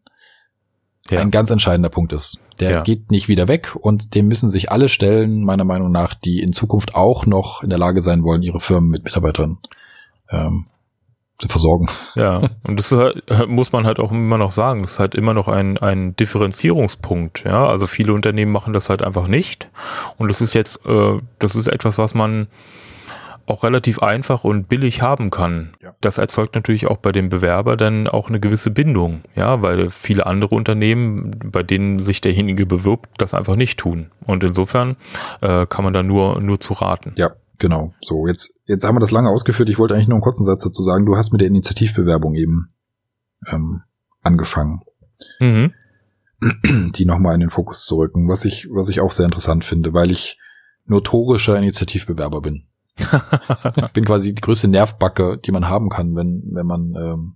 ja. 1.10 1.20
ein 1.20 1.30
ganz 1.30 1.50
entscheidender 1.50 1.90
Punkt 1.90 2.12
ist. 2.12 2.40
Der 2.60 2.70
ja. 2.70 2.80
geht 2.82 3.10
nicht 3.10 3.28
wieder 3.28 3.48
weg 3.48 3.76
und 3.78 4.14
dem 4.14 4.28
müssen 4.28 4.50
sich 4.50 4.70
alle 4.70 4.88
stellen, 4.88 5.44
meiner 5.44 5.64
Meinung 5.64 5.90
nach, 5.90 6.14
die 6.14 6.40
in 6.40 6.52
Zukunft 6.52 6.94
auch 6.94 7.26
noch 7.26 7.62
in 7.62 7.68
der 7.68 7.78
Lage 7.78 8.02
sein 8.02 8.22
wollen, 8.22 8.42
ihre 8.42 8.60
Firmen 8.60 8.90
mit 8.90 9.04
Mitarbeitern 9.04 9.58
ähm, 10.30 10.66
zu 11.38 11.48
versorgen. 11.48 11.88
Ja, 12.14 12.40
und 12.66 12.78
das 12.78 12.92
halt, 12.92 13.48
muss 13.48 13.72
man 13.72 13.86
halt 13.86 13.98
auch 13.98 14.12
immer 14.12 14.38
noch 14.38 14.50
sagen, 14.50 14.82
das 14.82 14.92
ist 14.92 15.00
halt 15.00 15.14
immer 15.14 15.34
noch 15.34 15.48
ein, 15.48 15.78
ein 15.78 16.14
Differenzierungspunkt. 16.16 17.44
Ja, 17.44 17.66
also 17.66 17.86
viele 17.86 18.12
Unternehmen 18.12 18.52
machen 18.52 18.72
das 18.72 18.88
halt 18.88 19.02
einfach 19.02 19.26
nicht. 19.26 19.68
Und 20.16 20.28
das 20.28 20.40
ist 20.40 20.54
jetzt, 20.54 20.86
äh, 20.86 21.20
das 21.38 21.56
ist 21.56 21.66
etwas, 21.66 21.98
was 21.98 22.14
man 22.14 22.46
auch 23.46 23.62
relativ 23.62 23.98
einfach 23.98 24.44
und 24.44 24.68
billig 24.68 25.02
haben 25.02 25.30
kann. 25.30 25.74
Ja. 25.82 25.94
Das 26.00 26.18
erzeugt 26.18 26.54
natürlich 26.54 26.86
auch 26.86 26.96
bei 26.96 27.12
dem 27.12 27.28
Bewerber 27.28 27.76
dann 27.76 28.08
auch 28.08 28.28
eine 28.28 28.40
gewisse 28.40 28.70
Bindung, 28.70 29.20
ja, 29.34 29.60
weil 29.60 29.90
viele 29.90 30.26
andere 30.26 30.54
Unternehmen, 30.54 31.30
bei 31.52 31.62
denen 31.62 32.00
sich 32.00 32.20
derjenige 32.20 32.64
bewirbt, 32.64 33.10
das 33.18 33.34
einfach 33.34 33.56
nicht 33.56 33.78
tun. 33.78 34.10
Und 34.24 34.44
insofern 34.44 34.96
äh, 35.42 35.66
kann 35.66 35.84
man 35.84 35.92
da 35.92 36.02
nur 36.02 36.40
nur 36.40 36.60
zu 36.60 36.72
raten. 36.74 37.12
Ja, 37.16 37.32
Genau, 37.58 37.94
so, 38.00 38.26
jetzt, 38.26 38.60
jetzt 38.66 38.84
haben 38.84 38.96
wir 38.96 39.00
das 39.00 39.12
lange 39.12 39.30
ausgeführt. 39.30 39.68
Ich 39.68 39.78
wollte 39.78 39.94
eigentlich 39.94 40.08
nur 40.08 40.16
einen 40.16 40.22
kurzen 40.22 40.44
Satz 40.44 40.64
dazu 40.64 40.82
sagen. 40.82 41.06
Du 41.06 41.16
hast 41.16 41.32
mit 41.32 41.40
der 41.40 41.48
Initiativbewerbung 41.48 42.34
eben 42.34 42.74
ähm, 43.50 43.82
angefangen. 44.22 44.82
Mhm. 45.38 45.72
Die 46.96 47.04
nochmal 47.04 47.34
in 47.34 47.40
den 47.40 47.50
Fokus 47.50 47.84
zu 47.84 47.96
rücken, 47.96 48.28
was 48.28 48.44
ich, 48.44 48.68
was 48.70 48.88
ich 48.88 49.00
auch 49.00 49.12
sehr 49.12 49.26
interessant 49.26 49.64
finde, 49.64 49.92
weil 49.92 50.10
ich 50.10 50.38
notorischer 50.86 51.56
Initiativbewerber 51.56 52.40
bin. 52.40 52.66
ich 52.98 53.88
bin 53.92 54.04
quasi 54.04 54.34
die 54.34 54.40
größte 54.40 54.68
Nervbacke, 54.68 55.38
die 55.38 55.52
man 55.52 55.68
haben 55.68 55.88
kann, 55.88 56.14
wenn, 56.14 56.42
wenn 56.52 56.66
man 56.66 56.94
ähm, 56.96 57.34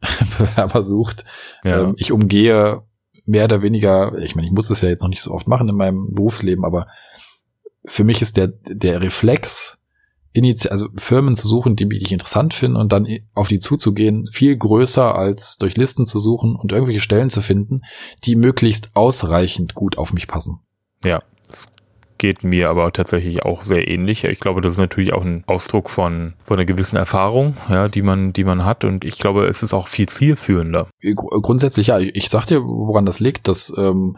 Bewerber 0.38 0.82
sucht. 0.82 1.24
Ja. 1.64 1.82
Ähm, 1.82 1.94
ich 1.96 2.12
umgehe 2.12 2.82
mehr 3.26 3.44
oder 3.44 3.62
weniger, 3.62 4.18
ich 4.18 4.34
meine, 4.34 4.48
ich 4.48 4.52
muss 4.52 4.68
das 4.68 4.80
ja 4.80 4.88
jetzt 4.88 5.02
noch 5.02 5.08
nicht 5.08 5.22
so 5.22 5.30
oft 5.30 5.46
machen 5.46 5.68
in 5.68 5.76
meinem 5.76 6.12
Berufsleben, 6.12 6.64
aber 6.64 6.88
für 7.84 8.04
mich 8.04 8.22
ist 8.22 8.36
der, 8.36 8.48
der 8.48 9.00
Reflex, 9.00 9.78
also 10.70 10.88
Firmen 10.96 11.36
zu 11.36 11.46
suchen, 11.46 11.76
die 11.76 11.88
ich 11.94 12.12
interessant 12.12 12.54
finde 12.54 12.80
und 12.80 12.92
dann 12.92 13.06
auf 13.34 13.48
die 13.48 13.58
zuzugehen, 13.58 14.26
viel 14.32 14.56
größer 14.56 15.14
als 15.14 15.58
durch 15.58 15.76
Listen 15.76 16.06
zu 16.06 16.20
suchen 16.20 16.56
und 16.56 16.72
irgendwelche 16.72 17.00
Stellen 17.00 17.28
zu 17.28 17.42
finden, 17.42 17.82
die 18.24 18.36
möglichst 18.36 18.90
ausreichend 18.94 19.74
gut 19.74 19.98
auf 19.98 20.12
mich 20.12 20.28
passen. 20.28 20.60
Ja, 21.04 21.22
das 21.48 21.66
geht 22.16 22.44
mir 22.44 22.70
aber 22.70 22.92
tatsächlich 22.92 23.44
auch 23.44 23.62
sehr 23.62 23.88
ähnlich. 23.88 24.24
Ich 24.24 24.40
glaube, 24.40 24.60
das 24.60 24.74
ist 24.74 24.78
natürlich 24.78 25.12
auch 25.12 25.24
ein 25.24 25.44
Ausdruck 25.46 25.90
von, 25.90 26.34
von 26.44 26.56
einer 26.56 26.64
gewissen 26.64 26.96
Erfahrung, 26.96 27.56
ja, 27.68 27.88
die 27.88 28.02
man, 28.02 28.32
die 28.32 28.44
man 28.44 28.64
hat 28.64 28.84
und 28.84 29.04
ich 29.04 29.18
glaube, 29.18 29.46
es 29.46 29.62
ist 29.62 29.74
auch 29.74 29.88
viel 29.88 30.08
zielführender. 30.08 30.88
Grundsätzlich 31.14 31.88
ja, 31.88 31.98
ich 31.98 32.30
sag 32.30 32.46
dir, 32.46 32.62
woran 32.62 33.04
das 33.04 33.20
liegt, 33.20 33.48
dass 33.48 33.72
ähm, 33.76 34.16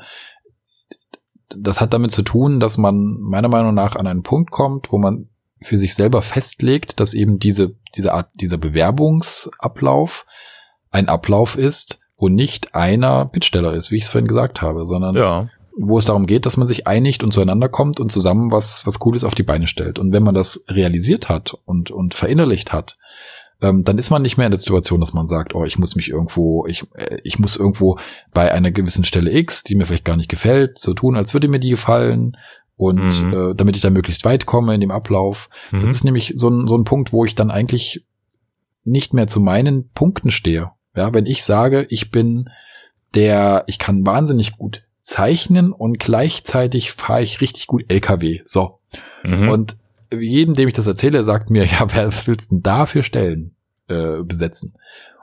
das 1.57 1.81
hat 1.81 1.95
damit 1.95 2.11
zu 2.11 2.23
tun, 2.23 2.61
dass 2.61 2.79
man 2.79 3.19
meiner 3.21 3.49
Meinung 3.49 3.75
nach 3.75 3.97
an 3.97 4.07
einen 4.07 4.23
Punkt 4.23 4.51
kommt, 4.51 4.93
wo 4.93 4.99
man 4.99 5.29
für 5.63 5.79
sich 5.79 5.95
selber 5.95 6.23
festlegt, 6.23 7.01
dass 7.01 7.15
eben 7.15 7.39
diese, 7.39 7.75
diese 7.97 8.13
Art, 8.13 8.29
dieser 8.35 8.59
Bewerbungsablauf 8.59 10.27
ein 10.91 11.09
Ablauf 11.09 11.57
ist, 11.57 11.99
wo 12.17 12.29
nicht 12.29 12.75
einer 12.75 13.25
Bittsteller 13.25 13.73
ist, 13.75 13.91
wie 13.91 13.97
ich 13.97 14.05
es 14.05 14.09
vorhin 14.09 14.29
gesagt 14.29 14.63
habe, 14.63 14.87
sondern 14.87 15.17
ja. 15.17 15.49
wo 15.77 15.99
es 15.99 16.05
darum 16.05 16.27
geht, 16.27 16.47
dass 16.47 16.57
man 16.57 16.67
sich 16.67 16.87
einigt 16.87 17.25
und 17.25 17.33
zueinander 17.33 17.69
kommt 17.69 17.99
und 17.99 18.13
zusammen 18.13 18.53
was, 18.53 18.87
was 18.87 18.99
Cooles 18.99 19.25
auf 19.25 19.35
die 19.35 19.43
Beine 19.43 19.67
stellt. 19.67 19.99
Und 19.99 20.13
wenn 20.13 20.23
man 20.23 20.35
das 20.35 20.65
realisiert 20.69 21.29
hat 21.29 21.55
und, 21.65 21.91
und 21.91 22.15
verinnerlicht 22.15 22.73
hat, 22.73 22.97
ähm, 23.65 23.83
dann 23.83 23.97
ist 23.97 24.11
man 24.11 24.23
nicht 24.23 24.37
mehr 24.37 24.47
in 24.47 24.51
der 24.51 24.59
Situation, 24.59 25.01
dass 25.01 25.15
man 25.15 25.27
sagt, 25.27 25.55
oh, 25.55 25.65
ich 25.65 25.79
muss 25.79 25.97
mich 25.97 26.11
irgendwo, 26.11 26.67
ich, 26.67 26.85
äh, 26.95 27.19
ich 27.25 27.39
muss 27.39 27.57
irgendwo 27.57 27.99
bei 28.33 28.53
einer 28.53 28.71
gewissen 28.71 29.05
Stelle 29.05 29.33
X, 29.33 29.65
die 29.65 29.75
mir 29.75 29.87
vielleicht 29.87 30.05
gar 30.05 30.17
nicht 30.17 30.29
gefällt, 30.29 30.79
so 30.79 30.93
tun, 30.93 31.17
als 31.17 31.33
würde 31.33 31.49
mir 31.49 31.61
die 31.61 31.71
gefallen 31.71 32.37
und 32.77 33.23
mhm. 33.23 33.33
äh, 33.33 33.55
damit 33.55 33.77
ich 33.77 33.83
da 33.83 33.91
möglichst 33.91 34.25
weit 34.25 34.45
komme 34.45 34.75
in 34.75 34.81
dem 34.81 34.91
Ablauf. 34.91 35.49
Mhm. 35.73 35.81
Das 35.81 35.91
ist 35.91 36.05
nämlich 36.05 36.35
so 36.37 36.49
ein, 36.49 36.67
so 36.67 36.77
ein 36.77 36.85
Punkt, 36.85 37.13
wo 37.13 37.25
ich 37.25 37.35
dann 37.35 37.51
eigentlich 37.51 38.05
nicht 38.85 39.15
mehr 39.15 39.29
zu 39.29 39.41
meinen 39.41 39.89
Punkten 39.91 40.31
stehe. 40.31 40.73
Ja, 40.95 41.15
wenn 41.15 41.27
ich 41.27 41.43
sage, 41.43 41.87
ich 41.89 42.11
bin 42.11 42.51
der, 43.15 43.65
ich 43.67 43.79
kann 43.79 44.05
wahnsinnig 44.05 44.53
gut 44.53 44.85
zeichnen 45.01 45.73
und 45.73 45.99
gleichzeitig 45.99 46.93
fahre 46.93 47.23
ich 47.23 47.41
richtig 47.41 47.67
gut 47.67 47.85
LKW. 47.89 48.41
So. 48.45 48.81
Mhm. 49.23 49.49
Und 49.49 49.77
jedem, 50.13 50.55
dem 50.55 50.69
ich 50.69 50.75
das 50.75 50.87
erzähle, 50.87 51.25
sagt 51.25 51.49
mir, 51.49 51.65
ja, 51.67 51.87
was 51.95 52.29
willst 52.29 52.51
du 52.51 52.57
denn 52.57 52.63
da 52.63 52.85
für 52.85 53.03
Stellen 53.03 53.54
äh, 53.89 54.23
besetzen? 54.23 54.75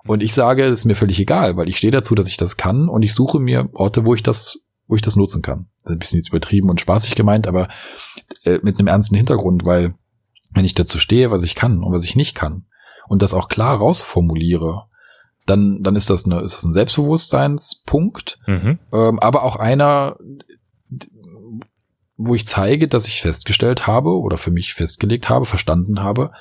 Und 0.05 0.23
ich 0.23 0.33
sage, 0.33 0.65
es 0.65 0.79
ist 0.79 0.85
mir 0.85 0.95
völlig 0.95 1.19
egal, 1.19 1.57
weil 1.57 1.69
ich 1.69 1.77
stehe 1.77 1.91
dazu, 1.91 2.15
dass 2.15 2.27
ich 2.27 2.37
das 2.37 2.57
kann 2.57 2.89
und 2.89 3.03
ich 3.03 3.13
suche 3.13 3.39
mir 3.39 3.69
Orte, 3.73 4.05
wo 4.05 4.15
ich 4.15 4.23
das, 4.23 4.59
wo 4.87 4.95
ich 4.95 5.01
das 5.01 5.15
nutzen 5.15 5.41
kann. 5.41 5.67
Das 5.83 5.91
ist 5.91 5.95
ein 5.95 5.99
bisschen 5.99 6.19
jetzt 6.19 6.29
übertrieben 6.29 6.69
und 6.69 6.81
spaßig 6.81 7.15
gemeint, 7.15 7.47
aber 7.47 7.69
äh, 8.43 8.59
mit 8.63 8.79
einem 8.79 8.87
ernsten 8.87 9.15
Hintergrund, 9.15 9.63
weil 9.63 9.93
wenn 10.53 10.65
ich 10.65 10.73
dazu 10.73 10.97
stehe, 10.97 11.31
was 11.31 11.43
ich 11.43 11.55
kann 11.55 11.83
und 11.83 11.93
was 11.93 12.03
ich 12.03 12.15
nicht 12.15 12.35
kann 12.35 12.65
und 13.07 13.21
das 13.21 13.33
auch 13.33 13.47
klar 13.47 13.77
rausformuliere, 13.77 14.85
dann, 15.45 15.81
dann 15.83 15.95
ist 15.95 16.09
das, 16.09 16.25
eine, 16.25 16.41
ist 16.41 16.57
das 16.57 16.63
ein 16.63 16.73
Selbstbewusstseinspunkt, 16.73 18.39
mhm. 18.47 18.79
ähm, 18.93 19.19
aber 19.19 19.43
auch 19.43 19.55
einer, 19.55 20.17
wo 22.17 22.35
ich 22.35 22.45
zeige, 22.45 22.87
dass 22.87 23.07
ich 23.07 23.21
festgestellt 23.21 23.87
habe 23.87 24.19
oder 24.19 24.37
für 24.37 24.51
mich 24.51 24.73
festgelegt 24.73 25.29
habe, 25.29 25.45
verstanden 25.45 26.01
habe, 26.01 26.31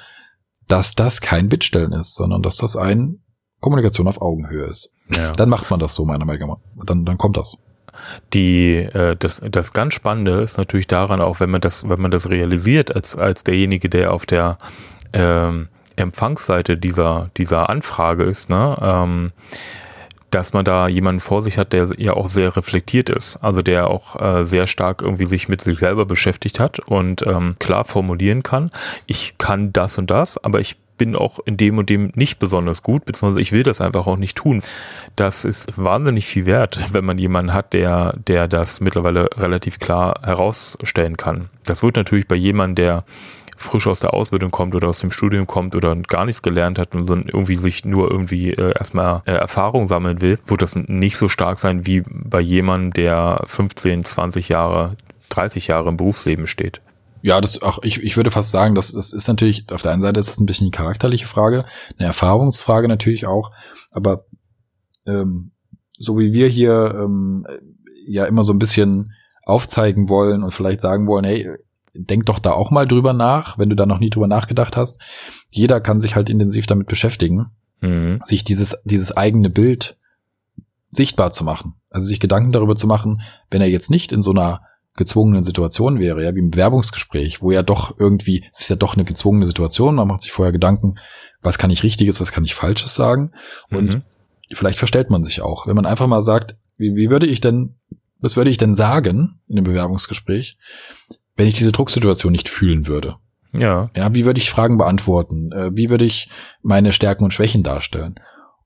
dass 0.70 0.94
das 0.94 1.20
kein 1.20 1.48
Bittstellen 1.48 1.92
ist, 1.92 2.14
sondern 2.14 2.42
dass 2.42 2.56
das 2.56 2.76
ein 2.76 3.20
Kommunikation 3.60 4.08
auf 4.08 4.22
Augenhöhe 4.22 4.64
ist. 4.64 4.94
Ja. 5.14 5.32
Dann 5.32 5.48
macht 5.48 5.70
man 5.70 5.80
das 5.80 5.94
so, 5.94 6.04
meiner 6.04 6.24
Meinung 6.24 6.50
nach. 6.50 6.84
Dann, 6.86 7.04
dann 7.04 7.18
kommt 7.18 7.36
das. 7.36 7.58
Die, 8.32 8.76
äh, 8.76 9.16
das, 9.16 9.42
das 9.50 9.72
ganz 9.72 9.94
Spannende 9.94 10.40
ist 10.40 10.56
natürlich 10.56 10.86
daran, 10.86 11.20
auch 11.20 11.40
wenn 11.40 11.50
man 11.50 11.60
das, 11.60 11.88
wenn 11.88 12.00
man 12.00 12.12
das 12.12 12.30
realisiert, 12.30 12.94
als, 12.94 13.16
als 13.16 13.42
derjenige, 13.42 13.88
der 13.88 14.12
auf 14.12 14.26
der 14.26 14.58
ähm, 15.12 15.68
Empfangsseite 15.96 16.78
dieser, 16.78 17.30
dieser 17.36 17.68
Anfrage 17.68 18.22
ist, 18.22 18.48
ne, 18.48 18.76
ähm, 18.80 19.32
dass 20.30 20.52
man 20.52 20.64
da 20.64 20.88
jemanden 20.88 21.20
vor 21.20 21.42
sich 21.42 21.58
hat, 21.58 21.72
der 21.72 21.90
ja 21.96 22.14
auch 22.14 22.28
sehr 22.28 22.56
reflektiert 22.56 23.08
ist, 23.08 23.36
also 23.38 23.62
der 23.62 23.88
auch 23.88 24.20
äh, 24.20 24.44
sehr 24.44 24.66
stark 24.66 25.02
irgendwie 25.02 25.26
sich 25.26 25.48
mit 25.48 25.60
sich 25.60 25.78
selber 25.78 26.06
beschäftigt 26.06 26.60
hat 26.60 26.78
und 26.80 27.26
ähm, 27.26 27.56
klar 27.58 27.84
formulieren 27.84 28.42
kann, 28.42 28.70
ich 29.06 29.34
kann 29.38 29.72
das 29.72 29.98
und 29.98 30.10
das, 30.10 30.42
aber 30.42 30.60
ich 30.60 30.76
bin 31.00 31.16
auch 31.16 31.38
in 31.46 31.56
dem 31.56 31.78
und 31.78 31.88
dem 31.88 32.12
nicht 32.14 32.38
besonders 32.38 32.82
gut, 32.82 33.06
beziehungsweise 33.06 33.40
ich 33.40 33.52
will 33.52 33.62
das 33.62 33.80
einfach 33.80 34.06
auch 34.06 34.18
nicht 34.18 34.36
tun. 34.36 34.60
Das 35.16 35.46
ist 35.46 35.78
wahnsinnig 35.78 36.26
viel 36.26 36.44
wert, 36.44 36.78
wenn 36.92 37.06
man 37.06 37.16
jemanden 37.16 37.54
hat, 37.54 37.72
der, 37.72 38.12
der 38.26 38.48
das 38.48 38.82
mittlerweile 38.82 39.30
relativ 39.38 39.78
klar 39.78 40.20
herausstellen 40.22 41.16
kann. 41.16 41.48
Das 41.64 41.82
wird 41.82 41.96
natürlich 41.96 42.28
bei 42.28 42.36
jemandem, 42.36 42.74
der 42.74 43.04
frisch 43.62 43.86
aus 43.86 44.00
der 44.00 44.14
Ausbildung 44.14 44.50
kommt 44.50 44.74
oder 44.74 44.88
aus 44.88 45.00
dem 45.00 45.10
Studium 45.10 45.46
kommt 45.46 45.74
oder 45.74 45.94
gar 45.96 46.24
nichts 46.24 46.42
gelernt 46.42 46.78
hat 46.78 46.94
und 46.94 47.06
so 47.06 47.14
irgendwie 47.14 47.56
sich 47.56 47.84
nur 47.84 48.10
irgendwie 48.10 48.50
äh, 48.50 48.72
erstmal 48.76 49.22
äh, 49.26 49.32
Erfahrung 49.32 49.86
sammeln 49.86 50.20
will, 50.20 50.38
wird 50.46 50.62
das 50.62 50.76
nicht 50.76 51.16
so 51.16 51.28
stark 51.28 51.58
sein 51.58 51.86
wie 51.86 52.02
bei 52.06 52.40
jemandem, 52.40 52.92
der 52.92 53.42
15, 53.46 54.04
20 54.04 54.48
Jahre, 54.48 54.96
30 55.28 55.66
Jahre 55.68 55.88
im 55.88 55.96
Berufsleben 55.96 56.46
steht. 56.46 56.80
Ja, 57.22 57.40
das 57.40 57.60
auch 57.60 57.82
ich, 57.82 58.02
ich 58.02 58.16
würde 58.16 58.30
fast 58.30 58.50
sagen, 58.50 58.74
das, 58.74 58.92
das 58.92 59.12
ist 59.12 59.28
natürlich, 59.28 59.66
auf 59.70 59.82
der 59.82 59.92
einen 59.92 60.02
Seite 60.02 60.18
ist 60.18 60.30
das 60.30 60.40
ein 60.40 60.46
bisschen 60.46 60.66
die 60.66 60.76
charakterliche 60.76 61.26
Frage, 61.26 61.66
eine 61.98 62.06
Erfahrungsfrage 62.06 62.88
natürlich 62.88 63.26
auch, 63.26 63.52
aber 63.92 64.24
ähm, 65.06 65.52
so 65.98 66.18
wie 66.18 66.32
wir 66.32 66.48
hier 66.48 66.94
ähm, 66.98 67.46
ja 68.06 68.24
immer 68.24 68.42
so 68.42 68.52
ein 68.52 68.58
bisschen 68.58 69.12
aufzeigen 69.44 70.08
wollen 70.08 70.42
und 70.42 70.52
vielleicht 70.52 70.80
sagen 70.80 71.06
wollen, 71.06 71.24
hey, 71.24 71.46
denk 71.94 72.26
doch 72.26 72.38
da 72.38 72.52
auch 72.52 72.70
mal 72.70 72.86
drüber 72.86 73.12
nach, 73.12 73.58
wenn 73.58 73.70
du 73.70 73.76
da 73.76 73.86
noch 73.86 73.98
nie 73.98 74.10
drüber 74.10 74.26
nachgedacht 74.26 74.76
hast. 74.76 75.00
Jeder 75.50 75.80
kann 75.80 76.00
sich 76.00 76.16
halt 76.16 76.30
intensiv 76.30 76.66
damit 76.66 76.86
beschäftigen, 76.86 77.50
mhm. 77.80 78.20
sich 78.22 78.44
dieses, 78.44 78.76
dieses 78.84 79.16
eigene 79.16 79.50
Bild 79.50 79.98
sichtbar 80.92 81.30
zu 81.32 81.44
machen. 81.44 81.74
Also 81.90 82.06
sich 82.06 82.20
Gedanken 82.20 82.52
darüber 82.52 82.76
zu 82.76 82.86
machen, 82.86 83.22
wenn 83.50 83.60
er 83.60 83.68
jetzt 83.68 83.90
nicht 83.90 84.12
in 84.12 84.22
so 84.22 84.30
einer 84.30 84.62
gezwungenen 84.96 85.44
Situation 85.44 85.98
wäre, 85.98 86.24
ja, 86.24 86.34
wie 86.34 86.40
im 86.40 86.50
Bewerbungsgespräch, 86.50 87.42
wo 87.42 87.52
ja 87.52 87.62
doch 87.62 87.98
irgendwie, 87.98 88.44
es 88.52 88.60
ist 88.60 88.70
ja 88.70 88.76
doch 88.76 88.94
eine 88.94 89.04
gezwungene 89.04 89.46
Situation, 89.46 89.94
man 89.94 90.08
macht 90.08 90.22
sich 90.22 90.32
vorher 90.32 90.52
Gedanken, 90.52 90.96
was 91.42 91.58
kann 91.58 91.70
ich 91.70 91.82
Richtiges, 91.82 92.20
was 92.20 92.32
kann 92.32 92.44
ich 92.44 92.54
Falsches 92.54 92.94
sagen 92.94 93.30
und 93.70 93.94
mhm. 93.94 94.02
vielleicht 94.52 94.78
verstellt 94.78 95.08
man 95.08 95.22
sich 95.22 95.42
auch, 95.42 95.66
wenn 95.66 95.76
man 95.76 95.86
einfach 95.86 96.08
mal 96.08 96.22
sagt, 96.22 96.56
wie, 96.76 96.96
wie 96.96 97.08
würde 97.08 97.26
ich 97.26 97.40
denn, 97.40 97.76
was 98.18 98.36
würde 98.36 98.50
ich 98.50 98.58
denn 98.58 98.74
sagen 98.74 99.40
in 99.48 99.56
einem 99.56 99.64
Bewerbungsgespräch, 99.64 100.58
wenn 101.40 101.48
ich 101.48 101.56
diese 101.56 101.72
Drucksituation 101.72 102.32
nicht 102.32 102.50
fühlen 102.50 102.86
würde? 102.86 103.16
Ja. 103.56 103.88
Ja, 103.96 104.14
wie 104.14 104.26
würde 104.26 104.38
ich 104.38 104.50
Fragen 104.50 104.76
beantworten? 104.76 105.50
Äh, 105.52 105.70
wie 105.72 105.88
würde 105.88 106.04
ich 106.04 106.28
meine 106.60 106.92
Stärken 106.92 107.24
und 107.24 107.30
Schwächen 107.30 107.62
darstellen? 107.62 108.16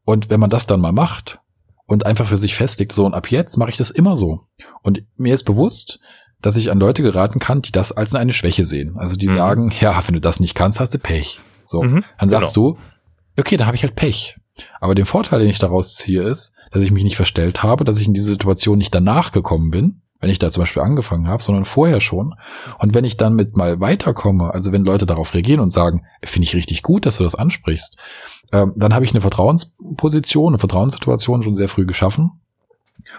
Und 0.05 0.29
wenn 0.29 0.41
man 0.41 0.51
das 0.51 0.67
dann 0.67 0.81
mal 0.81 0.91
macht 0.91 1.39
und 1.87 2.05
einfach 2.05 2.27
für 2.27 2.37
sich 2.37 2.57
festlegt, 2.57 2.91
so 2.91 3.07
und 3.07 3.15
ab 3.15 3.31
jetzt 3.31 3.59
mache 3.59 3.71
ich 3.71 3.77
das 3.77 3.93
immer 3.93 4.17
so. 4.17 4.41
Und 4.83 5.05
mir 5.17 5.35
ist 5.35 5.45
bewusst, 5.45 6.01
dass 6.43 6.57
ich 6.57 6.73
an 6.73 6.81
Leute 6.81 7.03
geraten 7.03 7.39
kann, 7.39 7.63
die 7.63 7.71
das 7.71 7.93
als 7.93 8.13
eine 8.17 8.33
Schwäche 8.33 8.67
sehen. 8.67 8.97
Also 8.99 9.15
die 9.15 9.29
mhm. 9.29 9.37
sagen, 9.37 9.73
ja, 9.81 10.03
wenn 10.05 10.15
du 10.15 10.21
das 10.21 10.41
nicht 10.41 10.57
kannst, 10.57 10.81
hast 10.81 10.95
du 10.95 10.99
Pech. 10.99 11.41
So, 11.65 11.81
mhm, 11.81 12.03
dann 12.19 12.29
sagst 12.29 12.57
genau. 12.57 12.73
du, 12.73 12.79
okay, 13.39 13.57
dann 13.57 13.69
habe 13.69 13.77
ich 13.77 13.85
halt 13.85 13.95
Pech. 13.95 14.37
Aber 14.81 14.97
den 14.97 15.07
Vorteil, 15.07 15.39
den 15.39 15.49
ich 15.49 15.61
daraus 15.61 15.95
ziehe, 15.95 16.23
ist, 16.23 16.55
dass 16.73 16.83
ich 16.83 16.91
mich 16.91 17.05
nicht 17.05 17.17
verstellt 17.17 17.63
habe, 17.63 17.85
dass 17.85 18.01
ich 18.01 18.09
in 18.09 18.15
diese 18.15 18.33
Situation 18.33 18.79
nicht 18.79 18.93
danach 18.93 19.31
gekommen 19.31 19.71
bin, 19.71 20.03
wenn 20.25 20.31
ich 20.31 20.39
da 20.39 20.51
zum 20.51 20.63
Beispiel 20.63 20.81
angefangen 20.81 21.29
habe, 21.29 21.43
sondern 21.43 21.67
vorher 21.67 22.01
schon. 22.01 22.35
Und 22.79 22.95
wenn 22.95 23.05
ich 23.05 23.19
dann 23.19 23.35
mit 23.35 23.59
mal 23.59 23.79
weiterkomme, 23.81 24.55
also 24.55 24.73
wenn 24.73 24.83
Leute 24.83 25.05
darauf 25.05 25.35
reagieren 25.35 25.61
und 25.61 25.69
sagen, 25.69 26.07
finde 26.25 26.45
ich 26.45 26.55
richtig 26.55 26.83
gut, 26.83 27.05
dass 27.05 27.19
du 27.19 27.25
das 27.25 27.35
ansprichst, 27.35 27.99
ähm, 28.51 28.73
dann 28.75 28.95
habe 28.95 29.05
ich 29.05 29.13
eine 29.13 29.21
Vertrauensposition, 29.21 30.55
eine 30.55 30.59
Vertrauenssituation 30.59 31.43
schon 31.43 31.55
sehr 31.55 31.69
früh 31.69 31.85
geschaffen. 31.85 32.41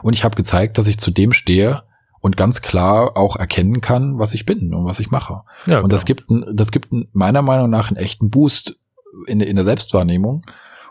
Und 0.01 0.14
ich 0.14 0.24
habe 0.24 0.36
gezeigt, 0.36 0.80
dass 0.80 0.88
ich 0.88 0.97
zu 0.97 1.12
dem 1.12 1.32
stehe 1.32 1.84
und 2.22 2.38
ganz 2.38 2.64
klar 2.64 3.16
auch 3.16 3.36
erkennen 3.36 3.82
kann, 3.82 4.18
was 4.18 4.34
ich 4.34 4.47
bin 4.47 4.74
und 4.74 4.86
was 4.86 4.99
ich 4.99 5.12
mache. 5.12 5.43
Ja, 5.68 5.82
und 5.82 5.93
das 5.93 6.06
gibt, 6.06 6.24
das 6.53 6.72
gibt 6.72 6.88
meiner 7.14 7.43
Meinung 7.43 7.70
nach 7.70 7.89
einen 7.89 7.97
echten 7.97 8.32
Boost 8.32 8.80
in, 9.28 9.41
in 9.41 9.58
der 9.58 9.66
Selbstwahrnehmung 9.66 10.41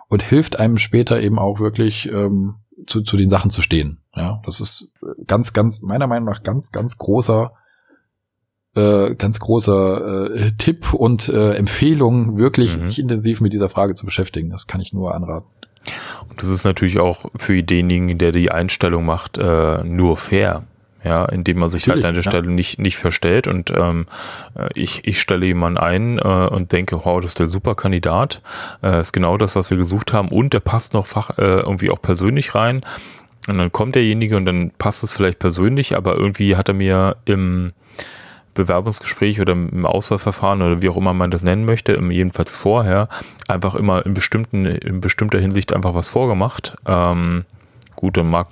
und 0.06 0.22
hilft 0.22 0.60
einem 0.60 0.78
später 0.78 1.20
eben 1.20 1.40
auch 1.40 1.58
wirklich 1.58 2.08
ähm, 2.08 2.54
zu, 2.86 3.02
zu 3.02 3.16
den 3.16 3.28
Sachen 3.28 3.50
zu 3.50 3.62
stehen. 3.62 4.00
Ja, 4.14 4.40
das 4.44 4.60
ist 4.60 4.94
ganz, 5.26 5.52
ganz, 5.52 5.82
meiner 5.82 6.06
Meinung 6.06 6.28
nach 6.28 6.42
ganz, 6.42 6.70
ganz 6.70 6.98
großer 6.98 7.52
äh, 8.74 9.14
ganz 9.14 9.38
großer 9.38 10.34
äh, 10.34 10.52
Tipp 10.58 10.92
und 10.94 11.28
äh, 11.28 11.54
Empfehlung, 11.54 12.36
wirklich 12.36 12.76
mhm. 12.76 12.86
sich 12.86 12.98
intensiv 12.98 13.40
mit 13.40 13.52
dieser 13.52 13.68
Frage 13.68 13.94
zu 13.94 14.04
beschäftigen. 14.04 14.50
Das 14.50 14.66
kann 14.66 14.80
ich 14.80 14.92
nur 14.92 15.14
anraten. 15.14 15.48
Und 16.28 16.42
das 16.42 16.48
ist 16.48 16.64
natürlich 16.64 16.98
auch 16.98 17.26
für 17.36 17.62
denjenigen, 17.62 18.18
der 18.18 18.32
die 18.32 18.50
Einstellung 18.50 19.04
macht, 19.04 19.38
äh, 19.38 19.84
nur 19.84 20.16
fair. 20.16 20.64
Ja, 21.04 21.26
indem 21.26 21.58
man 21.58 21.68
sich 21.68 21.86
halt 21.86 22.02
natürlich, 22.02 22.04
halt 22.04 22.06
an 22.06 22.14
der 22.14 22.24
ja. 22.24 22.30
Stelle 22.30 22.50
nicht, 22.50 22.78
nicht 22.78 22.96
verstellt 22.96 23.46
und 23.46 23.70
ähm, 23.76 24.06
äh, 24.56 24.68
ich, 24.74 25.06
ich 25.06 25.20
stelle 25.20 25.44
jemanden 25.44 25.78
ein 25.78 26.18
äh, 26.18 26.22
und 26.22 26.72
denke, 26.72 27.04
wow, 27.04 27.20
das 27.20 27.32
ist 27.32 27.40
der 27.40 27.48
super 27.48 27.74
Kandidat, 27.74 28.40
äh, 28.82 29.00
ist 29.00 29.12
genau 29.12 29.36
das, 29.36 29.54
was 29.54 29.70
wir 29.70 29.76
gesucht 29.76 30.14
haben 30.14 30.28
und 30.28 30.54
der 30.54 30.60
passt 30.60 30.94
noch 30.94 31.06
fach, 31.06 31.36
äh, 31.38 31.60
irgendwie 31.60 31.90
auch 31.90 32.00
persönlich 32.00 32.54
rein. 32.54 32.80
Und 33.46 33.58
dann 33.58 33.70
kommt 33.70 33.94
derjenige 33.94 34.38
und 34.38 34.46
dann 34.46 34.70
passt 34.78 35.04
es 35.04 35.12
vielleicht 35.12 35.38
persönlich, 35.38 35.94
aber 35.96 36.16
irgendwie 36.16 36.56
hat 36.56 36.68
er 36.68 36.74
mir 36.74 37.16
im 37.26 37.74
Bewerbungsgespräch 38.54 39.40
oder 39.40 39.52
im 39.52 39.84
Auswahlverfahren 39.84 40.62
oder 40.62 40.80
wie 40.80 40.88
auch 40.88 40.96
immer 40.96 41.12
man 41.12 41.30
das 41.30 41.42
nennen 41.42 41.64
möchte, 41.64 42.00
jedenfalls 42.10 42.56
vorher, 42.56 43.08
einfach 43.48 43.74
immer 43.74 44.06
in 44.06 44.14
bestimmten, 44.14 44.64
in 44.64 45.00
bestimmter 45.00 45.38
Hinsicht 45.38 45.74
einfach 45.74 45.94
was 45.94 46.08
vorgemacht. 46.08 46.76
Ähm, 46.86 47.44
gut, 47.96 48.16
dann 48.16 48.30
mag 48.30 48.48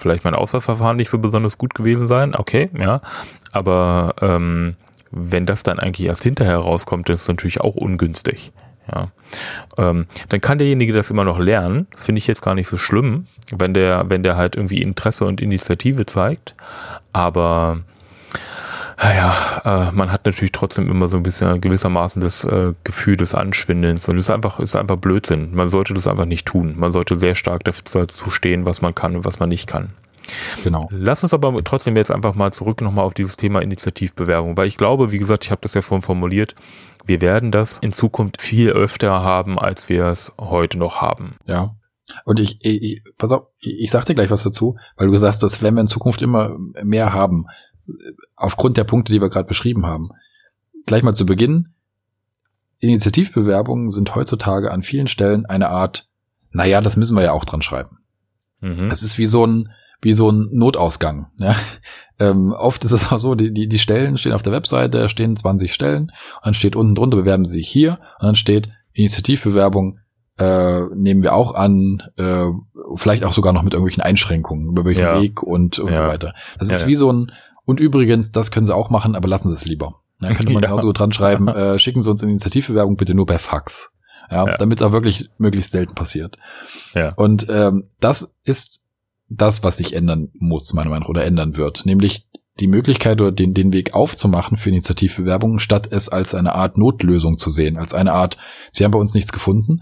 vielleicht 0.00 0.24
mein 0.24 0.34
Auswahlverfahren 0.34 0.96
nicht 0.96 1.10
so 1.10 1.18
besonders 1.18 1.58
gut 1.58 1.74
gewesen 1.74 2.06
sein, 2.06 2.34
okay, 2.34 2.70
ja. 2.76 3.00
Aber 3.52 4.14
ähm, 4.20 4.76
wenn 5.10 5.46
das 5.46 5.62
dann 5.62 5.78
eigentlich 5.78 6.06
erst 6.06 6.22
hinterher 6.22 6.58
rauskommt, 6.58 7.08
dann 7.08 7.14
ist 7.14 7.22
es 7.22 7.28
natürlich 7.28 7.60
auch 7.60 7.76
ungünstig. 7.76 8.52
Ja. 8.92 9.08
Ähm, 9.78 10.06
dann 10.28 10.40
kann 10.40 10.58
derjenige 10.58 10.92
das 10.92 11.10
immer 11.10 11.24
noch 11.24 11.38
lernen. 11.38 11.86
Finde 11.94 12.18
ich 12.18 12.26
jetzt 12.26 12.42
gar 12.42 12.54
nicht 12.54 12.66
so 12.66 12.76
schlimm, 12.76 13.26
wenn 13.52 13.74
der, 13.74 14.06
wenn 14.08 14.22
der 14.22 14.36
halt 14.36 14.56
irgendwie 14.56 14.82
Interesse 14.82 15.24
und 15.24 15.40
Initiative 15.40 16.06
zeigt. 16.06 16.56
Aber 17.12 17.80
naja, 19.02 19.88
äh, 19.88 19.92
man 19.92 20.12
hat 20.12 20.26
natürlich 20.26 20.52
trotzdem 20.52 20.90
immer 20.90 21.06
so 21.06 21.16
ein 21.16 21.22
bisschen 21.22 21.60
gewissermaßen 21.60 22.20
das 22.20 22.44
äh, 22.44 22.74
Gefühl 22.84 23.16
des 23.16 23.34
Anschwindelns 23.34 24.08
und 24.08 24.16
es 24.16 24.24
ist 24.24 24.30
einfach, 24.30 24.60
ist 24.60 24.76
einfach 24.76 24.96
Blödsinn. 24.96 25.54
Man 25.54 25.68
sollte 25.68 25.94
das 25.94 26.06
einfach 26.06 26.26
nicht 26.26 26.46
tun. 26.46 26.74
Man 26.76 26.92
sollte 26.92 27.16
sehr 27.16 27.34
stark 27.34 27.64
dazu 27.64 28.30
stehen, 28.30 28.66
was 28.66 28.82
man 28.82 28.94
kann 28.94 29.16
und 29.16 29.24
was 29.24 29.40
man 29.40 29.48
nicht 29.48 29.66
kann. 29.66 29.90
Genau. 30.62 30.88
Lass 30.90 31.22
uns 31.22 31.34
aber 31.34 31.64
trotzdem 31.64 31.96
jetzt 31.96 32.10
einfach 32.10 32.34
mal 32.34 32.52
zurück 32.52 32.82
nochmal 32.82 33.04
auf 33.04 33.14
dieses 33.14 33.36
Thema 33.36 33.60
Initiativbewerbung, 33.60 34.56
weil 34.56 34.68
ich 34.68 34.76
glaube, 34.76 35.10
wie 35.12 35.18
gesagt, 35.18 35.44
ich 35.44 35.50
habe 35.50 35.62
das 35.62 35.74
ja 35.74 35.80
vorhin 35.80 36.02
formuliert, 36.02 36.54
wir 37.06 37.20
werden 37.20 37.50
das 37.50 37.78
in 37.78 37.92
Zukunft 37.92 38.40
viel 38.40 38.70
öfter 38.70 39.22
haben, 39.22 39.58
als 39.58 39.88
wir 39.88 40.04
es 40.06 40.32
heute 40.38 40.78
noch 40.78 41.00
haben. 41.00 41.36
Ja. 41.46 41.74
Und 42.24 42.40
ich, 42.40 42.64
ich 42.64 43.02
pass 43.18 43.32
auf, 43.32 43.46
ich, 43.58 43.80
ich 43.80 43.90
sag 43.90 44.04
dir 44.04 44.14
gleich 44.14 44.30
was 44.30 44.42
dazu, 44.42 44.76
weil 44.96 45.06
du 45.06 45.12
gesagt 45.12 45.34
hast, 45.34 45.42
das 45.42 45.62
werden 45.62 45.76
wir 45.76 45.80
in 45.80 45.86
Zukunft 45.86 46.22
immer 46.22 46.56
mehr 46.82 47.12
haben 47.12 47.46
aufgrund 48.36 48.76
der 48.76 48.84
Punkte, 48.84 49.12
die 49.12 49.20
wir 49.20 49.28
gerade 49.28 49.48
beschrieben 49.48 49.86
haben. 49.86 50.10
Gleich 50.86 51.02
mal 51.02 51.14
zu 51.14 51.26
Beginn. 51.26 51.74
Initiativbewerbungen 52.78 53.90
sind 53.90 54.14
heutzutage 54.14 54.70
an 54.70 54.82
vielen 54.82 55.06
Stellen 55.06 55.46
eine 55.46 55.68
Art, 55.68 56.08
naja, 56.50 56.80
das 56.80 56.96
müssen 56.96 57.16
wir 57.16 57.22
ja 57.22 57.32
auch 57.32 57.44
dran 57.44 57.62
schreiben. 57.62 57.98
Mhm. 58.60 58.90
Es 58.90 59.02
ist 59.02 59.18
wie 59.18 59.26
so 59.26 59.46
ein, 59.46 59.70
wie 60.00 60.14
so 60.14 60.30
ein 60.30 60.48
Notausgang. 60.52 61.30
Ja? 61.38 61.54
Ähm, 62.22 62.52
oft 62.52 62.84
ist 62.84 62.92
es 62.92 63.10
auch 63.10 63.18
so, 63.18 63.34
die, 63.34 63.50
die, 63.50 63.66
die 63.66 63.78
Stellen 63.78 64.18
stehen 64.18 64.34
auf 64.34 64.42
der 64.42 64.52
Webseite, 64.52 64.98
da 64.98 65.08
stehen 65.08 65.36
20 65.36 65.72
Stellen 65.72 66.02
und 66.02 66.44
dann 66.44 66.52
steht 66.52 66.76
unten 66.76 66.94
drunter, 66.94 67.16
bewerben 67.16 67.46
Sie 67.46 67.54
sich 67.54 67.68
hier 67.70 67.92
und 67.92 68.26
dann 68.26 68.36
steht 68.36 68.68
Initiativbewerbung 68.92 69.98
äh, 70.40 70.86
nehmen 70.94 71.22
wir 71.22 71.34
auch 71.34 71.54
an, 71.54 72.02
äh, 72.16 72.46
vielleicht 72.96 73.24
auch 73.24 73.32
sogar 73.32 73.52
noch 73.52 73.62
mit 73.62 73.74
irgendwelchen 73.74 74.02
Einschränkungen, 74.02 74.68
über 74.68 74.84
welchen 74.86 75.02
ja. 75.02 75.20
Weg 75.20 75.42
und, 75.42 75.78
und 75.78 75.90
ja. 75.90 75.96
so 75.96 76.02
weiter. 76.04 76.34
Das 76.58 76.70
ist 76.70 76.86
wie 76.86 76.94
so 76.94 77.12
ein, 77.12 77.32
und 77.70 77.80
übrigens, 77.80 78.32
das 78.32 78.50
können 78.50 78.66
Sie 78.66 78.74
auch 78.74 78.90
machen, 78.90 79.14
aber 79.14 79.28
lassen 79.28 79.48
Sie 79.48 79.54
es 79.54 79.64
lieber. 79.64 80.02
Da 80.18 80.34
könnte 80.34 80.52
man 80.52 80.62
genauso 80.62 80.92
dran 80.92 81.12
schreiben, 81.12 81.48
äh, 81.48 81.78
schicken 81.78 82.02
Sie 82.02 82.10
uns 82.10 82.22
eine 82.22 82.32
Initiativbewerbung 82.32 82.96
bitte 82.96 83.14
nur 83.14 83.26
per 83.26 83.38
Fax. 83.38 83.92
Ja, 84.30 84.46
ja. 84.46 84.56
damit 84.58 84.80
es 84.80 84.86
auch 84.86 84.92
wirklich 84.92 85.30
möglichst 85.38 85.72
selten 85.72 85.94
passiert. 85.94 86.36
Ja. 86.94 87.12
Und 87.14 87.46
ähm, 87.48 87.84
das 87.98 88.36
ist 88.44 88.82
das, 89.28 89.64
was 89.64 89.78
sich 89.78 89.94
ändern 89.94 90.28
muss, 90.34 90.72
meiner 90.72 90.90
Meinung 90.90 91.04
nach, 91.04 91.08
oder 91.08 91.24
ändern 91.24 91.56
wird. 91.56 91.86
Nämlich 91.86 92.28
die 92.60 92.66
Möglichkeit 92.66 93.20
oder 93.20 93.32
den, 93.32 93.54
den 93.54 93.72
Weg 93.72 93.94
aufzumachen 93.94 94.56
für 94.56 94.68
Initiativbewerbungen, 94.68 95.58
statt 95.58 95.88
es 95.90 96.08
als 96.08 96.34
eine 96.34 96.54
Art 96.54 96.76
Notlösung 96.76 97.38
zu 97.38 97.50
sehen, 97.50 97.76
als 97.76 97.94
eine 97.94 98.12
Art, 98.12 98.36
Sie 98.70 98.84
haben 98.84 98.92
bei 98.92 98.98
uns 98.98 99.14
nichts 99.14 99.32
gefunden. 99.32 99.80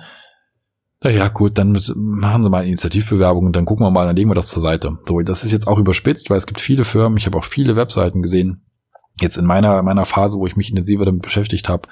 Naja, 1.03 1.29
gut, 1.29 1.59
dann 1.59 1.79
machen 1.95 2.43
Sie 2.43 2.51
mal 2.51 2.59
eine 2.59 2.69
Initiativbewerbung, 2.69 3.53
dann 3.53 3.65
gucken 3.65 3.87
wir 3.87 3.91
mal, 3.91 4.07
dann 4.07 4.17
legen 4.17 4.31
wir 4.31 4.35
das 4.35 4.49
zur 4.49 4.63
Seite. 4.63 4.99
So, 5.07 5.21
das 5.21 5.45
ist 5.45 5.53
jetzt 5.53 5.69
auch 5.69 5.79
überspitzt, 5.79 6.29
weil 6.29 6.39
es 6.39 6.47
gibt 6.47 6.61
viele 6.61 6.85
Firmen, 6.85 7.19
ich 7.19 7.27
habe 7.27 7.39
auch 7.39 7.45
viele 7.45 7.77
Webseiten 7.77 8.21
gesehen, 8.21 8.63
jetzt 9.21 9.37
in 9.37 9.45
meiner, 9.45 9.83
meiner 9.83 10.05
Phase, 10.05 10.39
wo 10.39 10.47
ich 10.47 10.57
mich 10.57 10.71
intensiver 10.71 11.05
damit 11.05 11.23
beschäftigt 11.23 11.69
habe, 11.69 11.89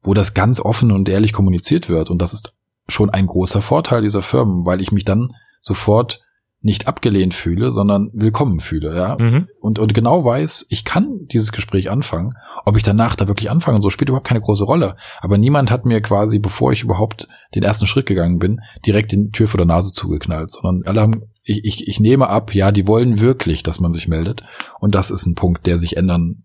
wo 0.00 0.14
das 0.14 0.32
ganz 0.32 0.60
offen 0.60 0.92
und 0.92 1.08
ehrlich 1.08 1.32
kommuniziert 1.32 1.90
wird. 1.90 2.08
Und 2.08 2.22
das 2.22 2.32
ist 2.32 2.54
schon 2.88 3.10
ein 3.10 3.26
großer 3.26 3.60
Vorteil 3.60 4.00
dieser 4.00 4.22
Firmen, 4.22 4.64
weil 4.64 4.80
ich 4.80 4.92
mich 4.92 5.04
dann 5.04 5.28
sofort 5.60 6.20
nicht 6.60 6.88
abgelehnt 6.88 7.34
fühle, 7.34 7.70
sondern 7.70 8.10
willkommen 8.12 8.58
fühle, 8.58 8.96
ja. 8.96 9.16
Mhm. 9.18 9.48
Und, 9.60 9.78
und 9.78 9.94
genau 9.94 10.24
weiß, 10.24 10.66
ich 10.70 10.84
kann 10.84 11.26
dieses 11.30 11.52
Gespräch 11.52 11.88
anfangen. 11.88 12.30
Ob 12.64 12.76
ich 12.76 12.82
danach 12.82 13.14
da 13.14 13.28
wirklich 13.28 13.50
anfange, 13.50 13.80
so 13.80 13.90
spielt 13.90 14.08
überhaupt 14.08 14.26
keine 14.26 14.40
große 14.40 14.64
Rolle. 14.64 14.96
Aber 15.20 15.38
niemand 15.38 15.70
hat 15.70 15.86
mir 15.86 16.00
quasi, 16.00 16.40
bevor 16.40 16.72
ich 16.72 16.82
überhaupt 16.82 17.28
den 17.54 17.62
ersten 17.62 17.86
Schritt 17.86 18.06
gegangen 18.06 18.40
bin, 18.40 18.60
direkt 18.84 19.12
die 19.12 19.30
Tür 19.30 19.46
vor 19.46 19.58
der 19.58 19.66
Nase 19.66 19.92
zugeknallt, 19.92 20.50
sondern 20.50 20.82
alle 20.88 21.00
haben, 21.00 21.22
ich, 21.44 21.64
ich, 21.64 21.86
ich 21.86 22.00
nehme 22.00 22.28
ab, 22.28 22.52
ja, 22.52 22.72
die 22.72 22.88
wollen 22.88 23.20
wirklich, 23.20 23.62
dass 23.62 23.78
man 23.78 23.92
sich 23.92 24.08
meldet. 24.08 24.42
Und 24.80 24.96
das 24.96 25.12
ist 25.12 25.26
ein 25.26 25.36
Punkt, 25.36 25.64
der 25.66 25.78
sich 25.78 25.96
ändern 25.96 26.42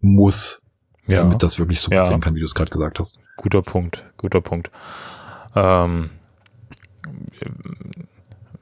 muss, 0.00 0.62
ja. 1.06 1.18
damit 1.18 1.42
das 1.42 1.58
wirklich 1.58 1.80
so 1.80 1.90
passieren 1.90 2.20
ja. 2.20 2.24
kann, 2.24 2.34
wie 2.34 2.40
du 2.40 2.46
es 2.46 2.54
gerade 2.54 2.70
gesagt 2.70 2.98
hast. 2.98 3.18
Guter 3.36 3.60
Punkt, 3.60 4.10
guter 4.16 4.40
Punkt. 4.40 4.70
Ähm, 5.54 6.08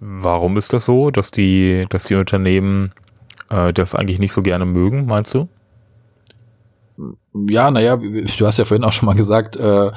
warum 0.02 0.56
ist 0.56 0.72
das 0.72 0.84
so, 0.84 1.10
dass 1.10 1.30
die, 1.30 1.86
dass 1.88 2.04
die 2.04 2.16
Unternehmen 2.16 2.92
äh, 3.50 3.72
das 3.72 3.94
eigentlich 3.94 4.18
nicht 4.18 4.32
so 4.32 4.42
gerne 4.42 4.66
mögen, 4.66 5.06
meinst 5.06 5.32
du? 5.34 5.48
Ja, 7.32 7.70
naja, 7.70 7.96
du 7.96 8.46
hast 8.46 8.58
ja 8.58 8.64
vorhin 8.64 8.84
auch 8.84 8.92
schon 8.92 9.06
mal 9.06 9.14
gesagt, 9.14 9.56
äh, 9.56 9.90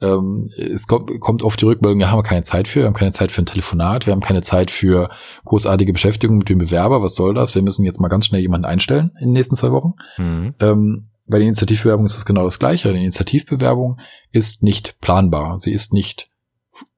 ähm, 0.00 0.50
es 0.56 0.88
kommt, 0.88 1.18
kommt 1.20 1.44
oft 1.44 1.60
die 1.60 1.64
Rückmeldung, 1.64 2.00
ja, 2.00 2.10
haben 2.10 2.18
wir 2.18 2.24
keine 2.24 2.42
Zeit 2.42 2.66
für, 2.66 2.80
wir 2.80 2.86
haben 2.86 2.94
keine 2.94 3.12
Zeit 3.12 3.30
für 3.30 3.42
ein 3.42 3.46
Telefonat, 3.46 4.06
wir 4.06 4.12
haben 4.12 4.20
keine 4.20 4.42
Zeit 4.42 4.70
für 4.72 5.08
großartige 5.44 5.92
Beschäftigung 5.92 6.38
mit 6.38 6.48
dem 6.48 6.58
Bewerber, 6.58 7.02
was 7.02 7.14
soll 7.14 7.34
das? 7.34 7.54
Wir 7.54 7.62
müssen 7.62 7.84
jetzt 7.84 8.00
mal 8.00 8.08
ganz 8.08 8.26
schnell 8.26 8.40
jemanden 8.40 8.64
einstellen 8.64 9.12
in 9.20 9.28
den 9.28 9.32
nächsten 9.32 9.56
zwei 9.56 9.70
Wochen. 9.70 9.92
Mhm. 10.18 10.54
Ähm, 10.60 11.08
bei 11.28 11.38
der 11.38 11.46
Initiativbewerbung 11.46 12.04
ist 12.04 12.16
es 12.16 12.24
genau 12.24 12.44
das 12.44 12.58
Gleiche. 12.58 12.92
Die 12.92 12.98
Initiativbewerbung 12.98 14.00
ist 14.32 14.64
nicht 14.64 15.00
planbar. 15.00 15.60
Sie 15.60 15.72
ist 15.72 15.92
nicht 15.92 16.31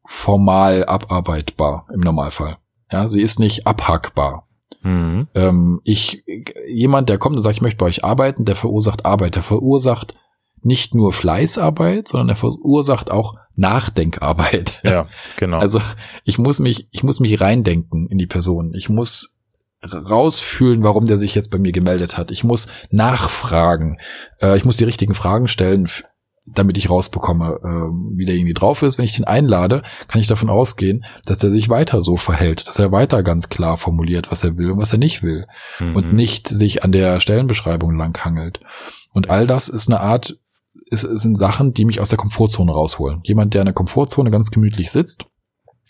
formal 0.06 0.84
abarbeitbar 0.84 1.86
im 1.92 2.00
Normalfall. 2.00 2.58
Ja, 2.92 3.08
sie 3.08 3.22
ist 3.22 3.38
nicht 3.38 3.66
abhackbar. 3.66 4.46
Mhm. 4.82 5.28
Ähm, 5.34 5.80
ich, 5.84 6.24
jemand, 6.68 7.08
der 7.08 7.18
kommt 7.18 7.36
und 7.36 7.42
sagt, 7.42 7.56
ich 7.56 7.62
möchte 7.62 7.78
bei 7.78 7.86
euch 7.86 8.04
arbeiten, 8.04 8.44
der 8.44 8.54
verursacht 8.54 9.06
Arbeit. 9.06 9.34
Der 9.34 9.42
verursacht 9.42 10.14
nicht 10.60 10.94
nur 10.94 11.12
Fleißarbeit, 11.12 12.08
sondern 12.08 12.30
er 12.30 12.36
verursacht 12.36 13.10
auch 13.10 13.34
Nachdenkarbeit. 13.54 14.80
Ja, 14.82 15.08
genau. 15.36 15.58
Also 15.58 15.80
ich 16.24 16.38
muss 16.38 16.58
mich, 16.58 16.88
ich 16.90 17.02
muss 17.02 17.20
mich 17.20 17.40
reindenken 17.40 18.08
in 18.08 18.18
die 18.18 18.26
Person. 18.26 18.72
Ich 18.74 18.88
muss 18.88 19.36
rausfühlen, 19.92 20.82
warum 20.82 21.06
der 21.06 21.18
sich 21.18 21.34
jetzt 21.34 21.50
bei 21.50 21.58
mir 21.58 21.72
gemeldet 21.72 22.16
hat. 22.16 22.30
Ich 22.30 22.44
muss 22.44 22.68
nachfragen. 22.90 23.98
Äh, 24.40 24.56
ich 24.56 24.64
muss 24.64 24.76
die 24.76 24.84
richtigen 24.84 25.14
Fragen 25.14 25.48
stellen, 25.48 25.88
damit 26.46 26.76
ich 26.76 26.90
rausbekomme, 26.90 27.58
äh, 27.62 28.16
wie 28.16 28.26
der 28.26 28.34
irgendwie 28.34 28.52
drauf 28.52 28.82
ist. 28.82 28.98
Wenn 28.98 29.04
ich 29.04 29.16
den 29.16 29.24
einlade, 29.24 29.82
kann 30.08 30.20
ich 30.20 30.26
davon 30.26 30.50
ausgehen, 30.50 31.04
dass 31.24 31.42
er 31.42 31.50
sich 31.50 31.68
weiter 31.68 32.02
so 32.02 32.16
verhält, 32.16 32.68
dass 32.68 32.78
er 32.78 32.92
weiter 32.92 33.22
ganz 33.22 33.48
klar 33.48 33.78
formuliert, 33.78 34.30
was 34.30 34.44
er 34.44 34.56
will 34.58 34.72
und 34.72 34.78
was 34.78 34.92
er 34.92 34.98
nicht 34.98 35.22
will. 35.22 35.42
Mhm. 35.80 35.96
Und 35.96 36.12
nicht 36.12 36.48
sich 36.48 36.84
an 36.84 36.92
der 36.92 37.20
Stellenbeschreibung 37.20 37.96
langhangelt. 37.96 38.60
Und 39.12 39.30
all 39.30 39.46
das 39.46 39.68
ist 39.68 39.88
eine 39.88 40.00
Art, 40.00 40.36
ist, 40.90 41.02
sind 41.02 41.38
Sachen, 41.38 41.72
die 41.72 41.86
mich 41.86 42.00
aus 42.00 42.10
der 42.10 42.18
Komfortzone 42.18 42.72
rausholen. 42.72 43.20
Jemand, 43.24 43.54
der 43.54 43.62
in 43.62 43.66
der 43.66 43.74
Komfortzone 43.74 44.30
ganz 44.30 44.50
gemütlich 44.50 44.90
sitzt, 44.90 45.24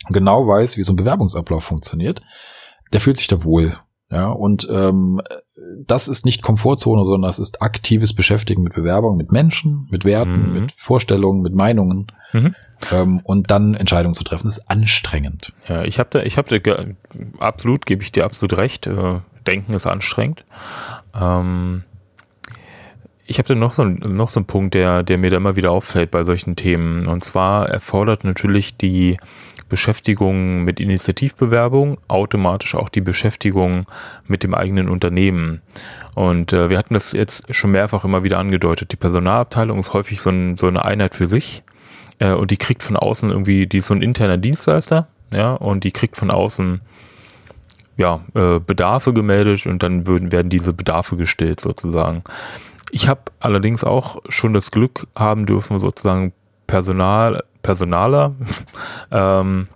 genau 0.08 0.46
weiß, 0.46 0.76
wie 0.76 0.84
so 0.84 0.92
ein 0.92 0.96
Bewerbungsablauf 0.96 1.64
funktioniert, 1.64 2.22
der 2.92 3.00
fühlt 3.00 3.16
sich 3.16 3.26
da 3.26 3.42
wohl. 3.42 3.72
Ja, 4.10 4.28
und 4.30 4.68
ähm, 4.70 5.20
das 5.86 6.08
ist 6.08 6.24
nicht 6.24 6.42
Komfortzone, 6.42 7.04
sondern 7.04 7.28
das 7.28 7.38
ist 7.38 7.62
aktives 7.62 8.14
Beschäftigen 8.14 8.62
mit 8.62 8.74
Bewerbung, 8.74 9.16
mit 9.16 9.32
Menschen, 9.32 9.88
mit 9.90 10.04
Werten, 10.04 10.48
mhm. 10.48 10.60
mit 10.60 10.72
Vorstellungen, 10.72 11.42
mit 11.42 11.54
Meinungen. 11.54 12.06
Mhm. 12.32 12.54
Ähm, 12.92 13.20
und 13.24 13.50
dann 13.50 13.74
Entscheidungen 13.74 14.14
zu 14.14 14.24
treffen, 14.24 14.48
ist 14.48 14.70
anstrengend. 14.70 15.52
Ja, 15.68 15.82
ich 15.84 15.98
habe 15.98 16.10
da, 16.10 16.22
ich 16.22 16.36
habe 16.36 16.60
da 16.60 16.84
absolut, 17.38 17.86
gebe 17.86 18.02
ich 18.02 18.12
dir 18.12 18.24
absolut 18.24 18.56
recht. 18.58 18.86
Äh, 18.86 19.20
Denken 19.46 19.74
ist 19.74 19.86
anstrengend. 19.86 20.44
Ähm, 21.18 21.84
ich 23.26 23.38
habe 23.38 23.48
da 23.48 23.54
noch 23.54 23.72
so, 23.72 23.84
noch 23.84 24.28
so 24.28 24.40
einen 24.40 24.46
Punkt, 24.46 24.74
der, 24.74 25.02
der 25.02 25.18
mir 25.18 25.30
da 25.30 25.38
immer 25.38 25.56
wieder 25.56 25.70
auffällt 25.70 26.10
bei 26.10 26.24
solchen 26.24 26.56
Themen. 26.56 27.06
Und 27.06 27.24
zwar 27.24 27.68
erfordert 27.68 28.24
natürlich 28.24 28.76
die 28.76 29.16
Beschäftigung 29.68 30.64
mit 30.64 30.80
Initiativbewerbung 30.80 31.98
automatisch 32.08 32.74
auch 32.74 32.88
die 32.88 33.00
Beschäftigung 33.00 33.86
mit 34.26 34.42
dem 34.42 34.54
eigenen 34.54 34.88
Unternehmen. 34.88 35.62
Und 36.14 36.52
äh, 36.52 36.70
wir 36.70 36.78
hatten 36.78 36.94
das 36.94 37.12
jetzt 37.12 37.52
schon 37.54 37.72
mehrfach 37.72 38.04
immer 38.04 38.22
wieder 38.24 38.38
angedeutet. 38.38 38.92
Die 38.92 38.96
Personalabteilung 38.96 39.78
ist 39.78 39.92
häufig 39.92 40.20
so, 40.20 40.30
ein, 40.30 40.56
so 40.56 40.66
eine 40.66 40.84
Einheit 40.84 41.14
für 41.14 41.26
sich. 41.26 41.62
Äh, 42.18 42.32
und 42.32 42.50
die 42.50 42.56
kriegt 42.56 42.82
von 42.82 42.96
außen 42.96 43.30
irgendwie, 43.30 43.66
die 43.66 43.78
ist 43.78 43.86
so 43.86 43.94
ein 43.94 44.02
interner 44.02 44.38
Dienstleister, 44.38 45.08
ja, 45.32 45.52
und 45.52 45.84
die 45.84 45.92
kriegt 45.92 46.16
von 46.16 46.30
außen 46.30 46.80
ja, 47.96 48.20
äh, 48.34 48.58
Bedarfe 48.60 49.12
gemeldet 49.12 49.66
und 49.66 49.82
dann 49.82 50.06
würden, 50.06 50.32
werden 50.32 50.48
diese 50.48 50.72
Bedarfe 50.72 51.16
gestillt 51.16 51.60
sozusagen. 51.60 52.22
Ich 52.90 53.08
habe 53.08 53.22
allerdings 53.40 53.84
auch 53.84 54.18
schon 54.28 54.52
das 54.52 54.70
Glück 54.70 55.06
haben 55.16 55.46
dürfen, 55.46 55.78
sozusagen 55.78 56.32
Personal, 56.66 57.44
Personaler 57.64 58.36
ähm, 59.10 59.66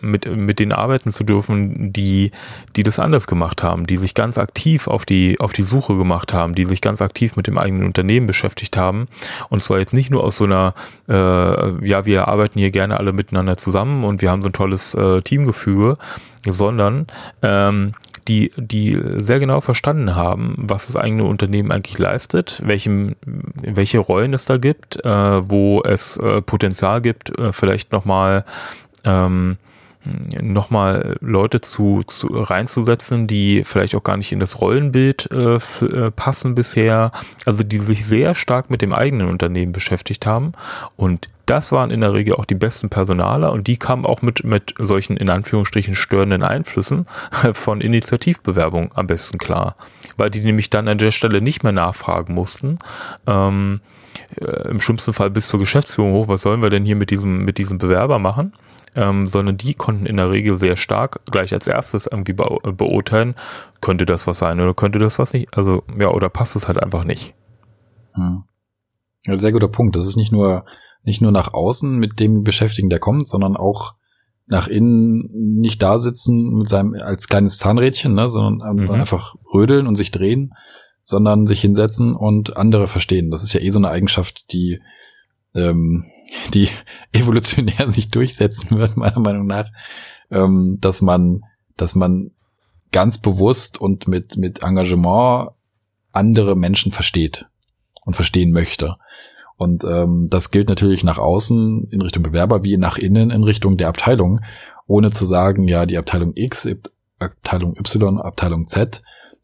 mit, 0.00 0.26
mit 0.26 0.58
denen 0.58 0.72
arbeiten 0.72 1.10
zu 1.10 1.24
dürfen, 1.24 1.92
die, 1.92 2.30
die 2.76 2.82
das 2.82 2.98
anders 2.98 3.26
gemacht 3.26 3.62
haben, 3.62 3.86
die 3.86 3.96
sich 3.96 4.14
ganz 4.14 4.38
aktiv 4.38 4.88
auf 4.88 5.04
die, 5.04 5.38
auf 5.40 5.52
die 5.52 5.62
Suche 5.62 5.96
gemacht 5.96 6.32
haben, 6.32 6.54
die 6.54 6.64
sich 6.64 6.80
ganz 6.80 7.00
aktiv 7.02 7.36
mit 7.36 7.46
dem 7.46 7.58
eigenen 7.58 7.86
Unternehmen 7.86 8.26
beschäftigt 8.26 8.76
haben. 8.76 9.06
Und 9.48 9.62
zwar 9.62 9.78
jetzt 9.78 9.94
nicht 9.94 10.10
nur 10.10 10.24
aus 10.24 10.36
so 10.36 10.44
einer, 10.44 10.74
äh, 11.08 11.86
ja, 11.86 12.04
wir 12.04 12.28
arbeiten 12.28 12.58
hier 12.58 12.70
gerne 12.70 12.98
alle 12.98 13.12
miteinander 13.12 13.56
zusammen 13.56 14.04
und 14.04 14.22
wir 14.22 14.30
haben 14.30 14.42
so 14.42 14.48
ein 14.48 14.52
tolles 14.52 14.94
äh, 14.94 15.22
Teamgefüge, 15.22 15.96
sondern 16.46 17.06
ähm, 17.42 17.94
die, 18.28 18.52
die 18.56 18.98
sehr 19.16 19.40
genau 19.40 19.60
verstanden 19.60 20.14
haben, 20.14 20.54
was 20.58 20.86
das 20.86 20.96
eigene 20.96 21.24
Unternehmen 21.24 21.70
eigentlich 21.70 21.98
leistet, 21.98 22.60
welchem, 22.64 23.16
welche 23.24 23.98
Rollen 23.98 24.34
es 24.34 24.44
da 24.44 24.56
gibt, 24.56 25.04
äh, 25.04 25.08
wo 25.08 25.82
es 25.82 26.16
äh, 26.16 26.42
Potenzial 26.42 27.00
gibt, 27.00 27.36
äh, 27.38 27.52
vielleicht 27.52 27.92
nochmal 27.92 28.44
ähm, 29.04 29.56
nochmal 30.40 31.16
Leute 31.20 31.60
zu, 31.60 32.02
zu 32.06 32.26
reinzusetzen, 32.28 33.26
die 33.26 33.64
vielleicht 33.64 33.94
auch 33.94 34.02
gar 34.02 34.16
nicht 34.16 34.32
in 34.32 34.40
das 34.40 34.60
Rollenbild 34.60 35.30
äh, 35.30 35.54
äh, 35.56 36.10
passen 36.10 36.54
bisher, 36.54 37.10
also 37.46 37.64
die 37.64 37.78
sich 37.78 38.04
sehr 38.04 38.34
stark 38.34 38.70
mit 38.70 38.82
dem 38.82 38.92
eigenen 38.92 39.28
Unternehmen 39.28 39.72
beschäftigt 39.72 40.26
haben 40.26 40.52
und 40.96 41.28
das 41.46 41.72
waren 41.72 41.90
in 41.90 42.00
der 42.00 42.14
Regel 42.14 42.34
auch 42.34 42.44
die 42.44 42.54
besten 42.54 42.88
Personaler 42.88 43.52
und 43.52 43.66
die 43.66 43.76
kamen 43.76 44.06
auch 44.06 44.22
mit, 44.22 44.44
mit 44.44 44.74
solchen 44.78 45.16
in 45.16 45.28
Anführungsstrichen 45.28 45.94
störenden 45.94 46.42
Einflüssen 46.42 47.06
von 47.52 47.80
Initiativbewerbung 47.80 48.92
am 48.94 49.06
besten 49.06 49.38
klar, 49.38 49.76
weil 50.16 50.30
die 50.30 50.40
nämlich 50.40 50.70
dann 50.70 50.88
an 50.88 50.98
der 50.98 51.10
Stelle 51.10 51.40
nicht 51.40 51.62
mehr 51.62 51.72
nachfragen 51.72 52.34
mussten. 52.34 52.78
Ähm, 53.26 53.80
äh, 54.40 54.68
Im 54.68 54.80
schlimmsten 54.80 55.12
Fall 55.12 55.30
bis 55.30 55.48
zur 55.48 55.60
Geschäftsführung 55.60 56.12
hoch, 56.12 56.28
was 56.28 56.42
sollen 56.42 56.62
wir 56.62 56.70
denn 56.70 56.84
hier 56.84 56.96
mit 56.96 57.10
diesem, 57.10 57.44
mit 57.44 57.58
diesem 57.58 57.78
Bewerber 57.78 58.18
machen? 58.18 58.54
Ähm, 58.96 59.26
sondern 59.26 59.56
die 59.56 59.74
konnten 59.74 60.06
in 60.06 60.16
der 60.16 60.30
Regel 60.30 60.56
sehr 60.56 60.76
stark 60.76 61.24
gleich 61.26 61.52
als 61.52 61.66
erstes 61.66 62.06
irgendwie 62.06 62.32
be 62.32 62.58
beurteilen, 62.76 63.34
könnte 63.80 64.06
das 64.06 64.26
was 64.26 64.38
sein 64.38 64.60
oder 64.60 64.74
könnte 64.74 64.98
das 64.98 65.18
was 65.18 65.32
nicht, 65.32 65.56
also 65.56 65.82
ja, 65.98 66.10
oder 66.10 66.28
passt 66.28 66.56
es 66.56 66.68
halt 66.68 66.82
einfach 66.82 67.04
nicht. 67.04 67.34
Hm. 68.12 68.44
Ja, 69.24 69.36
sehr 69.38 69.52
guter 69.52 69.68
Punkt. 69.68 69.96
Das 69.96 70.06
ist 70.06 70.16
nicht 70.16 70.32
nur, 70.32 70.64
nicht 71.02 71.20
nur 71.20 71.32
nach 71.32 71.52
außen 71.52 71.98
mit 71.98 72.20
dem 72.20 72.44
Beschäftigen, 72.44 72.90
der 72.90 72.98
kommt, 72.98 73.26
sondern 73.26 73.56
auch 73.56 73.94
nach 74.46 74.68
innen 74.68 75.30
nicht 75.60 75.82
da 75.82 75.98
sitzen 75.98 76.58
mit 76.58 76.68
seinem 76.68 76.94
als 77.00 77.28
kleines 77.28 77.56
Zahnrädchen, 77.58 78.14
ne, 78.14 78.28
sondern 78.28 78.76
mhm. 78.76 78.90
einfach 78.90 79.34
rödeln 79.54 79.86
und 79.86 79.96
sich 79.96 80.10
drehen, 80.10 80.52
sondern 81.02 81.46
sich 81.46 81.62
hinsetzen 81.62 82.14
und 82.14 82.56
andere 82.56 82.86
verstehen. 82.86 83.30
Das 83.30 83.42
ist 83.42 83.54
ja 83.54 83.60
eh 83.60 83.70
so 83.70 83.78
eine 83.78 83.88
Eigenschaft, 83.88 84.52
die 84.52 84.80
ähm, 85.54 86.04
die 86.52 86.68
evolutionär 87.12 87.90
sich 87.90 88.10
durchsetzen 88.10 88.78
wird, 88.78 88.96
meiner 88.96 89.20
Meinung 89.20 89.46
nach, 89.46 89.70
ähm, 90.30 90.78
dass 90.80 91.02
man, 91.02 91.42
dass 91.76 91.94
man 91.94 92.30
ganz 92.92 93.18
bewusst 93.18 93.80
und 93.80 94.08
mit, 94.08 94.36
mit 94.36 94.62
Engagement 94.62 95.50
andere 96.12 96.56
Menschen 96.56 96.92
versteht 96.92 97.46
und 98.04 98.14
verstehen 98.14 98.52
möchte. 98.52 98.96
Und 99.56 99.84
ähm, 99.84 100.28
das 100.30 100.50
gilt 100.50 100.68
natürlich 100.68 101.04
nach 101.04 101.18
außen 101.18 101.88
in 101.90 102.00
Richtung 102.00 102.22
Bewerber 102.22 102.64
wie 102.64 102.76
nach 102.76 102.98
innen 102.98 103.30
in 103.30 103.44
Richtung 103.44 103.76
der 103.76 103.88
Abteilung, 103.88 104.40
ohne 104.86 105.10
zu 105.10 105.26
sagen, 105.26 105.68
ja, 105.68 105.86
die 105.86 105.98
Abteilung 105.98 106.32
X, 106.34 106.68
Abteilung 107.18 107.76
Y, 107.78 108.20
Abteilung 108.20 108.66
Z, 108.66 109.00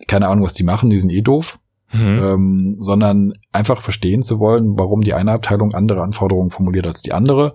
keine 0.07 0.29
Ahnung, 0.29 0.45
was 0.45 0.55
die 0.55 0.65
machen, 0.65 0.91
die 0.91 0.99
sind 0.99 1.11
eh 1.11 1.23
doof. 1.23 1.59
Mhm. 1.93 2.21
Ähm, 2.23 2.77
sondern 2.79 3.33
einfach 3.53 3.81
verstehen 3.81 4.23
zu 4.23 4.39
wollen, 4.39 4.79
warum 4.79 5.01
die 5.01 5.15
eine 5.15 5.33
Abteilung 5.33 5.75
andere 5.75 6.03
Anforderungen 6.03 6.51
formuliert 6.51 6.87
als 6.87 7.03
die 7.03 7.13
andere 7.13 7.55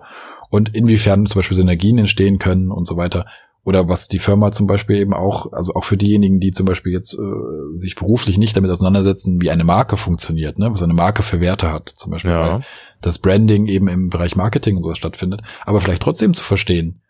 und 0.50 0.74
inwiefern 0.74 1.26
zum 1.26 1.38
Beispiel 1.38 1.56
Synergien 1.56 1.98
entstehen 1.98 2.38
können 2.38 2.70
und 2.70 2.86
so 2.86 2.96
weiter. 2.96 3.26
Oder 3.64 3.88
was 3.88 4.06
die 4.06 4.20
Firma 4.20 4.52
zum 4.52 4.68
Beispiel 4.68 4.96
eben 4.96 5.12
auch, 5.12 5.52
also 5.52 5.74
auch 5.74 5.82
für 5.82 5.96
diejenigen, 5.96 6.38
die 6.38 6.52
zum 6.52 6.66
Beispiel 6.66 6.92
jetzt 6.92 7.14
äh, 7.14 7.76
sich 7.76 7.96
beruflich 7.96 8.38
nicht 8.38 8.56
damit 8.56 8.70
auseinandersetzen, 8.70 9.40
wie 9.40 9.50
eine 9.50 9.64
Marke 9.64 9.96
funktioniert, 9.96 10.60
ne? 10.60 10.70
was 10.70 10.84
eine 10.84 10.94
Marke 10.94 11.24
für 11.24 11.40
Werte 11.40 11.72
hat, 11.72 11.88
zum 11.88 12.12
Beispiel, 12.12 12.30
ja. 12.30 12.54
weil 12.54 12.60
das 13.00 13.18
Branding 13.18 13.66
eben 13.66 13.88
im 13.88 14.08
Bereich 14.08 14.36
Marketing 14.36 14.76
und 14.76 14.84
sowas 14.84 14.98
stattfindet, 14.98 15.42
aber 15.64 15.80
vielleicht 15.80 16.02
trotzdem 16.02 16.32
zu 16.32 16.44
verstehen, 16.44 17.02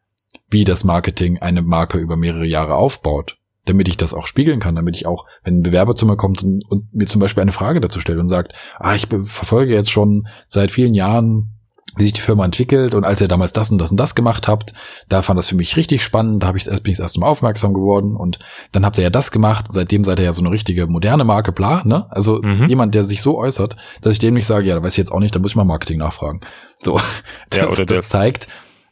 wie 0.49 0.65
das 0.65 0.83
Marketing 0.83 1.39
eine 1.39 1.61
Marke 1.61 1.99
über 1.99 2.17
mehrere 2.17 2.47
Jahre 2.47 2.77
aufbaut, 2.77 3.37
damit 3.67 3.89
ich 3.89 3.97
das 3.97 4.15
auch 4.15 4.27
spiegeln 4.27 4.61
kann, 4.61 4.75
damit 4.75 4.97
ich 4.97 5.07
auch, 5.07 5.27
wenn 5.45 5.59
ein 5.59 5.63
Bewerber 5.63 5.95
zu 5.95 6.07
mir 6.07 6.17
kommt 6.17 6.43
und, 6.43 6.65
und 6.69 6.95
mir 6.95 7.07
zum 7.07 7.21
Beispiel 7.21 7.43
eine 7.43 7.53
Frage 7.53 7.81
dazu 7.81 8.01
stellt 8.01 8.19
und 8.19 8.29
sagt, 8.29 8.55
ah, 8.79 8.95
ich 8.95 9.07
verfolge 9.09 9.75
jetzt 9.75 9.91
schon 9.91 10.27
seit 10.49 10.71
vielen 10.71 10.95
Jahren 10.95 11.53
wie 11.97 12.05
sich 12.05 12.13
die 12.13 12.21
Firma 12.21 12.45
entwickelt 12.45 12.95
und 12.95 13.05
als 13.05 13.21
ihr 13.21 13.29
damals 13.29 13.53
das 13.53 13.71
und 13.71 13.79
das 13.79 13.91
und 13.91 13.97
das 13.97 14.15
gemacht 14.15 14.49
habt, 14.49 14.75
da 15.09 15.23
fand 15.23 15.39
das 15.39 15.47
für 15.47 15.55
mich 15.55 15.77
richtig 15.77 16.05
spannend, 16.05 16.43
da 16.43 16.49
habe 16.49 16.59
ich 16.59 16.69
erst 16.69 16.83
bin 16.83 16.93
ich 16.93 16.99
das 16.99 17.05
erste 17.05 17.21
Mal 17.21 17.29
aufmerksam 17.29 17.73
geworden 17.73 18.17
und 18.17 18.39
dann 18.73 18.85
habt 18.85 18.99
ihr 18.99 19.05
ja 19.05 19.11
das 19.11 19.31
gemacht, 19.31 19.67
seitdem 19.71 20.05
seid 20.05 20.19
ihr 20.19 20.27
ja 20.27 20.33
so 20.33 20.43
eine 20.43 20.51
richtige 20.51 20.87
moderne 20.87 21.25
Marke, 21.25 21.53
bla, 21.53 21.83
ne? 21.85 22.07
Also 22.11 22.41
mhm. 22.43 22.67
jemand, 22.67 22.95
der 22.95 23.05
sich 23.05 23.23
so 23.23 23.39
äußert, 23.39 23.77
dass 24.03 24.13
ich 24.13 24.19
dem 24.19 24.35
nicht 24.35 24.47
sage, 24.47 24.67
ja, 24.67 24.75
da 24.75 24.83
weiß 24.83 24.93
ich 24.93 24.99
jetzt 24.99 25.11
auch 25.11 25.21
nicht, 25.21 25.35
da 25.35 25.39
muss 25.39 25.53
ich 25.53 25.57
mal 25.57 25.65
Marketing 25.65 25.99
nachfragen. 25.99 26.41
So, 26.83 27.01
das, 27.49 27.79
ja, 27.79 27.85
das 27.87 28.09
zeigt, 28.11 28.47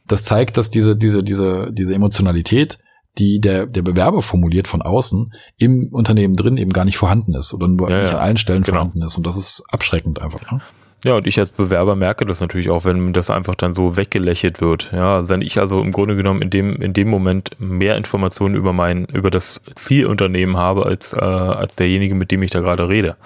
das 0.07 0.23
zeigt, 0.23 0.57
dass 0.57 0.71
diese 0.71 0.95
diese 0.95 1.23
diese 1.23 1.71
diese 1.71 1.93
Emotionalität 1.93 2.79
die 3.17 3.39
der, 3.39 3.65
der 3.65 3.81
Bewerber 3.81 4.21
formuliert 4.21 4.67
von 4.67 4.81
außen, 4.81 5.33
im 5.57 5.89
Unternehmen 5.91 6.35
drin 6.35 6.57
eben 6.57 6.73
gar 6.73 6.85
nicht 6.85 6.97
vorhanden 6.97 7.33
ist 7.33 7.53
oder 7.53 7.67
nur 7.67 7.89
ja, 7.89 8.01
nicht 8.01 8.13
an 8.13 8.19
allen 8.19 8.37
Stellen 8.37 8.63
genau. 8.63 8.77
vorhanden 8.77 9.01
ist. 9.01 9.17
Und 9.17 9.25
das 9.25 9.37
ist 9.37 9.63
abschreckend 9.71 10.21
einfach. 10.21 10.51
Ne? 10.51 10.61
Ja, 11.05 11.15
und 11.17 11.27
ich 11.27 11.39
als 11.39 11.51
Bewerber 11.51 11.95
merke 11.95 12.25
das 12.25 12.41
natürlich 12.41 12.71
auch, 12.71 12.83
wenn 12.83 13.13
das 13.13 13.29
einfach 13.29 13.53
dann 13.53 13.75
so 13.75 13.95
weggelächelt 13.95 14.59
wird. 14.59 14.91
Ja, 14.91 15.13
also 15.13 15.29
wenn 15.29 15.41
ich 15.41 15.59
also 15.59 15.81
im 15.81 15.91
Grunde 15.91 16.15
genommen 16.15 16.41
in 16.41 16.49
dem, 16.49 16.81
in 16.81 16.93
dem 16.93 17.09
Moment 17.09 17.51
mehr 17.59 17.95
Informationen 17.95 18.55
über 18.55 18.73
mein, 18.73 19.05
über 19.05 19.29
das 19.29 19.61
Zielunternehmen 19.75 20.57
habe, 20.57 20.87
als, 20.87 21.13
äh, 21.13 21.19
als 21.19 21.75
derjenige, 21.75 22.15
mit 22.15 22.31
dem 22.31 22.41
ich 22.41 22.49
da 22.49 22.61
gerade 22.61 22.89
rede. 22.89 23.17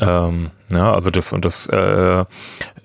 Ähm, 0.00 0.50
ja, 0.70 0.92
also 0.92 1.10
das, 1.10 1.32
und 1.32 1.44
das 1.44 1.68
äh, 1.68 2.24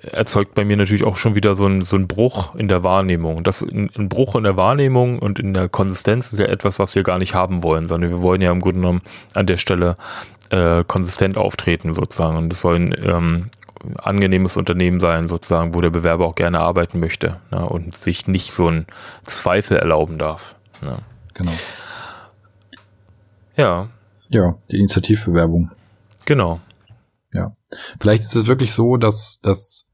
erzeugt 0.01 0.53
bei 0.53 0.63
mir 0.63 0.77
natürlich 0.77 1.03
auch 1.03 1.17
schon 1.17 1.35
wieder 1.35 1.55
so 1.55 1.65
ein, 1.65 1.81
so 1.81 1.97
ein 1.97 2.07
Bruch 2.07 2.55
in 2.55 2.67
der 2.67 2.83
Wahrnehmung. 2.83 3.43
Das 3.43 3.61
ein, 3.61 3.89
ein 3.97 4.09
Bruch 4.09 4.35
in 4.35 4.43
der 4.43 4.57
Wahrnehmung 4.57 5.19
und 5.19 5.39
in 5.39 5.53
der 5.53 5.67
Konsistenz 5.67 6.31
ist 6.31 6.39
ja 6.39 6.45
etwas, 6.45 6.79
was 6.79 6.95
wir 6.95 7.03
gar 7.03 7.17
nicht 7.17 7.33
haben 7.33 7.63
wollen, 7.63 7.87
sondern 7.87 8.11
wir 8.11 8.21
wollen 8.21 8.41
ja 8.41 8.51
im 8.51 8.61
Grunde 8.61 8.81
genommen 8.81 9.01
an 9.33 9.45
der 9.45 9.57
Stelle 9.57 9.97
äh, 10.49 10.83
konsistent 10.85 11.37
auftreten 11.37 11.93
sozusagen. 11.93 12.37
Und 12.37 12.49
das 12.49 12.61
sollen 12.61 12.95
ähm, 13.03 13.47
angenehmes 13.97 14.57
Unternehmen 14.57 14.99
sein, 14.99 15.27
sozusagen, 15.27 15.73
wo 15.73 15.81
der 15.81 15.89
Bewerber 15.89 16.25
auch 16.27 16.35
gerne 16.35 16.59
arbeiten 16.59 16.99
möchte 16.99 17.39
ne, 17.51 17.65
und 17.65 17.97
sich 17.97 18.27
nicht 18.27 18.53
so 18.53 18.67
einen 18.67 18.85
Zweifel 19.25 19.77
erlauben 19.77 20.17
darf. 20.17 20.55
Ne. 20.81 20.97
Genau. 21.33 21.53
Ja. 23.55 23.87
Ja, 24.29 24.55
die 24.69 24.77
Initiativbewerbung. 24.77 25.71
Genau. 26.25 26.61
Vielleicht 27.99 28.23
ist 28.23 28.35
es 28.35 28.47
wirklich 28.47 28.73
so, 28.73 28.97
dass, 28.97 29.39
dass 29.41 29.87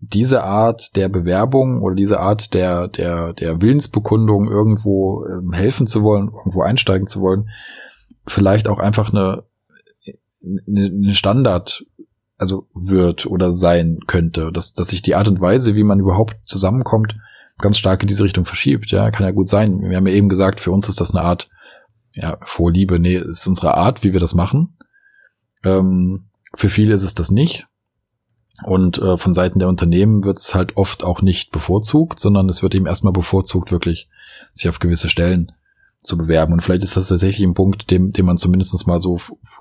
diese 0.00 0.44
Art 0.44 0.96
der 0.96 1.08
Bewerbung 1.08 1.82
oder 1.82 1.94
diese 1.94 2.20
Art 2.20 2.54
der, 2.54 2.88
der, 2.88 3.32
der 3.32 3.62
Willensbekundung 3.62 4.50
irgendwo 4.50 5.24
ähm, 5.26 5.52
helfen 5.52 5.86
zu 5.86 6.02
wollen, 6.02 6.28
irgendwo 6.28 6.62
einsteigen 6.62 7.06
zu 7.06 7.20
wollen, 7.20 7.48
vielleicht 8.26 8.68
auch 8.68 8.78
einfach 8.78 9.12
eine, 9.12 9.44
eine, 10.66 10.86
eine 10.86 11.14
Standard 11.14 11.84
also 12.36 12.66
wird 12.74 13.26
oder 13.26 13.52
sein 13.52 14.00
könnte, 14.06 14.50
dass, 14.52 14.74
dass 14.74 14.88
sich 14.88 15.02
die 15.02 15.14
Art 15.14 15.28
und 15.28 15.40
Weise, 15.40 15.76
wie 15.76 15.84
man 15.84 16.00
überhaupt 16.00 16.36
zusammenkommt, 16.44 17.16
ganz 17.58 17.78
stark 17.78 18.02
in 18.02 18.08
diese 18.08 18.24
Richtung 18.24 18.44
verschiebt. 18.44 18.90
Ja, 18.90 19.10
kann 19.10 19.24
ja 19.24 19.32
gut 19.32 19.48
sein. 19.48 19.80
Wir 19.82 19.96
haben 19.96 20.06
ja 20.06 20.14
eben 20.14 20.28
gesagt, 20.28 20.60
für 20.60 20.72
uns 20.72 20.88
ist 20.88 21.00
das 21.00 21.14
eine 21.14 21.24
Art, 21.24 21.48
ja, 22.12 22.38
Vorliebe, 22.42 22.98
nee, 22.98 23.16
ist 23.16 23.46
unsere 23.46 23.76
Art, 23.76 24.04
wie 24.04 24.12
wir 24.12 24.20
das 24.20 24.34
machen. 24.34 24.76
Ähm, 25.64 26.28
für 26.54 26.68
viele 26.68 26.94
ist 26.94 27.02
es 27.02 27.14
das 27.14 27.30
nicht. 27.30 27.66
Und 28.62 28.98
äh, 28.98 29.16
von 29.16 29.34
Seiten 29.34 29.58
der 29.58 29.68
Unternehmen 29.68 30.24
wird 30.24 30.38
es 30.38 30.54
halt 30.54 30.76
oft 30.76 31.02
auch 31.02 31.22
nicht 31.22 31.50
bevorzugt, 31.50 32.20
sondern 32.20 32.48
es 32.48 32.62
wird 32.62 32.74
eben 32.74 32.86
erstmal 32.86 33.12
bevorzugt, 33.12 33.72
wirklich 33.72 34.08
sich 34.52 34.68
auf 34.68 34.78
gewisse 34.78 35.08
Stellen 35.08 35.52
zu 36.02 36.16
bewerben. 36.16 36.52
Und 36.52 36.62
vielleicht 36.62 36.84
ist 36.84 36.96
das 36.96 37.08
tatsächlich 37.08 37.44
ein 37.44 37.54
Punkt, 37.54 37.90
dem, 37.90 38.12
dem 38.12 38.26
man 38.26 38.36
zumindest 38.36 38.86
mal 38.86 39.00
so 39.00 39.18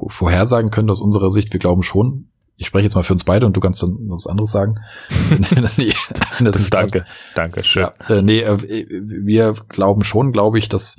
vorhersagen 0.09 0.69
könnte 0.69 0.91
aus 0.91 1.01
unserer 1.01 1.31
Sicht. 1.31 1.53
Wir 1.53 1.59
glauben 1.59 1.81
schon, 1.81 2.27
ich 2.55 2.67
spreche 2.67 2.83
jetzt 2.83 2.95
mal 2.95 3.03
für 3.03 3.13
uns 3.13 3.23
beide 3.23 3.45
und 3.45 3.57
du 3.57 3.59
kannst 3.59 3.81
dann 3.81 3.97
was 4.09 4.27
anderes 4.27 4.51
sagen. 4.51 4.75
das 5.55 5.77
das 6.39 6.69
danke, 6.69 6.99
passt. 6.99 7.11
danke, 7.33 7.63
schön. 7.63 7.83
Ja, 7.83 8.15
äh, 8.15 8.21
nee, 8.21 8.41
äh, 8.41 8.87
wir 8.89 9.53
glauben 9.69 10.03
schon, 10.03 10.31
glaube 10.31 10.59
ich, 10.59 10.69
dass, 10.69 10.97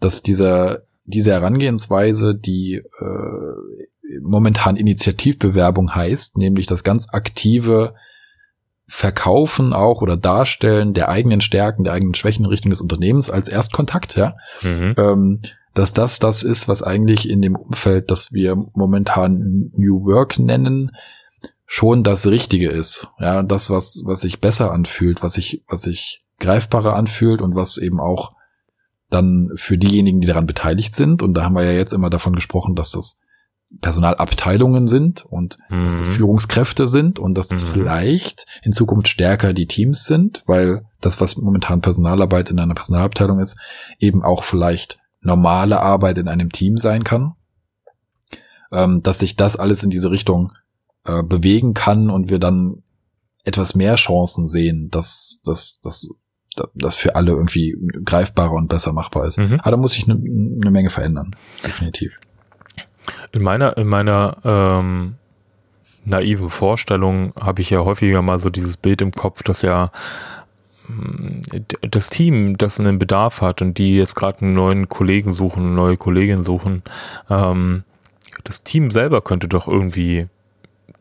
dass 0.00 0.22
dieser, 0.22 0.82
diese 1.04 1.30
Herangehensweise, 1.30 2.34
die 2.34 2.74
äh, 2.74 3.86
momentan 4.22 4.76
Initiativbewerbung 4.76 5.94
heißt, 5.94 6.38
nämlich 6.38 6.66
das 6.66 6.84
ganz 6.84 7.08
aktive 7.12 7.94
Verkaufen 8.88 9.72
auch 9.72 10.00
oder 10.00 10.16
Darstellen 10.16 10.94
der 10.94 11.08
eigenen 11.08 11.40
Stärken, 11.40 11.84
der 11.84 11.92
eigenen 11.92 12.14
Schwächen 12.14 12.44
in 12.44 12.50
Richtung 12.50 12.70
des 12.70 12.80
Unternehmens 12.80 13.30
als 13.30 13.48
Erstkontakt, 13.48 14.16
ja, 14.16 14.36
mhm. 14.62 14.94
ähm, 14.96 15.42
dass 15.74 15.92
das 15.92 16.20
das 16.20 16.42
ist, 16.42 16.68
was 16.68 16.82
eigentlich 16.82 17.28
in 17.28 17.42
dem 17.42 17.56
Umfeld, 17.56 18.10
das 18.10 18.32
wir 18.32 18.56
momentan 18.74 19.70
New 19.76 20.04
Work 20.04 20.38
nennen, 20.38 20.92
schon 21.66 22.04
das 22.04 22.26
Richtige 22.28 22.70
ist. 22.70 23.08
Ja, 23.18 23.42
das, 23.42 23.70
was, 23.70 24.02
was 24.06 24.20
sich 24.20 24.40
besser 24.40 24.70
anfühlt, 24.72 25.22
was 25.22 25.34
sich, 25.34 25.64
was 25.68 25.82
sich 25.82 26.22
greifbarer 26.38 26.94
anfühlt 26.94 27.42
und 27.42 27.56
was 27.56 27.76
eben 27.76 28.00
auch 28.00 28.30
dann 29.10 29.50
für 29.56 29.76
diejenigen, 29.76 30.20
die 30.20 30.28
daran 30.28 30.46
beteiligt 30.46 30.94
sind, 30.94 31.22
und 31.22 31.34
da 31.34 31.44
haben 31.44 31.56
wir 31.56 31.64
ja 31.64 31.72
jetzt 31.72 31.92
immer 31.92 32.10
davon 32.10 32.34
gesprochen, 32.34 32.76
dass 32.76 32.92
das 32.92 33.18
Personalabteilungen 33.80 34.88
sind 34.88 35.24
und 35.24 35.58
mhm. 35.68 35.84
dass 35.84 35.96
das 35.96 36.08
mhm. 36.10 36.14
Führungskräfte 36.14 36.86
sind 36.86 37.18
und 37.18 37.36
dass 37.36 37.48
das 37.48 37.64
mhm. 37.64 37.68
vielleicht 37.68 38.46
in 38.62 38.72
Zukunft 38.72 39.08
stärker 39.08 39.52
die 39.52 39.66
Teams 39.66 40.04
sind, 40.04 40.42
weil 40.46 40.84
das, 41.00 41.20
was 41.20 41.36
momentan 41.36 41.80
Personalarbeit 41.80 42.50
in 42.50 42.58
einer 42.58 42.74
Personalabteilung 42.74 43.40
ist, 43.40 43.56
eben 43.98 44.22
auch 44.22 44.44
vielleicht 44.44 44.98
normale 45.20 45.80
Arbeit 45.80 46.18
in 46.18 46.28
einem 46.28 46.52
Team 46.52 46.76
sein 46.76 47.02
kann, 47.04 47.34
ähm, 48.72 49.02
dass 49.02 49.18
sich 49.18 49.36
das 49.36 49.56
alles 49.56 49.82
in 49.82 49.90
diese 49.90 50.10
Richtung 50.10 50.52
äh, 51.04 51.22
bewegen 51.22 51.74
kann 51.74 52.10
und 52.10 52.30
wir 52.30 52.38
dann 52.38 52.82
etwas 53.44 53.74
mehr 53.74 53.96
Chancen 53.96 54.48
sehen, 54.48 54.90
dass 54.90 55.40
dass, 55.44 55.80
dass 55.82 56.08
das 56.74 56.94
für 56.94 57.16
alle 57.16 57.32
irgendwie 57.32 57.76
greifbarer 58.04 58.52
und 58.52 58.68
besser 58.68 58.92
machbar 58.92 59.26
ist. 59.26 59.38
Mhm. 59.38 59.60
Aber 59.60 59.72
da 59.72 59.76
muss 59.76 59.92
sich 59.92 60.08
eine 60.08 60.18
ne 60.18 60.70
Menge 60.70 60.90
verändern, 60.90 61.36
definitiv. 61.64 62.18
In 63.32 63.42
meiner 63.42 63.76
in 63.76 63.86
meiner 63.86 64.36
ähm, 64.44 65.14
naiven 66.04 66.50
Vorstellung 66.50 67.32
habe 67.40 67.62
ich 67.62 67.70
ja 67.70 67.80
häufiger 67.80 68.22
mal 68.22 68.38
so 68.38 68.50
dieses 68.50 68.76
Bild 68.76 69.02
im 69.02 69.12
Kopf, 69.12 69.42
dass 69.42 69.62
ja 69.62 69.90
das 71.80 72.10
Team, 72.10 72.56
das 72.58 72.78
einen 72.78 72.98
Bedarf 72.98 73.40
hat 73.40 73.60
und 73.60 73.78
die 73.78 73.96
jetzt 73.96 74.14
gerade 74.14 74.42
einen 74.42 74.54
neuen 74.54 74.88
Kollegen 74.88 75.32
suchen, 75.32 75.64
eine 75.64 75.74
neue 75.74 75.96
Kollegin 75.96 76.44
suchen, 76.44 76.82
ähm, 77.28 77.82
das 78.44 78.62
Team 78.62 78.90
selber 78.90 79.20
könnte 79.20 79.48
doch 79.48 79.66
irgendwie 79.66 80.28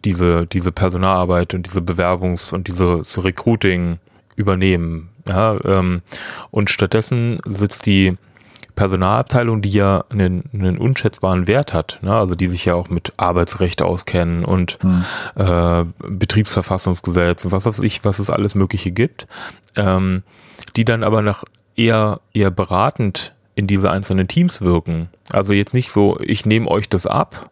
diese, 0.03 0.45
diese 0.47 0.71
Personalarbeit 0.71 1.53
und 1.53 1.67
diese 1.67 1.81
Bewerbungs- 1.81 2.53
und 2.53 2.67
dieses 2.67 3.23
Recruiting 3.23 3.99
übernehmen. 4.35 5.09
Ja, 5.27 5.57
ähm, 5.65 6.01
und 6.51 6.69
stattdessen 6.69 7.39
sitzt 7.45 7.85
die 7.85 8.15
Personalabteilung, 8.75 9.61
die 9.61 9.71
ja 9.71 10.03
einen, 10.09 10.43
einen 10.53 10.77
unschätzbaren 10.77 11.47
Wert 11.47 11.73
hat, 11.73 11.99
ne? 12.01 12.13
also 12.13 12.35
die 12.35 12.47
sich 12.47 12.65
ja 12.65 12.75
auch 12.75 12.89
mit 12.89 13.13
Arbeitsrecht 13.17 13.81
auskennen 13.81 14.43
und 14.43 14.77
hm. 14.81 15.05
äh, 15.35 15.85
Betriebsverfassungsgesetz 16.07 17.45
und 17.45 17.51
was 17.51 17.65
weiß 17.65 17.79
ich, 17.79 18.03
was 18.03 18.19
es 18.19 18.29
alles 18.29 18.55
Mögliche 18.55 18.91
gibt, 18.91 19.27
ähm, 19.75 20.23
die 20.75 20.85
dann 20.85 21.03
aber 21.03 21.21
nach 21.21 21.43
eher, 21.75 22.19
eher 22.33 22.51
beratend 22.51 23.33
in 23.55 23.67
diese 23.67 23.89
einzelnen 23.89 24.27
Teams 24.27 24.61
wirken. 24.61 25.09
Also 25.31 25.53
jetzt 25.53 25.73
nicht 25.73 25.91
so, 25.91 26.19
ich 26.21 26.45
nehme 26.45 26.69
euch 26.69 26.89
das 26.89 27.07
ab, 27.07 27.49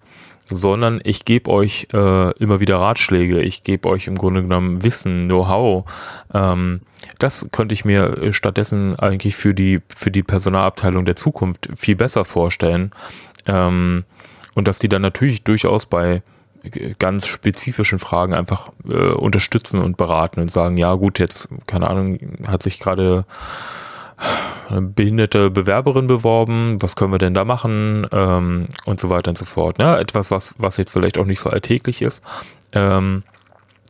sondern 0.50 1.00
ich 1.04 1.26
gebe 1.26 1.50
euch 1.50 1.88
äh, 1.94 2.32
immer 2.38 2.60
wieder 2.60 2.78
Ratschläge, 2.78 3.42
ich 3.42 3.64
gebe 3.64 3.88
euch 3.90 4.08
im 4.08 4.18
Grunde 4.18 4.42
genommen 4.42 4.84
Wissen, 4.84 5.28
Know-how. 5.28 5.86
Ähm, 6.34 6.82
das 7.20 7.48
könnte 7.52 7.74
ich 7.74 7.86
mir 7.86 8.34
stattdessen 8.34 8.98
eigentlich 9.00 9.36
für 9.36 9.54
die 9.54 9.82
für 9.96 10.12
die 10.12 10.24
Personalabteilung 10.24 11.06
der 11.06 11.16
Zukunft 11.16 11.70
viel 11.76 11.96
besser 11.96 12.26
vorstellen. 12.26 12.92
Ähm, 13.46 14.04
und 14.56 14.68
dass 14.68 14.80
die 14.80 14.90
dann 14.90 15.02
natürlich 15.02 15.44
durchaus 15.44 15.86
bei 15.86 16.22
ganz 17.00 17.28
spezifischen 17.28 18.00
Fragen 18.00 18.34
einfach 18.34 18.70
äh, 18.88 18.94
unterstützen 18.94 19.80
und 19.80 19.98
beraten 19.98 20.40
und 20.40 20.52
sagen, 20.52 20.78
ja 20.78 20.94
gut, 20.94 21.20
jetzt, 21.20 21.50
keine 21.68 21.90
Ahnung, 21.90 22.20
hat 22.48 22.64
sich 22.64 22.80
gerade 22.80 23.26
behinderte 24.82 25.50
Bewerberin 25.50 26.08
beworben, 26.08 26.82
was 26.82 26.96
können 26.96 27.12
wir 27.12 27.20
denn 27.20 27.34
da 27.34 27.46
machen 27.46 28.08
ähm, 28.12 28.68
und 28.86 29.00
so 29.00 29.10
weiter 29.10 29.30
und 29.30 29.38
so 29.38 29.46
fort. 29.46 29.78
Ne? 29.78 29.98
Etwas, 29.98 30.32
was, 30.32 30.56
was 30.58 30.78
jetzt 30.78 30.92
vielleicht 30.92 31.18
auch 31.18 31.26
nicht 31.26 31.40
so 31.40 31.50
alltäglich 31.50 32.02
ist. 32.02 32.24
Ähm, 32.74 33.24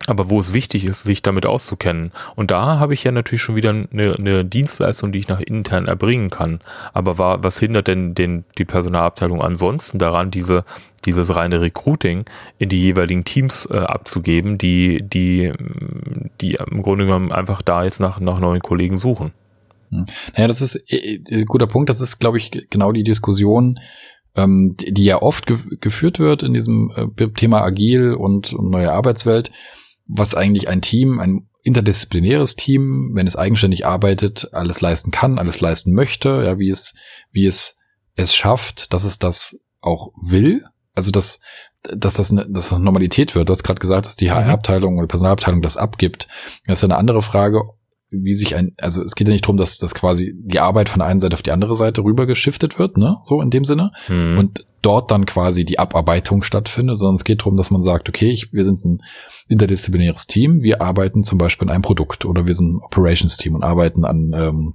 aber 0.07 0.29
wo 0.29 0.39
es 0.39 0.53
wichtig 0.53 0.83
ist, 0.85 1.03
sich 1.03 1.21
damit 1.21 1.45
auszukennen. 1.45 2.11
Und 2.35 2.51
da 2.51 2.77
habe 2.79 2.93
ich 2.93 3.05
ja 3.05 3.11
natürlich 3.11 3.41
schon 3.41 3.55
wieder 3.55 3.69
eine, 3.69 4.15
eine 4.15 4.43
Dienstleistung, 4.43 5.11
die 5.11 5.19
ich 5.19 5.29
nach 5.29 5.39
intern 5.39 5.87
erbringen 5.87 6.29
kann. 6.29 6.59
Aber 6.93 7.17
war, 7.17 7.43
was 7.43 7.59
hindert 7.59 7.87
denn 7.87 8.13
den, 8.13 8.43
die 8.57 8.65
Personalabteilung 8.65 9.41
ansonsten 9.41 9.99
daran, 9.99 10.29
diese, 10.29 10.65
dieses 11.05 11.33
reine 11.35 11.61
Recruiting 11.61 12.25
in 12.59 12.67
die 12.67 12.81
jeweiligen 12.81 13.23
Teams 13.23 13.65
äh, 13.71 13.77
abzugeben, 13.77 14.57
die, 14.57 15.01
die, 15.01 15.53
die 16.41 16.55
im 16.55 16.81
Grunde 16.81 17.05
genommen 17.05 17.31
einfach 17.31 17.61
da 17.61 17.85
jetzt 17.85 18.01
nach, 18.01 18.19
nach 18.19 18.39
neuen 18.39 18.61
Kollegen 18.61 18.97
suchen? 18.97 19.31
Hm. 19.93 20.05
Naja, 20.35 20.47
das 20.47 20.61
ist 20.61 20.75
äh, 20.91 21.21
äh 21.29 21.45
guter 21.45 21.67
Punkt. 21.67 21.89
Das 21.89 22.01
ist, 22.01 22.19
glaube 22.19 22.37
ich, 22.37 22.51
genau 22.69 22.91
die 22.91 23.03
Diskussion, 23.03 23.79
ähm, 24.35 24.75
die, 24.79 24.93
die 24.93 25.03
ja 25.05 25.21
oft 25.21 25.47
ge 25.47 25.57
geführt 25.79 26.19
wird 26.19 26.43
in 26.43 26.53
diesem 26.53 26.91
äh, 26.95 27.29
Thema 27.29 27.61
Agil 27.61 28.13
und, 28.13 28.53
und 28.53 28.69
neue 28.69 28.91
Arbeitswelt 28.91 29.51
was 30.07 30.35
eigentlich 30.35 30.67
ein 30.67 30.81
Team, 30.81 31.19
ein 31.19 31.47
interdisziplinäres 31.63 32.55
Team, 32.55 33.11
wenn 33.13 33.27
es 33.27 33.35
eigenständig 33.35 33.85
arbeitet, 33.85 34.49
alles 34.51 34.81
leisten 34.81 35.11
kann, 35.11 35.39
alles 35.39 35.61
leisten 35.61 35.93
möchte, 35.93 36.43
ja, 36.45 36.59
wie 36.59 36.69
es, 36.69 36.93
wie 37.31 37.45
es 37.45 37.77
es 38.15 38.35
schafft, 38.35 38.93
dass 38.93 39.05
es 39.05 39.17
das 39.17 39.59
auch 39.81 40.11
will. 40.21 40.61
Also 40.93 41.09
dass, 41.09 41.39
dass 41.83 42.15
das, 42.15 42.31
eine, 42.31 42.47
dass 42.49 42.69
das 42.69 42.79
Normalität 42.79 43.33
wird. 43.33 43.49
Du 43.49 43.53
hast 43.53 43.63
gerade 43.63 43.79
gesagt, 43.79 44.05
dass 44.05 44.15
die 44.15 44.31
HR-Abteilung 44.31 44.93
mhm. 44.93 44.99
oder 44.99 45.07
Personalabteilung 45.07 45.61
das 45.61 45.77
abgibt. 45.77 46.27
Das 46.65 46.79
ist 46.79 46.83
eine 46.83 46.97
andere 46.97 47.21
Frage, 47.21 47.63
wie 48.21 48.33
sich 48.33 48.55
ein, 48.55 48.73
also 48.79 49.03
es 49.03 49.15
geht 49.15 49.27
ja 49.27 49.33
nicht 49.33 49.45
darum, 49.45 49.57
dass, 49.57 49.77
dass 49.77 49.93
quasi 49.93 50.33
die 50.35 50.59
Arbeit 50.59 50.89
von 50.89 50.99
der 50.99 51.07
einen 51.07 51.19
Seite 51.19 51.35
auf 51.35 51.41
die 51.41 51.51
andere 51.51 51.75
Seite 51.75 52.03
rüber 52.03 52.25
geschiftet 52.25 52.79
wird, 52.79 52.97
ne, 52.97 53.17
so 53.23 53.41
in 53.41 53.49
dem 53.49 53.65
Sinne. 53.65 53.91
Mhm. 54.07 54.37
Und 54.37 54.65
dort 54.81 55.11
dann 55.11 55.25
quasi 55.25 55.65
die 55.65 55.79
Abarbeitung 55.79 56.43
stattfindet, 56.43 56.99
sondern 56.99 57.15
es 57.15 57.23
geht 57.23 57.41
darum, 57.41 57.57
dass 57.57 57.71
man 57.71 57.81
sagt, 57.81 58.09
okay, 58.09 58.29
ich, 58.29 58.53
wir 58.53 58.65
sind 58.65 58.83
ein 58.85 59.01
interdisziplinäres 59.47 60.27
Team, 60.27 60.61
wir 60.61 60.81
arbeiten 60.81 61.23
zum 61.23 61.37
Beispiel 61.37 61.67
an 61.67 61.73
einem 61.73 61.83
Produkt 61.83 62.25
oder 62.25 62.45
wir 62.45 62.53
sind 62.53 62.75
ein 62.75 62.81
Operations-Team 62.81 63.55
und 63.55 63.63
arbeiten 63.63 64.05
an, 64.05 64.31
ähm, 64.35 64.73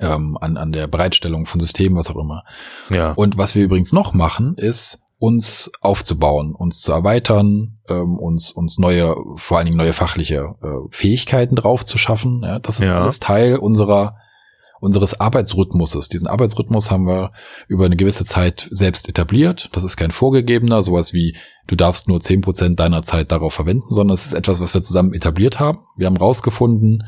ähm, 0.00 0.36
an, 0.40 0.56
an 0.56 0.72
der 0.72 0.88
Bereitstellung 0.88 1.46
von 1.46 1.60
Systemen, 1.60 1.96
was 1.96 2.10
auch 2.10 2.16
immer. 2.16 2.44
Ja. 2.90 3.12
Und 3.12 3.38
was 3.38 3.54
wir 3.54 3.64
übrigens 3.64 3.92
noch 3.92 4.12
machen, 4.12 4.56
ist, 4.56 5.00
uns 5.18 5.70
aufzubauen, 5.80 6.54
uns 6.54 6.80
zu 6.80 6.92
erweitern, 6.92 7.78
ähm, 7.88 8.18
uns 8.18 8.52
uns 8.52 8.78
neue, 8.78 9.16
vor 9.36 9.56
allen 9.56 9.66
Dingen 9.66 9.78
neue 9.78 9.92
fachliche 9.92 10.54
äh, 10.60 10.66
Fähigkeiten 10.90 11.56
drauf 11.56 11.84
zu 11.84 11.96
schaffen. 11.98 12.42
Ja, 12.42 12.58
das 12.58 12.80
ist 12.80 12.86
ja. 12.86 13.00
alles 13.00 13.20
Teil 13.20 13.56
unserer 13.56 14.16
unseres 14.80 15.20
Arbeitsrhythmuses. 15.20 16.08
Diesen 16.08 16.28
Arbeitsrhythmus 16.28 16.90
haben 16.90 17.06
wir 17.06 17.32
über 17.66 17.86
eine 17.86 17.96
gewisse 17.96 18.24
Zeit 18.24 18.68
selbst 18.70 19.08
etabliert. 19.08 19.70
Das 19.72 19.84
ist 19.84 19.96
kein 19.96 20.10
vorgegebener, 20.10 20.82
sowas 20.82 21.14
wie 21.14 21.36
du 21.66 21.76
darfst 21.76 22.08
nur 22.08 22.20
zehn 22.20 22.42
Prozent 22.42 22.78
deiner 22.78 23.02
Zeit 23.02 23.32
darauf 23.32 23.54
verwenden, 23.54 23.86
sondern 23.88 24.14
es 24.14 24.26
ist 24.26 24.34
etwas, 24.34 24.60
was 24.60 24.74
wir 24.74 24.82
zusammen 24.82 25.14
etabliert 25.14 25.58
haben. 25.58 25.78
Wir 25.96 26.06
haben 26.06 26.16
rausgefunden, 26.16 27.04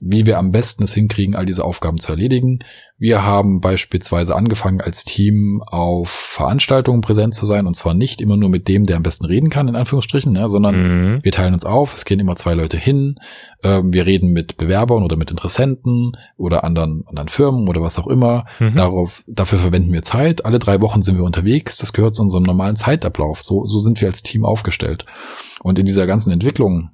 wie 0.00 0.26
wir 0.26 0.38
am 0.38 0.50
besten 0.50 0.84
es 0.84 0.94
hinkriegen, 0.94 1.34
all 1.34 1.46
diese 1.46 1.64
Aufgaben 1.64 1.98
zu 1.98 2.12
erledigen. 2.12 2.58
Wir 2.98 3.24
haben 3.24 3.60
beispielsweise 3.60 4.34
angefangen, 4.34 4.80
als 4.80 5.04
Team 5.04 5.62
auf 5.66 6.08
Veranstaltungen 6.08 7.02
präsent 7.02 7.34
zu 7.34 7.44
sein 7.44 7.66
und 7.66 7.74
zwar 7.74 7.92
nicht 7.92 8.22
immer 8.22 8.38
nur 8.38 8.48
mit 8.48 8.68
dem, 8.68 8.84
der 8.84 8.96
am 8.96 9.02
besten 9.02 9.26
reden 9.26 9.50
kann, 9.50 9.68
in 9.68 9.76
Anführungsstrichen, 9.76 10.34
ja, 10.34 10.48
sondern 10.48 10.76
mhm. 11.16 11.18
wir 11.22 11.32
teilen 11.32 11.52
uns 11.52 11.66
auf, 11.66 11.94
es 11.94 12.06
gehen 12.06 12.20
immer 12.20 12.36
zwei 12.36 12.54
Leute 12.54 12.78
hin, 12.78 13.16
ähm, 13.62 13.92
wir 13.92 14.06
reden 14.06 14.32
mit 14.32 14.56
Bewerbern 14.56 15.02
oder 15.02 15.16
mit 15.16 15.30
Interessenten 15.30 16.12
oder 16.36 16.64
anderen, 16.64 17.04
anderen 17.06 17.28
Firmen 17.28 17.68
oder 17.68 17.82
was 17.82 17.98
auch 17.98 18.06
immer. 18.06 18.46
Mhm. 18.60 18.76
Darauf, 18.76 19.24
dafür 19.26 19.58
verwenden 19.58 19.92
wir 19.92 20.02
Zeit. 20.02 20.46
Alle 20.46 20.58
drei 20.58 20.80
Wochen 20.80 21.02
sind 21.02 21.16
wir 21.16 21.24
unterwegs. 21.24 21.76
Das 21.78 21.92
gehört 21.92 22.14
zu 22.14 22.22
unserem 22.22 22.44
normalen 22.44 22.76
Zeitablauf. 22.76 23.42
So, 23.42 23.66
so 23.66 23.78
sind 23.80 24.00
wir 24.00 24.08
als 24.08 24.22
Team 24.22 24.44
aufgestellt. 24.44 25.04
Und 25.62 25.78
in 25.78 25.86
dieser 25.86 26.06
ganzen 26.06 26.30
Entwicklung 26.30 26.90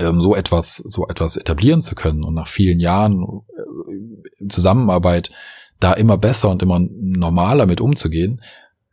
ähm, 0.00 0.20
so 0.20 0.34
etwas, 0.34 0.76
so 0.76 1.06
etwas 1.08 1.36
etablieren 1.36 1.82
zu 1.82 1.94
können 1.94 2.24
und 2.24 2.34
nach 2.34 2.48
vielen 2.48 2.80
Jahren 2.80 3.22
äh, 3.22 4.48
Zusammenarbeit 4.48 5.30
da 5.80 5.92
immer 5.92 6.18
besser 6.18 6.50
und 6.50 6.62
immer 6.62 6.80
normaler 6.80 7.66
mit 7.66 7.80
umzugehen, 7.80 8.40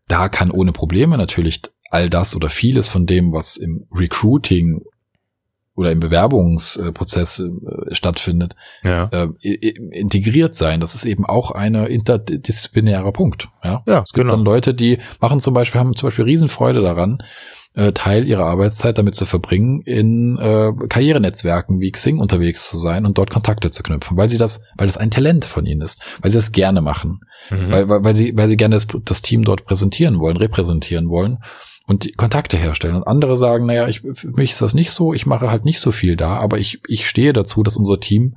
da 0.07 0.29
kann 0.29 0.51
ohne 0.51 0.71
Probleme 0.71 1.17
natürlich 1.17 1.61
all 1.89 2.09
das 2.09 2.35
oder 2.35 2.49
vieles 2.49 2.89
von 2.89 3.05
dem, 3.05 3.31
was 3.33 3.57
im 3.57 3.87
Recruiting 3.93 4.81
oder 5.75 5.91
im 5.91 5.99
Bewerbungsprozess 5.99 7.39
äh, 7.39 7.95
stattfindet, 7.95 8.55
ja. 8.83 9.09
äh, 9.11 9.27
integriert 9.91 10.53
sein. 10.53 10.79
Das 10.81 10.95
ist 10.95 11.05
eben 11.05 11.25
auch 11.25 11.51
eine 11.51 11.87
interdisziplinärer 11.87 13.11
Punkt. 13.13 13.49
Ja, 13.63 13.83
ja 13.87 14.03
es 14.05 14.11
gibt 14.11 14.25
genau. 14.25 14.35
dann 14.35 14.45
Leute, 14.45 14.73
die 14.73 14.97
machen 15.19 15.39
zum 15.39 15.53
Beispiel, 15.53 15.79
haben 15.79 15.95
zum 15.95 16.07
Beispiel 16.07 16.25
Riesenfreude 16.25 16.81
daran, 16.81 17.23
äh, 17.73 17.93
Teil 17.93 18.27
ihrer 18.27 18.45
Arbeitszeit 18.45 18.97
damit 18.97 19.15
zu 19.15 19.25
verbringen, 19.25 19.81
in 19.81 20.37
äh, 20.37 20.73
Karrierenetzwerken 20.89 21.79
wie 21.79 21.91
Xing 21.91 22.19
unterwegs 22.19 22.69
zu 22.69 22.77
sein 22.77 23.05
und 23.05 23.17
dort 23.17 23.29
Kontakte 23.29 23.71
zu 23.71 23.83
knüpfen, 23.83 24.17
weil 24.17 24.29
sie 24.29 24.37
das, 24.37 24.63
weil 24.77 24.87
das 24.87 24.97
ein 24.97 25.11
Talent 25.11 25.45
von 25.45 25.65
ihnen 25.65 25.81
ist, 25.81 26.01
weil 26.21 26.31
sie 26.31 26.37
das 26.37 26.51
gerne 26.51 26.81
machen, 26.81 27.21
mhm. 27.49 27.71
weil, 27.71 27.89
weil, 27.89 28.03
weil 28.03 28.15
sie, 28.15 28.37
weil 28.37 28.49
sie 28.49 28.57
gerne 28.57 28.75
das, 28.75 28.87
das 29.05 29.21
Team 29.21 29.45
dort 29.45 29.65
präsentieren 29.65 30.19
wollen, 30.19 30.37
repräsentieren 30.37 31.09
wollen 31.09 31.37
und 31.87 32.17
Kontakte 32.17 32.57
herstellen. 32.57 32.95
Und 32.95 33.07
andere 33.07 33.37
sagen, 33.37 33.65
naja, 33.65 33.87
ich, 33.87 34.01
für 34.01 34.31
mich 34.31 34.51
ist 34.51 34.61
das 34.61 34.73
nicht 34.73 34.91
so, 34.91 35.13
ich 35.13 35.25
mache 35.25 35.49
halt 35.49 35.65
nicht 35.65 35.79
so 35.79 35.91
viel 35.91 36.15
da, 36.15 36.37
aber 36.37 36.57
ich, 36.57 36.81
ich 36.87 37.07
stehe 37.07 37.33
dazu, 37.33 37.63
dass 37.63 37.77
unser 37.77 37.99
Team 37.99 38.35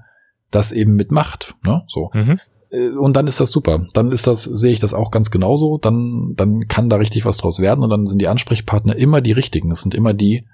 das 0.51 0.73
eben 0.73 0.95
mitmacht. 0.95 1.55
Ne? 1.65 1.83
So. 1.89 2.11
Mhm. 2.15 2.39
Äh, 2.75 2.89
und 2.91 3.15
dann 3.15 3.27
ist 3.27 3.41
das 3.41 3.51
super. 3.51 3.87
Dann 3.93 4.13
ist 4.13 4.27
das, 4.27 4.45
sehe 4.45 4.73
ich 4.73 4.81
das 4.81 4.95
auch 4.95 5.11
ganz 5.11 5.31
genauso. 5.31 5.79
Dann, 5.79 6.35
dann 6.37 6.67
kann 6.69 6.89
da 6.89 6.97
richtig 6.97 7.25
was 7.25 7.37
draus 7.37 7.61
werden 7.61 7.85
und 7.85 7.91
dann 7.91 8.07
sind 8.07 8.21
die 8.21 8.29
Ansprechpartner 8.29 8.97
immer 8.97 9.21
die 9.21 9.33
richtigen. 9.33 9.71
Das 9.71 9.83
sind 9.83 9.95
immer 9.95 10.15
die, 10.15 10.47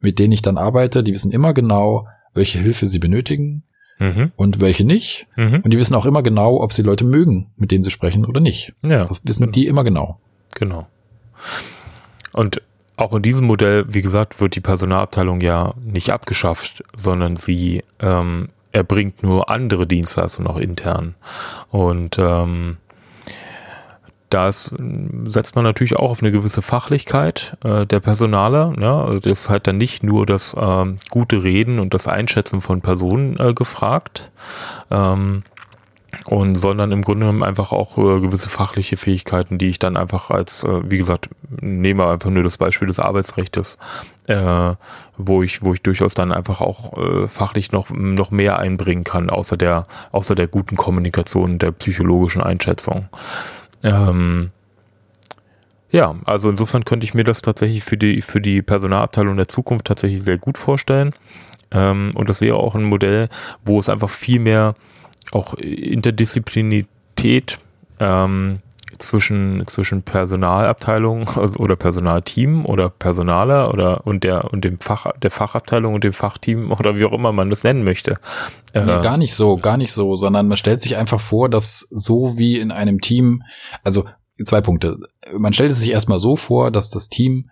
mit 0.00 0.18
denen 0.18 0.32
ich 0.32 0.42
dann 0.42 0.58
arbeite. 0.58 1.02
Die 1.02 1.12
wissen 1.12 1.32
immer 1.32 1.54
genau, 1.54 2.06
welche 2.34 2.58
Hilfe 2.58 2.86
sie 2.86 2.98
benötigen 2.98 3.64
mhm. 3.98 4.32
und 4.36 4.60
welche 4.60 4.84
nicht. 4.84 5.26
Mhm. 5.36 5.60
Und 5.62 5.70
die 5.70 5.78
wissen 5.78 5.94
auch 5.94 6.06
immer 6.06 6.22
genau, 6.22 6.60
ob 6.60 6.72
sie 6.72 6.82
Leute 6.82 7.04
mögen, 7.04 7.50
mit 7.56 7.70
denen 7.70 7.84
sie 7.84 7.90
sprechen 7.90 8.24
oder 8.24 8.40
nicht. 8.40 8.74
Ja. 8.82 9.04
Das 9.04 9.22
wissen 9.24 9.52
die 9.52 9.66
immer 9.66 9.84
genau. 9.84 10.18
Genau. 10.54 10.86
Und 12.32 12.62
auch 12.96 13.14
in 13.14 13.22
diesem 13.22 13.46
Modell, 13.46 13.86
wie 13.88 14.02
gesagt, 14.02 14.40
wird 14.40 14.56
die 14.56 14.60
Personalabteilung 14.60 15.40
ja 15.40 15.74
nicht 15.82 16.12
abgeschafft, 16.12 16.84
sondern 16.96 17.36
sie 17.36 17.82
ähm, 17.98 18.48
erbringt 18.72 19.22
nur 19.22 19.50
andere 19.50 19.86
Dienstleistungen 19.86 20.48
auch 20.48 20.58
intern. 20.58 21.14
Und 21.70 22.18
ähm, 22.18 22.76
da 24.30 24.52
setzt 24.52 25.56
man 25.56 25.64
natürlich 25.64 25.96
auch 25.96 26.10
auf 26.10 26.22
eine 26.22 26.30
gewisse 26.30 26.62
Fachlichkeit 26.62 27.56
äh, 27.64 27.84
der 27.84 27.98
Personaler. 27.98 28.72
Ja? 28.80 29.04
Also 29.04 29.18
das 29.18 29.42
ist 29.42 29.50
halt 29.50 29.66
dann 29.66 29.76
nicht 29.76 30.04
nur 30.04 30.24
das 30.24 30.54
ähm, 30.58 30.98
gute 31.10 31.42
Reden 31.42 31.80
und 31.80 31.94
das 31.94 32.06
Einschätzen 32.06 32.60
von 32.60 32.80
Personen 32.80 33.36
äh, 33.40 33.52
gefragt, 33.54 34.30
ähm, 34.90 35.42
und 36.24 36.56
sondern 36.56 36.92
im 36.92 37.02
Grunde 37.02 37.20
genommen 37.20 37.42
einfach 37.42 37.72
auch 37.72 37.96
äh, 37.98 38.20
gewisse 38.20 38.48
fachliche 38.48 38.96
Fähigkeiten, 38.96 39.58
die 39.58 39.68
ich 39.68 39.78
dann 39.78 39.96
einfach 39.96 40.30
als, 40.30 40.64
äh, 40.64 40.90
wie 40.90 40.98
gesagt, 40.98 41.28
nehme 41.60 42.06
einfach 42.06 42.30
nur 42.30 42.42
das 42.42 42.58
Beispiel 42.58 42.88
des 42.88 42.98
Arbeitsrechts, 42.98 43.78
äh, 44.26 44.74
wo 45.16 45.42
ich, 45.42 45.62
wo 45.62 45.72
ich 45.72 45.82
durchaus 45.82 46.14
dann 46.14 46.32
einfach 46.32 46.60
auch 46.60 46.96
äh, 46.96 47.28
fachlich 47.28 47.72
noch 47.72 47.90
noch 47.90 48.30
mehr 48.30 48.58
einbringen 48.58 49.04
kann, 49.04 49.30
außer 49.30 49.56
der, 49.56 49.86
außer 50.12 50.34
der 50.34 50.48
guten 50.48 50.76
Kommunikation, 50.76 51.58
der 51.58 51.72
psychologischen 51.72 52.42
Einschätzung. 52.42 53.08
Ähm, 53.82 54.50
ja, 55.90 56.14
also 56.24 56.50
insofern 56.50 56.84
könnte 56.84 57.04
ich 57.04 57.14
mir 57.14 57.24
das 57.24 57.42
tatsächlich 57.42 57.82
für 57.82 57.96
die 57.96 58.22
für 58.22 58.40
die 58.40 58.62
Personalabteilung 58.62 59.36
der 59.36 59.48
Zukunft 59.48 59.86
tatsächlich 59.86 60.22
sehr 60.22 60.38
gut 60.38 60.58
vorstellen. 60.58 61.12
Ähm, 61.72 62.12
und 62.14 62.28
das 62.28 62.40
wäre 62.40 62.56
auch 62.56 62.74
ein 62.74 62.84
Modell, 62.84 63.28
wo 63.64 63.78
es 63.78 63.88
einfach 63.88 64.10
viel 64.10 64.40
mehr 64.40 64.74
auch 65.32 65.54
Interdisziplinarität 65.54 67.58
ähm, 67.98 68.60
zwischen, 68.98 69.66
zwischen 69.66 70.02
Personalabteilung 70.02 71.28
also, 71.28 71.58
oder 71.58 71.76
Personalteam 71.76 72.66
oder 72.66 72.90
Personaler 72.90 73.72
oder 73.72 74.06
und 74.06 74.24
der 74.24 74.52
und 74.52 74.64
dem 74.64 74.80
Fach, 74.80 75.06
der 75.22 75.30
Fachabteilung 75.30 75.94
und 75.94 76.04
dem 76.04 76.12
Fachteam 76.12 76.72
oder 76.72 76.96
wie 76.96 77.04
auch 77.04 77.12
immer 77.12 77.32
man 77.32 77.50
das 77.50 77.64
nennen 77.64 77.84
möchte. 77.84 78.18
Nee, 78.74 78.80
äh, 78.80 79.02
gar 79.02 79.16
nicht 79.16 79.34
so, 79.34 79.56
gar 79.56 79.76
nicht 79.76 79.92
so, 79.92 80.16
sondern 80.16 80.48
man 80.48 80.56
stellt 80.56 80.80
sich 80.80 80.96
einfach 80.96 81.20
vor, 81.20 81.48
dass 81.48 81.86
so 81.90 82.36
wie 82.36 82.58
in 82.58 82.70
einem 82.70 83.00
Team, 83.00 83.42
also 83.84 84.04
zwei 84.44 84.60
Punkte. 84.60 84.98
Man 85.36 85.52
stellt 85.52 85.70
es 85.70 85.80
sich 85.80 85.92
erstmal 85.92 86.18
so 86.18 86.36
vor, 86.36 86.70
dass 86.70 86.90
das 86.90 87.08
Team 87.08 87.50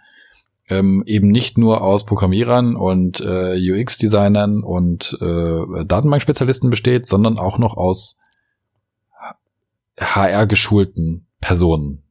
ähm, 0.68 1.02
eben 1.06 1.28
nicht 1.28 1.58
nur 1.58 1.82
aus 1.82 2.04
Programmierern 2.04 2.76
und 2.76 3.20
äh, 3.20 3.56
UX-Designern 3.56 4.62
und 4.62 5.16
äh, 5.20 5.84
Datenbankspezialisten 5.84 6.70
besteht, 6.70 7.06
sondern 7.06 7.38
auch 7.38 7.58
noch 7.58 7.76
aus 7.76 8.18
HR-geschulten 9.98 11.26
Personen. 11.40 12.02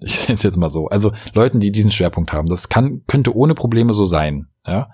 Ich 0.00 0.18
sehe 0.20 0.34
es 0.34 0.42
jetzt 0.42 0.56
mal 0.56 0.70
so. 0.70 0.88
Also 0.88 1.12
Leuten, 1.32 1.60
die 1.60 1.72
diesen 1.72 1.90
Schwerpunkt 1.90 2.32
haben. 2.32 2.48
Das 2.48 2.68
kann, 2.68 3.02
könnte 3.06 3.34
ohne 3.36 3.54
Probleme 3.54 3.94
so 3.94 4.04
sein. 4.04 4.48
Ja, 4.66 4.88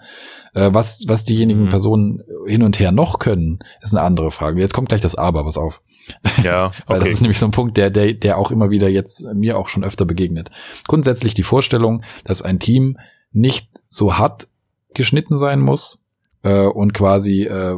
äh, 0.53 0.71
was, 0.73 1.05
was 1.07 1.25
diejenigen 1.25 1.67
mhm. 1.67 1.71
Personen 1.71 2.23
hin 2.47 2.65
und 2.65 2.81
her 2.81 2.91
noch 2.91 3.21
können, 3.21 3.61
ist 3.83 3.95
eine 3.95 4.05
andere 4.05 4.33
Frage. 4.33 4.61
Jetzt 4.61 4.75
kommt 4.75 4.89
gleich 4.89 5.01
das 5.01 5.15
Aber, 5.15 5.47
was 5.47 5.57
auf. 5.57 5.83
Ja, 6.43 6.67
okay. 6.67 6.83
Weil 6.87 7.01
das 7.01 7.09
ist 7.11 7.21
nämlich 7.21 7.39
so 7.39 7.47
ein 7.47 7.53
Punkt, 7.53 7.77
der, 7.77 7.91
der, 7.91 8.15
der 8.15 8.39
auch 8.39 8.51
immer 8.51 8.71
wieder 8.71 8.89
jetzt 8.89 9.27
mir 9.35 9.59
auch 9.59 9.69
schon 9.69 9.85
öfter 9.85 10.07
begegnet. 10.07 10.51
Grundsätzlich 10.87 11.35
die 11.35 11.43
Vorstellung, 11.43 12.03
dass 12.25 12.41
ein 12.43 12.59
Team 12.59 12.97
nicht 13.33 13.69
so 13.89 14.17
hart 14.17 14.49
geschnitten 14.95 15.39
sein 15.39 15.61
muss 15.61 16.03
äh, 16.43 16.65
und 16.65 16.95
quasi 16.95 17.45
äh, 17.45 17.77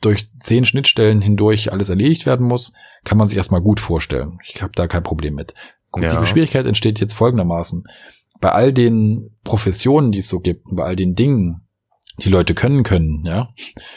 durch 0.00 0.26
zehn 0.40 0.64
Schnittstellen 0.64 1.20
hindurch 1.20 1.72
alles 1.72 1.88
erledigt 1.88 2.26
werden 2.26 2.46
muss, 2.46 2.72
kann 3.04 3.18
man 3.18 3.28
sich 3.28 3.36
erstmal 3.36 3.62
gut 3.62 3.80
vorstellen. 3.80 4.38
Ich 4.52 4.62
habe 4.62 4.72
da 4.74 4.86
kein 4.86 5.02
Problem 5.02 5.34
mit. 5.34 5.54
Ja. 5.98 6.20
Die 6.20 6.26
Schwierigkeit 6.26 6.66
entsteht 6.66 7.00
jetzt 7.00 7.14
folgendermaßen. 7.14 7.84
Bei 8.40 8.52
all 8.52 8.72
den 8.72 9.30
Professionen, 9.44 10.12
die 10.12 10.18
es 10.18 10.28
so 10.28 10.40
gibt, 10.40 10.64
bei 10.70 10.84
all 10.84 10.96
den 10.96 11.14
Dingen, 11.14 11.66
die 12.18 12.28
Leute 12.28 12.54
können 12.54 12.82
können, 12.82 13.22
ja, 13.24 13.48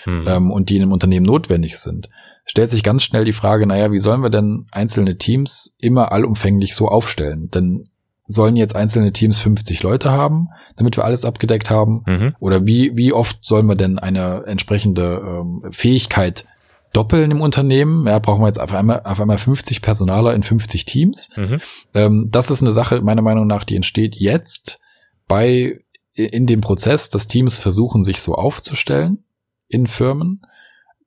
mhm. 0.06 0.26
ähm, 0.28 0.52
und 0.52 0.70
die 0.70 0.78
in 0.78 0.84
einem 0.84 0.91
Unternehmen 0.91 1.26
notwendig 1.26 1.78
sind, 1.78 2.10
stellt 2.50 2.72
sich 2.72 2.82
ganz 2.82 3.04
schnell 3.04 3.26
die 3.26 3.32
Frage, 3.32 3.68
naja, 3.68 3.92
wie 3.92 4.00
sollen 4.00 4.24
wir 4.24 4.32
denn 4.32 4.66
einzelne 4.72 5.20
Teams 5.20 5.76
immer 5.80 6.12
allumfänglich 6.12 6.74
so 6.74 6.88
aufstellen? 6.88 7.52
Denn 7.52 7.90
sollen 8.26 8.56
jetzt 8.56 8.76
einzelne 8.76 9.14
Teams 9.14 9.38
50 9.38 9.84
Leute 9.84 10.12
haben, 10.12 10.48
damit 10.76 10.98
wir 10.98 11.06
alles 11.06 11.26
abgedeckt 11.26 11.70
haben? 11.70 12.02
Mhm. 12.08 12.36
Oder 12.40 12.66
wie, 12.66 12.98
wie 12.98 13.14
oft 13.14 13.46
sollen 13.46 13.68
wir 13.68 13.76
denn 13.76 14.00
eine 14.00 14.46
entsprechende 14.48 15.22
ähm, 15.24 15.72
Fähigkeit 15.72 16.46
doppeln 16.92 17.30
im 17.30 17.42
Unternehmen? 17.42 18.08
Ja, 18.08 18.18
brauchen 18.18 18.42
wir 18.42 18.48
jetzt 18.48 18.60
auf 18.60 18.74
einmal, 18.74 19.04
auf 19.04 19.22
einmal 19.22 19.38
50 19.38 19.84
Personaler 19.84 20.34
in 20.34 20.42
50 20.42 20.86
Teams? 20.86 21.30
Mhm. 21.36 21.58
Ähm, 21.94 22.28
das 22.32 22.50
ist 22.50 22.64
eine 22.64 22.72
Sache, 22.72 23.02
meiner 23.02 23.22
Meinung 23.22 23.46
nach, 23.46 23.64
die 23.64 23.76
entsteht 23.76 24.16
jetzt 24.16 24.80
bei, 25.28 25.82
in 26.14 26.48
dem 26.48 26.62
Prozess, 26.62 27.12
dass 27.12 27.28
Teams 27.28 27.60
versuchen, 27.60 28.04
sich 28.04 28.24
so 28.24 28.34
aufzustellen 28.34 29.24
in 29.68 29.86
Firmen 29.86 30.42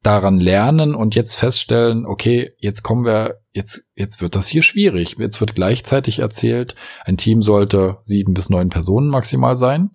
daran 0.03 0.41
lernen 0.41 0.95
und 0.95 1.15
jetzt 1.15 1.37
feststellen, 1.37 2.07
okay, 2.07 2.53
jetzt 2.59 2.83
kommen 2.83 3.05
wir, 3.05 3.41
jetzt, 3.53 3.85
jetzt 3.95 4.21
wird 4.21 4.35
das 4.35 4.49
hier 4.49 4.63
schwierig. 4.63 5.17
Jetzt 5.19 5.41
wird 5.41 5.55
gleichzeitig 5.55 6.19
erzählt, 6.19 6.75
ein 7.05 7.17
Team 7.17 7.41
sollte 7.41 7.99
sieben 8.03 8.35
bis 8.35 8.51
neun 8.51 8.69
Personen 8.69 9.09
maximal 9.09 9.57
sein. 9.57 9.91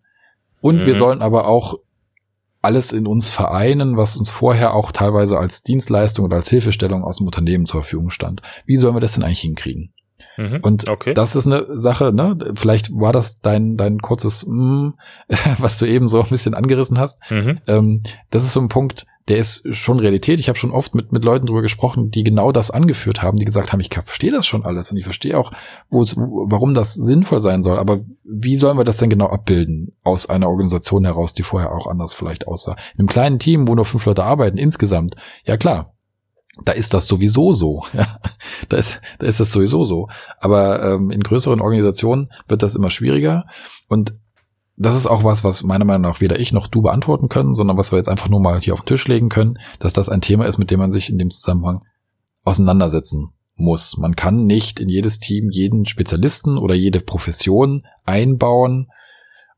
Und 0.61 0.77
mhm. 0.77 0.85
wir 0.85 0.95
sollen 0.95 1.21
aber 1.21 1.47
auch 1.47 1.75
alles 2.61 2.93
in 2.93 3.05
uns 3.05 3.29
vereinen, 3.29 3.97
was 3.97 4.17
uns 4.17 4.29
vorher 4.29 4.73
auch 4.73 4.91
teilweise 4.91 5.38
als 5.38 5.63
Dienstleistung 5.63 6.25
oder 6.25 6.38
als 6.38 6.49
Hilfestellung 6.49 7.03
aus 7.03 7.17
dem 7.17 7.27
Unternehmen 7.27 7.65
zur 7.65 7.81
Verfügung 7.81 8.09
stand. 8.09 8.41
Wie 8.65 8.77
sollen 8.77 8.95
wir 8.95 8.99
das 8.99 9.13
denn 9.13 9.23
eigentlich 9.23 9.41
hinkriegen? 9.41 9.93
Mhm. 10.38 10.59
Und 10.61 10.89
okay. 10.89 11.13
das 11.13 11.35
ist 11.35 11.45
eine 11.45 11.79
Sache, 11.79 12.11
ne? 12.13 12.38
Vielleicht 12.55 12.91
war 12.91 13.13
das 13.13 13.39
dein, 13.39 13.77
dein 13.77 13.99
kurzes, 13.99 14.45
mm, 14.47 14.89
was 15.57 15.77
du 15.77 15.85
eben 15.85 16.07
so 16.07 16.21
ein 16.21 16.29
bisschen 16.29 16.55
angerissen 16.55 16.97
hast. 16.97 17.19
Mhm. 17.29 17.59
Ähm, 17.67 18.03
das 18.31 18.43
ist 18.43 18.53
so 18.53 18.61
ein 18.61 18.69
Punkt, 18.69 19.05
der 19.28 19.38
ist 19.38 19.76
schon 19.76 19.99
Realität. 19.99 20.40
Ich 20.40 20.48
habe 20.48 20.58
schon 20.58 20.72
oft 20.72 20.95
mit, 20.95 21.12
mit 21.12 21.26
Leuten 21.26 21.48
drüber 21.48 21.62
gesprochen, 21.62 22.12
die 22.12 22.24
genau 22.24 22.52
das 22.52 22.72
angeführt 22.72 23.22
haben, 23.22 23.38
die 23.38 23.45
gesagt 23.45 23.74
haben, 23.74 23.80
ich 23.82 23.94
verstehe 23.94 24.32
das 24.32 24.45
schon 24.45 24.64
alles 24.64 24.91
und 24.91 24.98
ich 24.98 25.04
verstehe 25.04 25.38
auch, 25.38 25.52
wo, 25.90 26.06
warum 26.06 26.74
das 26.74 26.94
sinnvoll 26.94 27.41
sein 27.41 27.62
soll. 27.62 27.78
Aber 27.78 27.99
wie 28.24 28.56
sollen 28.56 28.78
wir 28.78 28.86
das 28.86 28.98
denn 28.98 29.10
genau 29.10 29.28
abbilden 29.28 29.95
aus 30.04 30.30
einer 30.30 30.48
Organisation 30.48 31.04
heraus, 31.04 31.34
die 31.34 31.44
vorher 31.44 31.74
auch 31.74 31.88
anders 31.88 32.14
vielleicht 32.14 32.48
aussah? 32.48 32.78
In 32.94 32.99
einem 32.99 33.10
kleinen 33.10 33.40
Team, 33.40 33.68
wo 33.68 33.76
nur 33.76 33.86
fünf 33.86 34.06
Leute 34.06 34.24
arbeiten, 34.24 34.58
insgesamt, 34.58 35.16
ja 35.44 35.58
klar, 35.58 35.94
da 36.64 36.72
ist 36.72 36.94
das 36.94 37.08
sowieso 37.08 37.54
so. 37.54 37.84
Da 38.70 38.78
ist, 38.78 38.99
da 39.20 39.28
ist 39.28 39.40
das 39.40 39.52
sowieso 39.52 39.86
so. 39.86 40.10
Aber 40.40 40.84
ähm, 40.84 41.12
in 41.12 41.22
größeren 41.22 41.62
Organisationen 41.62 42.30
wird 42.48 42.64
das 42.64 42.76
immer 42.76 42.90
schwieriger. 42.90 43.45
Und 43.88 44.14
das 44.78 44.95
ist 44.95 45.08
auch 45.08 45.24
was, 45.24 45.44
was 45.44 45.64
meiner 45.64 45.86
Meinung 45.86 46.04
nach 46.04 46.22
weder 46.22 46.40
ich 46.40 46.54
noch 46.54 46.68
du 46.68 46.84
beantworten 46.84 47.30
können, 47.30 47.56
sondern 47.56 47.78
was 47.78 47.91
wir 47.91 47.98
jetzt 47.98 48.10
einfach 48.10 48.30
nur 48.30 48.40
mal 48.40 48.62
hier 48.62 48.74
auf 48.74 48.82
den 48.82 48.88
Tisch 48.88 49.08
legen 49.08 49.30
können, 49.30 49.60
dass 49.80 49.91
das 49.91 50.08
ein 50.08 50.22
Thema 50.22 50.45
ist, 50.45 50.60
mit 50.60 50.70
dem 50.70 50.80
man 50.80 50.91
sich 50.91 51.10
in 51.10 51.18
dem 51.18 51.32
Zusammenhang 51.32 51.82
auseinandersetzen 52.44 53.34
muss. 53.56 53.98
Man 53.98 54.16
kann 54.16 54.45
nicht 54.45 54.80
in 54.80 54.88
jedes 54.88 55.20
Team 55.20 55.49
jeden 55.49 55.88
Spezialisten 55.88 56.60
oder 56.60 56.76
jede 56.76 56.99
Profession 56.99 57.84
einbauen 58.06 58.90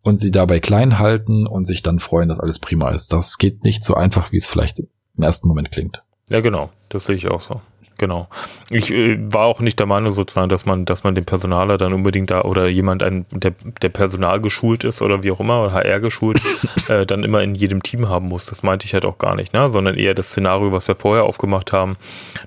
und 0.01 0.17
sie 0.17 0.31
dabei 0.31 0.61
klein 0.61 0.99
halten 0.99 1.45
und 1.45 1.65
sich 1.65 1.83
dann 1.83 1.99
freuen, 1.99 2.29
dass 2.29 2.39
alles 2.39 2.59
prima 2.59 2.89
ist. 2.91 3.11
Das 3.11 3.37
geht 3.37 3.65
nicht 3.65 3.83
so 3.83 3.95
einfach, 3.95 4.31
wie 4.31 4.37
es 4.37 4.47
vielleicht 4.47 4.79
im 4.79 5.23
ersten 5.23 5.49
Moment 5.49 5.71
klingt. 5.71 6.01
Ja, 6.29 6.39
genau. 6.39 6.69
Das 6.87 7.05
sehe 7.05 7.17
ich 7.17 7.27
auch 7.27 7.41
so. 7.41 7.59
Genau. 7.99 8.29
Ich 8.69 8.91
äh, 8.91 9.17
war 9.31 9.45
auch 9.45 9.59
nicht 9.59 9.77
der 9.77 9.85
Meinung 9.85 10.13
sozusagen, 10.13 10.47
dass 10.47 10.65
man, 10.65 10.85
dass 10.85 11.03
man 11.03 11.15
den 11.15 11.25
Personaler 11.25 11.77
dann 11.77 11.91
unbedingt 11.91 12.31
da 12.31 12.43
oder 12.43 12.67
jemand, 12.67 13.03
ein, 13.03 13.25
der, 13.29 13.51
der 13.81 13.89
Personal 13.89 14.39
geschult 14.39 14.85
ist 14.85 15.01
oder 15.01 15.21
wie 15.21 15.31
auch 15.31 15.41
immer, 15.41 15.65
oder 15.65 15.73
HR 15.73 15.99
geschult, 15.99 16.41
äh, 16.87 17.05
dann 17.05 17.23
immer 17.23 17.43
in 17.43 17.55
jedem 17.55 17.83
Team 17.83 18.07
haben 18.07 18.29
muss. 18.29 18.45
Das 18.45 18.63
meinte 18.63 18.85
ich 18.85 18.93
halt 18.93 19.03
auch 19.03 19.17
gar 19.17 19.35
nicht, 19.35 19.53
ne? 19.53 19.69
Sondern 19.69 19.95
eher 19.95 20.13
das 20.13 20.29
Szenario, 20.29 20.71
was 20.71 20.87
wir 20.87 20.95
vorher 20.95 21.25
aufgemacht 21.25 21.73
haben, 21.73 21.97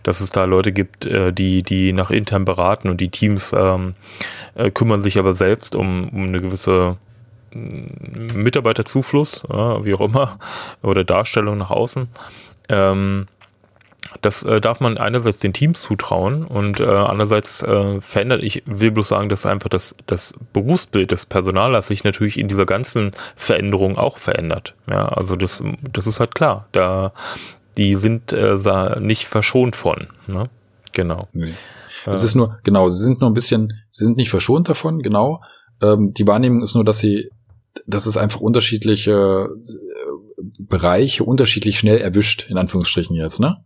dass 0.03 0.23
es 0.23 0.31
da 0.31 0.47
Leute 0.47 0.73
gibt, 0.73 1.05
äh, 1.05 1.35
die, 1.35 1.63
die 1.63 1.93
nach 1.93 2.11
intern 2.11 2.47
beraten 2.47 2.89
und 2.89 3.03
die 3.03 3.11
Teams 3.11 3.53
ähm, 3.55 3.93
äh, 4.55 4.71
kümmern 4.71 5.03
sich 5.03 5.19
aber 5.19 5.35
selbst 5.35 5.75
um, 5.75 6.09
um 6.09 6.29
eine 6.29 6.41
gewisse 6.41 6.97
mm, 7.53 8.41
Mitarbeiterzufluss, 8.43 9.45
wie 9.45 9.93
auch 9.93 10.01
immer, 10.01 10.39
oder 10.83 11.05
Darstellung 11.05 11.59
nach 11.59 11.71
außen. 11.71 12.09
Ähm, 12.71 13.27
das 14.21 14.43
äh, 14.43 14.61
darf 14.61 14.81
man 14.81 14.99
einerseits 14.99 15.39
den 15.39 15.53
Teams 15.53 15.83
zutrauen 15.83 16.45
und 16.45 16.81
äh, 16.81 16.85
andererseits 16.85 17.63
äh, 17.63 18.01
verändert, 18.01 18.43
ich 18.43 18.63
will 18.67 18.91
bloß 18.91 19.09
sagen, 19.09 19.29
dass 19.29 19.47
einfach 19.47 19.69
das, 19.69 19.95
das 20.07 20.35
Berufsbild 20.53 21.11
des 21.11 21.27
Personalers 21.27 21.89
sich 21.89 22.05
natürlich 22.05 22.39
in 22.39 22.49
dieser 22.49 22.67
ganzen 22.67 23.11
Veränderung 23.37 23.97
auch 23.97 24.19
verändert. 24.19 24.75
Ja, 24.89 25.09
also 25.09 25.37
das, 25.37 25.63
das 25.93 26.07
ist 26.07 26.21
halt 26.21 26.35
klar. 26.35 26.69
Da, 26.73 27.13
die 27.77 27.95
sind 27.95 28.33
äh, 28.33 28.57
nicht 29.01 29.27
verschont 29.27 29.77
von. 29.77 30.09
Ne? 30.27 30.45
Genau. 30.93 31.29
Nee. 31.33 31.55
Es 32.05 32.25
ist 32.25 32.35
nur, 32.35 32.59
genau, 32.65 32.89
sie 32.89 33.03
sind 33.03 33.21
nur 33.21 33.31
ein 33.31 33.35
bisschen, 33.35 33.73
sie 33.91 34.05
sind 34.05 34.17
nicht 34.17 34.31
verschont 34.31 34.69
davon, 34.69 35.03
genau. 35.03 35.41
Ähm, 35.81 36.13
die 36.15 36.27
Wahrnehmung 36.27 36.63
ist 36.63 36.75
nur, 36.75 36.85
dass 36.85 36.99
sie, 36.99 37.31
dass 37.87 38.07
es 38.07 38.17
einfach 38.17 38.41
unterschiedliche 38.41 39.49
äh, 39.49 40.43
Bereiche 40.59 41.25
unterschiedlich 41.25 41.79
schnell 41.79 41.99
erwischt, 41.99 42.47
in 42.49 42.59
Anführungsstrichen 42.59 43.15
jetzt, 43.15 43.41
ne? 43.41 43.65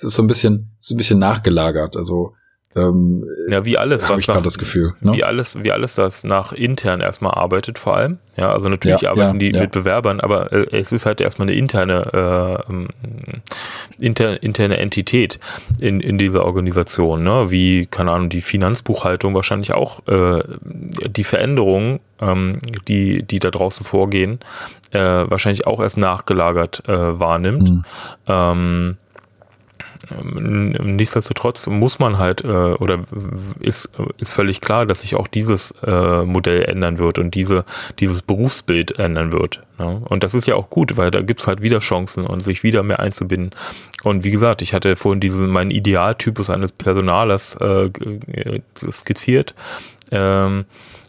Es 0.00 0.04
ist 0.04 0.14
so 0.14 0.22
ein 0.22 0.26
bisschen, 0.26 0.74
so 0.78 0.94
ein 0.94 0.96
bisschen 0.96 1.18
nachgelagert. 1.18 1.96
Also 1.96 2.34
ähm, 2.76 3.24
ja, 3.48 3.64
wie 3.64 3.76
alles, 3.76 4.08
habe 4.08 4.20
ich 4.20 4.28
gerade 4.28 4.42
das 4.42 4.56
Gefühl. 4.56 4.94
Ne? 5.00 5.14
Wie 5.14 5.24
alles, 5.24 5.56
wie 5.60 5.72
alles, 5.72 5.96
das 5.96 6.22
nach 6.22 6.52
intern 6.52 7.00
erstmal 7.00 7.34
arbeitet, 7.34 7.80
vor 7.80 7.96
allem. 7.96 8.18
Ja, 8.36 8.52
also 8.52 8.68
natürlich 8.68 9.00
ja, 9.00 9.10
arbeiten 9.10 9.40
ja, 9.40 9.50
die 9.50 9.56
ja. 9.56 9.62
mit 9.62 9.72
Bewerbern, 9.72 10.20
aber 10.20 10.52
äh, 10.52 10.78
es 10.78 10.92
ist 10.92 11.04
halt 11.04 11.20
erstmal 11.20 11.48
eine 11.48 11.56
interne, 11.56 12.62
äh, 12.68 12.70
ähm, 12.70 12.88
inter, 13.98 14.40
interne 14.40 14.76
Entität 14.76 15.40
in, 15.80 15.98
in 15.98 16.16
dieser 16.16 16.44
Organisation, 16.44 17.24
ne? 17.24 17.50
Wie, 17.50 17.86
keine 17.86 18.12
Ahnung, 18.12 18.28
die 18.28 18.40
Finanzbuchhaltung 18.40 19.34
wahrscheinlich 19.34 19.74
auch 19.74 20.06
äh, 20.06 20.44
die 20.62 21.24
Veränderungen, 21.24 21.98
ähm, 22.20 22.60
die, 22.86 23.24
die 23.24 23.40
da 23.40 23.50
draußen 23.50 23.84
vorgehen, 23.84 24.38
äh, 24.92 25.00
wahrscheinlich 25.00 25.66
auch 25.66 25.80
erst 25.80 25.96
nachgelagert 25.96 26.88
äh, 26.88 27.18
wahrnimmt. 27.18 27.68
Mhm. 27.68 27.84
Ähm, 28.28 28.96
nichtsdestotrotz 30.22 31.66
muss 31.66 31.98
man 31.98 32.18
halt 32.18 32.42
äh, 32.42 32.46
oder 32.46 33.00
ist, 33.60 33.90
ist 34.18 34.32
völlig 34.32 34.60
klar, 34.60 34.86
dass 34.86 35.02
sich 35.02 35.14
auch 35.14 35.28
dieses 35.28 35.72
äh, 35.86 36.22
Modell 36.24 36.64
ändern 36.64 36.98
wird 36.98 37.18
und 37.18 37.34
diese, 37.34 37.64
dieses 37.98 38.22
Berufsbild 38.22 38.98
ändern 38.98 39.32
wird. 39.32 39.62
Ne? 39.78 40.02
Und 40.08 40.22
das 40.22 40.34
ist 40.34 40.46
ja 40.46 40.54
auch 40.56 40.70
gut, 40.70 40.96
weil 40.96 41.10
da 41.10 41.22
gibt's 41.22 41.46
halt 41.46 41.62
wieder 41.62 41.78
Chancen 41.78 42.26
und 42.26 42.40
sich 42.40 42.62
wieder 42.62 42.82
mehr 42.82 43.00
einzubinden. 43.00 43.50
Und 44.02 44.24
wie 44.24 44.30
gesagt, 44.30 44.62
ich 44.62 44.74
hatte 44.74 44.96
vorhin 44.96 45.20
diesen 45.20 45.48
meinen 45.48 45.70
Idealtypus 45.70 46.50
eines 46.50 46.72
Personalers 46.72 47.56
äh, 47.56 47.90
skizziert 48.90 49.54
ähm, 50.10 50.64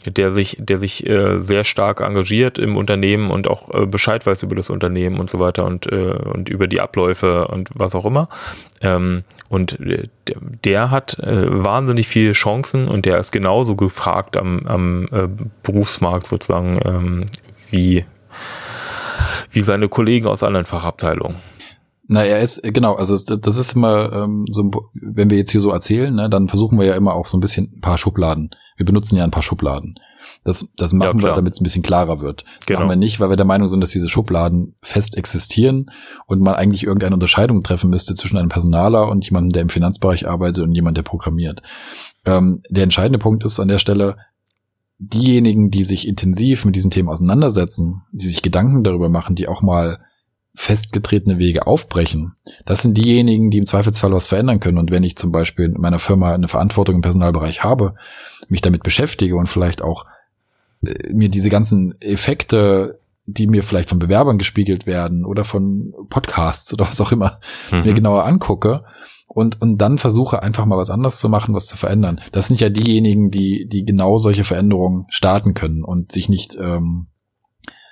der 0.05 0.31
sich, 0.31 0.57
der 0.59 0.79
sich 0.79 1.07
äh, 1.07 1.39
sehr 1.39 1.63
stark 1.63 2.01
engagiert 2.01 2.57
im 2.57 2.75
Unternehmen 2.75 3.29
und 3.29 3.47
auch 3.47 3.69
äh, 3.73 3.85
Bescheid 3.85 4.25
weiß 4.25 4.43
über 4.43 4.55
das 4.55 4.69
Unternehmen 4.69 5.19
und 5.19 5.29
so 5.29 5.39
weiter 5.39 5.65
und, 5.65 5.91
äh, 5.91 5.95
und 5.95 6.49
über 6.49 6.67
die 6.67 6.81
Abläufe 6.81 7.47
und 7.47 7.69
was 7.75 7.93
auch 7.93 8.05
immer. 8.05 8.27
Ähm, 8.81 9.23
und 9.49 9.79
äh, 9.79 10.07
der, 10.27 10.37
der 10.63 10.91
hat 10.91 11.19
äh, 11.19 11.45
wahnsinnig 11.63 12.07
viele 12.07 12.31
Chancen 12.31 12.87
und 12.87 13.05
der 13.05 13.19
ist 13.19 13.31
genauso 13.31 13.75
gefragt 13.75 14.37
am, 14.37 14.65
am 14.65 15.07
äh, 15.11 15.27
Berufsmarkt 15.63 16.25
sozusagen 16.25 16.79
ähm, 16.83 17.25
wie, 17.69 18.05
wie 19.51 19.61
seine 19.61 19.87
Kollegen 19.87 20.27
aus 20.27 20.43
anderen 20.43 20.65
Fachabteilungen. 20.65 21.35
Na, 22.07 22.25
er 22.25 22.41
ist, 22.41 22.61
genau, 22.63 22.95
also 22.95 23.15
das 23.15 23.57
ist 23.57 23.75
immer 23.75 24.11
ähm, 24.11 24.45
so, 24.49 24.69
wenn 24.93 25.29
wir 25.29 25.37
jetzt 25.37 25.51
hier 25.51 25.61
so 25.61 25.69
erzählen, 25.69 26.13
ne, 26.13 26.29
dann 26.29 26.49
versuchen 26.49 26.77
wir 26.77 26.85
ja 26.85 26.95
immer 26.95 27.13
auch 27.13 27.27
so 27.27 27.37
ein 27.37 27.41
bisschen 27.41 27.71
ein 27.73 27.81
paar 27.81 27.97
Schubladen. 27.97 28.49
Wir 28.75 28.85
benutzen 28.85 29.15
ja 29.15 29.23
ein 29.23 29.31
paar 29.31 29.43
Schubladen. 29.43 29.95
Das, 30.43 30.73
das 30.75 30.93
machen 30.93 31.19
ja, 31.19 31.27
wir, 31.27 31.35
damit 31.35 31.53
es 31.53 31.61
ein 31.61 31.63
bisschen 31.63 31.83
klarer 31.83 32.19
wird. 32.19 32.43
Genau. 32.65 32.79
Machen 32.79 32.89
wir 32.89 32.95
nicht, 32.95 33.19
weil 33.19 33.29
wir 33.29 33.37
der 33.37 33.45
Meinung 33.45 33.67
sind, 33.67 33.81
dass 33.81 33.91
diese 33.91 34.09
Schubladen 34.09 34.75
fest 34.81 35.15
existieren 35.15 35.91
und 36.25 36.41
man 36.41 36.55
eigentlich 36.55 36.83
irgendeine 36.83 37.13
Unterscheidung 37.13 37.61
treffen 37.63 37.89
müsste 37.89 38.15
zwischen 38.15 38.37
einem 38.37 38.49
Personaler 38.49 39.07
und 39.09 39.23
jemandem, 39.23 39.51
der 39.51 39.61
im 39.61 39.69
Finanzbereich 39.69 40.27
arbeitet 40.27 40.63
und 40.63 40.73
jemand, 40.73 40.97
der 40.97 41.03
programmiert. 41.03 41.61
Ähm, 42.25 42.61
der 42.69 42.83
entscheidende 42.83 43.19
Punkt 43.19 43.45
ist 43.45 43.59
an 43.59 43.67
der 43.67 43.79
Stelle, 43.79 44.17
diejenigen, 44.97 45.71
die 45.71 45.83
sich 45.83 46.07
intensiv 46.07 46.65
mit 46.65 46.75
diesen 46.75 46.91
Themen 46.91 47.09
auseinandersetzen, 47.09 48.03
die 48.11 48.27
sich 48.27 48.41
Gedanken 48.41 48.83
darüber 48.83 49.09
machen, 49.09 49.35
die 49.35 49.47
auch 49.47 49.61
mal 49.61 49.99
festgetretene 50.53 51.37
Wege 51.39 51.65
aufbrechen, 51.65 52.35
das 52.65 52.81
sind 52.81 52.97
diejenigen, 52.97 53.49
die 53.51 53.57
im 53.57 53.65
Zweifelsfall 53.65 54.11
was 54.11 54.27
verändern 54.27 54.59
können. 54.59 54.77
Und 54.77 54.91
wenn 54.91 55.03
ich 55.03 55.15
zum 55.15 55.31
Beispiel 55.31 55.65
in 55.65 55.79
meiner 55.79 55.99
Firma 55.99 56.33
eine 56.33 56.47
Verantwortung 56.47 56.95
im 56.95 57.01
Personalbereich 57.01 57.63
habe, 57.63 57.95
mich 58.49 58.61
damit 58.61 58.83
beschäftige 58.83 59.37
und 59.37 59.47
vielleicht 59.47 59.81
auch 59.81 60.05
äh, 60.85 61.13
mir 61.13 61.29
diese 61.29 61.49
ganzen 61.49 61.99
Effekte, 62.01 62.99
die 63.25 63.47
mir 63.47 63.63
vielleicht 63.63 63.89
von 63.89 63.99
Bewerbern 63.99 64.37
gespiegelt 64.37 64.85
werden 64.85 65.25
oder 65.25 65.43
von 65.43 65.93
Podcasts 66.09 66.73
oder 66.73 66.87
was 66.87 66.99
auch 66.99 67.11
immer, 67.11 67.39
mhm. 67.71 67.83
mir 67.83 67.93
genauer 67.93 68.25
angucke 68.25 68.83
und, 69.27 69.61
und 69.61 69.77
dann 69.77 69.97
versuche 69.97 70.43
einfach 70.43 70.65
mal 70.65 70.77
was 70.77 70.89
anderes 70.89 71.19
zu 71.19 71.29
machen, 71.29 71.55
was 71.55 71.65
zu 71.65 71.77
verändern. 71.77 72.19
Das 72.33 72.49
sind 72.49 72.59
ja 72.59 72.69
diejenigen, 72.69 73.31
die, 73.31 73.65
die 73.67 73.85
genau 73.85 74.17
solche 74.17 74.43
Veränderungen 74.43 75.05
starten 75.09 75.53
können 75.53 75.83
und 75.83 76.11
sich 76.11 76.27
nicht 76.27 76.57
ähm, 76.59 77.07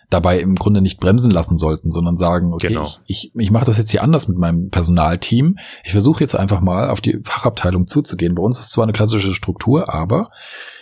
dabei 0.10 0.40
im 0.40 0.56
Grunde 0.56 0.82
nicht 0.82 1.00
bremsen 1.00 1.32
lassen 1.32 1.58
sollten, 1.58 1.92
sondern 1.92 2.18
sagen, 2.18 2.54
okay, 2.54 2.70
genau. 2.70 2.84
ich, 3.06 3.32
ich, 3.32 3.32
ich 3.36 3.52
mache 3.52 3.66
das 3.66 3.78
jetzt 3.78 3.92
hier 3.92 4.04
anders 4.04 4.28
mit 4.28 4.38
meinem 4.38 4.70
Personalteam. 4.70 5.58
Ich 5.84 5.92
versuche 5.92 6.22
jetzt 6.22 6.36
einfach 6.36 6.62
mal 6.62 6.90
auf 6.90 7.02
die 7.02 7.20
Fachabteilung 7.24 7.88
zuzugehen. 7.88 8.36
Bei 8.36 8.42
uns 8.42 8.60
ist 8.60 8.72
zwar 8.72 8.84
eine 8.84 8.94
klassische 8.94 9.34
Struktur, 9.34 9.94
aber 9.94 10.30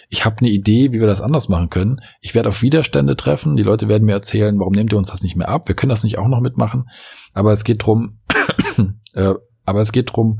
ich 0.09 0.23
habe 0.23 0.37
eine 0.39 0.49
Idee, 0.49 0.93
wie 0.93 1.01
wir 1.01 1.07
das 1.07 1.19
anders 1.19 1.49
machen 1.49 1.69
können. 1.69 1.99
Ich 2.21 2.35
werde 2.35 2.49
auf 2.49 2.61
Widerstände 2.61 3.17
treffen. 3.17 3.57
Die 3.57 3.63
Leute 3.63 3.89
werden 3.89 4.05
mir 4.05 4.13
erzählen, 4.13 4.57
warum 4.59 4.73
nehmt 4.73 4.93
ihr 4.93 4.97
uns 4.97 5.11
das 5.11 5.21
nicht 5.21 5.35
mehr 5.35 5.49
ab? 5.49 5.67
Wir 5.67 5.75
können 5.75 5.89
das 5.89 6.03
nicht 6.03 6.17
auch 6.17 6.29
noch 6.29 6.39
mitmachen. 6.39 6.89
Aber 7.33 7.51
es 7.51 7.65
geht 7.65 7.85
drum, 7.85 8.19
äh, 9.13 9.33
aber 9.65 9.81
es 9.81 9.91
geht 9.91 10.15
drum, 10.15 10.39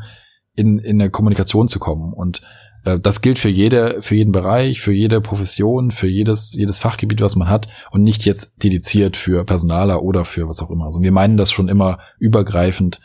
in, 0.56 0.80
in 0.80 1.02
eine 1.02 1.12
Kommunikation 1.12 1.68
zu 1.68 1.80
kommen. 1.80 2.14
Und 2.14 2.42
das 2.84 3.22
gilt 3.22 3.40
für 3.40 3.50
jede, 3.50 4.02
für 4.02 4.16
jeden 4.16 4.32
Bereich, 4.32 4.82
für 4.82 4.94
jede 4.94 5.20
Profession, 5.20 5.92
für 5.92 6.08
jedes, 6.08 6.54
jedes 6.54 6.80
Fachgebiet, 6.80 7.22
was 7.22 7.36
man 7.36 7.50
hat 7.50 7.68
und 7.92 8.04
nicht 8.04 8.26
jetzt 8.26 8.64
dediziert 8.64 9.18
für 9.18 9.44
Personaler 9.44 10.04
oder 10.04 10.26
für 10.26 10.48
was 10.48 10.62
auch 10.62 10.72
immer. 10.72 10.86
Also 10.86 11.02
wir 11.02 11.12
meinen 11.12 11.38
das 11.38 11.52
schon 11.52 11.68
immer 11.68 12.00
übergreifend 12.18 13.00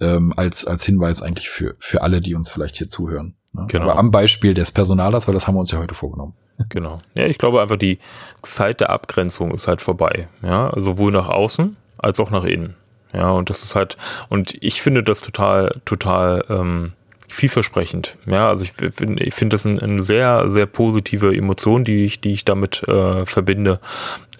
ähm, 0.00 0.32
als, 0.36 0.66
als 0.66 0.84
Hinweis 0.84 1.22
eigentlich 1.22 1.48
für, 1.48 1.74
für 1.78 2.02
alle, 2.02 2.20
die 2.20 2.34
uns 2.34 2.50
vielleicht 2.50 2.76
hier 2.76 2.88
zuhören. 2.88 3.34
Ne? 3.52 3.66
Genau. 3.68 3.84
Aber 3.84 3.98
am 3.98 4.10
Beispiel 4.10 4.54
des 4.54 4.72
Personalers, 4.72 5.26
weil 5.26 5.34
das 5.34 5.46
haben 5.46 5.54
wir 5.54 5.60
uns 5.60 5.70
ja 5.70 5.78
heute 5.78 5.94
vorgenommen. 5.94 6.34
Genau. 6.68 6.98
Ja, 7.14 7.26
ich 7.26 7.38
glaube 7.38 7.60
einfach, 7.60 7.76
die 7.76 7.98
Zeit 8.42 8.80
der 8.80 8.90
Abgrenzung 8.90 9.52
ist 9.52 9.66
halt 9.66 9.80
vorbei. 9.80 10.28
Ja, 10.40 10.72
sowohl 10.76 11.10
nach 11.10 11.28
außen 11.28 11.76
als 11.98 12.20
auch 12.20 12.30
nach 12.30 12.44
innen. 12.44 12.76
Ja, 13.12 13.30
und 13.30 13.50
das 13.50 13.64
ist 13.64 13.74
halt, 13.74 13.96
und 14.28 14.56
ich 14.60 14.80
finde 14.80 15.02
das 15.02 15.20
total, 15.20 15.72
total 15.84 16.44
ähm, 16.48 16.92
vielversprechend. 17.28 18.16
Ja, 18.26 18.48
also 18.48 18.64
ich 18.64 18.72
finde 18.72 19.24
ich 19.24 19.34
finde 19.34 19.54
das 19.54 19.66
eine 19.66 19.82
ein 19.82 20.02
sehr, 20.02 20.48
sehr 20.48 20.66
positive 20.66 21.34
Emotion, 21.34 21.84
die 21.84 22.04
ich, 22.04 22.20
die 22.20 22.32
ich 22.32 22.44
damit 22.44 22.82
äh, 22.88 23.26
verbinde, 23.26 23.80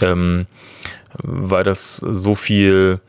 ähm, 0.01 0.47
weil 1.23 1.65
das 1.65 1.97
so 1.97 2.35
viel 2.35 3.01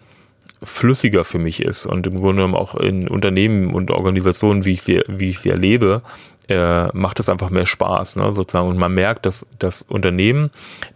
flüssiger 0.64 1.24
für 1.26 1.38
mich 1.38 1.62
ist 1.62 1.86
und 1.86 2.08
im 2.08 2.16
Grunde 2.16 2.38
genommen 2.38 2.56
auch 2.56 2.76
in 2.76 3.08
Unternehmen 3.08 3.74
und 3.74 3.92
Organisationen, 3.92 4.66
wie 4.66 4.74
ich 4.74 4.82
sie, 4.82 5.04
wie 5.08 5.30
ich 5.30 5.40
sie 5.40 5.50
erlebe, 5.50 6.02
äh, 6.48 6.88
macht 6.94 7.20
es 7.20 7.30
einfach 7.30 7.50
mehr 7.50 7.66
Spaß, 7.66 8.18
ne, 8.18 8.32
sozusagen. 8.32 8.68
Und 8.68 8.78
man 8.78 8.94
merkt, 8.94 9.26
dass 9.26 9.46
das 9.60 9.82
Unternehmen, 9.82 10.52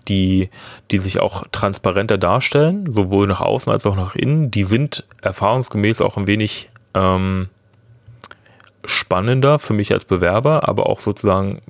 die, 0.08 0.50
die 0.92 1.00
sich 1.00 1.20
auch 1.20 1.46
transparenter 1.52 2.18
darstellen, 2.18 2.92
sowohl 2.92 3.28
nach 3.28 3.42
außen 3.42 3.72
als 3.72 3.86
auch 3.86 3.96
nach 3.96 4.16
innen, 4.16 4.52
die 4.52 4.64
sind 4.64 5.06
erfahrungsgemäß 5.22 6.02
auch 6.02 6.18
ein 6.18 6.28
wenig 6.28 6.70
ähm, 6.94 7.50
spannender 8.86 9.60
für 9.60 9.74
mich 9.74 9.94
als 9.94 10.06
Bewerber, 10.06 10.68
aber 10.68 10.88
auch 10.88 11.00
sozusagen 11.00 11.62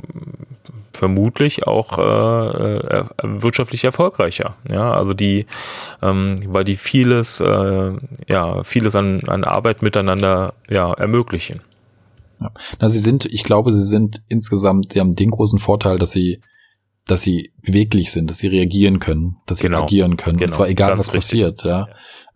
vermutlich 0.93 1.67
auch 1.67 1.97
äh, 1.97 2.77
äh, 2.77 3.03
wirtschaftlich 3.23 3.83
erfolgreicher. 3.83 4.55
Ja, 4.69 4.91
also 4.91 5.13
die, 5.13 5.45
ähm, 6.01 6.35
weil 6.47 6.63
die 6.63 6.75
vieles, 6.75 7.39
äh, 7.39 7.91
ja, 8.27 8.63
vieles 8.63 8.95
an, 8.95 9.21
an 9.27 9.43
Arbeit 9.43 9.81
miteinander 9.81 10.53
ja 10.69 10.93
ermöglichen. 10.93 11.61
Ja. 12.41 12.51
Na, 12.79 12.89
sie 12.89 12.99
sind, 12.99 13.25
ich 13.25 13.43
glaube, 13.43 13.73
sie 13.73 13.83
sind 13.83 14.21
insgesamt, 14.29 14.93
sie 14.93 14.99
haben 14.99 15.15
den 15.15 15.31
großen 15.31 15.59
Vorteil, 15.59 15.99
dass 15.99 16.11
sie, 16.11 16.41
dass 17.05 17.21
sie 17.21 17.51
beweglich 17.61 18.11
sind, 18.11 18.29
dass 18.29 18.37
sie 18.37 18.47
reagieren 18.47 18.99
können, 18.99 19.37
dass 19.45 19.59
sie 19.59 19.67
genau. 19.67 19.83
agieren 19.83 20.17
können. 20.17 20.37
Genau. 20.37 20.45
Und 20.47 20.51
zwar 20.51 20.69
egal, 20.69 20.89
Ganz 20.89 20.99
was 20.99 21.13
richtig. 21.13 21.41
passiert, 21.41 21.63
ja. 21.63 21.69
ja. 21.69 21.87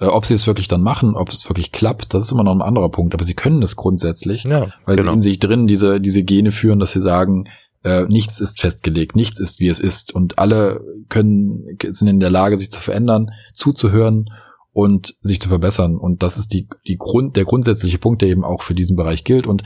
Äh, 0.03 0.07
ob 0.07 0.25
sie 0.25 0.33
es 0.33 0.47
wirklich 0.47 0.67
dann 0.67 0.81
machen, 0.81 1.15
ob 1.15 1.29
es 1.29 1.49
wirklich 1.49 1.71
klappt, 1.71 2.13
das 2.13 2.25
ist 2.25 2.31
immer 2.31 2.43
noch 2.43 2.53
ein 2.53 2.61
anderer 2.61 2.89
Punkt. 2.89 3.13
Aber 3.13 3.23
sie 3.23 3.35
können 3.35 3.61
es 3.63 3.77
grundsätzlich, 3.77 4.43
ja, 4.43 4.67
weil 4.85 4.97
genau. 4.97 5.11
sie 5.11 5.15
in 5.15 5.21
sich 5.21 5.39
drin 5.39 5.65
diese, 5.65 6.01
diese 6.01 6.23
Gene 6.23 6.51
führen, 6.51 6.79
dass 6.79 6.91
sie 6.91 7.01
sagen, 7.01 7.45
äh, 7.83 8.03
nichts 8.03 8.41
ist 8.41 8.59
festgelegt, 8.59 9.15
nichts 9.15 9.39
ist, 9.39 9.59
wie 9.61 9.69
es 9.69 9.79
ist. 9.79 10.13
Und 10.13 10.39
alle 10.39 10.83
können, 11.07 11.77
sind 11.89 12.07
in 12.07 12.19
der 12.19 12.29
Lage, 12.29 12.57
sich 12.57 12.71
zu 12.71 12.81
verändern, 12.81 13.31
zuzuhören 13.53 14.25
und 14.73 15.15
sich 15.21 15.39
zu 15.39 15.47
verbessern. 15.47 15.97
Und 15.97 16.21
das 16.21 16.37
ist 16.37 16.53
die, 16.53 16.67
die 16.85 16.97
Grund, 16.97 17.37
der 17.37 17.45
grundsätzliche 17.45 17.97
Punkt, 17.97 18.21
der 18.21 18.29
eben 18.29 18.43
auch 18.43 18.61
für 18.61 18.75
diesen 18.75 18.97
Bereich 18.97 19.23
gilt. 19.23 19.47
Und 19.47 19.63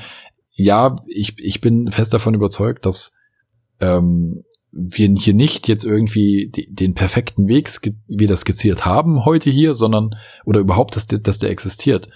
ja, 0.53 0.97
ich, 1.07 1.35
ich 1.39 1.61
bin 1.61 1.91
fest 1.91 2.14
davon 2.14 2.35
überzeugt, 2.35 2.85
dass 2.85 3.15
ähm, 3.80 4.43
wir 4.72 5.10
hier 5.18 5.34
nicht 5.34 5.68
jetzt 5.68 5.85
irgendwie 5.85 6.52
die, 6.53 6.68
den 6.73 6.94
perfekten 6.94 7.48
Weg 7.48 7.69
wie 8.07 8.26
das 8.26 8.41
skizziert 8.41 8.85
haben 8.85 9.26
heute 9.26 9.49
hier, 9.49 9.76
sondern 9.76 10.15
oder 10.45 10.60
überhaupt, 10.60 10.95
dass, 10.95 11.07
dass 11.07 11.39
der 11.39 11.49
existiert. 11.49 12.10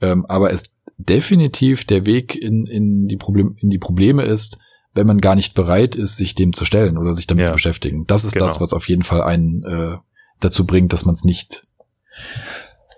Ähm, 0.00 0.24
aber 0.26 0.52
es 0.52 0.72
definitiv 0.98 1.84
der 1.84 2.06
Weg 2.06 2.34
in, 2.34 2.66
in, 2.66 3.06
die 3.06 3.16
Problem, 3.16 3.56
in 3.58 3.70
die 3.70 3.78
Probleme 3.78 4.22
ist, 4.22 4.58
wenn 4.94 5.06
man 5.06 5.20
gar 5.20 5.34
nicht 5.34 5.54
bereit 5.54 5.94
ist, 5.94 6.16
sich 6.16 6.34
dem 6.34 6.52
zu 6.52 6.64
stellen 6.64 6.96
oder 6.96 7.14
sich 7.14 7.26
damit 7.26 7.42
ja. 7.42 7.48
zu 7.48 7.54
beschäftigen. 7.54 8.06
Das 8.06 8.24
ist 8.24 8.32
genau. 8.32 8.46
das, 8.46 8.60
was 8.60 8.72
auf 8.72 8.88
jeden 8.88 9.02
Fall 9.02 9.22
einen 9.22 9.62
äh, 9.64 9.96
dazu 10.40 10.64
bringt, 10.64 10.92
dass 10.92 11.04
man 11.04 11.14
es 11.14 11.24
nicht 11.24 11.62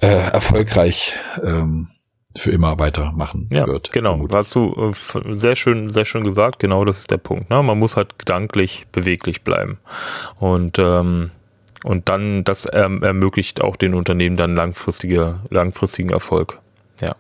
äh, 0.01 0.07
erfolgreich 0.07 1.15
ähm, 1.43 1.89
für 2.39 2.51
immer 2.51 2.79
weitermachen 2.79 3.49
ja, 3.51 3.67
wird. 3.67 3.93
Genau, 3.93 4.11
vermutlich. 4.11 4.39
hast 4.39 4.55
du 4.55 4.93
äh, 4.93 5.35
sehr 5.35 5.55
schön, 5.55 5.91
sehr 5.91 6.05
schön 6.05 6.25
gesagt. 6.25 6.59
Genau, 6.59 6.85
das 6.85 7.01
ist 7.01 7.11
der 7.11 7.19
Punkt. 7.19 7.51
Ne? 7.51 7.63
Man 7.63 7.79
muss 7.79 7.97
halt 7.97 8.19
gedanklich 8.19 8.87
beweglich 8.93 9.43
bleiben 9.43 9.79
und 10.39 10.79
ähm, 10.79 11.31
und 11.85 12.09
dann 12.09 12.43
das 12.43 12.67
erm 12.67 13.03
ermöglicht 13.03 13.61
auch 13.63 13.77
den 13.77 13.95
Unternehmen 13.95 14.37
dann 14.37 14.57
langfristige 14.57 15.41
langfristigen 15.51 16.11
Erfolg. 16.11 16.61
Ja. 17.01 17.15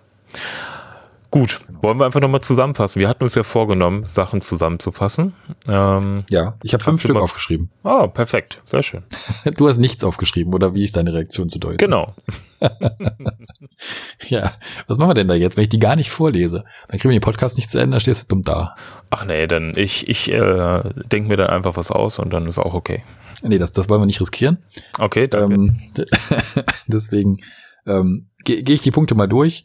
Gut, 1.30 1.60
wollen 1.82 1.98
wir 1.98 2.06
einfach 2.06 2.20
nochmal 2.20 2.40
zusammenfassen. 2.40 3.00
Wir 3.00 3.08
hatten 3.08 3.22
uns 3.22 3.34
ja 3.34 3.42
vorgenommen, 3.42 4.06
Sachen 4.06 4.40
zusammenzufassen. 4.40 5.34
Ähm, 5.68 6.24
ja, 6.30 6.56
ich 6.62 6.72
habe 6.72 6.82
fünf 6.82 7.00
Stück 7.00 7.14
mal... 7.14 7.20
aufgeschrieben. 7.20 7.70
Ah, 7.82 8.04
oh, 8.04 8.08
perfekt, 8.08 8.62
sehr 8.64 8.82
schön. 8.82 9.02
du 9.56 9.68
hast 9.68 9.76
nichts 9.76 10.04
aufgeschrieben, 10.04 10.54
oder 10.54 10.72
wie 10.72 10.84
ist 10.84 10.96
deine 10.96 11.12
Reaktion 11.12 11.50
zu 11.50 11.58
deuten? 11.58 11.76
Genau. 11.76 12.14
ja, 14.28 14.52
was 14.86 14.96
machen 14.96 15.10
wir 15.10 15.14
denn 15.14 15.28
da 15.28 15.34
jetzt, 15.34 15.58
wenn 15.58 15.64
ich 15.64 15.68
die 15.68 15.78
gar 15.78 15.96
nicht 15.96 16.10
vorlese? 16.10 16.64
Dann 16.88 16.98
kriegen 16.98 17.10
wir 17.10 17.18
den 17.18 17.24
Podcast 17.24 17.58
nicht 17.58 17.68
zu 17.68 17.78
Ende, 17.78 17.96
dann 17.96 18.00
stehst 18.00 18.30
du 18.30 18.34
dumm 18.34 18.42
da. 18.42 18.74
Ach 19.10 19.26
nee, 19.26 19.46
dann 19.46 19.74
ich, 19.76 20.08
ich 20.08 20.32
äh, 20.32 20.82
denke 21.12 21.28
mir 21.28 21.36
dann 21.36 21.50
einfach 21.50 21.76
was 21.76 21.90
aus 21.90 22.18
und 22.18 22.32
dann 22.32 22.46
ist 22.46 22.58
auch 22.58 22.72
okay. 22.72 23.04
Nee, 23.42 23.58
das, 23.58 23.72
das 23.72 23.90
wollen 23.90 24.00
wir 24.00 24.06
nicht 24.06 24.22
riskieren. 24.22 24.64
Okay, 24.98 25.28
danke. 25.28 25.54
Ähm, 25.54 25.80
deswegen 26.86 27.38
ähm, 27.86 28.28
gehe 28.44 28.62
geh 28.62 28.72
ich 28.72 28.82
die 28.82 28.90
Punkte 28.90 29.14
mal 29.14 29.28
durch. 29.28 29.64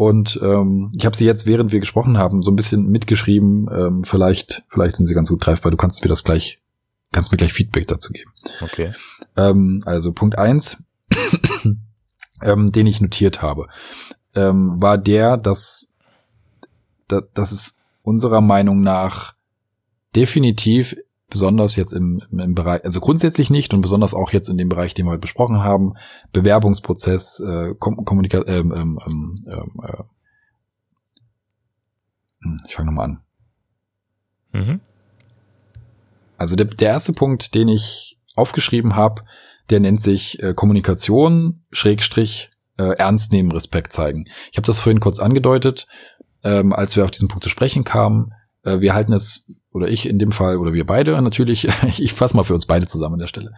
Und 0.00 0.40
ähm, 0.42 0.92
ich 0.96 1.04
habe 1.04 1.14
sie 1.14 1.26
jetzt, 1.26 1.44
während 1.44 1.72
wir 1.72 1.80
gesprochen 1.80 2.16
haben, 2.16 2.42
so 2.42 2.50
ein 2.50 2.56
bisschen 2.56 2.86
mitgeschrieben. 2.86 3.68
Ähm, 3.70 4.02
vielleicht, 4.02 4.62
vielleicht 4.70 4.96
sind 4.96 5.06
sie 5.06 5.12
ganz 5.12 5.28
gut 5.28 5.42
greifbar. 5.42 5.70
Du 5.70 5.76
kannst 5.76 6.02
mir 6.02 6.08
das 6.08 6.24
gleich, 6.24 6.56
kannst 7.12 7.30
mir 7.30 7.36
gleich 7.36 7.52
Feedback 7.52 7.86
dazu 7.86 8.10
geben. 8.10 8.30
Okay. 8.62 8.94
Ähm, 9.36 9.80
also 9.84 10.14
Punkt 10.14 10.38
eins, 10.38 10.78
ähm, 12.42 12.72
den 12.72 12.86
ich 12.86 13.02
notiert 13.02 13.42
habe, 13.42 13.66
ähm, 14.34 14.80
war 14.80 14.96
der, 14.96 15.36
dass, 15.36 15.88
dass, 17.06 17.24
dass 17.34 17.52
es 17.52 17.74
unserer 18.00 18.40
Meinung 18.40 18.80
nach 18.80 19.34
definitiv 20.16 20.96
besonders 21.30 21.76
jetzt 21.76 21.92
im, 21.92 22.20
im 22.30 22.54
Bereich, 22.54 22.84
also 22.84 23.00
grundsätzlich 23.00 23.50
nicht 23.50 23.72
und 23.72 23.80
besonders 23.80 24.14
auch 24.14 24.32
jetzt 24.32 24.48
in 24.48 24.58
dem 24.58 24.68
Bereich, 24.68 24.94
den 24.94 25.06
wir 25.06 25.12
heute 25.12 25.20
besprochen 25.20 25.62
haben, 25.62 25.94
Bewerbungsprozess, 26.32 27.40
äh, 27.40 27.74
Kom 27.78 28.04
Kommunikation, 28.04 28.54
ähm, 28.54 28.72
ähm, 28.74 28.98
ähm, 29.06 29.34
ähm, 29.46 29.80
äh, 29.82 30.02
hm, 32.42 32.58
ich 32.66 32.74
fange 32.74 32.90
nochmal 32.90 33.04
an. 33.06 33.20
Mhm. 34.52 34.80
Also 36.36 36.56
der, 36.56 36.66
der 36.66 36.88
erste 36.88 37.12
Punkt, 37.12 37.54
den 37.54 37.68
ich 37.68 38.18
aufgeschrieben 38.34 38.96
habe, 38.96 39.22
der 39.68 39.80
nennt 39.80 40.00
sich 40.00 40.42
äh, 40.42 40.54
Kommunikation, 40.54 41.62
Schrägstrich, 41.70 42.50
äh, 42.78 42.96
ernst 42.96 43.32
nehmen, 43.32 43.52
Respekt 43.52 43.92
zeigen. 43.92 44.24
Ich 44.50 44.56
habe 44.56 44.66
das 44.66 44.78
vorhin 44.78 45.00
kurz 45.00 45.18
angedeutet, 45.18 45.86
ähm, 46.42 46.72
als 46.72 46.96
wir 46.96 47.04
auf 47.04 47.10
diesen 47.10 47.28
Punkt 47.28 47.44
zu 47.44 47.50
sprechen 47.50 47.84
kamen. 47.84 48.32
Äh, 48.64 48.80
wir 48.80 48.94
halten 48.94 49.12
es 49.12 49.52
oder 49.72 49.88
ich 49.88 50.08
in 50.08 50.18
dem 50.18 50.32
Fall, 50.32 50.56
oder 50.56 50.72
wir 50.72 50.84
beide 50.84 51.22
natürlich, 51.22 51.68
ich 51.98 52.12
fasse 52.12 52.36
mal 52.36 52.42
für 52.42 52.54
uns 52.54 52.66
beide 52.66 52.86
zusammen 52.86 53.14
an 53.14 53.20
der 53.20 53.28
Stelle. 53.28 53.52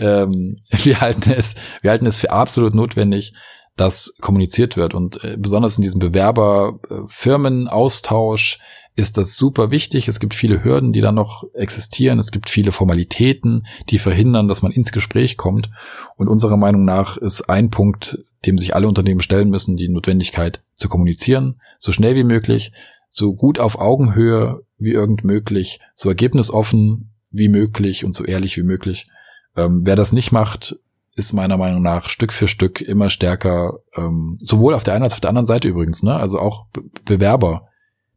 Ähm, 0.00 0.54
wir 0.70 1.00
halten 1.00 1.32
es, 1.32 1.56
wir 1.82 1.90
halten 1.90 2.06
es 2.06 2.18
für 2.18 2.30
absolut 2.30 2.74
notwendig, 2.74 3.34
dass 3.76 4.14
kommuniziert 4.20 4.76
wird. 4.76 4.94
Und 4.94 5.22
äh, 5.22 5.36
besonders 5.38 5.76
in 5.76 5.82
diesem 5.82 6.00
Bewerber-Firmen-Austausch 6.00 8.58
ist 8.98 9.18
das 9.18 9.36
super 9.36 9.70
wichtig. 9.70 10.08
Es 10.08 10.20
gibt 10.20 10.34
viele 10.34 10.64
Hürden, 10.64 10.94
die 10.94 11.02
da 11.02 11.12
noch 11.12 11.44
existieren. 11.52 12.18
Es 12.18 12.30
gibt 12.30 12.48
viele 12.48 12.72
Formalitäten, 12.72 13.66
die 13.90 13.98
verhindern, 13.98 14.48
dass 14.48 14.62
man 14.62 14.72
ins 14.72 14.90
Gespräch 14.90 15.36
kommt. 15.36 15.68
Und 16.16 16.28
unserer 16.28 16.56
Meinung 16.56 16.86
nach 16.86 17.18
ist 17.18 17.50
ein 17.50 17.68
Punkt, 17.68 18.18
dem 18.46 18.56
sich 18.56 18.74
alle 18.74 18.88
Unternehmen 18.88 19.20
stellen 19.20 19.50
müssen, 19.50 19.76
die 19.76 19.90
Notwendigkeit 19.90 20.62
zu 20.74 20.88
kommunizieren, 20.88 21.60
so 21.78 21.92
schnell 21.92 22.16
wie 22.16 22.24
möglich, 22.24 22.72
so 23.16 23.32
gut 23.34 23.58
auf 23.58 23.80
Augenhöhe 23.80 24.60
wie 24.76 24.92
irgend 24.92 25.24
möglich, 25.24 25.80
so 25.94 26.10
ergebnisoffen 26.10 27.14
wie 27.30 27.48
möglich 27.48 28.04
und 28.04 28.14
so 28.14 28.24
ehrlich 28.24 28.58
wie 28.58 28.62
möglich. 28.62 29.06
Ähm, 29.56 29.82
wer 29.84 29.96
das 29.96 30.12
nicht 30.12 30.32
macht, 30.32 30.76
ist 31.16 31.32
meiner 31.32 31.56
Meinung 31.56 31.80
nach 31.80 32.10
Stück 32.10 32.30
für 32.30 32.46
Stück 32.46 32.82
immer 32.82 33.08
stärker, 33.08 33.78
ähm, 33.96 34.38
sowohl 34.42 34.74
auf 34.74 34.84
der 34.84 34.92
einen 34.92 35.04
als 35.04 35.14
auf 35.14 35.20
der 35.20 35.30
anderen 35.30 35.46
Seite 35.46 35.66
übrigens, 35.66 36.02
ne? 36.02 36.14
Also 36.14 36.38
auch 36.38 36.66
Be 36.74 36.82
Bewerber, 37.06 37.68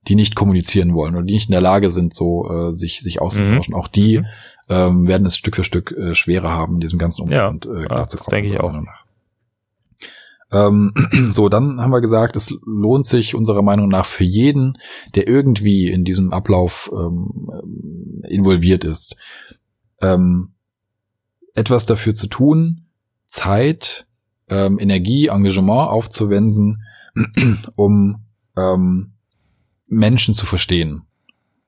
die 0.09 0.15
nicht 0.15 0.35
kommunizieren 0.35 0.93
wollen 0.93 1.15
oder 1.15 1.25
die 1.25 1.35
nicht 1.35 1.47
in 1.47 1.53
der 1.53 1.61
Lage 1.61 1.91
sind, 1.91 2.13
so 2.13 2.49
äh, 2.49 2.73
sich 2.73 2.99
sich 2.99 3.21
auszutauschen. 3.21 3.73
Mhm. 3.73 3.79
Auch 3.79 3.87
die 3.87 4.19
mhm. 4.19 4.25
ähm, 4.67 5.07
werden 5.07 5.25
es 5.25 5.37
Stück 5.37 5.55
für 5.55 5.63
Stück 5.63 5.91
äh, 5.93 6.13
schwerer 6.13 6.49
haben, 6.49 6.73
in 6.73 6.79
diesem 6.81 6.99
ganzen 6.99 7.21
Umfeld 7.21 7.65
ja, 7.65 7.73
äh, 7.73 7.85
klarzukommen. 7.85 8.31
Ja, 8.31 8.35
denke 8.35 8.53
ich 8.53 8.59
auch. 8.59 8.73
Nach. 8.73 9.05
Ähm, 10.51 10.93
so, 11.29 11.49
dann 11.49 11.81
haben 11.81 11.91
wir 11.91 12.01
gesagt, 12.01 12.35
es 12.35 12.53
lohnt 12.65 13.05
sich 13.05 13.35
unserer 13.35 13.61
Meinung 13.61 13.87
nach 13.87 14.05
für 14.05 14.23
jeden, 14.23 14.77
der 15.15 15.27
irgendwie 15.27 15.89
in 15.89 16.03
diesem 16.03 16.33
Ablauf 16.33 16.91
ähm, 16.93 18.21
involviert 18.27 18.83
ist, 18.83 19.15
ähm, 20.01 20.53
etwas 21.53 21.85
dafür 21.85 22.13
zu 22.13 22.27
tun, 22.27 22.85
Zeit, 23.25 24.07
ähm, 24.49 24.79
Energie, 24.79 25.27
Engagement 25.27 25.89
aufzuwenden, 25.89 26.83
um 27.75 28.23
ähm, 28.57 29.11
Menschen 29.87 30.33
zu 30.33 30.45
verstehen, 30.45 31.03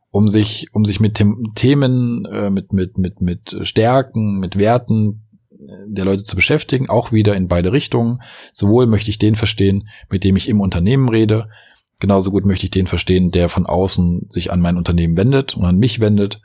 um 0.10 0.28
sich, 0.30 0.68
um 0.74 0.86
sich 0.86 1.00
mit 1.00 1.22
Themen, 1.56 2.26
äh, 2.26 2.50
mit, 2.50 2.74
mit, 2.74 2.98
mit, 2.98 3.22
mit 3.22 3.58
Stärken, 3.64 4.40
mit 4.40 4.58
Werten 4.58 5.22
der 5.86 6.06
Leute 6.06 6.24
zu 6.24 6.36
beschäftigen, 6.36 6.90
auch 6.90 7.12
wieder 7.12 7.36
in 7.36 7.48
beide 7.48 7.72
Richtungen. 7.72 8.22
Sowohl 8.52 8.88
möchte 8.88 9.10
ich 9.10 9.20
den 9.20 9.36
verstehen, 9.36 9.88
mit 10.10 10.24
dem 10.24 10.36
ich 10.36 10.50
im 10.50 10.62
Unternehmen 10.62 11.10
rede, 11.10 11.50
genauso 12.00 12.32
gut 12.32 12.46
möchte 12.46 12.66
ich 12.66 12.72
den 12.72 12.88
verstehen, 12.88 13.32
der 13.32 13.48
von 13.48 13.66
außen 13.66 14.28
sich 14.30 14.52
an 14.52 14.60
mein 14.60 14.78
Unternehmen 14.78 15.16
wendet 15.16 15.56
und 15.56 15.64
an 15.66 15.78
mich 15.78 16.02
wendet, 16.02 16.42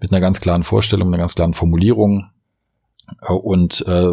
mit 0.00 0.12
einer 0.12 0.20
ganz 0.20 0.40
klaren 0.40 0.62
Vorstellung, 0.62 1.08
einer 1.08 1.18
ganz 1.18 1.34
klaren 1.34 1.54
Formulierung. 1.54 2.30
Und 3.26 3.84
äh, 3.88 4.12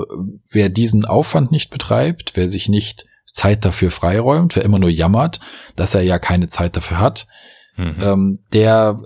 wer 0.49 0.69
diesen 0.69 1.05
Aufwand 1.05 1.51
nicht 1.51 1.69
betreibt, 1.69 2.31
wer 2.35 2.49
sich 2.49 2.69
nicht 2.69 3.05
Zeit 3.25 3.65
dafür 3.65 3.91
freiräumt, 3.91 4.55
wer 4.55 4.63
immer 4.63 4.79
nur 4.79 4.89
jammert, 4.89 5.41
dass 5.75 5.93
er 5.93 6.01
ja 6.01 6.17
keine 6.17 6.47
Zeit 6.47 6.77
dafür 6.77 6.99
hat, 6.99 7.27
mhm. 7.75 7.95
ähm, 8.01 8.39
der 8.53 9.01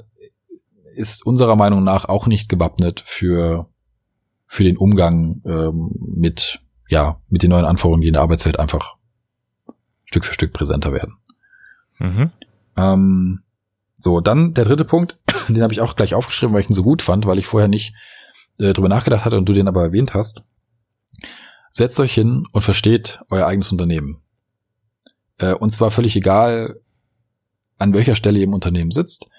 ist 0.95 1.25
unserer 1.25 1.55
Meinung 1.55 1.83
nach 1.83 2.05
auch 2.05 2.27
nicht 2.27 2.49
gewappnet 2.49 3.01
für 3.05 3.68
für 4.51 4.63
den 4.63 4.77
Umgang 4.77 5.43
ähm, 5.45 5.91
mit, 5.95 6.59
ja, 6.89 7.21
mit 7.29 7.43
den 7.43 7.51
neuen 7.51 7.65
Anforderungen, 7.65 8.01
die 8.01 8.07
in 8.07 8.13
der 8.13 8.23
Arbeitswelt 8.23 8.59
einfach 8.59 8.95
Stück 10.05 10.25
für 10.25 10.33
Stück 10.33 10.53
präsenter 10.53 10.91
werden. 10.91 11.17
Mhm. 11.99 12.31
Ähm, 12.75 13.43
so, 13.93 14.21
dann 14.21 14.55
der 14.55 14.65
dritte 14.65 14.85
Punkt, 14.85 15.17
den 15.49 15.61
habe 15.61 15.71
ich 15.71 15.81
auch 15.81 15.95
gleich 15.95 16.15
aufgeschrieben, 16.15 16.53
weil 16.53 16.61
ich 16.61 16.69
ihn 16.69 16.73
so 16.73 16.81
gut 16.81 17.03
fand, 17.03 17.27
weil 17.27 17.37
ich 17.37 17.45
vorher 17.45 17.67
nicht 17.67 17.93
äh, 18.57 18.73
drüber 18.73 18.89
nachgedacht 18.89 19.23
hatte 19.23 19.37
und 19.37 19.47
du 19.47 19.53
den 19.53 19.67
aber 19.67 19.83
erwähnt 19.83 20.15
hast. 20.15 20.43
Setzt 21.69 21.99
euch 21.99 22.15
hin 22.15 22.47
und 22.51 22.63
versteht 22.63 23.21
euer 23.29 23.45
eigenes 23.45 23.71
Unternehmen. 23.71 24.23
Äh, 25.37 25.53
und 25.53 25.69
zwar 25.69 25.91
völlig 25.91 26.15
egal, 26.15 26.81
an 27.77 27.93
welcher 27.93 28.15
Stelle 28.15 28.39
ihr 28.39 28.45
im 28.45 28.55
Unternehmen 28.55 28.89
sitzt. 28.89 29.29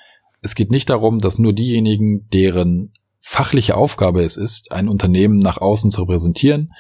Es 0.41 0.55
geht 0.55 0.71
nicht 0.71 0.89
darum, 0.89 1.19
dass 1.19 1.41
nur 1.41 1.53
diejenigen, 1.53 2.29
deren 2.31 2.93
fachliche 3.21 3.77
Aufgabe 3.77 4.23
es 4.23 4.37
ist, 4.37 4.73
ein 4.73 4.89
Unternehmen 4.89 5.39
nach 5.39 5.59
außen 5.59 5.91
zu 5.91 6.03
repräsentieren, 6.03 6.73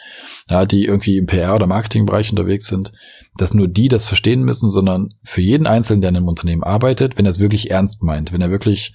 ja, 0.48 0.64
die 0.64 0.84
irgendwie 0.84 1.16
im 1.16 1.26
PR- 1.26 1.54
oder 1.54 1.66
Marketingbereich 1.66 2.30
unterwegs 2.30 2.66
sind, 2.66 2.92
dass 3.36 3.54
nur 3.54 3.68
die 3.68 3.88
das 3.88 4.06
verstehen 4.06 4.42
müssen, 4.42 4.70
sondern 4.70 5.14
für 5.22 5.42
jeden 5.42 5.66
Einzelnen, 5.66 6.00
der 6.00 6.10
in 6.10 6.16
einem 6.16 6.28
Unternehmen 6.28 6.64
arbeitet, 6.64 7.18
wenn 7.18 7.26
er 7.26 7.30
es 7.30 7.40
wirklich 7.40 7.70
ernst 7.70 8.02
meint, 8.02 8.32
wenn 8.32 8.40
er 8.40 8.50
wirklich 8.50 8.94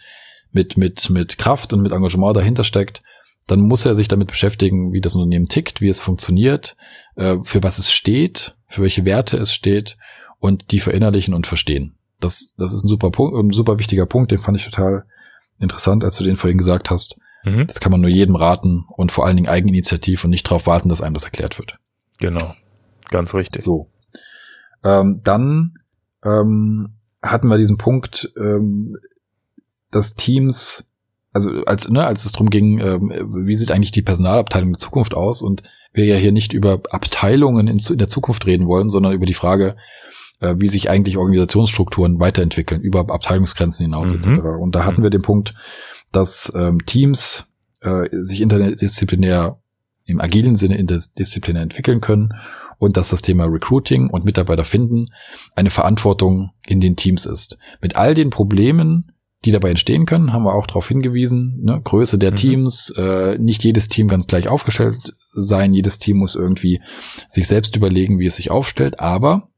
mit, 0.51 0.77
mit, 0.77 1.09
mit 1.09 1.37
Kraft 1.37 1.71
und 1.73 1.81
mit 1.81 1.91
Engagement 1.91 2.35
dahinter 2.35 2.63
steckt, 2.63 3.03
dann 3.47 3.61
muss 3.61 3.85
er 3.85 3.93
sich 3.93 4.07
damit 4.07 4.27
beschäftigen, 4.27 4.91
wie 4.91 5.01
das 5.01 5.15
Unternehmen 5.15 5.47
tickt, 5.47 5.81
wie 5.81 5.89
es 5.89 5.99
funktioniert, 5.99 6.75
äh, 7.15 7.37
für 7.43 7.61
was 7.61 7.77
es 7.77 7.91
steht, 7.91 8.57
für 8.67 8.81
welche 8.81 9.05
Werte 9.05 9.37
es 9.37 9.53
steht 9.53 9.97
und 10.39 10.71
die 10.71 10.79
verinnerlichen 10.79 11.33
und 11.33 11.45
verstehen. 11.45 11.95
Das, 12.19 12.55
das 12.57 12.73
ist 12.73 12.85
ein 12.85 12.89
super 12.89 13.11
Punkt, 13.11 13.37
ein 13.37 13.51
super 13.51 13.77
wichtiger 13.77 14.05
Punkt, 14.05 14.31
den 14.31 14.39
fand 14.39 14.57
ich 14.57 14.65
total 14.65 15.05
interessant, 15.59 16.03
als 16.03 16.17
du 16.17 16.23
den 16.23 16.37
vorhin 16.37 16.57
gesagt 16.57 16.89
hast. 16.89 17.17
Mhm. 17.45 17.67
Das 17.67 17.79
kann 17.79 17.91
man 17.91 18.01
nur 18.01 18.09
jedem 18.09 18.35
raten 18.35 18.85
und 18.89 19.11
vor 19.11 19.25
allen 19.25 19.37
Dingen 19.37 19.47
Eigeninitiativ 19.49 20.23
und 20.23 20.31
nicht 20.31 20.45
darauf 20.47 20.67
warten, 20.67 20.89
dass 20.89 21.01
einem 21.01 21.13
das 21.13 21.23
erklärt 21.23 21.57
wird. 21.57 21.77
Genau, 22.19 22.53
ganz 23.09 23.33
richtig. 23.33 23.63
So. 23.63 23.89
Ähm, 24.83 25.21
dann 25.23 25.77
ähm, 26.23 26.95
hatten 27.21 27.47
wir 27.47 27.57
diesen 27.57 27.77
Punkt, 27.77 28.31
ähm, 28.37 28.97
dass 29.91 30.15
Teams, 30.15 30.85
also 31.33 31.49
als, 31.65 31.89
ne, 31.89 32.05
als 32.05 32.25
es 32.25 32.31
darum 32.31 32.49
ging, 32.49 32.79
ähm, 32.79 33.11
wie 33.45 33.55
sieht 33.55 33.71
eigentlich 33.71 33.91
die 33.91 34.01
Personalabteilung 34.01 34.73
der 34.73 34.79
Zukunft 34.79 35.13
aus 35.13 35.41
und 35.41 35.63
wir 35.93 36.05
ja 36.05 36.15
hier 36.15 36.31
nicht 36.31 36.53
über 36.53 36.81
Abteilungen 36.89 37.67
in, 37.67 37.77
in 37.77 37.97
der 37.97 38.07
Zukunft 38.07 38.45
reden 38.45 38.67
wollen, 38.67 38.89
sondern 38.89 39.13
über 39.13 39.25
die 39.25 39.33
Frage, 39.33 39.75
äh, 40.41 40.55
wie 40.57 40.67
sich 40.67 40.89
eigentlich 40.89 41.17
Organisationsstrukturen 41.17 42.19
weiterentwickeln, 42.19 42.81
über 42.81 43.01
Abteilungsgrenzen 43.01 43.85
hinaus 43.85 44.11
mhm. 44.11 44.17
etc. 44.17 44.45
Und 44.59 44.75
da 44.75 44.85
hatten 44.85 45.03
wir 45.03 45.09
den 45.09 45.21
Punkt, 45.21 45.53
dass 46.15 46.51
ähm, 46.55 46.85
Teams 46.85 47.47
äh, 47.81 48.07
sich 48.11 48.41
interdisziplinär 48.41 49.59
im 50.05 50.21
agilen 50.21 50.55
Sinne 50.55 50.77
interdisziplinär 50.77 51.63
entwickeln 51.63 51.99
können 52.01 52.33
und 52.77 52.97
dass 52.97 53.09
das 53.09 53.21
Thema 53.21 53.45
Recruiting 53.45 54.09
und 54.09 54.25
Mitarbeiter 54.25 54.63
finden 54.63 55.07
eine 55.55 55.69
Verantwortung 55.69 56.51
in 56.65 56.79
den 56.79 56.95
Teams 56.95 57.25
ist. 57.25 57.57
Mit 57.81 57.95
all 57.95 58.13
den 58.13 58.29
Problemen, 58.29 59.11
die 59.45 59.51
dabei 59.51 59.69
entstehen 59.69 60.05
können, 60.05 60.33
haben 60.33 60.43
wir 60.43 60.53
auch 60.53 60.67
darauf 60.67 60.87
hingewiesen. 60.87 61.61
Ne? 61.63 61.81
Größe 61.83 62.17
der 62.17 62.31
mhm. 62.31 62.35
Teams, 62.35 62.89
äh, 62.97 63.37
nicht 63.39 63.63
jedes 63.63 63.87
Team 63.89 64.07
ganz 64.07 64.27
gleich 64.27 64.47
aufgestellt 64.47 65.13
sein, 65.33 65.73
jedes 65.73 65.99
Team 65.99 66.17
muss 66.17 66.35
irgendwie 66.35 66.81
sich 67.27 67.47
selbst 67.47 67.75
überlegen, 67.75 68.19
wie 68.19 68.27
es 68.27 68.35
sich 68.35 68.51
aufstellt, 68.51 68.99
aber 68.99 69.49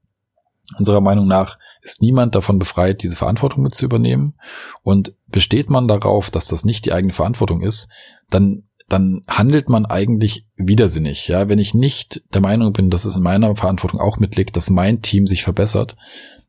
unserer 0.77 1.01
Meinung 1.01 1.27
nach 1.27 1.57
ist 1.82 2.02
niemand 2.02 2.36
davon 2.36 2.60
befreit, 2.60 3.04
diese 3.04 3.16
Verantwortung 3.16 3.64
mit 3.64 3.76
zu 3.76 3.86
übernehmen. 3.86 4.36
Und 4.84 5.14
besteht 5.28 5.70
man 5.70 5.88
darauf, 5.88 6.30
dass 6.30 6.48
das 6.48 6.66
nicht 6.66 6.86
die 6.86 6.94
eigene 6.94 7.14
Verantwortung 7.14 7.62
ist, 7.62 7.90
dann 8.30 8.64
dann 8.90 9.24
handelt 9.28 9.68
man 9.68 9.86
eigentlich 9.86 10.45
widersinnig. 10.56 11.28
Ja, 11.28 11.49
wenn 11.49 11.60
ich 11.60 11.74
nicht 11.74 12.24
der 12.34 12.40
Meinung 12.40 12.72
bin, 12.72 12.90
dass 12.90 13.04
es 13.04 13.18
in 13.18 13.24
meiner 13.24 13.54
Verantwortung 13.54 13.99
auch 13.99 14.18
mitliegt, 14.18 14.56
dass 14.56 14.70
mein 14.70 15.02
Team 15.02 15.28
sich 15.28 15.44
verbessert, 15.44 15.98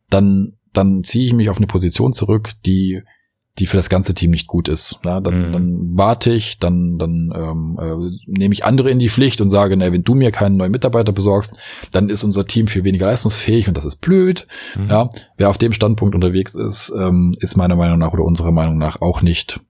dann 0.08 0.56
dann 0.72 1.02
ziehe 1.02 1.24
ich 1.24 1.32
mich 1.32 1.50
auf 1.50 1.56
eine 1.56 1.66
Position 1.66 2.12
zurück, 2.12 2.52
die 2.64 3.02
die 3.58 3.66
für 3.66 3.76
das 3.76 3.88
ganze 3.88 4.14
Team 4.14 4.30
nicht 4.30 4.46
gut 4.46 4.68
ist. 4.68 5.00
Ja, 5.04 5.20
dann, 5.20 5.48
mhm. 5.48 5.52
dann 5.52 5.78
warte 5.94 6.32
ich, 6.32 6.58
dann, 6.58 6.98
dann 6.98 7.32
ähm, 7.34 7.78
äh, 7.80 8.16
nehme 8.26 8.54
ich 8.54 8.64
andere 8.64 8.90
in 8.90 8.98
die 8.98 9.08
Pflicht 9.08 9.40
und 9.40 9.50
sage, 9.50 9.76
na, 9.76 9.92
wenn 9.92 10.04
du 10.04 10.14
mir 10.14 10.30
keinen 10.30 10.56
neuen 10.56 10.72
Mitarbeiter 10.72 11.12
besorgst, 11.12 11.54
dann 11.90 12.08
ist 12.08 12.24
unser 12.24 12.46
Team 12.46 12.68
viel 12.68 12.84
weniger 12.84 13.06
leistungsfähig 13.06 13.68
und 13.68 13.76
das 13.76 13.84
ist 13.84 13.96
blöd. 13.96 14.46
Mhm. 14.76 14.86
Ja, 14.88 15.10
wer 15.36 15.50
auf 15.50 15.58
dem 15.58 15.72
Standpunkt 15.72 16.14
unterwegs 16.14 16.54
ist, 16.54 16.92
ähm, 16.96 17.36
ist 17.40 17.56
meiner 17.56 17.76
Meinung 17.76 17.98
nach 17.98 18.12
oder 18.12 18.24
unserer 18.24 18.52
Meinung 18.52 18.78
nach 18.78 19.00
auch 19.00 19.22
nicht 19.22 19.60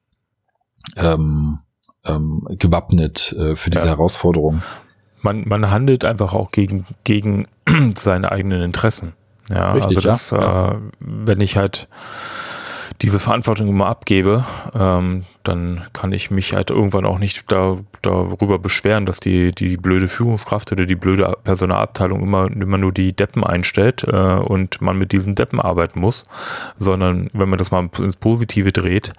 ähm, 0.96 1.60
ähm, 2.04 2.46
gewappnet 2.58 3.34
äh, 3.38 3.56
für 3.56 3.70
diese 3.70 3.84
ja. 3.84 3.90
Herausforderung. 3.90 4.62
Man, 5.22 5.48
man 5.48 5.70
handelt 5.70 6.04
einfach 6.04 6.32
auch 6.32 6.50
gegen, 6.50 6.84
gegen 7.04 7.46
seine 7.98 8.30
eigenen 8.32 8.62
Interessen. 8.62 9.14
Ja, 9.50 9.72
Richtig, 9.72 9.96
also 9.96 10.00
das, 10.02 10.30
ja. 10.30 10.72
Äh, 10.72 10.76
wenn 11.00 11.40
ich 11.40 11.56
halt 11.56 11.88
diese 13.02 13.20
Verantwortung 13.20 13.68
immer 13.68 13.86
abgebe, 13.86 14.44
ähm, 14.74 15.24
dann 15.44 15.84
kann 15.92 16.12
ich 16.12 16.30
mich 16.30 16.52
halt 16.52 16.70
irgendwann 16.70 17.06
auch 17.06 17.18
nicht 17.18 17.44
da, 17.50 17.78
darüber 18.02 18.58
beschweren, 18.58 19.06
dass 19.06 19.20
die, 19.20 19.52
die 19.52 19.76
blöde 19.76 20.08
Führungskraft 20.08 20.72
oder 20.72 20.84
die 20.84 20.96
blöde 20.96 21.32
Personalabteilung 21.44 22.22
immer, 22.22 22.50
immer 22.50 22.78
nur 22.78 22.92
die 22.92 23.12
Deppen 23.12 23.44
einstellt 23.44 24.04
äh, 24.04 24.16
und 24.16 24.80
man 24.80 24.98
mit 24.98 25.12
diesen 25.12 25.36
Deppen 25.36 25.60
arbeiten 25.60 26.00
muss, 26.00 26.24
sondern 26.76 27.30
wenn 27.32 27.48
man 27.48 27.58
das 27.58 27.70
mal 27.70 27.88
ins 27.98 28.16
Positive 28.16 28.72
dreht, 28.72 29.12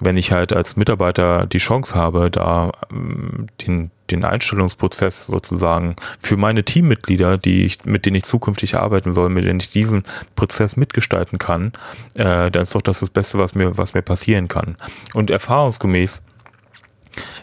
wenn 0.00 0.16
ich 0.16 0.32
halt 0.32 0.52
als 0.52 0.76
Mitarbeiter 0.76 1.46
die 1.46 1.58
Chance 1.58 1.94
habe, 1.94 2.30
da 2.30 2.72
ähm, 2.90 3.46
den, 3.66 3.90
den 4.10 4.24
Einstellungsprozess 4.24 5.26
sozusagen 5.26 5.96
für 6.20 6.36
meine 6.36 6.64
Teammitglieder, 6.64 7.38
die 7.38 7.64
ich, 7.64 7.84
mit 7.84 8.06
denen 8.06 8.16
ich 8.16 8.24
zukünftig 8.24 8.76
arbeiten 8.76 9.12
soll, 9.12 9.28
mit 9.28 9.44
denen 9.44 9.60
ich 9.60 9.70
diesen 9.70 10.02
Prozess 10.34 10.76
mitgestalten 10.76 11.38
kann, 11.38 11.72
äh, 12.16 12.50
dann 12.50 12.62
ist 12.62 12.74
doch 12.74 12.82
das 12.82 13.00
das 13.00 13.10
Beste, 13.10 13.38
was 13.38 13.54
mir, 13.54 13.76
was 13.76 13.94
mir 13.94 14.02
passieren 14.02 14.48
kann. 14.48 14.76
Und 15.14 15.30
erfahrungsgemäß 15.30 16.22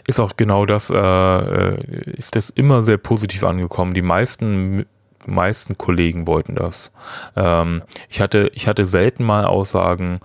ist 0.06 0.20
auch 0.20 0.36
genau 0.36 0.66
das, 0.66 0.90
äh, 0.90 0.96
äh 0.96 2.10
ist 2.12 2.36
das 2.36 2.50
immer 2.50 2.82
sehr 2.82 2.98
positiv 2.98 3.44
angekommen. 3.44 3.94
Die 3.94 4.02
meisten 4.02 4.86
meisten 5.26 5.76
Kollegen 5.76 6.26
wollten 6.26 6.54
das. 6.54 6.92
Ähm, 7.34 7.82
ich 8.08 8.20
hatte 8.20 8.50
ich 8.54 8.68
hatte 8.68 8.86
selten 8.86 9.24
mal 9.24 9.44
Aussagen, 9.44 10.20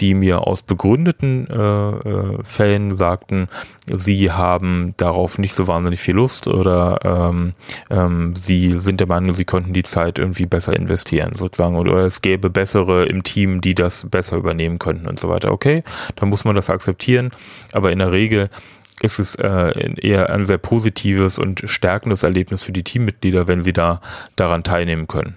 die 0.00 0.14
mir 0.14 0.46
aus 0.46 0.62
begründeten 0.62 1.46
äh, 1.48 1.90
äh, 1.90 2.38
Fällen 2.44 2.96
sagten, 2.96 3.48
sie 3.86 4.30
haben 4.30 4.94
darauf 4.96 5.38
nicht 5.38 5.54
so 5.54 5.66
wahnsinnig 5.66 6.00
viel 6.00 6.14
Lust 6.14 6.48
oder 6.48 6.98
ähm, 7.04 7.52
ähm, 7.90 8.34
sie 8.36 8.78
sind 8.78 9.00
der 9.00 9.06
Meinung, 9.06 9.34
sie 9.34 9.44
könnten 9.44 9.72
die 9.72 9.82
Zeit 9.82 10.18
irgendwie 10.18 10.46
besser 10.46 10.74
investieren, 10.74 11.32
sozusagen, 11.36 11.76
oder, 11.76 12.06
es 12.06 12.20
gäbe 12.20 12.50
bessere 12.50 13.06
im 13.06 13.22
Team, 13.22 13.60
die 13.60 13.74
das 13.74 14.06
besser 14.08 14.36
übernehmen 14.36 14.78
könnten 14.78 15.06
und 15.06 15.18
so 15.18 15.28
weiter. 15.28 15.52
Okay, 15.52 15.82
dann 16.16 16.28
muss 16.28 16.44
man 16.44 16.56
das 16.56 16.70
akzeptieren, 16.70 17.30
aber 17.72 17.92
in 17.92 17.98
der 17.98 18.12
Regel 18.12 18.48
ist 19.02 19.18
es 19.18 19.34
äh, 19.34 19.94
eher 20.00 20.30
ein 20.30 20.46
sehr 20.46 20.58
positives 20.58 21.38
und 21.38 21.62
stärkendes 21.66 22.22
Erlebnis 22.22 22.62
für 22.62 22.72
die 22.72 22.84
Teammitglieder, 22.84 23.46
wenn 23.46 23.62
sie 23.62 23.72
da 23.72 24.00
daran 24.36 24.64
teilnehmen 24.64 25.06
können. 25.06 25.36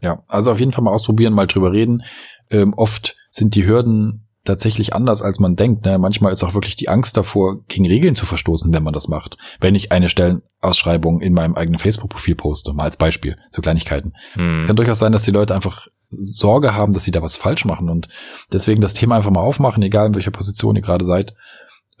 Ja, 0.00 0.22
also 0.28 0.50
auf 0.52 0.58
jeden 0.58 0.72
Fall 0.72 0.84
mal 0.84 0.92
ausprobieren, 0.92 1.34
mal 1.34 1.46
drüber 1.46 1.72
reden. 1.72 2.02
Ähm, 2.50 2.74
oft 2.74 3.16
sind 3.30 3.54
die 3.54 3.66
Hürden 3.66 4.26
tatsächlich 4.44 4.94
anders, 4.94 5.22
als 5.22 5.38
man 5.38 5.56
denkt. 5.56 5.84
Ne? 5.84 5.98
Manchmal 5.98 6.32
ist 6.32 6.42
auch 6.42 6.54
wirklich 6.54 6.76
die 6.76 6.88
Angst 6.88 7.16
davor, 7.16 7.62
gegen 7.68 7.86
Regeln 7.86 8.14
zu 8.14 8.26
verstoßen, 8.26 8.72
wenn 8.72 8.82
man 8.82 8.94
das 8.94 9.08
macht. 9.08 9.36
Wenn 9.60 9.74
ich 9.74 9.92
eine 9.92 10.08
Stellenausschreibung 10.08 11.20
in 11.20 11.34
meinem 11.34 11.54
eigenen 11.54 11.78
Facebook-Profil 11.78 12.36
poste, 12.36 12.72
mal 12.72 12.84
als 12.84 12.96
Beispiel, 12.96 13.36
so 13.50 13.60
Kleinigkeiten. 13.60 14.14
Hm. 14.34 14.60
Es 14.60 14.66
kann 14.66 14.76
durchaus 14.76 14.98
sein, 14.98 15.12
dass 15.12 15.24
die 15.24 15.30
Leute 15.30 15.54
einfach 15.54 15.88
Sorge 16.08 16.74
haben, 16.74 16.92
dass 16.92 17.04
sie 17.04 17.12
da 17.12 17.22
was 17.22 17.36
falsch 17.36 17.64
machen 17.64 17.88
und 17.88 18.08
deswegen 18.50 18.80
das 18.80 18.94
Thema 18.94 19.16
einfach 19.16 19.30
mal 19.30 19.40
aufmachen, 19.40 19.82
egal 19.82 20.08
in 20.08 20.14
welcher 20.14 20.32
Position 20.32 20.74
ihr 20.74 20.82
gerade 20.82 21.04
seid. 21.04 21.34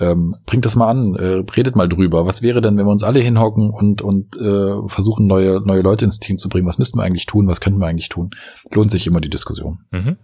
Ähm, 0.00 0.34
bringt 0.46 0.64
das 0.64 0.76
mal 0.76 0.88
an, 0.88 1.14
äh, 1.14 1.44
redet 1.54 1.76
mal 1.76 1.88
drüber. 1.88 2.24
Was 2.24 2.40
wäre 2.40 2.62
denn, 2.62 2.78
wenn 2.78 2.86
wir 2.86 2.90
uns 2.90 3.02
alle 3.02 3.20
hinhocken 3.20 3.68
und, 3.68 4.00
und 4.00 4.34
äh, 4.38 4.88
versuchen, 4.88 5.26
neue, 5.26 5.60
neue 5.60 5.82
Leute 5.82 6.06
ins 6.06 6.18
Team 6.20 6.38
zu 6.38 6.48
bringen? 6.48 6.66
Was 6.66 6.78
müssten 6.78 6.98
wir 6.98 7.02
eigentlich 7.02 7.26
tun? 7.26 7.46
Was 7.48 7.60
könnten 7.60 7.80
wir 7.80 7.86
eigentlich 7.86 8.08
tun? 8.08 8.30
Lohnt 8.70 8.90
sich 8.90 9.06
immer 9.06 9.20
die 9.20 9.28
Diskussion. 9.28 9.80
Mhm. 9.90 10.16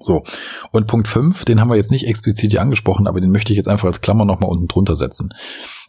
So. 0.00 0.24
Und 0.72 0.86
Punkt 0.86 1.08
5, 1.08 1.44
den 1.44 1.60
haben 1.60 1.70
wir 1.70 1.76
jetzt 1.76 1.90
nicht 1.90 2.06
explizit 2.06 2.52
hier 2.52 2.62
angesprochen, 2.62 3.06
aber 3.06 3.20
den 3.20 3.30
möchte 3.30 3.52
ich 3.52 3.56
jetzt 3.56 3.68
einfach 3.68 3.86
als 3.86 4.00
Klammer 4.00 4.24
nochmal 4.24 4.50
unten 4.50 4.68
drunter 4.68 4.96
setzen. 4.96 5.34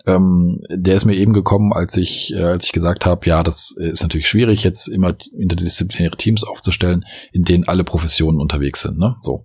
Ähm, 0.05 0.63
der 0.69 0.95
ist 0.95 1.05
mir 1.05 1.15
eben 1.15 1.33
gekommen, 1.33 1.73
als 1.73 1.95
ich, 1.95 2.33
äh, 2.33 2.41
als 2.41 2.65
ich 2.65 2.71
gesagt 2.71 3.05
habe, 3.05 3.27
ja, 3.27 3.43
das 3.43 3.71
ist 3.71 4.01
natürlich 4.01 4.27
schwierig, 4.27 4.63
jetzt 4.63 4.87
immer 4.87 5.13
interdisziplinäre 5.37 6.17
Teams 6.17 6.43
aufzustellen, 6.43 7.05
in 7.31 7.43
denen 7.43 7.67
alle 7.67 7.83
Professionen 7.83 8.39
unterwegs 8.39 8.81
sind. 8.81 8.97
Ne? 8.97 9.15
So. 9.21 9.43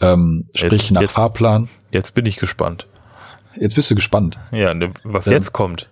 Ähm, 0.00 0.44
sprich 0.54 0.82
jetzt, 0.82 0.90
nach 0.90 1.02
jetzt, 1.02 1.14
Fahrplan. 1.14 1.68
Jetzt 1.92 2.14
bin 2.14 2.26
ich 2.26 2.36
gespannt. 2.36 2.86
Jetzt 3.58 3.76
bist 3.76 3.90
du 3.90 3.94
gespannt. 3.94 4.38
Ja, 4.50 4.74
ne, 4.74 4.90
was 5.04 5.26
ähm, 5.26 5.34
jetzt 5.34 5.52
kommt. 5.52 5.88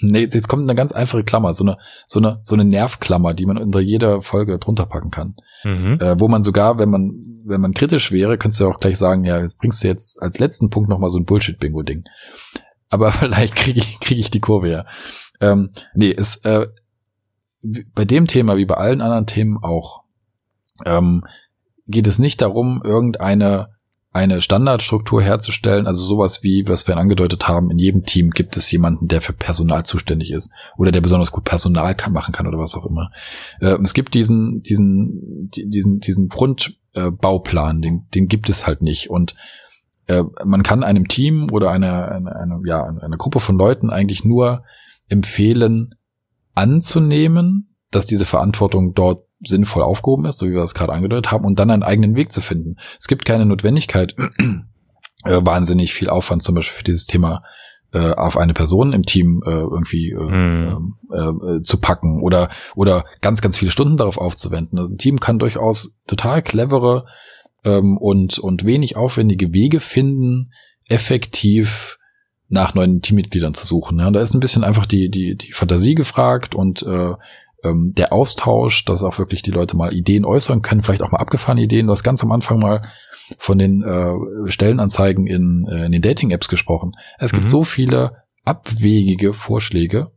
Nee, 0.00 0.28
jetzt 0.30 0.48
kommt 0.48 0.64
eine 0.64 0.74
ganz 0.74 0.92
einfache 0.92 1.24
Klammer, 1.24 1.54
so 1.54 1.64
eine, 1.64 1.76
so 2.06 2.20
eine, 2.20 2.38
so 2.42 2.54
eine 2.54 2.64
Nervklammer, 2.64 3.34
die 3.34 3.46
man 3.46 3.58
unter 3.58 3.80
jeder 3.80 4.22
Folge 4.22 4.58
drunter 4.58 4.86
packen 4.86 5.10
kann. 5.10 5.34
Mhm. 5.64 5.98
Äh, 6.00 6.20
wo 6.20 6.28
man 6.28 6.42
sogar, 6.42 6.78
wenn 6.78 6.90
man, 6.90 7.20
wenn 7.44 7.60
man 7.60 7.74
kritisch 7.74 8.12
wäre, 8.12 8.38
könntest 8.38 8.60
du 8.60 8.68
auch 8.68 8.80
gleich 8.80 8.96
sagen, 8.96 9.24
ja, 9.24 9.40
jetzt 9.40 9.58
bringst 9.58 9.82
du 9.82 9.88
jetzt 9.88 10.22
als 10.22 10.38
letzten 10.38 10.70
Punkt 10.70 10.88
nochmal 10.88 11.10
so 11.10 11.18
ein 11.18 11.24
Bullshit-Bingo-Ding. 11.24 12.04
Aber 12.90 13.10
vielleicht 13.12 13.56
kriege 13.56 13.80
ich, 13.80 14.00
kriege 14.00 14.20
ich 14.20 14.30
die 14.30 14.40
Kurve 14.40 14.70
ja. 14.70 14.86
Ähm, 15.40 15.70
nee, 15.94 16.14
es, 16.16 16.36
äh, 16.44 16.66
bei 17.94 18.04
dem 18.04 18.26
Thema 18.26 18.56
wie 18.56 18.66
bei 18.66 18.74
allen 18.74 19.00
anderen 19.00 19.26
Themen 19.26 19.58
auch, 19.60 20.04
ähm, 20.86 21.24
geht 21.86 22.06
es 22.06 22.18
nicht 22.18 22.40
darum, 22.42 22.82
irgendeine 22.84 23.70
eine 24.18 24.40
Standardstruktur 24.40 25.22
herzustellen, 25.22 25.86
also 25.86 26.04
sowas 26.04 26.42
wie, 26.42 26.66
was 26.66 26.88
wir 26.88 26.96
angedeutet 26.96 27.46
haben, 27.46 27.70
in 27.70 27.78
jedem 27.78 28.04
Team 28.04 28.30
gibt 28.30 28.56
es 28.56 28.70
jemanden, 28.70 29.06
der 29.06 29.20
für 29.20 29.32
Personal 29.32 29.84
zuständig 29.84 30.32
ist 30.32 30.50
oder 30.76 30.90
der 30.90 31.00
besonders 31.00 31.30
gut 31.30 31.44
Personal 31.44 31.94
kann, 31.94 32.12
machen 32.12 32.32
kann 32.32 32.48
oder 32.48 32.58
was 32.58 32.74
auch 32.74 32.84
immer. 32.84 33.10
Äh, 33.60 33.78
es 33.82 33.94
gibt 33.94 34.14
diesen, 34.14 34.62
diesen, 34.62 35.50
diesen, 35.54 36.00
diesen 36.00 36.28
Grundbauplan, 36.28 37.78
äh, 37.78 37.80
den, 37.80 38.06
den 38.12 38.26
gibt 38.26 38.48
es 38.48 38.66
halt 38.66 38.82
nicht 38.82 39.08
und 39.08 39.36
äh, 40.08 40.24
man 40.44 40.64
kann 40.64 40.82
einem 40.82 41.06
Team 41.06 41.48
oder 41.52 41.70
einer, 41.70 42.10
eine, 42.10 42.34
eine, 42.34 42.60
ja, 42.66 42.82
einer 42.84 43.16
Gruppe 43.16 43.38
von 43.38 43.56
Leuten 43.56 43.90
eigentlich 43.90 44.24
nur 44.24 44.64
empfehlen, 45.08 45.94
anzunehmen, 46.54 47.76
dass 47.92 48.06
diese 48.06 48.24
Verantwortung 48.24 48.94
dort 48.94 49.27
sinnvoll 49.40 49.82
aufgehoben 49.82 50.26
ist, 50.26 50.38
so 50.38 50.46
wie 50.46 50.52
wir 50.52 50.60
das 50.60 50.74
gerade 50.74 50.92
angedeutet 50.92 51.30
haben, 51.30 51.44
und 51.44 51.58
dann 51.58 51.70
einen 51.70 51.82
eigenen 51.82 52.16
Weg 52.16 52.32
zu 52.32 52.40
finden. 52.40 52.76
Es 52.98 53.08
gibt 53.08 53.24
keine 53.24 53.46
Notwendigkeit, 53.46 54.14
äh, 55.24 55.40
wahnsinnig 55.40 55.94
viel 55.94 56.10
Aufwand 56.10 56.42
zum 56.42 56.54
Beispiel 56.54 56.78
für 56.78 56.84
dieses 56.84 57.06
Thema 57.06 57.42
äh, 57.92 58.12
auf 58.12 58.36
eine 58.36 58.52
Person 58.52 58.92
im 58.92 59.04
Team 59.04 59.42
äh, 59.46 59.50
irgendwie 59.50 60.10
äh, 60.10 60.18
hm. 60.18 60.98
äh, 61.10 61.62
zu 61.62 61.78
packen 61.78 62.20
oder 62.22 62.50
oder 62.74 63.04
ganz 63.22 63.40
ganz 63.40 63.56
viele 63.56 63.70
Stunden 63.70 63.96
darauf 63.96 64.18
aufzuwenden. 64.18 64.78
Also 64.78 64.94
ein 64.94 64.98
Team 64.98 65.20
kann 65.20 65.38
durchaus 65.38 65.98
total 66.06 66.42
clevere 66.42 67.06
ähm, 67.64 67.96
und 67.96 68.38
und 68.38 68.64
wenig 68.66 68.96
aufwendige 68.96 69.52
Wege 69.54 69.80
finden, 69.80 70.50
effektiv 70.88 71.98
nach 72.48 72.74
neuen 72.74 73.00
Teammitgliedern 73.00 73.54
zu 73.54 73.66
suchen. 73.66 73.98
Ja, 73.98 74.10
da 74.10 74.20
ist 74.20 74.34
ein 74.34 74.40
bisschen 74.40 74.64
einfach 74.64 74.84
die 74.84 75.10
die 75.10 75.36
die 75.36 75.52
Fantasie 75.52 75.94
gefragt 75.94 76.54
und 76.54 76.82
äh, 76.82 77.14
ähm, 77.64 77.92
der 77.96 78.12
Austausch, 78.12 78.84
dass 78.84 79.02
auch 79.02 79.18
wirklich 79.18 79.42
die 79.42 79.50
Leute 79.50 79.76
mal 79.76 79.92
Ideen 79.92 80.24
äußern 80.24 80.62
können, 80.62 80.82
vielleicht 80.82 81.02
auch 81.02 81.12
mal 81.12 81.18
abgefahrene 81.18 81.62
Ideen. 81.62 81.86
Du 81.86 81.92
hast 81.92 82.04
ganz 82.04 82.22
am 82.22 82.32
Anfang 82.32 82.58
mal 82.58 82.82
von 83.36 83.58
den 83.58 83.82
äh, 83.82 84.50
Stellenanzeigen 84.50 85.26
in, 85.26 85.66
äh, 85.70 85.86
in 85.86 85.92
den 85.92 86.02
Dating-Apps 86.02 86.48
gesprochen. 86.48 86.92
Es 87.18 87.32
gibt 87.32 87.44
mhm. 87.44 87.48
so 87.48 87.64
viele 87.64 88.12
abwegige 88.44 89.34
Vorschläge. 89.34 90.10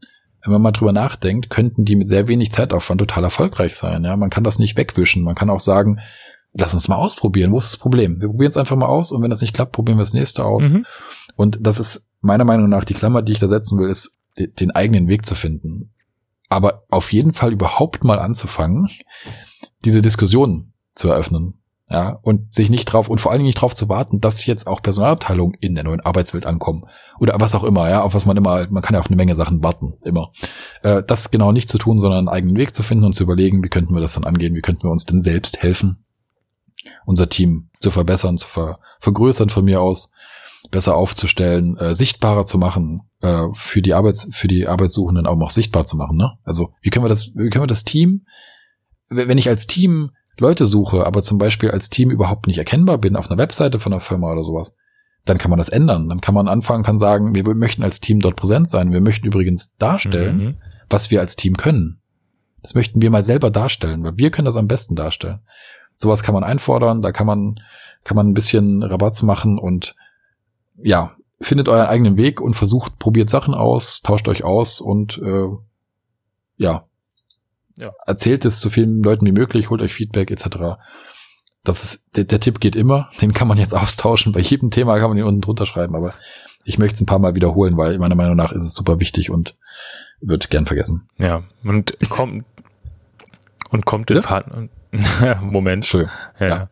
Wenn 0.43 0.53
man 0.53 0.61
mal 0.61 0.71
drüber 0.71 0.93
nachdenkt, 0.93 1.49
könnten 1.49 1.85
die 1.85 1.95
mit 1.95 2.09
sehr 2.09 2.27
wenig 2.27 2.51
Zeitaufwand 2.51 2.99
total 2.99 3.23
erfolgreich 3.25 3.75
sein. 3.75 4.03
Ja, 4.03 4.15
man 4.15 4.29
kann 4.29 4.43
das 4.43 4.57
nicht 4.57 4.77
wegwischen. 4.77 5.23
Man 5.23 5.35
kann 5.35 5.49
auch 5.49 5.59
sagen, 5.59 5.99
lass 6.53 6.73
uns 6.73 6.87
mal 6.87 6.95
ausprobieren. 6.95 7.51
Wo 7.51 7.59
ist 7.59 7.73
das 7.73 7.77
Problem? 7.77 8.21
Wir 8.21 8.29
probieren 8.29 8.49
es 8.49 8.57
einfach 8.57 8.75
mal 8.75 8.87
aus 8.87 9.11
und 9.11 9.21
wenn 9.21 9.29
das 9.29 9.41
nicht 9.41 9.53
klappt, 9.53 9.73
probieren 9.73 9.97
wir 9.97 10.03
das 10.03 10.13
nächste 10.13 10.45
aus. 10.45 10.63
Mhm. 10.63 10.85
Und 11.35 11.59
das 11.61 11.79
ist 11.79 12.09
meiner 12.21 12.45
Meinung 12.45 12.69
nach 12.69 12.85
die 12.85 12.93
Klammer, 12.93 13.21
die 13.21 13.33
ich 13.33 13.39
da 13.39 13.47
setzen 13.47 13.77
will, 13.77 13.89
ist 13.89 14.17
den 14.37 14.71
eigenen 14.71 15.07
Weg 15.07 15.25
zu 15.25 15.35
finden 15.35 15.91
aber 16.51 16.83
auf 16.89 17.13
jeden 17.13 17.33
Fall 17.33 17.53
überhaupt 17.53 18.03
mal 18.03 18.19
anzufangen, 18.19 18.89
diese 19.85 20.01
Diskussion 20.01 20.73
zu 20.95 21.09
eröffnen. 21.09 21.57
Ja, 21.89 22.19
und 22.21 22.53
sich 22.53 22.69
nicht 22.69 22.85
drauf, 22.85 23.09
und 23.09 23.19
vor 23.19 23.31
allen 23.31 23.39
Dingen 23.39 23.47
nicht 23.47 23.59
drauf 23.59 23.75
zu 23.75 23.89
warten, 23.89 24.21
dass 24.21 24.45
jetzt 24.45 24.65
auch 24.65 24.81
Personalabteilungen 24.81 25.57
in 25.59 25.75
der 25.75 25.83
neuen 25.83 25.99
Arbeitswelt 25.99 26.45
ankommen. 26.45 26.85
Oder 27.19 27.35
was 27.39 27.53
auch 27.53 27.65
immer, 27.65 27.89
ja, 27.89 28.01
auf 28.01 28.13
was 28.13 28.25
man 28.25 28.37
immer, 28.37 28.65
man 28.69 28.81
kann 28.81 28.93
ja 28.93 29.01
auf 29.01 29.07
eine 29.07 29.17
Menge 29.17 29.35
Sachen 29.35 29.61
warten, 29.61 29.97
immer. 30.03 30.31
Äh, 30.83 31.03
das 31.05 31.31
genau 31.31 31.51
nicht 31.51 31.67
zu 31.67 31.77
tun, 31.77 31.99
sondern 31.99 32.19
einen 32.19 32.29
eigenen 32.29 32.55
Weg 32.55 32.73
zu 32.73 32.81
finden 32.81 33.03
und 33.03 33.13
zu 33.13 33.23
überlegen, 33.23 33.61
wie 33.61 33.67
könnten 33.67 33.93
wir 33.93 33.99
das 33.99 34.13
dann 34.13 34.23
angehen, 34.23 34.55
wie 34.55 34.61
könnten 34.61 34.83
wir 34.83 34.91
uns 34.91 35.05
denn 35.05 35.21
selbst 35.21 35.61
helfen, 35.63 36.05
unser 37.05 37.27
Team 37.27 37.69
zu 37.81 37.91
verbessern, 37.91 38.37
zu 38.37 38.47
ver 38.47 38.79
vergrößern 39.01 39.49
von 39.49 39.65
mir 39.65 39.81
aus, 39.81 40.11
besser 40.69 40.95
aufzustellen, 40.95 41.77
äh, 41.77 41.95
sichtbarer 41.95 42.45
zu 42.45 42.57
machen, 42.57 43.09
äh, 43.21 43.47
für 43.53 43.81
die 43.81 43.93
Arbeits 43.93 44.29
für 44.31 44.47
die 44.47 44.67
Arbeitssuchenden 44.67 45.25
auch 45.25 45.37
noch 45.37 45.51
sichtbar 45.51 45.85
zu 45.85 45.97
machen. 45.97 46.17
Ne? 46.17 46.33
Also 46.43 46.73
wie 46.81 46.89
können 46.89 47.05
wir 47.05 47.09
das, 47.09 47.31
wie 47.35 47.49
können 47.49 47.63
wir 47.63 47.67
das 47.67 47.83
Team, 47.83 48.25
wenn 49.09 49.37
ich 49.37 49.49
als 49.49 49.67
Team 49.67 50.11
Leute 50.37 50.65
suche, 50.65 51.05
aber 51.05 51.21
zum 51.21 51.37
Beispiel 51.37 51.71
als 51.71 51.89
Team 51.89 52.09
überhaupt 52.09 52.47
nicht 52.47 52.57
erkennbar 52.57 52.97
bin 52.97 53.15
auf 53.15 53.29
einer 53.29 53.37
Webseite 53.37 53.79
von 53.79 53.93
einer 53.93 53.99
Firma 53.99 54.31
oder 54.31 54.43
sowas, 54.43 54.73
dann 55.25 55.37
kann 55.37 55.49
man 55.49 55.59
das 55.59 55.69
ändern. 55.69 56.09
Dann 56.09 56.21
kann 56.21 56.33
man 56.33 56.47
anfangen, 56.47 56.83
kann 56.83 56.99
sagen, 56.99 57.35
wir 57.35 57.43
möchten 57.53 57.83
als 57.83 57.99
Team 57.99 58.21
dort 58.21 58.35
präsent 58.35 58.67
sein. 58.67 58.91
Wir 58.91 59.01
möchten 59.01 59.27
übrigens 59.27 59.75
darstellen, 59.75 60.37
mhm. 60.37 60.57
was 60.89 61.11
wir 61.11 61.19
als 61.19 61.35
Team 61.35 61.57
können. 61.57 62.01
Das 62.61 62.75
möchten 62.75 63.01
wir 63.01 63.11
mal 63.11 63.23
selber 63.23 63.51
darstellen, 63.51 64.03
weil 64.03 64.17
wir 64.17 64.31
können 64.31 64.45
das 64.45 64.55
am 64.55 64.67
besten 64.67 64.95
darstellen. 64.95 65.41
Sowas 65.95 66.23
kann 66.23 66.33
man 66.33 66.43
einfordern, 66.43 67.01
da 67.01 67.11
kann 67.11 67.27
man, 67.27 67.55
kann 68.03 68.15
man 68.15 68.27
ein 68.27 68.33
bisschen 68.33 68.81
Rabatz 68.81 69.21
machen 69.21 69.59
und 69.59 69.95
ja, 70.83 71.15
findet 71.39 71.67
euren 71.67 71.87
eigenen 71.87 72.17
Weg 72.17 72.39
und 72.39 72.53
versucht, 72.53 72.99
probiert 72.99 73.29
Sachen 73.29 73.53
aus, 73.53 74.01
tauscht 74.01 74.27
euch 74.27 74.43
aus 74.43 74.81
und 74.81 75.17
äh, 75.17 75.47
ja, 76.57 76.85
ja. 77.77 77.91
erzählt 78.05 78.45
es 78.45 78.59
so 78.59 78.69
vielen 78.69 79.01
Leuten 79.01 79.25
wie 79.25 79.31
möglich, 79.31 79.69
holt 79.69 79.81
euch 79.81 79.93
Feedback 79.93 80.29
etc. 80.29 80.77
das 81.63 81.83
ist, 81.83 82.15
der, 82.15 82.25
der 82.25 82.39
Tipp 82.39 82.59
geht 82.59 82.75
immer, 82.75 83.09
den 83.21 83.33
kann 83.33 83.47
man 83.47 83.57
jetzt 83.57 83.75
austauschen. 83.75 84.31
Bei 84.31 84.39
jedem 84.39 84.71
Thema 84.71 84.99
kann 84.99 85.09
man 85.09 85.17
den 85.17 85.25
unten 85.25 85.41
drunter 85.41 85.65
schreiben, 85.65 85.95
aber 85.95 86.13
ich 86.63 86.77
möchte 86.77 86.95
es 86.95 87.01
ein 87.01 87.07
paar 87.07 87.19
Mal 87.19 87.35
wiederholen, 87.35 87.75
weil 87.77 87.97
meiner 87.97 88.15
Meinung 88.15 88.35
nach 88.35 88.51
ist 88.51 88.63
es 88.63 88.75
super 88.75 88.99
wichtig 88.99 89.31
und 89.31 89.57
wird 90.21 90.51
gern 90.51 90.67
vergessen. 90.67 91.09
Ja, 91.17 91.41
und 91.63 91.97
kommt 92.09 92.45
und 93.71 93.85
kommt 93.85 94.11
ins 94.11 94.29
Handeln. 94.29 94.69
Moment. 95.41 95.85
Schön. 95.85 96.07
Ja. 96.39 96.47
Ja. 96.47 96.69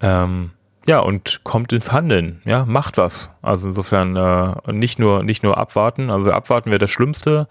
Ähm, 0.00 0.52
ja, 0.86 1.00
und 1.00 1.40
kommt 1.42 1.72
ins 1.72 1.92
Handeln, 1.92 2.40
ja, 2.44 2.64
macht 2.64 2.96
was. 2.96 3.32
Also 3.42 3.68
insofern 3.68 4.16
äh, 4.16 4.72
nicht 4.72 4.98
nur 4.98 5.22
nicht 5.22 5.42
nur 5.42 5.58
abwarten. 5.58 6.10
Also 6.10 6.32
abwarten 6.32 6.70
wäre 6.70 6.78
das 6.78 6.90
Schlimmste. 6.90 7.48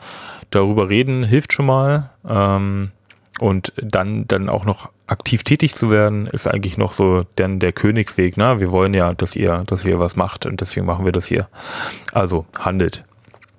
Darüber 0.51 0.89
reden 0.89 1.23
hilft 1.23 1.53
schon 1.53 1.65
mal. 1.65 2.11
Ähm, 2.27 2.91
und 3.39 3.73
dann 3.75 4.25
dann 4.27 4.47
auch 4.47 4.63
noch 4.63 4.89
aktiv 5.07 5.43
tätig 5.43 5.75
zu 5.75 5.89
werden, 5.89 6.27
ist 6.27 6.47
eigentlich 6.47 6.77
noch 6.77 6.93
so 6.93 7.23
denn 7.37 7.59
der 7.59 7.73
Königsweg. 7.73 8.37
Ne? 8.37 8.59
Wir 8.59 8.71
wollen 8.71 8.93
ja, 8.93 9.13
dass 9.13 9.35
ihr, 9.35 9.63
dass 9.67 9.83
ihr 9.85 9.99
was 9.99 10.15
macht 10.15 10.45
und 10.45 10.61
deswegen 10.61 10.85
machen 10.85 11.05
wir 11.05 11.11
das 11.11 11.25
hier. 11.25 11.49
Also 12.13 12.45
handelt. 12.57 13.03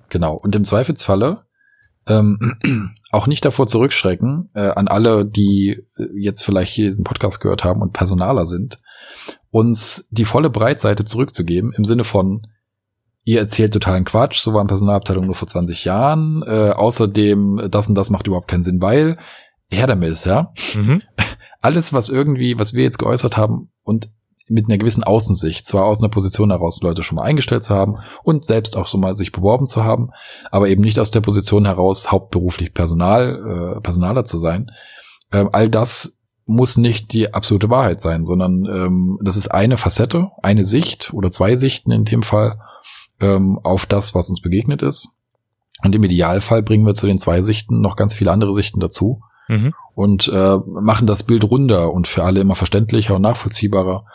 Genau. 0.08 0.34
Und 0.34 0.56
im 0.56 0.64
Zweifelsfalle 0.64 1.44
ähm, 2.08 2.56
auch 3.12 3.26
nicht 3.26 3.44
davor 3.44 3.66
zurückschrecken, 3.66 4.50
äh, 4.54 4.70
an 4.70 4.88
alle, 4.88 5.24
die 5.24 5.82
äh, 5.96 6.04
jetzt 6.16 6.42
vielleicht 6.42 6.72
hier 6.72 6.86
diesen 6.86 7.04
Podcast 7.04 7.40
gehört 7.40 7.64
haben 7.64 7.82
und 7.82 7.92
Personaler 7.92 8.46
sind, 8.46 8.80
uns 9.50 10.08
die 10.10 10.24
volle 10.24 10.50
Breitseite 10.50 11.04
zurückzugeben 11.04 11.72
im 11.72 11.84
Sinne 11.84 12.04
von, 12.04 12.46
ihr 13.24 13.40
erzählt 13.40 13.72
totalen 13.72 14.04
Quatsch, 14.04 14.40
so 14.40 14.54
waren 14.54 14.68
Personalabteilungen 14.68 15.26
nur 15.26 15.34
vor 15.34 15.48
20 15.48 15.84
Jahren, 15.84 16.42
äh, 16.46 16.70
außerdem 16.70 17.68
das 17.70 17.88
und 17.88 17.94
das 17.96 18.10
macht 18.10 18.26
überhaupt 18.26 18.48
keinen 18.48 18.62
Sinn, 18.62 18.80
weil 18.80 19.18
her 19.68 19.86
damit, 19.86 20.24
ja. 20.24 20.52
Mhm. 20.74 21.02
Alles, 21.60 21.92
was 21.92 22.08
irgendwie, 22.08 22.58
was 22.58 22.74
wir 22.74 22.84
jetzt 22.84 22.98
geäußert 22.98 23.36
haben 23.36 23.70
und 23.82 24.10
mit 24.48 24.66
einer 24.66 24.78
gewissen 24.78 25.02
Außensicht, 25.02 25.66
zwar 25.66 25.86
aus 25.86 25.98
einer 25.98 26.08
Position 26.08 26.50
heraus 26.50 26.80
Leute 26.80 27.02
schon 27.02 27.16
mal 27.16 27.24
eingestellt 27.24 27.64
zu 27.64 27.74
haben 27.74 27.96
und 28.22 28.44
selbst 28.44 28.76
auch 28.76 28.86
so 28.86 28.96
mal 28.96 29.14
sich 29.14 29.32
beworben 29.32 29.66
zu 29.66 29.82
haben, 29.82 30.10
aber 30.50 30.68
eben 30.68 30.82
nicht 30.82 31.00
aus 31.00 31.10
der 31.10 31.20
Position 31.20 31.64
heraus 31.64 32.12
hauptberuflich 32.12 32.72
Personal, 32.72 33.76
äh, 33.76 33.80
Personaler 33.80 34.24
zu 34.24 34.38
sein. 34.38 34.70
Ähm, 35.32 35.48
all 35.52 35.68
das 35.68 36.18
muss 36.46 36.76
nicht 36.76 37.12
die 37.12 37.34
absolute 37.34 37.70
Wahrheit 37.70 38.00
sein, 38.00 38.24
sondern 38.24 38.64
ähm, 38.66 39.18
das 39.22 39.36
ist 39.36 39.48
eine 39.48 39.76
Facette, 39.76 40.30
eine 40.42 40.64
Sicht 40.64 41.12
oder 41.12 41.30
zwei 41.30 41.56
Sichten 41.56 41.90
in 41.90 42.04
dem 42.04 42.22
Fall 42.22 42.60
ähm, 43.20 43.58
auf 43.62 43.84
das, 43.86 44.14
was 44.14 44.30
uns 44.30 44.40
begegnet 44.40 44.82
ist. 44.82 45.08
Und 45.82 45.94
im 45.94 46.04
Idealfall 46.04 46.62
bringen 46.62 46.86
wir 46.86 46.94
zu 46.94 47.06
den 47.06 47.18
zwei 47.18 47.42
Sichten 47.42 47.80
noch 47.80 47.96
ganz 47.96 48.14
viele 48.14 48.30
andere 48.30 48.52
Sichten 48.54 48.80
dazu 48.80 49.20
mhm. 49.48 49.74
und 49.94 50.28
äh, 50.28 50.56
machen 50.66 51.06
das 51.06 51.24
Bild 51.24 51.44
runder 51.44 51.92
und 51.92 52.06
für 52.06 52.24
alle 52.24 52.40
immer 52.40 52.54
verständlicher 52.54 53.16
und 53.16 53.22
nachvollziehbarer. 53.22 54.06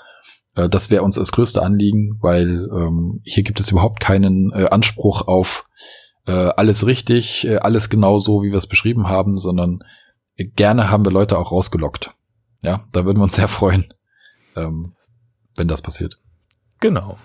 Äh, 0.56 0.70
das 0.70 0.90
wäre 0.90 1.04
uns 1.04 1.18
das 1.18 1.34
größte 1.34 1.62
Anliegen, 1.62 2.18
weil 2.22 2.70
ähm, 2.74 3.22
hier 3.26 3.44
gibt 3.44 3.60
es 3.60 3.70
überhaupt 3.72 4.00
keinen 4.00 4.54
äh, 4.54 4.68
Anspruch 4.72 5.28
auf 5.28 5.66
äh, 6.28 6.32
alles 6.32 6.86
richtig, 6.86 7.46
äh, 7.46 7.58
alles 7.58 7.90
genau 7.90 8.20
so, 8.20 8.42
wie 8.42 8.52
wir 8.52 8.58
es 8.58 8.68
beschrieben 8.68 9.10
haben, 9.10 9.38
sondern 9.38 9.80
gerne 10.56 10.90
haben 10.90 11.06
wir 11.06 11.12
Leute 11.12 11.38
auch 11.38 11.52
rausgelockt. 11.52 12.16
Ja, 12.64 12.82
da 12.92 13.06
würden 13.06 13.20
wir 13.20 13.24
uns 13.24 13.36
sehr 13.36 13.48
freuen, 13.48 13.94
ähm, 14.56 14.94
wenn 15.56 15.68
das 15.68 15.82
passiert. 15.82 16.20
Genau, 16.80 17.18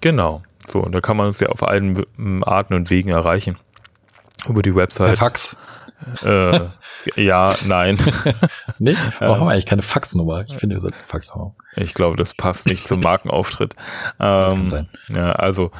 genau. 0.00 0.42
So, 0.66 0.82
da 0.82 1.00
kann 1.00 1.16
man 1.16 1.28
uns 1.28 1.40
ja 1.40 1.48
auf 1.48 1.66
allen 1.66 2.04
Arten 2.44 2.74
und 2.74 2.90
Wegen 2.90 3.10
erreichen. 3.10 3.58
Über 4.46 4.62
die 4.62 4.74
Website. 4.74 5.08
Per 5.08 5.16
Fax. 5.16 5.56
Äh, 6.22 6.60
ja, 7.16 7.54
nein. 7.66 7.98
nee, 8.78 8.94
warum 9.18 9.40
haben 9.40 9.46
wir 9.46 9.52
eigentlich 9.52 9.66
keine 9.66 9.82
Faxnummer? 9.82 10.44
Ich 10.48 10.56
finde, 10.56 10.76
wir 10.76 10.80
sollten 10.80 10.98
Fax 11.06 11.34
haben. 11.34 11.54
Ich 11.76 11.94
glaube, 11.94 12.16
das 12.16 12.34
passt 12.34 12.66
nicht 12.66 12.88
zum 12.88 13.00
Markenauftritt. 13.00 13.74
das 14.18 14.52
kann 14.52 14.60
ähm, 14.60 14.68
sein. 14.68 14.88
Ja, 15.08 15.32
also 15.32 15.70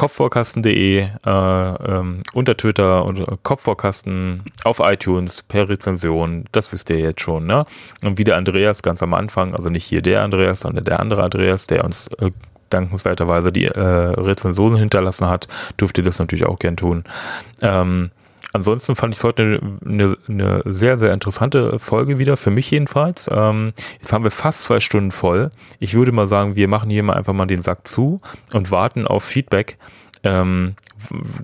kopfvorkasten.de, 0.00 1.00
äh, 1.00 1.30
ähm, 1.30 2.20
unter 2.32 2.56
Twitter 2.56 3.04
und 3.04 3.20
äh, 3.20 3.36
Kopfvorkasten 3.42 4.44
auf 4.64 4.80
iTunes 4.82 5.42
per 5.42 5.68
Rezension, 5.68 6.46
das 6.52 6.72
wisst 6.72 6.88
ihr 6.88 6.98
jetzt 6.98 7.20
schon, 7.20 7.44
ne? 7.44 7.66
Und 8.02 8.16
wie 8.16 8.24
der 8.24 8.38
Andreas 8.38 8.80
ganz 8.80 9.02
am 9.02 9.12
Anfang, 9.12 9.54
also 9.54 9.68
nicht 9.68 9.84
hier 9.84 10.00
der 10.00 10.22
Andreas, 10.22 10.60
sondern 10.60 10.84
der 10.84 11.00
andere 11.00 11.22
Andreas, 11.22 11.66
der 11.66 11.84
uns 11.84 12.08
äh, 12.18 12.30
dankenswerterweise 12.70 13.52
die 13.52 13.66
äh, 13.66 13.78
Rezensionen 13.78 14.78
hinterlassen 14.78 15.28
hat, 15.28 15.48
dürft 15.78 15.98
ihr 15.98 16.04
das 16.04 16.18
natürlich 16.18 16.46
auch 16.46 16.58
gern 16.58 16.78
tun. 16.78 17.04
Ähm, 17.60 18.10
ansonsten 18.52 18.96
fand 18.96 19.14
ich 19.14 19.18
es 19.18 19.24
heute 19.24 19.60
eine, 19.84 20.16
eine, 20.28 20.62
sehr, 20.64 20.96
sehr 20.96 21.12
interessante 21.12 21.78
Folge 21.78 22.18
wieder, 22.18 22.36
für 22.36 22.50
mich 22.50 22.70
jedenfalls. 22.70 23.28
Ähm, 23.32 23.72
jetzt 24.00 24.12
haben 24.12 24.24
wir 24.24 24.30
fast 24.30 24.64
zwei 24.64 24.80
Stunden 24.80 25.10
voll. 25.10 25.50
Ich 25.78 25.94
würde 25.94 26.12
mal 26.12 26.26
sagen, 26.26 26.56
wir 26.56 26.68
machen 26.68 26.90
hier 26.90 27.02
mal 27.02 27.14
einfach 27.14 27.32
mal 27.32 27.46
den 27.46 27.62
Sack 27.62 27.86
zu 27.86 28.20
und 28.52 28.70
warten 28.70 29.06
auf 29.06 29.24
Feedback. 29.24 29.78
Ähm, 30.22 30.74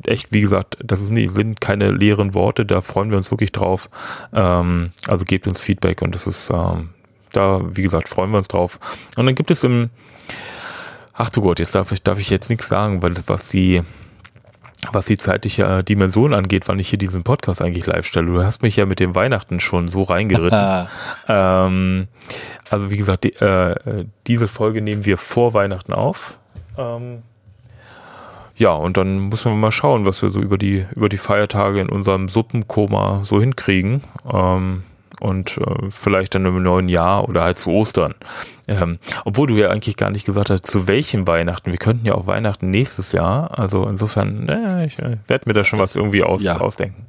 echt, 0.05 0.33
wie 0.33 0.41
gesagt, 0.41 0.77
das 0.83 1.01
ist 1.01 1.11
nicht, 1.11 1.31
sind 1.31 1.61
keine 1.61 1.91
leeren 1.91 2.35
Worte, 2.35 2.67
da 2.67 2.83
freuen 2.83 3.11
wir 3.11 3.17
uns 3.17 3.31
wirklich 3.31 3.53
drauf. 3.53 3.89
Ähm, 4.33 4.91
also 5.07 5.25
gebt 5.25 5.47
uns 5.47 5.61
Feedback 5.61 6.03
und 6.03 6.15
das 6.15 6.27
ist, 6.27 6.51
ähm, 6.51 6.91
da, 7.33 7.61
wie 7.75 7.83
gesagt, 7.83 8.09
freuen 8.09 8.31
wir 8.31 8.39
uns 8.39 8.49
drauf. 8.49 8.79
Und 9.17 9.27
dann 9.27 9.35
gibt 9.35 9.51
es 9.51 9.65
im, 9.65 9.91
ach 11.15 11.31
du 11.31 11.41
Gott, 11.41 11.59
jetzt 11.59 11.75
darf 11.75 11.93
ich, 11.93 12.03
darf 12.03 12.19
ich 12.19 12.31
jetzt 12.31 12.51
nichts 12.51 12.69
sagen, 12.69 13.03
weil 13.03 13.15
was 13.27 13.49
die, 13.49 13.83
was 14.93 15.07
die 15.07 15.17
zeitliche 15.17 15.83
Dimension 15.85 16.35
angeht, 16.35 16.69
wann 16.69 16.79
ich 16.79 16.89
hier 16.89 16.99
diesen 16.99 17.23
Podcast 17.23 17.63
eigentlich 17.63 17.87
live 17.87 18.07
stelle. 18.07 18.27
Du 18.27 18.43
hast 18.43 18.63
mich 18.63 18.77
ja 18.77 18.87
mit 18.87 19.01
dem 19.01 19.15
Weihnachten 19.15 19.61
schon 19.61 19.89
so 19.89 20.03
reingeritten. 20.03 20.89
ähm, 21.29 22.09
also 22.71 22.91
wie 22.91 22.97
gesagt, 22.97 23.25
die, 23.25 23.35
äh, 23.35 24.07
diese 24.27 24.49
Folge 24.49 24.83
nehmen 24.83 25.05
wir 25.05 25.19
vor 25.19 25.55
Weihnachten 25.55 25.93
auf. 25.93 26.39
Ähm, 26.77 27.23
ja, 28.57 28.71
und 28.71 28.97
dann 28.97 29.29
müssen 29.29 29.53
wir 29.53 29.57
mal 29.57 29.71
schauen, 29.71 30.07
was 30.07 30.23
wir 30.23 30.31
so 30.31 30.41
über 30.41 30.57
die, 30.57 30.87
über 30.97 31.09
die 31.09 31.19
Feiertage 31.19 31.81
in 31.81 31.91
unserem 31.91 32.29
Suppenkoma 32.29 33.21
so 33.25 33.41
hinkriegen. 33.41 34.03
Ähm, 34.33 34.83
und 35.21 35.59
äh, 35.59 35.91
vielleicht 35.91 36.35
dann 36.35 36.45
im 36.45 36.63
neuen 36.63 36.89
Jahr 36.89 37.29
oder 37.29 37.43
halt 37.43 37.59
zu 37.59 37.71
Ostern. 37.71 38.15
Ähm, 38.69 38.99
obwohl 39.25 39.47
du 39.47 39.57
ja 39.57 39.71
eigentlich 39.71 39.97
gar 39.97 40.11
nicht 40.11 40.27
gesagt 40.27 40.51
hast, 40.51 40.67
zu 40.67 40.89
welchem 40.89 41.27
Weihnachten. 41.27 41.71
Wir 41.71 41.79
könnten 41.79 42.05
ja 42.05 42.15
auch 42.15 42.27
Weihnachten 42.27 42.71
nächstes 42.71 43.13
Jahr. 43.13 43.59
Also 43.59 43.87
insofern, 43.87 44.49
äh, 44.49 44.87
ich 44.87 44.99
äh, 44.99 45.19
werde 45.29 45.45
mir 45.47 45.53
da 45.53 45.65
schon 45.65 45.79
was 45.79 45.95
irgendwie 45.95 46.23
aus, 46.23 46.43
ja. 46.43 46.59
ausdenken. 46.59 47.07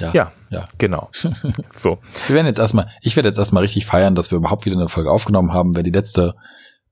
Ja, 0.00 0.12
ja, 0.12 0.32
ja. 0.50 0.64
genau. 0.78 1.10
so. 1.72 1.98
Wir 2.26 2.36
werden 2.36 2.46
jetzt 2.46 2.58
erstmal, 2.58 2.88
ich 3.00 3.16
werde 3.16 3.28
jetzt 3.28 3.38
erstmal 3.38 3.62
richtig 3.62 3.86
feiern, 3.86 4.14
dass 4.14 4.30
wir 4.30 4.38
überhaupt 4.38 4.66
wieder 4.66 4.76
eine 4.76 4.88
Folge 4.88 5.10
aufgenommen 5.10 5.52
haben. 5.52 5.76
Wer 5.76 5.84
die 5.84 5.92
letzte 5.92 6.34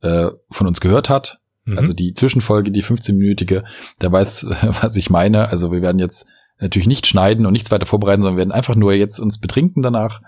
äh, 0.02 0.28
von 0.50 0.68
uns 0.68 0.80
gehört 0.80 1.08
hat, 1.08 1.40
mhm. 1.64 1.78
also 1.78 1.92
die 1.92 2.14
Zwischenfolge, 2.14 2.70
die 2.70 2.84
15-minütige, 2.84 3.64
der 4.00 4.12
weiß, 4.12 4.46
was 4.82 4.96
ich 4.96 5.10
meine. 5.10 5.48
Also 5.48 5.72
wir 5.72 5.82
werden 5.82 5.98
jetzt 5.98 6.28
natürlich 6.60 6.88
nicht 6.88 7.06
schneiden 7.06 7.46
und 7.46 7.52
nichts 7.52 7.70
weiter 7.70 7.86
vorbereiten, 7.86 8.22
sondern 8.22 8.36
wir 8.36 8.42
werden 8.42 8.52
einfach 8.52 8.76
nur 8.76 8.92
jetzt 8.92 9.18
uns 9.18 9.38
betrinken 9.38 9.82
danach 9.82 10.20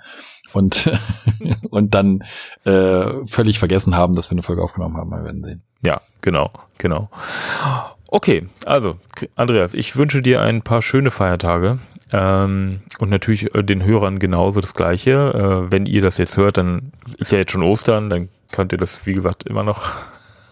und 0.52 0.90
und 1.70 1.94
dann 1.94 2.24
äh, 2.64 3.26
völlig 3.26 3.58
vergessen 3.58 3.96
haben, 3.96 4.14
dass 4.14 4.30
wir 4.30 4.32
eine 4.32 4.42
Folge 4.42 4.62
aufgenommen 4.62 4.96
haben. 4.96 5.10
Wir 5.10 5.24
werden 5.24 5.44
sehen. 5.44 5.62
Ja, 5.82 6.00
genau, 6.20 6.50
genau. 6.78 7.08
Okay, 8.08 8.48
also 8.64 8.98
Andreas, 9.36 9.74
ich 9.74 9.96
wünsche 9.96 10.20
dir 10.20 10.40
ein 10.40 10.62
paar 10.62 10.82
schöne 10.82 11.10
Feiertage 11.10 11.78
ähm, 12.12 12.80
und 12.98 13.10
natürlich 13.10 13.54
äh, 13.54 13.62
den 13.62 13.84
Hörern 13.84 14.18
genauso 14.18 14.60
das 14.60 14.74
Gleiche. 14.74 15.66
Äh, 15.68 15.72
wenn 15.72 15.86
ihr 15.86 16.02
das 16.02 16.18
jetzt 16.18 16.36
hört, 16.36 16.56
dann 16.56 16.92
ist 17.18 17.32
ja 17.32 17.38
jetzt 17.38 17.52
schon 17.52 17.62
Ostern, 17.62 18.10
dann 18.10 18.28
könnt 18.50 18.72
ihr 18.72 18.78
das 18.78 19.06
wie 19.06 19.12
gesagt 19.12 19.44
immer 19.44 19.62
noch. 19.62 19.92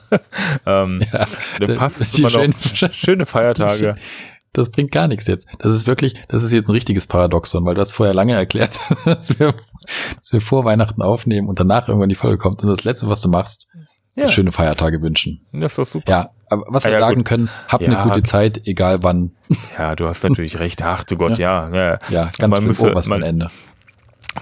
ähm, 0.67 1.01
ja, 1.13 1.27
dann 1.59 1.77
passt 1.77 2.01
es 2.01 2.17
immer 2.19 2.31
noch. 2.31 2.47
Schöne 2.93 3.27
Feiertage 3.27 3.97
das 4.57 4.71
bringt 4.71 4.93
gar 4.93 5.09
nichts 5.09 5.27
jetzt. 5.27 5.47
Das 5.59 5.75
ist 5.75 5.87
wirklich, 5.87 6.15
das 6.29 6.43
ist 6.43 6.53
jetzt 6.53 6.69
ein 6.69 6.73
richtiges 6.73 7.07
Paradoxon, 7.07 7.65
weil 7.65 7.75
du 7.75 7.81
hast 7.81 7.93
vorher 7.93 8.15
lange 8.15 8.35
erklärt, 8.35 8.79
dass 9.05 9.39
wir, 9.39 9.55
dass 10.19 10.33
wir 10.33 10.41
vor 10.41 10.65
Weihnachten 10.65 11.03
aufnehmen 11.03 11.49
und 11.49 11.61
danach 11.61 11.89
irgendwann 11.89 12.09
die 12.09 12.15
Folge 12.15 12.39
kommt 12.39 12.63
und 12.63 12.69
das 12.69 12.85
Letzte, 12.85 13.09
was 13.09 13.21
du 13.21 13.29
machst, 13.29 13.69
ja. 14.15 14.29
schöne 14.29 14.53
Feiertage 14.53 15.03
wünschen. 15.03 15.47
Das 15.53 15.73
ist 15.73 15.79
doch 15.79 15.85
super. 15.85 16.11
Ja, 16.11 16.31
aber 16.49 16.65
was 16.69 16.85
wir 16.85 16.93
ja, 16.93 17.01
sagen 17.01 17.17
gut. 17.17 17.27
können, 17.27 17.51
habt 17.69 17.83
ja, 17.83 18.01
eine 18.01 18.11
gute 18.11 18.23
Zeit, 18.23 18.63
egal 18.67 19.03
wann. 19.03 19.33
Ja, 19.79 19.95
du 19.95 20.07
hast 20.07 20.23
natürlich 20.25 20.59
recht. 20.59 20.83
Ach 20.83 21.05
du 21.05 21.17
Gott, 21.17 21.39
ja. 21.39 21.69
Ja, 21.75 21.99
ja 22.09 22.31
ganz 22.39 22.51
man 22.51 22.65
müsste, 22.65 22.95
was 22.95 23.09
man, 23.09 23.23
Ende. 23.23 23.51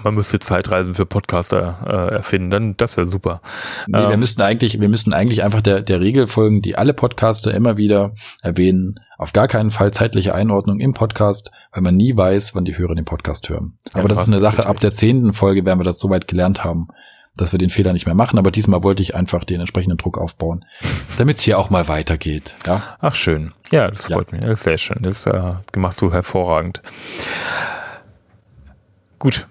Man 0.03 0.15
müsste 0.15 0.39
Zeitreisen 0.39 0.95
für 0.95 1.05
Podcaster 1.05 1.77
äh, 1.85 2.15
erfinden, 2.15 2.49
dann 2.49 2.77
das 2.77 2.97
wäre 2.97 3.07
super. 3.07 3.41
Nee, 3.87 3.99
ähm, 3.99 4.09
wir 4.09 4.17
müssten 4.17 4.41
eigentlich, 4.41 4.79
wir 4.79 4.89
müssten 4.89 5.13
eigentlich 5.13 5.43
einfach 5.43 5.61
der, 5.61 5.81
der 5.81 5.99
Regel 5.99 6.27
folgen, 6.27 6.61
die 6.61 6.77
alle 6.77 6.93
Podcaster 6.93 7.53
immer 7.53 7.77
wieder 7.77 8.13
erwähnen. 8.41 8.99
Auf 9.17 9.33
gar 9.33 9.47
keinen 9.47 9.71
Fall 9.71 9.91
zeitliche 9.91 10.35
Einordnung 10.35 10.79
im 10.79 10.93
Podcast, 10.93 11.51
weil 11.71 11.81
man 11.81 11.95
nie 11.95 12.15
weiß, 12.15 12.53
wann 12.55 12.65
die 12.65 12.77
Hörer 12.77 12.95
den 12.95 13.05
Podcast 13.05 13.49
hören. 13.49 13.77
Aber 13.93 14.07
das 14.07 14.21
ist 14.21 14.27
eine 14.27 14.41
Sache, 14.41 14.65
ab 14.65 14.79
der 14.79 14.91
zehnten 14.91 15.33
Folge 15.33 15.65
werden 15.65 15.79
wir 15.79 15.85
das 15.85 15.99
soweit 15.99 16.27
gelernt 16.27 16.63
haben, 16.63 16.89
dass 17.37 17.51
wir 17.51 17.59
den 17.59 17.69
Fehler 17.69 17.93
nicht 17.93 18.05
mehr 18.05 18.15
machen. 18.15 18.37
Aber 18.37 18.51
diesmal 18.51 18.83
wollte 18.83 19.03
ich 19.03 19.15
einfach 19.15 19.45
den 19.45 19.61
entsprechenden 19.61 19.97
Druck 19.97 20.17
aufbauen, 20.17 20.65
damit 21.17 21.37
es 21.37 21.43
hier 21.43 21.57
auch 21.57 21.69
mal 21.69 21.87
weitergeht. 21.87 22.53
Ja? 22.65 22.81
Ach 22.99 23.15
schön. 23.15 23.53
Ja, 23.71 23.89
das 23.89 24.07
freut 24.07 24.31
ja. 24.31 24.37
mich. 24.37 24.45
Das 24.45 24.59
ist 24.59 24.63
sehr 24.63 24.77
schön. 24.77 24.99
Das 25.01 25.25
äh, 25.25 25.53
machst 25.77 26.01
du 26.01 26.11
hervorragend. 26.11 26.81
Gut, 29.17 29.47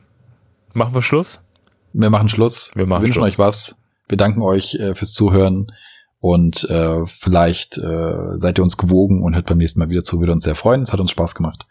Machen 0.74 0.94
wir 0.94 1.02
Schluss? 1.02 1.40
Wir 1.92 2.10
machen 2.10 2.28
Schluss. 2.28 2.72
Wir 2.74 2.86
machen 2.86 3.02
wünschen 3.02 3.14
Schluss. 3.14 3.28
euch 3.28 3.38
was. 3.38 3.76
wir 4.08 4.16
danken 4.18 4.42
euch 4.42 4.74
äh, 4.74 4.94
fürs 4.94 5.12
Zuhören 5.12 5.72
und 6.18 6.64
äh, 6.68 7.06
vielleicht 7.06 7.78
äh, 7.78 8.36
seid 8.36 8.58
ihr 8.58 8.64
uns 8.64 8.76
gewogen 8.76 9.22
und 9.22 9.34
hört 9.34 9.46
beim 9.46 9.58
nächsten 9.58 9.78
Mal 9.78 9.88
wieder 9.88 10.02
zu. 10.02 10.18
Würde 10.18 10.32
uns 10.32 10.44
sehr 10.44 10.56
freuen. 10.56 10.82
Es 10.82 10.92
hat 10.92 11.00
uns 11.00 11.12
Spaß 11.12 11.34
gemacht. 11.34 11.66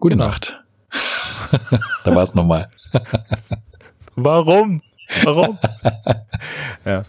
Gute 0.00 0.16
genau. 0.16 0.26
Nacht. 0.26 0.62
da 2.04 2.14
war 2.14 2.24
es 2.24 2.34
nochmal. 2.34 2.68
Warum? 4.16 4.82
Warum? 5.22 5.58
ja. 6.84 7.02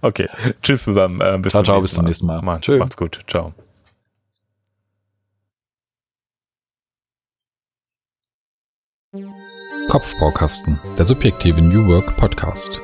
Okay. 0.00 0.28
Tschüss 0.62 0.84
zusammen. 0.84 1.20
Äh, 1.20 1.38
bis, 1.38 1.52
ciao, 1.52 1.62
ciao, 1.62 1.80
bis 1.80 1.94
zum 1.94 2.04
nächsten 2.04 2.26
Mal. 2.26 2.42
Mal. 2.42 2.60
Macht's 2.78 2.96
gut. 2.96 3.20
Ciao. 3.28 3.52
Kopfbaukasten, 9.88 10.78
der 10.98 11.06
subjektive 11.06 11.62
New 11.62 11.88
Work 11.88 12.14
Podcast. 12.18 12.82